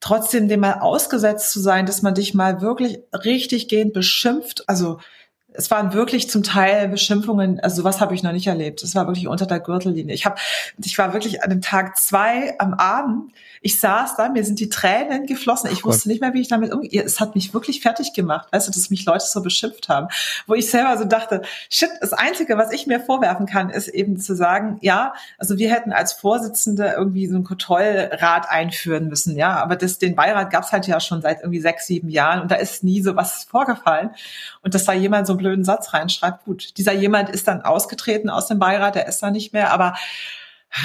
trotzdem 0.00 0.48
dem 0.48 0.60
mal 0.60 0.80
ausgesetzt 0.80 1.52
zu 1.52 1.60
sein, 1.60 1.86
dass 1.86 2.02
man 2.02 2.14
dich 2.14 2.34
mal 2.34 2.60
wirklich 2.60 3.00
richtig 3.12 3.68
gehend 3.68 3.92
beschimpft, 3.92 4.68
also 4.68 4.98
es 5.52 5.70
waren 5.70 5.92
wirklich 5.92 6.30
zum 6.30 6.42
Teil 6.42 6.88
Beschimpfungen, 6.88 7.60
also 7.60 7.76
sowas 7.76 8.00
habe 8.00 8.14
ich 8.14 8.22
noch 8.22 8.32
nicht 8.32 8.46
erlebt. 8.46 8.82
Es 8.82 8.94
war 8.94 9.06
wirklich 9.06 9.26
unter 9.26 9.46
der 9.46 9.60
Gürtellinie. 9.60 10.14
Ich 10.14 10.24
habe, 10.24 10.36
ich 10.82 10.96
war 10.96 11.12
wirklich 11.12 11.42
an 11.42 11.50
dem 11.50 11.60
Tag 11.60 11.96
zwei 11.98 12.54
am 12.58 12.74
Abend. 12.74 13.32
Ich 13.60 13.80
saß 13.80 14.16
da, 14.16 14.28
mir 14.28 14.44
sind 14.44 14.60
die 14.60 14.68
Tränen 14.68 15.26
geflossen. 15.26 15.70
Ich 15.72 15.84
wusste 15.84 16.08
nicht 16.08 16.20
mehr, 16.20 16.32
wie 16.34 16.40
ich 16.40 16.48
damit 16.48 16.72
umgehe. 16.72 17.02
Es 17.02 17.20
hat 17.20 17.34
mich 17.34 17.52
wirklich 17.52 17.80
fertig 17.80 18.12
gemacht, 18.14 18.48
weißt 18.52 18.68
du, 18.68 18.72
dass 18.72 18.90
mich 18.90 19.04
Leute 19.04 19.24
so 19.26 19.42
beschimpft 19.42 19.88
haben. 19.88 20.08
Wo 20.46 20.54
ich 20.54 20.70
selber 20.70 20.96
so 20.96 21.04
dachte, 21.04 21.42
shit, 21.68 21.90
das 22.00 22.12
Einzige, 22.12 22.56
was 22.56 22.72
ich 22.72 22.86
mir 22.86 23.00
vorwerfen 23.00 23.46
kann, 23.46 23.70
ist 23.70 23.88
eben 23.88 24.18
zu 24.18 24.34
sagen, 24.36 24.78
ja, 24.80 25.14
also 25.36 25.58
wir 25.58 25.70
hätten 25.70 25.92
als 25.92 26.12
Vorsitzende 26.12 26.94
irgendwie 26.96 27.26
so 27.26 27.34
einen 27.34 27.44
Kontrollrat 27.44 28.48
einführen 28.48 29.08
müssen, 29.08 29.36
ja. 29.36 29.56
Aber 29.56 29.76
das, 29.76 29.98
den 29.98 30.14
Beirat 30.14 30.50
gab 30.50 30.64
es 30.64 30.72
halt 30.72 30.86
ja 30.86 31.00
schon 31.00 31.22
seit 31.22 31.40
irgendwie 31.40 31.60
sechs, 31.60 31.86
sieben 31.86 32.08
Jahren 32.08 32.40
und 32.40 32.50
da 32.50 32.54
ist 32.54 32.84
nie 32.84 33.02
so 33.02 33.16
was 33.16 33.44
vorgefallen. 33.44 34.10
Und 34.62 34.74
dass 34.74 34.84
da 34.84 34.92
jemand 34.92 35.26
so 35.26 35.32
einen 35.34 35.39
blöden 35.40 35.64
Satz 35.64 35.92
reinschreibt, 35.92 36.44
gut, 36.44 36.78
dieser 36.78 36.92
jemand 36.92 37.28
ist 37.28 37.48
dann 37.48 37.62
ausgetreten 37.62 38.30
aus 38.30 38.46
dem 38.46 38.58
Beirat, 38.58 38.94
der 38.94 39.08
ist 39.08 39.20
da 39.22 39.30
nicht 39.30 39.52
mehr, 39.52 39.72
aber 39.72 39.94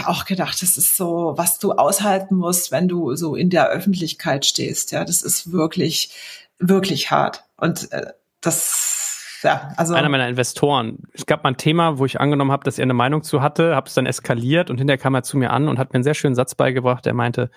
auch 0.06 0.26
gedacht, 0.26 0.62
das 0.62 0.78
ist 0.78 0.98
so, 0.98 1.34
was 1.38 1.60
du 1.60 1.74
aushalten 1.74 2.36
musst, 2.36 2.72
wenn 2.72 2.88
du 2.88 3.16
so 3.16 3.36
in 3.36 3.50
der 3.50 3.70
Öffentlichkeit 3.70 4.46
stehst. 4.46 4.92
Ja, 4.92 5.06
das 5.06 5.22
ist 5.22 5.52
wirklich, 5.52 6.12
wirklich 6.58 7.12
hart. 7.12 7.44
Und 7.58 7.92
äh, 7.92 8.08
das, 8.42 9.40
ja, 9.44 9.74
also. 9.78 9.94
Einer 9.94 10.10
meiner 10.10 10.28
Investoren. 10.28 11.04
Es 11.14 11.28
gab 11.28 11.44
mal 11.44 11.52
ein 11.52 11.58
Thema, 11.58 12.00
wo 12.00 12.06
ich 12.06 12.20
angenommen 12.20 12.52
habe, 12.52 12.64
dass 12.64 12.80
er 12.80 12.84
eine 12.84 12.96
Meinung 12.96 13.22
zu 13.22 13.42
hatte, 13.42 13.76
habe 13.76 13.88
es 13.88 13.94
dann 13.94 14.08
eskaliert 14.08 14.72
und 14.72 14.78
hinterher 14.78 14.98
kam 14.98 15.14
er 15.14 15.24
zu 15.24 15.38
mir 15.38 15.52
an 15.52 15.68
und 15.68 15.78
hat 15.78 15.90
mir 15.90 15.96
einen 15.96 16.04
sehr 16.04 16.16
schönen 16.16 16.36
Satz 16.36 16.56
beigebracht, 16.56 17.06
der 17.06 17.14
meinte, 17.14 17.52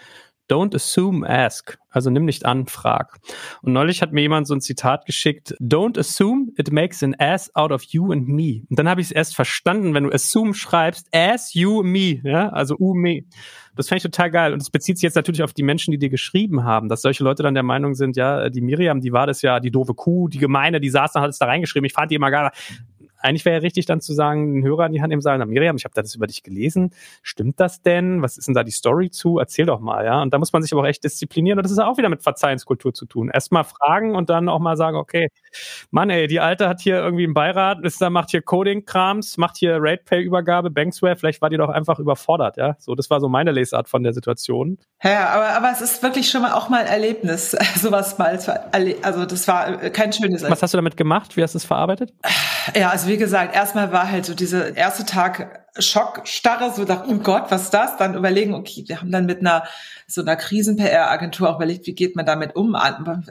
Don't 0.50 0.74
assume, 0.74 1.28
ask. 1.28 1.78
Also 1.90 2.10
nimm 2.10 2.24
nicht 2.24 2.44
an, 2.46 2.66
frag. 2.66 3.18
Und 3.62 3.72
neulich 3.72 4.02
hat 4.02 4.12
mir 4.12 4.20
jemand 4.20 4.46
so 4.46 4.54
ein 4.54 4.60
Zitat 4.60 5.06
geschickt. 5.06 5.54
Don't 5.60 5.98
assume, 5.98 6.52
it 6.56 6.70
makes 6.70 7.02
an 7.02 7.14
ass 7.18 7.54
out 7.54 7.72
of 7.72 7.82
you 7.84 8.12
and 8.12 8.28
me. 8.28 8.62
Und 8.68 8.78
dann 8.78 8.88
habe 8.88 9.00
ich 9.00 9.08
es 9.08 9.12
erst 9.12 9.34
verstanden, 9.34 9.94
wenn 9.94 10.04
du 10.04 10.10
assume 10.10 10.54
schreibst, 10.54 11.08
as 11.12 11.54
you, 11.54 11.82
me. 11.82 12.20
Ja, 12.22 12.50
also 12.50 12.76
u, 12.78 12.94
me. 12.94 13.24
Das 13.76 13.88
fand 13.88 13.98
ich 13.98 14.02
total 14.02 14.30
geil. 14.30 14.52
Und 14.52 14.60
es 14.60 14.70
bezieht 14.70 14.98
sich 14.98 15.04
jetzt 15.04 15.14
natürlich 15.14 15.42
auf 15.42 15.52
die 15.52 15.62
Menschen, 15.62 15.92
die 15.92 15.98
dir 15.98 16.10
geschrieben 16.10 16.64
haben, 16.64 16.88
dass 16.88 17.02
solche 17.02 17.22
Leute 17.24 17.42
dann 17.42 17.54
der 17.54 17.62
Meinung 17.62 17.94
sind, 17.94 18.16
ja, 18.16 18.50
die 18.50 18.60
Miriam, 18.60 19.00
die 19.00 19.12
war 19.12 19.26
das 19.26 19.42
ja, 19.42 19.60
die 19.60 19.70
doofe 19.70 19.94
Kuh, 19.94 20.28
die 20.28 20.38
Gemeine, 20.38 20.80
die 20.80 20.90
saß 20.90 21.12
dann, 21.12 21.22
hat 21.22 21.30
es 21.30 21.38
da 21.38 21.46
reingeschrieben. 21.46 21.86
Ich 21.86 21.92
fand 21.92 22.10
die 22.10 22.16
immer 22.16 22.30
geil 22.30 22.50
eigentlich 23.18 23.44
wäre 23.44 23.56
ja 23.56 23.60
richtig 23.60 23.86
dann 23.86 24.00
zu 24.00 24.12
sagen, 24.12 24.54
den 24.54 24.64
Hörer 24.64 24.84
an 24.84 24.92
die 24.92 25.00
Hand 25.00 25.10
nehmen, 25.10 25.22
sagen, 25.22 25.46
Miriam, 25.48 25.76
ich 25.76 25.84
habe 25.84 25.94
das 25.94 26.14
über 26.14 26.26
dich 26.26 26.42
gelesen. 26.42 26.90
Stimmt 27.22 27.60
das 27.60 27.82
denn? 27.82 28.22
Was 28.22 28.38
ist 28.38 28.48
denn 28.48 28.54
da 28.54 28.64
die 28.64 28.70
Story 28.70 29.10
zu? 29.10 29.38
Erzähl 29.38 29.66
doch 29.66 29.80
mal, 29.80 30.04
ja. 30.04 30.22
Und 30.22 30.32
da 30.32 30.38
muss 30.38 30.52
man 30.52 30.62
sich 30.62 30.72
aber 30.72 30.82
auch 30.82 30.86
echt 30.86 31.04
disziplinieren. 31.04 31.58
Und 31.58 31.64
das 31.64 31.72
ist 31.72 31.78
auch 31.78 31.98
wieder 31.98 32.08
mit 32.08 32.22
Verzeihenskultur 32.22 32.94
zu 32.94 33.06
tun. 33.06 33.30
Erstmal 33.30 33.64
fragen 33.64 34.14
und 34.14 34.30
dann 34.30 34.48
auch 34.48 34.58
mal 34.58 34.76
sagen, 34.76 34.96
okay, 34.96 35.28
Mann, 35.90 36.10
ey, 36.10 36.26
die 36.26 36.40
Alte 36.40 36.68
hat 36.68 36.80
hier 36.80 36.96
irgendwie 36.96 37.24
einen 37.24 37.34
Beirat, 37.34 37.84
ist 37.84 38.00
da, 38.00 38.10
macht 38.10 38.30
hier 38.30 38.42
Coding-Krams, 38.42 39.36
macht 39.36 39.56
hier 39.56 39.78
RatePay-Übergabe, 39.80 40.70
Banksware, 40.70 41.16
vielleicht 41.16 41.42
war 41.42 41.50
die 41.50 41.56
doch 41.56 41.68
einfach 41.68 41.98
überfordert, 41.98 42.56
ja. 42.56 42.76
So, 42.78 42.94
das 42.94 43.10
war 43.10 43.20
so 43.20 43.28
meine 43.28 43.52
Lesart 43.52 43.88
von 43.88 44.02
der 44.02 44.12
Situation. 44.12 44.78
Ja, 45.02 45.28
aber, 45.28 45.48
aber 45.56 45.72
es 45.72 45.80
ist 45.80 46.02
wirklich 46.02 46.30
schon 46.30 46.42
mal 46.42 46.52
auch 46.52 46.68
mal 46.68 46.84
Erlebnis, 46.84 47.50
sowas 47.76 48.18
mal 48.18 48.40
zu 48.40 48.52
erleben. 48.72 49.02
Also 49.02 49.24
das 49.24 49.46
war 49.48 49.76
kein 49.90 50.12
schönes 50.12 50.42
Erlebnis. 50.42 50.50
Was 50.50 50.62
hast 50.62 50.74
du 50.74 50.78
damit 50.78 50.96
gemacht? 50.96 51.36
Wie 51.36 51.42
hast 51.42 51.54
du 51.54 51.58
es 51.58 51.64
verarbeitet? 51.64 52.12
Ja, 52.74 52.90
also 52.90 53.08
wie 53.08 53.16
gesagt, 53.16 53.54
erstmal 53.54 53.92
war 53.92 54.10
halt 54.10 54.26
so 54.26 54.34
dieser 54.34 54.76
erste 54.76 55.04
Tag 55.04 55.64
Schockstarre, 55.78 56.72
so 56.74 56.84
dachte, 56.84 57.08
oh 57.08 57.18
Gott, 57.18 57.50
was 57.50 57.64
ist 57.64 57.74
das? 57.74 57.96
Dann 57.96 58.14
überlegen, 58.14 58.54
okay, 58.54 58.84
wir 58.86 59.00
haben 59.00 59.12
dann 59.12 59.26
mit 59.26 59.40
einer 59.40 59.64
so 60.06 60.22
einer 60.22 60.36
Krisen-PR-Agentur 60.36 61.50
auch 61.50 61.56
überlegt, 61.56 61.86
wie 61.86 61.94
geht 61.94 62.16
man 62.16 62.26
damit 62.26 62.56
um? 62.56 62.76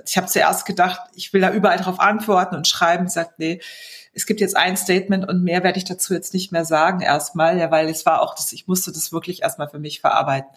Ich 0.06 0.18
habe 0.18 0.28
zuerst 0.28 0.66
gedacht, 0.66 1.02
ich 1.16 1.34
will 1.34 1.42
da 1.42 1.52
überall 1.52 1.78
drauf 1.78 2.00
antworten 2.00 2.56
und 2.56 2.68
schreiben. 2.68 3.10
Sagt, 3.10 3.40
nee, 3.40 3.60
es 4.14 4.26
gibt 4.26 4.40
jetzt 4.40 4.56
ein 4.56 4.78
Statement 4.78 5.28
und 5.28 5.44
mehr 5.44 5.64
werde 5.64 5.78
ich 5.78 5.86
dazu 5.86 6.14
jetzt 6.14 6.34
nicht 6.34 6.52
mehr 6.52 6.66
sagen 6.66 7.02
erstmal, 7.02 7.58
ja, 7.58 7.70
weil 7.72 7.90
es 7.90 8.06
war 8.06 8.22
auch 8.22 8.36
das, 8.36 8.54
ich 8.54 8.68
musste 8.68 8.92
das 8.92 9.12
wirklich 9.12 9.42
erstmal 9.42 9.70
für 9.70 9.80
mich 9.80 10.00
verarbeiten 10.00 10.50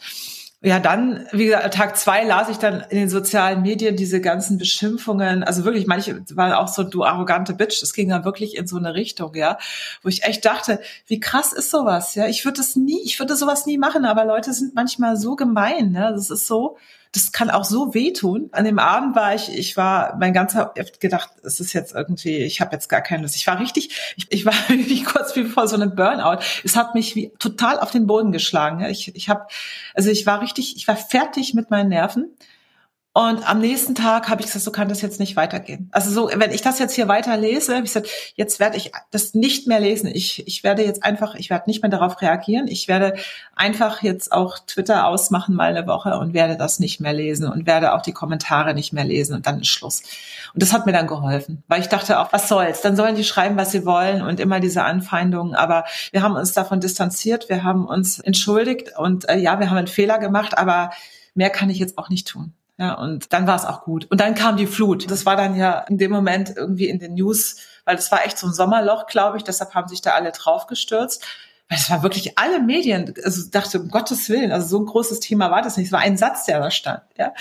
ja, 0.62 0.78
dann, 0.78 1.26
wie 1.32 1.46
gesagt, 1.46 1.72
Tag 1.72 1.96
zwei 1.96 2.22
las 2.22 2.50
ich 2.50 2.58
dann 2.58 2.84
in 2.90 2.98
den 2.98 3.08
sozialen 3.08 3.62
Medien 3.62 3.96
diese 3.96 4.20
ganzen 4.20 4.58
Beschimpfungen. 4.58 5.42
Also 5.42 5.64
wirklich, 5.64 5.86
manche 5.86 6.22
waren 6.34 6.52
auch 6.52 6.68
so, 6.68 6.82
du 6.82 7.02
arrogante 7.02 7.54
Bitch. 7.54 7.80
Das 7.80 7.94
ging 7.94 8.10
dann 8.10 8.24
wirklich 8.26 8.58
in 8.58 8.66
so 8.66 8.76
eine 8.76 8.94
Richtung, 8.94 9.34
ja, 9.34 9.56
wo 10.02 10.10
ich 10.10 10.22
echt 10.22 10.44
dachte, 10.44 10.80
wie 11.06 11.18
krass 11.18 11.54
ist 11.54 11.70
sowas, 11.70 12.14
ja. 12.14 12.26
Ich 12.26 12.44
würde 12.44 12.58
das 12.58 12.76
nie, 12.76 13.00
ich 13.04 13.18
würde 13.18 13.36
sowas 13.36 13.64
nie 13.64 13.78
machen, 13.78 14.04
aber 14.04 14.26
Leute 14.26 14.52
sind 14.52 14.74
manchmal 14.74 15.16
so 15.16 15.34
gemein, 15.34 15.92
ne. 15.92 16.12
Das 16.14 16.28
ist 16.28 16.46
so, 16.46 16.76
das 17.12 17.32
kann 17.32 17.50
auch 17.50 17.64
so 17.64 17.92
wehtun. 17.92 18.50
An 18.52 18.64
dem 18.64 18.78
Abend 18.78 19.16
war 19.16 19.34
ich, 19.34 19.48
ich 19.56 19.76
war 19.76 20.16
mein 20.18 20.32
ganzer 20.32 20.72
gedacht, 21.00 21.30
es 21.42 21.58
ist 21.58 21.72
jetzt 21.72 21.92
irgendwie, 21.92 22.38
ich 22.38 22.60
habe 22.60 22.72
jetzt 22.72 22.88
gar 22.88 23.00
keine 23.00 23.22
Lust. 23.22 23.34
Ich 23.34 23.46
war 23.48 23.58
richtig, 23.58 24.14
ich, 24.16 24.26
ich 24.30 24.46
war 24.46 24.54
wie 24.68 25.02
kurz 25.02 25.34
wie 25.34 25.44
vor 25.44 25.66
so 25.66 25.74
einem 25.74 25.96
Burnout. 25.96 26.38
Es 26.62 26.76
hat 26.76 26.94
mich 26.94 27.16
wie 27.16 27.32
total 27.38 27.80
auf 27.80 27.90
den 27.90 28.06
Boden 28.06 28.30
geschlagen. 28.30 28.84
Ich, 28.84 29.14
ich 29.14 29.28
habe, 29.28 29.46
also 29.94 30.10
ich 30.10 30.24
war 30.26 30.40
richtig, 30.40 30.76
ich 30.76 30.86
war 30.86 30.96
fertig 30.96 31.54
mit 31.54 31.70
meinen 31.70 31.88
Nerven. 31.88 32.36
Und 33.12 33.48
am 33.48 33.58
nächsten 33.58 33.96
Tag 33.96 34.28
habe 34.28 34.40
ich 34.40 34.46
gesagt, 34.46 34.64
so 34.64 34.70
kann 34.70 34.88
das 34.88 35.02
jetzt 35.02 35.18
nicht 35.18 35.34
weitergehen. 35.34 35.88
Also 35.90 36.12
so, 36.12 36.30
wenn 36.32 36.52
ich 36.52 36.62
das 36.62 36.78
jetzt 36.78 36.94
hier 36.94 37.08
weiter 37.08 37.36
lese, 37.36 37.74
habe 37.74 37.84
ich 37.84 37.92
gesagt, 37.92 38.08
jetzt 38.36 38.60
werde 38.60 38.76
ich 38.76 38.92
das 39.10 39.34
nicht 39.34 39.66
mehr 39.66 39.80
lesen. 39.80 40.06
Ich, 40.06 40.46
ich 40.46 40.62
werde 40.62 40.84
jetzt 40.84 41.02
einfach, 41.02 41.34
ich 41.34 41.50
werde 41.50 41.64
nicht 41.66 41.82
mehr 41.82 41.90
darauf 41.90 42.22
reagieren. 42.22 42.68
Ich 42.68 42.86
werde 42.86 43.14
einfach 43.56 44.04
jetzt 44.04 44.30
auch 44.30 44.60
Twitter 44.60 45.08
ausmachen 45.08 45.56
mal 45.56 45.76
eine 45.76 45.88
Woche 45.88 46.16
und 46.18 46.34
werde 46.34 46.56
das 46.56 46.78
nicht 46.78 47.00
mehr 47.00 47.12
lesen 47.12 47.50
und 47.50 47.66
werde 47.66 47.94
auch 47.94 48.02
die 48.02 48.12
Kommentare 48.12 48.74
nicht 48.74 48.92
mehr 48.92 49.04
lesen 49.04 49.34
und 49.34 49.44
dann 49.44 49.60
ist 49.60 49.68
Schluss. 49.68 50.02
Und 50.54 50.62
das 50.62 50.72
hat 50.72 50.86
mir 50.86 50.92
dann 50.92 51.08
geholfen, 51.08 51.64
weil 51.66 51.80
ich 51.80 51.88
dachte 51.88 52.20
auch, 52.20 52.32
was 52.32 52.48
soll's? 52.48 52.80
Dann 52.80 52.94
sollen 52.94 53.16
die 53.16 53.24
schreiben, 53.24 53.56
was 53.56 53.72
sie 53.72 53.84
wollen 53.84 54.22
und 54.22 54.38
immer 54.38 54.60
diese 54.60 54.84
Anfeindungen. 54.84 55.56
Aber 55.56 55.84
wir 56.12 56.22
haben 56.22 56.36
uns 56.36 56.52
davon 56.52 56.78
distanziert, 56.78 57.48
wir 57.48 57.64
haben 57.64 57.86
uns 57.86 58.20
entschuldigt 58.20 58.96
und 58.96 59.28
äh, 59.28 59.36
ja, 59.36 59.58
wir 59.58 59.68
haben 59.68 59.78
einen 59.78 59.88
Fehler 59.88 60.20
gemacht, 60.20 60.56
aber 60.56 60.92
mehr 61.34 61.50
kann 61.50 61.70
ich 61.70 61.80
jetzt 61.80 61.98
auch 61.98 62.08
nicht 62.08 62.28
tun. 62.28 62.54
Ja, 62.80 62.94
und 62.94 63.34
dann 63.34 63.46
war 63.46 63.56
es 63.56 63.66
auch 63.66 63.82
gut. 63.82 64.06
Und 64.10 64.22
dann 64.22 64.34
kam 64.34 64.56
die 64.56 64.66
Flut. 64.66 65.10
Das 65.10 65.26
war 65.26 65.36
dann 65.36 65.54
ja 65.54 65.80
in 65.80 65.98
dem 65.98 66.10
Moment 66.10 66.54
irgendwie 66.56 66.88
in 66.88 66.98
den 66.98 67.12
News, 67.12 67.56
weil 67.84 67.94
das 67.94 68.10
war 68.10 68.24
echt 68.24 68.38
so 68.38 68.46
ein 68.46 68.54
Sommerloch, 68.54 69.06
glaube 69.06 69.36
ich. 69.36 69.44
Deshalb 69.44 69.74
haben 69.74 69.86
sich 69.86 70.00
da 70.00 70.12
alle 70.12 70.32
draufgestürzt. 70.32 71.22
Weil 71.68 71.76
das 71.76 71.90
war 71.90 72.02
wirklich 72.02 72.38
alle 72.38 72.58
Medien, 72.58 73.12
also 73.22 73.50
dachte, 73.50 73.80
um 73.80 73.88
Gottes 73.90 74.30
Willen, 74.30 74.50
also 74.50 74.66
so 74.66 74.78
ein 74.82 74.86
großes 74.86 75.20
Thema 75.20 75.50
war 75.50 75.60
das 75.60 75.76
nicht. 75.76 75.88
Es 75.88 75.92
war 75.92 76.00
ein 76.00 76.16
Satz, 76.16 76.46
der 76.46 76.58
da 76.58 76.70
stand. 76.70 77.02
Ja. 77.18 77.34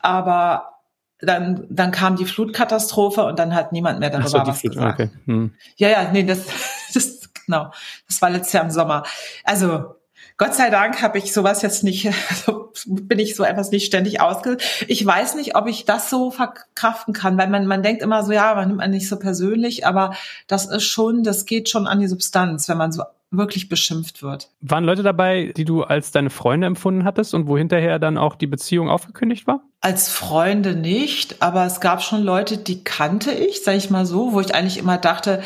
Aber 0.00 0.80
dann, 1.20 1.66
dann 1.68 1.90
kam 1.90 2.16
die 2.16 2.24
Flutkatastrophe 2.24 3.26
und 3.26 3.38
dann 3.38 3.54
hat 3.54 3.72
niemand 3.72 4.00
mehr 4.00 4.08
darüber 4.08 4.28
so, 4.30 4.38
was 4.38 4.60
Flut, 4.60 4.72
gesagt. 4.72 5.00
Okay. 5.00 5.10
Hm. 5.26 5.54
Ja, 5.76 5.90
ja, 5.90 6.10
nee, 6.10 6.24
das, 6.24 6.46
das, 6.94 7.28
genau. 7.44 7.72
Das 8.06 8.22
war 8.22 8.30
letztes 8.30 8.54
Jahr 8.54 8.64
im 8.64 8.70
Sommer. 8.70 9.02
Also, 9.44 9.97
Gott 10.38 10.54
sei 10.54 10.70
Dank 10.70 11.02
habe 11.02 11.18
ich 11.18 11.32
sowas 11.32 11.62
jetzt 11.62 11.84
nicht, 11.84 12.10
bin 12.86 13.18
ich 13.18 13.34
so 13.36 13.44
etwas 13.44 13.70
nicht 13.70 13.86
ständig 13.86 14.20
ausge. 14.20 14.56
Ich 14.86 15.04
weiß 15.04 15.34
nicht, 15.34 15.56
ob 15.56 15.66
ich 15.66 15.84
das 15.84 16.08
so 16.08 16.30
verkraften 16.30 17.12
kann, 17.12 17.36
weil 17.36 17.48
man, 17.48 17.66
man 17.66 17.82
denkt 17.82 18.02
immer 18.02 18.22
so, 18.22 18.32
ja, 18.32 18.54
man 18.54 18.68
nimmt 18.68 18.78
man 18.78 18.90
nicht 18.90 19.08
so 19.08 19.18
persönlich, 19.18 19.86
aber 19.86 20.14
das 20.46 20.66
ist 20.66 20.84
schon, 20.84 21.24
das 21.24 21.44
geht 21.44 21.68
schon 21.68 21.86
an 21.86 22.00
die 22.00 22.08
Substanz, 22.08 22.68
wenn 22.68 22.78
man 22.78 22.92
so 22.92 23.02
wirklich 23.30 23.68
beschimpft 23.68 24.22
wird. 24.22 24.48
Waren 24.60 24.84
Leute 24.84 25.02
dabei, 25.02 25.52
die 25.54 25.66
du 25.66 25.82
als 25.82 26.12
deine 26.12 26.30
Freunde 26.30 26.66
empfunden 26.66 27.04
hattest 27.04 27.34
und 27.34 27.46
wo 27.46 27.58
hinterher 27.58 27.98
dann 27.98 28.16
auch 28.16 28.36
die 28.36 28.46
Beziehung 28.46 28.88
aufgekündigt 28.88 29.46
war? 29.46 29.62
als 29.80 30.08
Freunde 30.08 30.74
nicht, 30.74 31.40
aber 31.40 31.64
es 31.64 31.80
gab 31.80 32.02
schon 32.02 32.22
Leute, 32.22 32.58
die 32.58 32.82
kannte 32.82 33.30
ich, 33.30 33.62
sage 33.62 33.76
ich 33.76 33.90
mal 33.90 34.06
so, 34.06 34.32
wo 34.32 34.40
ich 34.40 34.54
eigentlich 34.54 34.78
immer 34.78 34.98
dachte, 34.98 35.42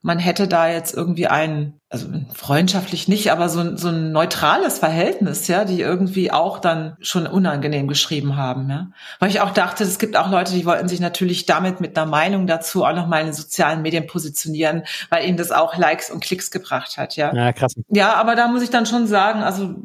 man 0.00 0.18
hätte 0.18 0.48
da 0.48 0.68
jetzt 0.68 0.94
irgendwie 0.94 1.26
ein, 1.26 1.74
also 1.94 2.08
freundschaftlich 2.34 3.06
nicht, 3.06 3.30
aber 3.30 3.48
so, 3.48 3.76
so 3.76 3.86
ein 3.86 4.10
neutrales 4.10 4.80
Verhältnis, 4.80 5.46
ja, 5.46 5.64
die 5.64 5.80
irgendwie 5.80 6.32
auch 6.32 6.58
dann 6.58 6.96
schon 6.98 7.28
unangenehm 7.28 7.86
geschrieben 7.86 8.36
haben, 8.36 8.68
ja. 8.68 8.88
Weil 9.20 9.30
ich 9.30 9.40
auch 9.40 9.52
dachte, 9.52 9.84
es 9.84 10.00
gibt 10.00 10.16
auch 10.16 10.28
Leute, 10.28 10.52
die 10.52 10.66
wollten 10.66 10.88
sich 10.88 10.98
natürlich 10.98 11.46
damit 11.46 11.80
mit 11.80 11.96
einer 11.96 12.10
Meinung 12.10 12.48
dazu 12.48 12.84
auch 12.84 12.96
nochmal 12.96 13.20
in 13.20 13.28
den 13.28 13.34
sozialen 13.34 13.82
Medien 13.82 14.08
positionieren, 14.08 14.82
weil 15.08 15.24
ihnen 15.24 15.36
das 15.36 15.52
auch 15.52 15.76
Likes 15.78 16.10
und 16.10 16.18
Klicks 16.18 16.50
gebracht 16.50 16.98
hat, 16.98 17.14
ja. 17.14 17.32
Ja, 17.32 17.52
krass. 17.52 17.76
Ja, 17.90 18.14
aber 18.14 18.34
da 18.34 18.48
muss 18.48 18.62
ich 18.62 18.70
dann 18.70 18.86
schon 18.86 19.06
sagen, 19.06 19.44
also 19.44 19.76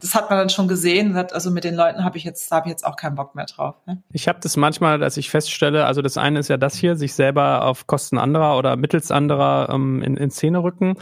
das 0.00 0.14
hat 0.14 0.30
man 0.30 0.38
dann 0.38 0.48
schon 0.48 0.68
gesehen. 0.68 1.16
Also 1.16 1.50
mit 1.50 1.64
den 1.64 1.74
Leuten 1.74 2.04
habe 2.04 2.18
ich 2.18 2.24
jetzt 2.24 2.50
habe 2.52 2.68
ich 2.68 2.70
jetzt 2.70 2.86
auch 2.86 2.94
keinen 2.94 3.16
Bock 3.16 3.34
mehr 3.34 3.46
drauf. 3.46 3.74
Ne? 3.86 4.00
Ich 4.12 4.28
habe 4.28 4.38
das 4.40 4.56
manchmal, 4.56 4.98
dass 4.98 5.16
ich 5.16 5.30
feststelle, 5.30 5.86
also 5.86 6.02
das 6.02 6.16
eine 6.16 6.38
ist 6.38 6.48
ja 6.48 6.56
das 6.56 6.76
hier, 6.76 6.96
sich 6.96 7.14
selber 7.14 7.64
auf 7.64 7.86
Kosten 7.88 8.18
anderer 8.18 8.56
oder 8.58 8.76
mittels 8.76 9.10
anderer 9.10 9.70
ähm, 9.72 10.02
in, 10.02 10.16
in 10.16 10.30
Szene 10.30 10.62
rücken 10.62 10.96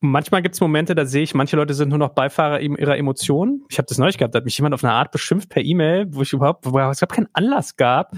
manchmal 0.00 0.42
gibt 0.42 0.54
es 0.54 0.60
Momente, 0.60 0.94
da 0.94 1.04
sehe 1.04 1.22
ich, 1.22 1.34
manche 1.34 1.56
Leute 1.56 1.74
sind 1.74 1.88
nur 1.88 1.98
noch 1.98 2.10
Beifahrer 2.10 2.60
ihrer 2.60 2.96
Emotionen. 2.96 3.64
Ich 3.68 3.78
habe 3.78 3.86
das 3.86 3.98
neulich 3.98 4.18
gehabt, 4.18 4.34
da 4.34 4.38
hat 4.38 4.44
mich 4.44 4.56
jemand 4.56 4.74
auf 4.74 4.84
eine 4.84 4.92
Art 4.92 5.10
beschimpft 5.10 5.48
per 5.48 5.62
E-Mail, 5.62 6.06
wo 6.10 6.22
ich 6.22 6.32
überhaupt, 6.32 6.66
wo 6.66 6.78
es 6.78 6.98
überhaupt 6.98 7.12
keinen 7.12 7.28
Anlass 7.32 7.76
gab. 7.76 8.12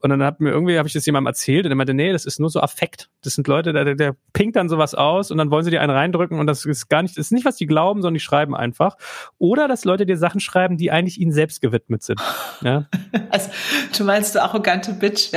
Und 0.00 0.10
dann 0.10 0.22
hat 0.22 0.40
mir 0.40 0.50
irgendwie, 0.50 0.78
habe 0.78 0.86
ich 0.86 0.94
das 0.94 1.06
jemandem 1.06 1.28
erzählt 1.28 1.64
und 1.66 1.72
er 1.72 1.76
meinte, 1.76 1.94
nee, 1.94 2.12
das 2.12 2.24
ist 2.24 2.40
nur 2.40 2.50
so 2.50 2.60
Affekt. 2.60 3.10
Das 3.22 3.34
sind 3.34 3.48
Leute, 3.48 3.72
der, 3.72 3.94
der 3.94 4.16
pinkt 4.32 4.56
dann 4.56 4.68
sowas 4.68 4.94
aus 4.94 5.30
und 5.30 5.38
dann 5.38 5.50
wollen 5.50 5.64
sie 5.64 5.70
dir 5.70 5.80
einen 5.80 5.92
reindrücken 5.92 6.38
und 6.38 6.46
das 6.46 6.64
ist 6.64 6.88
gar 6.88 7.02
nicht, 7.02 7.16
das 7.16 7.26
ist 7.26 7.32
nicht, 7.32 7.44
was 7.44 7.56
die 7.56 7.66
glauben, 7.66 8.02
sondern 8.02 8.14
die 8.14 8.20
schreiben 8.20 8.54
einfach. 8.54 8.96
Oder 9.38 9.68
dass 9.68 9.84
Leute 9.84 10.06
dir 10.06 10.16
Sachen 10.16 10.40
schreiben, 10.40 10.76
die 10.76 10.90
eigentlich 10.90 11.20
ihnen 11.20 11.32
selbst 11.32 11.60
gewidmet 11.60 12.02
sind. 12.02 12.20
Ja? 12.60 12.86
Also, 13.30 13.50
du 13.96 14.04
meinst 14.04 14.34
du 14.34 14.42
arrogante 14.42 14.92
Bitch. 14.92 15.32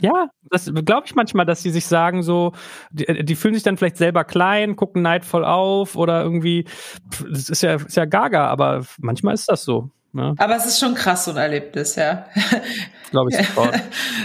Ja, 0.00 0.28
das 0.50 0.70
glaube 0.84 1.06
ich 1.06 1.14
manchmal, 1.14 1.44
dass 1.44 1.62
sie 1.62 1.70
sich 1.70 1.86
sagen 1.86 2.22
so, 2.22 2.52
die, 2.90 3.24
die, 3.24 3.34
fühlen 3.34 3.54
sich 3.54 3.62
dann 3.62 3.76
vielleicht 3.76 3.96
selber 3.96 4.24
klein, 4.24 4.76
gucken 4.76 5.02
neidvoll 5.02 5.44
auf 5.44 5.96
oder 5.96 6.22
irgendwie, 6.22 6.66
das 7.28 7.48
ist 7.48 7.62
ja, 7.62 7.74
ist 7.74 7.96
ja 7.96 8.04
gaga, 8.04 8.46
aber 8.46 8.84
manchmal 8.98 9.34
ist 9.34 9.48
das 9.48 9.64
so. 9.64 9.90
Ja. 10.14 10.34
Aber 10.38 10.56
es 10.56 10.66
ist 10.66 10.80
schon 10.80 10.94
krass, 10.94 11.26
so 11.26 11.32
ein 11.32 11.36
Erlebnis, 11.36 11.96
ja. 11.96 12.26
Glaube 13.10 13.30
ich 13.30 13.36
sofort. 13.36 13.74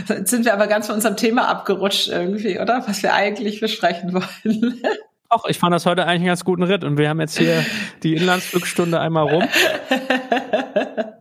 Jetzt 0.08 0.30
sind 0.32 0.46
wir 0.46 0.54
aber 0.54 0.68
ganz 0.68 0.88
von 0.88 0.96
unserem 0.96 1.18
Thema 1.18 1.48
abgerutscht 1.48 2.08
irgendwie, 2.08 2.60
oder? 2.60 2.84
Was 2.88 3.04
wir 3.04 3.14
eigentlich 3.14 3.60
besprechen 3.60 4.14
wollen. 4.14 4.82
Auch, 5.30 5.46
ich 5.46 5.60
fand 5.60 5.74
das 5.74 5.86
heute 5.86 6.04
eigentlich 6.04 6.22
einen 6.22 6.28
ganz 6.28 6.46
guten 6.46 6.64
Ritt 6.64 6.84
und 6.84 6.98
wir 6.98 7.10
haben 7.10 7.20
jetzt 7.20 7.38
hier 7.38 7.66
die 8.04 8.16
Inlandsflugstunde 8.16 9.00
einmal 9.00 9.28
rum. 9.28 9.44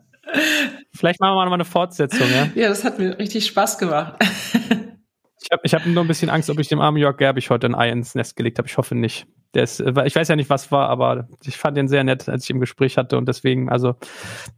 Vielleicht 1.02 1.18
machen 1.18 1.34
wir 1.34 1.44
mal 1.46 1.52
eine 1.52 1.64
Fortsetzung, 1.64 2.28
ja? 2.30 2.48
Ja, 2.54 2.68
das 2.68 2.84
hat 2.84 3.00
mir 3.00 3.18
richtig 3.18 3.44
Spaß 3.46 3.76
gemacht. 3.78 4.14
ich 5.42 5.50
habe 5.50 5.62
ich 5.64 5.74
hab 5.74 5.84
nur 5.84 6.04
ein 6.04 6.06
bisschen 6.06 6.30
Angst, 6.30 6.48
ob 6.48 6.60
ich 6.60 6.68
dem 6.68 6.80
armen 6.80 6.96
Jörg 6.96 7.16
Gerbig 7.16 7.50
heute 7.50 7.66
ein 7.66 7.74
Ei 7.74 7.90
ins 7.90 8.14
Nest 8.14 8.36
gelegt 8.36 8.58
habe. 8.58 8.68
Ich 8.68 8.76
hoffe 8.76 8.94
nicht. 8.94 9.26
Ist, 9.54 9.80
äh, 9.80 9.92
ich 10.06 10.16
weiß 10.16 10.28
ja 10.28 10.36
nicht, 10.36 10.48
was 10.48 10.72
war, 10.72 10.88
aber 10.88 11.28
ich 11.44 11.58
fand 11.58 11.76
den 11.76 11.88
sehr 11.88 12.04
nett, 12.04 12.28
als 12.28 12.44
ich 12.44 12.50
im 12.50 12.60
Gespräch 12.60 12.96
hatte 12.96 13.18
und 13.18 13.26
deswegen, 13.28 13.68
also 13.68 13.96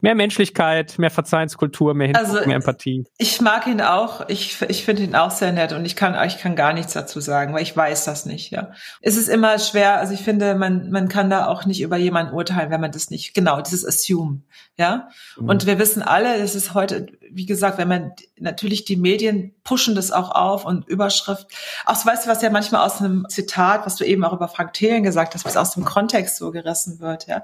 mehr 0.01 0.15
Menschlichkeit, 0.15 0.99
mehr 0.99 1.11
Verzeihenskultur, 1.11 1.95
mehr 1.95 2.09
Hingucken, 2.09 2.37
also, 2.37 2.47
mehr 2.47 2.57
Empathie. 2.57 3.05
Ich 3.19 3.41
mag 3.41 3.67
ihn 3.67 3.81
auch, 3.81 4.29
ich, 4.29 4.63
ich 4.69 4.85
finde 4.85 5.03
ihn 5.03 5.17
auch 5.17 5.33
sehr 5.33 5.53
nett 5.53 5.73
und 5.73 5.85
ich 5.85 5.97
kann, 5.97 6.17
ich 6.27 6.39
kann 6.39 6.55
gar 6.55 6.73
nichts 6.73 6.93
dazu 6.93 7.21
sagen, 7.21 7.55
weil 7.55 7.63
ich 7.63 7.77
weiß 7.77 8.05
das 8.05 8.25
nicht, 8.25 8.53
ja. 8.53 8.71
Es 9.01 9.17
ist 9.17 9.29
immer 9.29 9.59
schwer, 9.59 9.99
also 9.99 10.15
ich 10.15 10.21
finde, 10.21 10.55
man, 10.55 10.91
man 10.91 11.09
kann 11.09 11.29
da 11.29 11.47
auch 11.47 11.65
nicht 11.65 11.81
über 11.81 11.97
jemanden 11.97 12.33
urteilen, 12.33 12.71
wenn 12.71 12.81
man 12.81 12.93
das 12.93 13.11
nicht, 13.11 13.35
genau, 13.35 13.61
dieses 13.61 13.85
Assume, 13.85 14.43
ja. 14.77 15.09
Mhm. 15.37 15.49
Und 15.49 15.67
wir 15.67 15.81
wissen 15.81 16.03
alle, 16.03 16.37
es 16.37 16.55
ist 16.55 16.75
heute, 16.75 17.07
wie 17.31 17.47
gesagt, 17.47 17.79
wenn 17.79 17.89
man, 17.89 18.13
natürlich 18.39 18.85
die 18.85 18.97
Medien 18.97 19.55
pushen 19.65 19.95
das 19.95 20.13
auch 20.13 20.31
auf 20.31 20.65
und 20.65 20.87
Überschrift, 20.87 21.47
auch 21.85 22.05
weißt 22.05 22.27
du, 22.27 22.31
was 22.31 22.43
ja 22.43 22.51
manchmal 22.51 22.87
aus 22.87 23.01
einem 23.01 23.27
Zitat, 23.29 23.87
was 23.87 23.97
du 23.97 24.05
eben 24.05 24.25
auch 24.25 24.33
über 24.33 24.49
Frank 24.49 24.73
Thelen 24.85 25.03
gesagt 25.03 25.35
hast, 25.35 25.45
was 25.45 25.57
aus 25.57 25.75
dem 25.75 25.85
Kontext 25.85 26.37
so 26.37 26.51
gerissen 26.51 27.01
wird, 27.01 27.27
ja. 27.27 27.43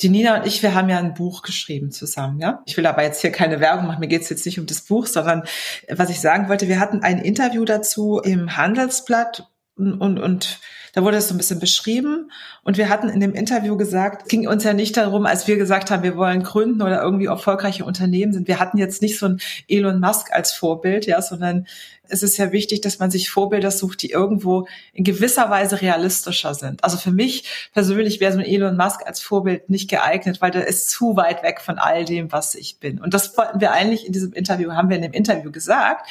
Die 0.00 0.08
Nina 0.08 0.38
und 0.38 0.46
ich, 0.46 0.62
wir 0.62 0.74
haben 0.74 0.88
ja 0.88 0.98
ein 0.98 1.14
Buch 1.14 1.42
geschrieben 1.42 1.90
zusammen, 1.90 2.38
ja. 2.38 2.62
Ich 2.66 2.76
will 2.76 2.86
aber 2.86 3.02
jetzt 3.02 3.20
hier 3.20 3.32
keine 3.32 3.60
Werbung 3.60 3.86
machen, 3.86 4.00
mir 4.00 4.08
geht's 4.08 4.28
jetzt 4.28 4.46
nicht 4.46 4.58
um 4.60 4.66
das 4.66 4.82
Buch, 4.82 5.06
sondern 5.06 5.42
was 5.90 6.10
ich 6.10 6.20
sagen 6.20 6.48
wollte, 6.48 6.68
wir 6.68 6.80
hatten 6.80 7.02
ein 7.02 7.18
Interview 7.18 7.64
dazu 7.64 8.20
im 8.20 8.56
Handelsblatt 8.56 9.48
und, 9.78 9.94
und, 10.00 10.18
und 10.18 10.60
da 10.92 11.02
wurde 11.02 11.18
es 11.18 11.28
so 11.28 11.34
ein 11.34 11.38
bisschen 11.38 11.60
beschrieben. 11.60 12.32
Und 12.64 12.76
wir 12.76 12.88
hatten 12.88 13.08
in 13.08 13.20
dem 13.20 13.34
Interview 13.34 13.76
gesagt, 13.76 14.28
ging 14.28 14.48
uns 14.48 14.64
ja 14.64 14.72
nicht 14.72 14.96
darum, 14.96 15.26
als 15.26 15.46
wir 15.46 15.56
gesagt 15.56 15.90
haben, 15.90 16.02
wir 16.02 16.16
wollen 16.16 16.42
gründen 16.42 16.82
oder 16.82 17.02
irgendwie 17.02 17.26
erfolgreiche 17.26 17.84
Unternehmen 17.84 18.32
sind. 18.32 18.48
Wir 18.48 18.58
hatten 18.58 18.78
jetzt 18.78 19.00
nicht 19.02 19.18
so 19.18 19.26
ein 19.26 19.40
Elon 19.68 20.00
Musk 20.00 20.32
als 20.32 20.52
Vorbild, 20.52 21.06
ja, 21.06 21.22
sondern 21.22 21.66
es 22.08 22.22
ist 22.22 22.36
ja 22.38 22.52
wichtig, 22.52 22.80
dass 22.80 22.98
man 22.98 23.10
sich 23.10 23.30
Vorbilder 23.30 23.70
sucht, 23.70 24.02
die 24.02 24.10
irgendwo 24.10 24.66
in 24.92 25.04
gewisser 25.04 25.50
Weise 25.50 25.80
realistischer 25.82 26.54
sind. 26.54 26.82
Also 26.82 26.96
für 26.96 27.12
mich 27.12 27.68
persönlich 27.74 28.18
wäre 28.18 28.32
so 28.32 28.38
ein 28.38 28.44
Elon 28.44 28.76
Musk 28.76 29.06
als 29.06 29.20
Vorbild 29.20 29.68
nicht 29.70 29.90
geeignet, 29.90 30.40
weil 30.40 30.50
der 30.50 30.66
ist 30.66 30.90
zu 30.90 31.16
weit 31.16 31.42
weg 31.42 31.60
von 31.60 31.78
all 31.78 32.04
dem, 32.04 32.32
was 32.32 32.54
ich 32.54 32.78
bin. 32.80 33.00
Und 33.00 33.14
das 33.14 33.36
wollten 33.36 33.60
wir 33.60 33.72
eigentlich 33.72 34.06
in 34.06 34.12
diesem 34.12 34.32
Interview, 34.32 34.72
haben 34.72 34.88
wir 34.88 34.96
in 34.96 35.02
dem 35.02 35.12
Interview 35.12 35.52
gesagt. 35.52 36.08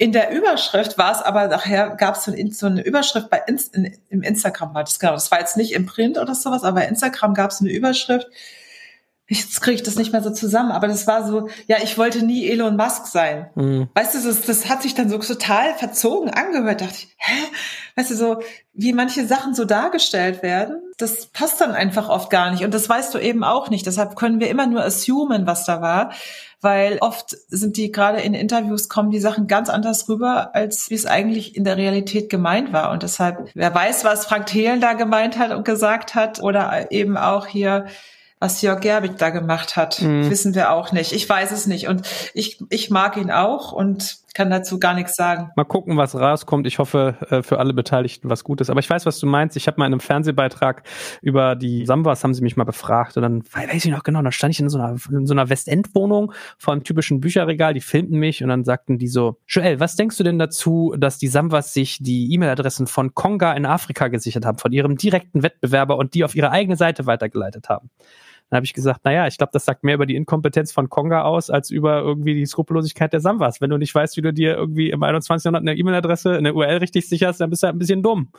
In 0.00 0.12
der 0.12 0.30
Überschrift 0.30 0.96
war 0.96 1.10
es 1.10 1.22
aber 1.22 1.48
nachher, 1.48 1.90
gab 1.96 2.14
es 2.14 2.24
so, 2.24 2.32
so, 2.52 2.66
eine 2.66 2.84
Überschrift 2.84 3.30
bei 3.30 3.42
in, 3.48 3.98
im 4.10 4.22
Instagram 4.22 4.72
war 4.72 4.84
das 4.84 5.00
genau. 5.00 5.12
Das 5.14 5.32
war 5.32 5.40
jetzt 5.40 5.56
nicht 5.56 5.72
im 5.72 5.86
Print 5.86 6.18
oder 6.18 6.36
sowas, 6.36 6.62
aber 6.62 6.80
bei 6.80 6.86
Instagram 6.86 7.34
gab 7.34 7.50
es 7.50 7.60
eine 7.60 7.72
Überschrift. 7.72 8.28
Jetzt 9.28 9.60
kriege 9.60 9.74
ich 9.74 9.82
das 9.82 9.96
nicht 9.96 10.12
mehr 10.12 10.22
so 10.22 10.30
zusammen, 10.30 10.72
aber 10.72 10.88
das 10.88 11.06
war 11.06 11.26
so, 11.26 11.48
ja, 11.66 11.76
ich 11.82 11.98
wollte 11.98 12.24
nie 12.24 12.48
Elon 12.48 12.76
Musk 12.76 13.06
sein. 13.06 13.50
Mhm. 13.54 13.88
Weißt 13.94 14.14
du, 14.14 14.26
das, 14.26 14.42
das 14.42 14.68
hat 14.68 14.82
sich 14.82 14.94
dann 14.94 15.10
so 15.10 15.18
total 15.18 15.74
verzogen 15.74 16.30
angehört. 16.30 16.80
Dachte 16.80 16.94
ich, 16.94 17.14
hä? 17.18 17.44
Weißt 17.96 18.10
du, 18.10 18.14
so 18.14 18.40
wie 18.72 18.92
manche 18.92 19.26
Sachen 19.26 19.54
so 19.54 19.64
dargestellt 19.64 20.42
werden, 20.42 20.80
das 20.96 21.26
passt 21.26 21.60
dann 21.60 21.72
einfach 21.72 22.08
oft 22.08 22.30
gar 22.30 22.50
nicht. 22.50 22.64
Und 22.64 22.72
das 22.72 22.88
weißt 22.88 23.12
du 23.14 23.18
eben 23.18 23.44
auch 23.44 23.68
nicht. 23.68 23.86
Deshalb 23.86 24.16
können 24.16 24.40
wir 24.40 24.48
immer 24.48 24.66
nur 24.66 24.82
assumen, 24.82 25.46
was 25.46 25.64
da 25.64 25.82
war 25.82 26.10
weil 26.60 26.98
oft 27.00 27.36
sind 27.48 27.76
die 27.76 27.92
gerade 27.92 28.20
in 28.20 28.34
Interviews 28.34 28.88
kommen 28.88 29.10
die 29.10 29.20
Sachen 29.20 29.46
ganz 29.46 29.68
anders 29.68 30.08
rüber, 30.08 30.54
als 30.54 30.90
wie 30.90 30.94
es 30.94 31.06
eigentlich 31.06 31.56
in 31.56 31.64
der 31.64 31.76
Realität 31.76 32.30
gemeint 32.30 32.72
war. 32.72 32.90
Und 32.90 33.02
deshalb, 33.02 33.50
wer 33.54 33.74
weiß, 33.74 34.04
was 34.04 34.26
Frank 34.26 34.46
Thelen 34.46 34.80
da 34.80 34.94
gemeint 34.94 35.38
hat 35.38 35.52
und 35.52 35.64
gesagt 35.64 36.14
hat 36.14 36.42
oder 36.42 36.90
eben 36.90 37.16
auch 37.16 37.46
hier 37.46 37.86
was 38.40 38.62
Jörg 38.62 38.80
Gerbig 38.80 39.16
da 39.18 39.30
gemacht 39.30 39.76
hat, 39.76 40.00
mhm. 40.00 40.30
wissen 40.30 40.54
wir 40.54 40.72
auch 40.72 40.92
nicht. 40.92 41.12
Ich 41.12 41.28
weiß 41.28 41.50
es 41.50 41.66
nicht. 41.66 41.88
Und 41.88 42.08
ich, 42.34 42.62
ich 42.70 42.90
mag 42.90 43.16
ihn 43.16 43.30
auch 43.30 43.72
und 43.72 44.18
kann 44.34 44.50
dazu 44.50 44.78
gar 44.78 44.94
nichts 44.94 45.16
sagen. 45.16 45.50
Mal 45.56 45.64
gucken, 45.64 45.96
was 45.96 46.14
rauskommt. 46.14 46.66
Ich 46.68 46.78
hoffe 46.78 47.16
äh, 47.28 47.42
für 47.42 47.58
alle 47.58 47.74
Beteiligten 47.74 48.30
was 48.30 48.44
Gutes. 48.44 48.70
Aber 48.70 48.78
ich 48.78 48.88
weiß, 48.88 49.04
was 49.04 49.18
du 49.18 49.26
meinst. 49.26 49.56
Ich 49.56 49.66
habe 49.66 49.80
mal 49.80 49.86
in 49.86 49.92
einem 49.92 50.00
Fernsehbeitrag 50.00 50.84
über 51.22 51.56
die 51.56 51.84
Sambas 51.84 52.22
haben 52.22 52.34
sie 52.34 52.42
mich 52.42 52.56
mal 52.56 52.62
befragt 52.62 53.16
und 53.16 53.24
dann 53.24 53.42
weiß 53.42 53.84
ich 53.84 53.90
noch 53.90 54.04
genau, 54.04 54.22
da 54.22 54.30
stand 54.30 54.54
ich 54.54 54.60
in 54.60 54.68
so 54.68 54.78
einer, 54.78 54.96
in 55.10 55.26
so 55.26 55.34
einer 55.34 55.48
Westendwohnung 55.48 56.32
vor 56.56 56.72
einem 56.72 56.84
typischen 56.84 57.20
Bücherregal, 57.20 57.74
die 57.74 57.80
filmten 57.80 58.18
mich 58.18 58.42
und 58.42 58.48
dann 58.48 58.62
sagten 58.62 58.98
die 58.98 59.08
so, 59.08 59.38
Joel, 59.48 59.80
was 59.80 59.96
denkst 59.96 60.16
du 60.16 60.22
denn 60.22 60.38
dazu, 60.38 60.94
dass 60.96 61.18
die 61.18 61.28
Sambas 61.28 61.74
sich 61.74 61.98
die 62.00 62.32
E-Mail-Adressen 62.32 62.86
von 62.86 63.14
Konga 63.14 63.54
in 63.54 63.66
Afrika 63.66 64.06
gesichert 64.06 64.46
haben, 64.46 64.58
von 64.58 64.70
ihrem 64.70 64.96
direkten 64.96 65.42
Wettbewerber 65.42 65.96
und 65.96 66.14
die 66.14 66.22
auf 66.22 66.36
ihre 66.36 66.52
eigene 66.52 66.76
Seite 66.76 67.06
weitergeleitet 67.06 67.68
haben? 67.68 67.90
Dann 68.50 68.58
habe 68.58 68.64
ich 68.64 68.72
gesagt, 68.72 69.04
naja, 69.04 69.26
ich 69.26 69.36
glaube, 69.36 69.50
das 69.52 69.64
sagt 69.64 69.84
mehr 69.84 69.94
über 69.94 70.06
die 70.06 70.16
Inkompetenz 70.16 70.72
von 70.72 70.88
Konga 70.88 71.22
aus, 71.22 71.50
als 71.50 71.70
über 71.70 72.00
irgendwie 72.00 72.34
die 72.34 72.46
Skrupellosigkeit 72.46 73.12
der 73.12 73.20
Samwas. 73.20 73.60
Wenn 73.60 73.70
du 73.70 73.76
nicht 73.76 73.94
weißt, 73.94 74.16
wie 74.16 74.22
du 74.22 74.32
dir 74.32 74.56
irgendwie 74.56 74.90
im 74.90 75.02
21. 75.02 75.44
Jahrhundert 75.44 75.68
eine 75.68 75.78
E-Mail-Adresse, 75.78 76.36
eine 76.36 76.54
URL 76.54 76.78
richtig 76.78 77.08
sicherst, 77.08 77.40
dann 77.40 77.50
bist 77.50 77.62
du 77.62 77.66
halt 77.66 77.76
ein 77.76 77.78
bisschen 77.78 78.02
dumm. 78.02 78.30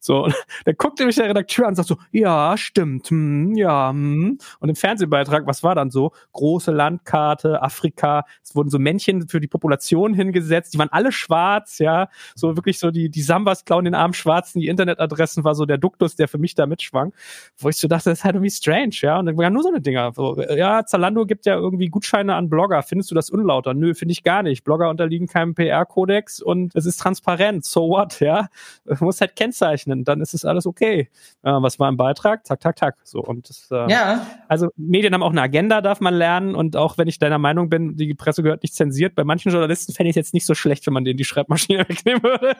So, 0.00 0.28
dann 0.64 0.74
guckte 0.76 1.04
mich 1.04 1.16
der 1.16 1.28
Redakteur 1.28 1.66
an 1.66 1.70
und 1.70 1.76
sagt 1.76 1.88
so, 1.88 1.96
ja, 2.12 2.56
stimmt, 2.56 3.10
hm, 3.10 3.56
ja, 3.56 3.90
hm. 3.90 4.38
Und 4.60 4.68
im 4.68 4.76
Fernsehbeitrag, 4.76 5.46
was 5.46 5.62
war 5.62 5.74
dann 5.74 5.90
so? 5.90 6.12
Große 6.32 6.70
Landkarte, 6.70 7.62
Afrika, 7.62 8.24
es 8.42 8.54
wurden 8.54 8.70
so 8.70 8.78
Männchen 8.78 9.28
für 9.28 9.40
die 9.40 9.48
Population 9.48 10.14
hingesetzt, 10.14 10.74
die 10.74 10.78
waren 10.78 10.90
alle 10.90 11.12
schwarz, 11.12 11.78
ja, 11.78 12.08
so 12.34 12.56
wirklich 12.56 12.78
so 12.78 12.90
die, 12.90 13.10
die 13.10 13.22
Sambas 13.22 13.64
klauen 13.64 13.84
den 13.84 13.94
armen 13.94 14.14
Schwarzen, 14.14 14.60
die 14.60 14.68
Internetadressen 14.68 15.44
war 15.44 15.54
so 15.54 15.66
der 15.66 15.78
Duktus, 15.78 16.16
der 16.16 16.28
für 16.28 16.38
mich 16.38 16.54
da 16.54 16.66
mitschwang, 16.66 17.12
wo 17.58 17.68
ich 17.68 17.76
so 17.76 17.88
dachte, 17.88 18.10
das 18.10 18.20
ist 18.20 18.24
halt 18.24 18.36
irgendwie 18.36 18.50
strange, 18.50 18.94
ja, 19.00 19.18
und 19.18 19.26
dann 19.26 19.36
nur 19.56 19.62
so 19.62 19.70
eine 19.70 19.80
Dinger. 19.80 20.12
So, 20.14 20.38
ja, 20.40 20.84
Zalando 20.84 21.24
gibt 21.24 21.46
ja 21.46 21.54
irgendwie 21.54 21.88
Gutscheine 21.88 22.34
an 22.34 22.50
Blogger. 22.50 22.82
Findest 22.82 23.10
du 23.10 23.14
das 23.14 23.30
unlauter? 23.30 23.72
Nö, 23.72 23.94
finde 23.94 24.12
ich 24.12 24.22
gar 24.22 24.42
nicht. 24.42 24.64
Blogger 24.64 24.90
unterliegen 24.90 25.26
keinem 25.26 25.54
PR-Kodex 25.54 26.42
und 26.42 26.76
es 26.76 26.84
ist 26.84 26.98
transparent. 26.98 27.64
So 27.64 27.88
what, 27.88 28.20
ja? 28.20 28.48
Du 28.84 29.02
musst 29.02 29.20
halt 29.22 29.34
kennzeichnen, 29.34 30.04
dann 30.04 30.20
ist 30.20 30.34
es 30.34 30.44
alles 30.44 30.66
okay. 30.66 31.08
Äh, 31.42 31.52
was 31.52 31.78
war 31.80 31.88
im 31.88 31.96
Beitrag? 31.96 32.44
Tak, 32.44 32.60
tak, 32.60 32.76
tak. 32.76 32.96
So, 33.02 33.20
und 33.20 33.48
das, 33.48 33.68
äh, 33.70 33.90
ja. 33.90 34.26
Also 34.46 34.68
Medien 34.76 35.14
haben 35.14 35.22
auch 35.22 35.30
eine 35.30 35.42
Agenda, 35.42 35.80
darf 35.80 36.00
man 36.00 36.14
lernen. 36.14 36.54
Und 36.54 36.76
auch 36.76 36.98
wenn 36.98 37.08
ich 37.08 37.18
deiner 37.18 37.38
Meinung 37.38 37.70
bin, 37.70 37.96
die 37.96 38.14
Presse 38.14 38.42
gehört 38.42 38.62
nicht 38.62 38.74
zensiert, 38.74 39.14
bei 39.14 39.24
manchen 39.24 39.50
Journalisten 39.50 39.94
fände 39.94 40.10
ich 40.10 40.16
es 40.16 40.26
jetzt 40.26 40.34
nicht 40.34 40.46
so 40.46 40.54
schlecht, 40.54 40.86
wenn 40.86 40.92
man 40.92 41.04
denen 41.04 41.16
die 41.16 41.24
Schreibmaschine 41.24 41.78
wegnehmen 41.88 42.22
würde. 42.22 42.56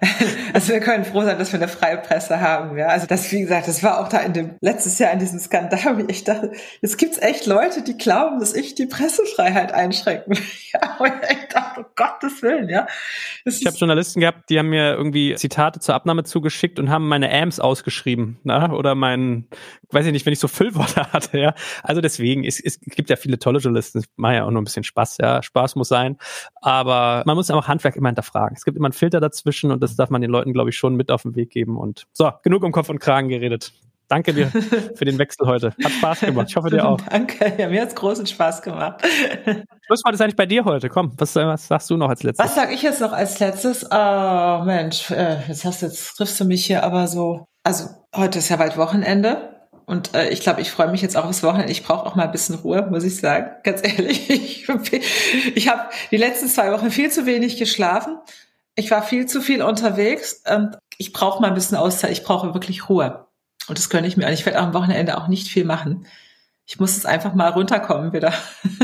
Also 0.52 0.72
wir 0.72 0.80
können 0.80 1.04
froh 1.04 1.22
sein, 1.22 1.36
dass 1.38 1.52
wir 1.52 1.58
eine 1.58 1.68
freie 1.68 1.98
Presse 1.98 2.40
haben. 2.40 2.78
Ja, 2.78 2.86
also 2.86 3.06
das, 3.06 3.30
wie 3.32 3.40
gesagt, 3.40 3.66
das 3.66 3.82
war 3.82 4.00
auch 4.00 4.08
da 4.08 4.18
in 4.18 4.32
dem 4.32 4.54
letztes 4.60 5.00
Jahr 5.00 5.12
in 5.12 5.18
diesem 5.18 5.40
Skandal, 5.40 5.98
wie 5.98 6.10
ich 6.10 6.22
dachte, 6.22 6.52
jetzt 6.80 6.96
gibt's 6.96 7.18
echt 7.18 7.46
Leute, 7.46 7.82
die 7.82 7.96
glauben, 7.96 8.38
dass 8.38 8.54
ich 8.54 8.76
die 8.76 8.86
Pressefreiheit 8.86 9.72
einschränken. 9.72 10.38
Ja, 10.74 10.96
und 10.98 11.12
ich 11.30 11.48
dachte, 11.50 11.80
um 11.80 11.86
Gottes 11.94 12.42
Willen, 12.42 12.68
ja. 12.68 12.88
Das 13.44 13.60
ich 13.60 13.66
habe 13.66 13.76
Journalisten 13.76 14.18
gehabt, 14.18 14.50
die 14.50 14.58
haben 14.58 14.70
mir 14.70 14.94
irgendwie 14.94 15.36
Zitate 15.36 15.78
zur 15.78 15.94
Abnahme 15.94 16.24
zugeschickt 16.24 16.80
und 16.80 16.90
haben 16.90 17.06
meine 17.06 17.30
Ams 17.30 17.60
ausgeschrieben, 17.60 18.40
na? 18.42 18.72
oder 18.72 18.96
mein, 18.96 19.46
weiß 19.90 20.06
ich 20.06 20.12
nicht, 20.12 20.26
wenn 20.26 20.32
ich 20.32 20.40
so 20.40 20.48
Füllworte 20.48 21.04
hatte, 21.12 21.38
ja. 21.38 21.54
Also 21.84 22.00
deswegen, 22.00 22.42
es, 22.42 22.58
es 22.58 22.80
gibt 22.80 23.08
ja 23.08 23.14
viele 23.14 23.38
tolle 23.38 23.60
Journalisten, 23.60 23.98
es 23.98 24.06
macht 24.16 24.34
ja 24.34 24.44
auch 24.44 24.50
nur 24.50 24.62
ein 24.62 24.64
bisschen 24.64 24.82
Spaß, 24.82 25.18
ja. 25.18 25.44
Spaß 25.44 25.76
muss 25.76 25.88
sein, 25.88 26.16
aber 26.60 27.22
man 27.24 27.36
muss 27.36 27.50
auch 27.52 27.68
Handwerk 27.68 27.94
immer 27.94 28.08
hinterfragen. 28.08 28.56
Es 28.56 28.64
gibt 28.64 28.76
immer 28.76 28.86
einen 28.86 28.94
Filter 28.94 29.20
dazwischen 29.20 29.70
und 29.70 29.80
das 29.80 29.93
darf 29.96 30.10
man 30.10 30.20
den 30.20 30.30
Leuten, 30.30 30.52
glaube 30.52 30.70
ich, 30.70 30.76
schon 30.76 30.96
mit 30.96 31.10
auf 31.10 31.22
den 31.22 31.34
Weg 31.34 31.50
geben. 31.50 31.76
Und 31.76 32.06
so, 32.12 32.30
genug 32.42 32.62
um 32.62 32.72
Kopf 32.72 32.88
und 32.88 32.98
Kragen 32.98 33.28
geredet. 33.28 33.72
Danke 34.08 34.34
dir 34.34 34.46
für 34.94 35.04
den 35.04 35.18
Wechsel 35.18 35.46
heute. 35.46 35.74
Hat 35.82 35.92
Spaß 35.92 36.20
gemacht. 36.20 36.46
Ich 36.50 36.56
hoffe 36.56 36.70
dir 36.70 36.86
auch. 36.86 37.00
Danke, 37.00 37.54
ja, 37.58 37.68
mir 37.68 37.82
hat's 37.82 37.94
großen 37.94 38.26
Spaß 38.26 38.62
gemacht. 38.62 39.02
Schlusswort 39.86 40.14
ist 40.14 40.20
eigentlich 40.20 40.36
bei 40.36 40.46
dir 40.46 40.64
heute. 40.64 40.88
Komm, 40.88 41.12
was, 41.16 41.34
was 41.36 41.66
sagst 41.66 41.90
du 41.90 41.96
noch 41.96 42.08
als 42.08 42.22
letztes? 42.22 42.44
Was 42.44 42.54
sag 42.54 42.72
ich 42.72 42.82
jetzt 42.82 43.00
noch 43.00 43.12
als 43.12 43.38
letztes? 43.40 43.84
Oh, 43.90 44.62
Mensch, 44.64 45.10
äh, 45.10 45.38
jetzt 45.48 45.64
hast 45.64 45.82
jetzt 45.82 46.16
triffst 46.16 46.38
du 46.38 46.44
mich 46.44 46.66
hier 46.66 46.84
aber 46.84 47.08
so. 47.08 47.46
Also, 47.62 47.88
heute 48.14 48.40
ist 48.40 48.50
ja 48.50 48.56
bald 48.56 48.76
Wochenende. 48.76 49.54
Und 49.86 50.14
äh, 50.14 50.30
ich 50.30 50.40
glaube, 50.40 50.60
ich 50.60 50.70
freue 50.70 50.90
mich 50.90 51.02
jetzt 51.02 51.16
auch 51.16 51.24
aufs 51.24 51.42
Wochenende. 51.42 51.70
Ich 51.70 51.82
brauche 51.82 52.06
auch 52.06 52.14
mal 52.14 52.24
ein 52.24 52.32
bisschen 52.32 52.56
Ruhe, 52.56 52.86
muss 52.90 53.04
ich 53.04 53.16
sagen. 53.16 53.50
Ganz 53.62 53.82
ehrlich. 53.82 54.28
Ich, 54.64 55.52
ich 55.54 55.68
habe 55.68 55.82
die 56.10 56.16
letzten 56.16 56.48
zwei 56.48 56.72
Wochen 56.72 56.90
viel 56.90 57.10
zu 57.10 57.26
wenig 57.26 57.58
geschlafen. 57.58 58.18
Ich 58.76 58.90
war 58.90 59.02
viel 59.02 59.26
zu 59.26 59.40
viel 59.40 59.62
unterwegs. 59.62 60.42
Und 60.48 60.78
ich 60.98 61.12
brauche 61.12 61.40
mal 61.40 61.48
ein 61.48 61.54
bisschen 61.54 61.78
Auszeit. 61.78 62.10
Ich 62.10 62.24
brauche 62.24 62.54
wirklich 62.54 62.88
Ruhe. 62.88 63.26
Und 63.68 63.78
das 63.78 63.88
gönne 63.88 64.06
ich 64.06 64.16
mir. 64.16 64.26
Und 64.26 64.32
ich 64.32 64.44
werde 64.44 64.58
am 64.58 64.74
Wochenende 64.74 65.16
auch 65.16 65.28
nicht 65.28 65.48
viel 65.48 65.64
machen. 65.64 66.06
Ich 66.66 66.80
muss 66.80 66.96
jetzt 66.96 67.06
einfach 67.06 67.34
mal 67.34 67.50
runterkommen 67.50 68.12
wieder. 68.12 68.32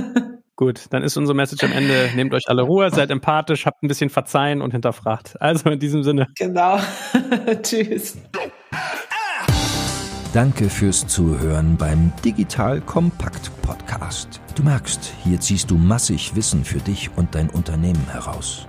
Gut, 0.57 0.84
dann 0.91 1.03
ist 1.03 1.16
unsere 1.16 1.34
Message 1.34 1.64
am 1.64 1.72
Ende. 1.72 2.11
Nehmt 2.14 2.34
euch 2.34 2.45
alle 2.49 2.62
Ruhe, 2.62 2.91
seid 2.91 3.11
empathisch, 3.11 3.64
habt 3.64 3.82
ein 3.82 3.88
bisschen 3.88 4.11
Verzeihen 4.11 4.61
und 4.61 4.72
hinterfragt. 4.72 5.41
Also 5.41 5.70
in 5.70 5.78
diesem 5.78 6.03
Sinne. 6.03 6.26
Genau. 6.36 6.78
Tschüss. 7.62 8.18
Danke 10.34 10.68
fürs 10.68 11.07
Zuhören 11.07 11.76
beim 11.78 12.12
Digital 12.22 12.82
Kompakt 12.82 13.51
Podcast. 13.62 14.41
Du 14.55 14.62
merkst, 14.62 15.12
hier 15.24 15.41
ziehst 15.41 15.70
du 15.70 15.76
massig 15.76 16.36
Wissen 16.36 16.64
für 16.64 16.78
dich 16.78 17.11
und 17.16 17.34
dein 17.34 17.49
Unternehmen 17.49 18.07
heraus. 18.12 18.68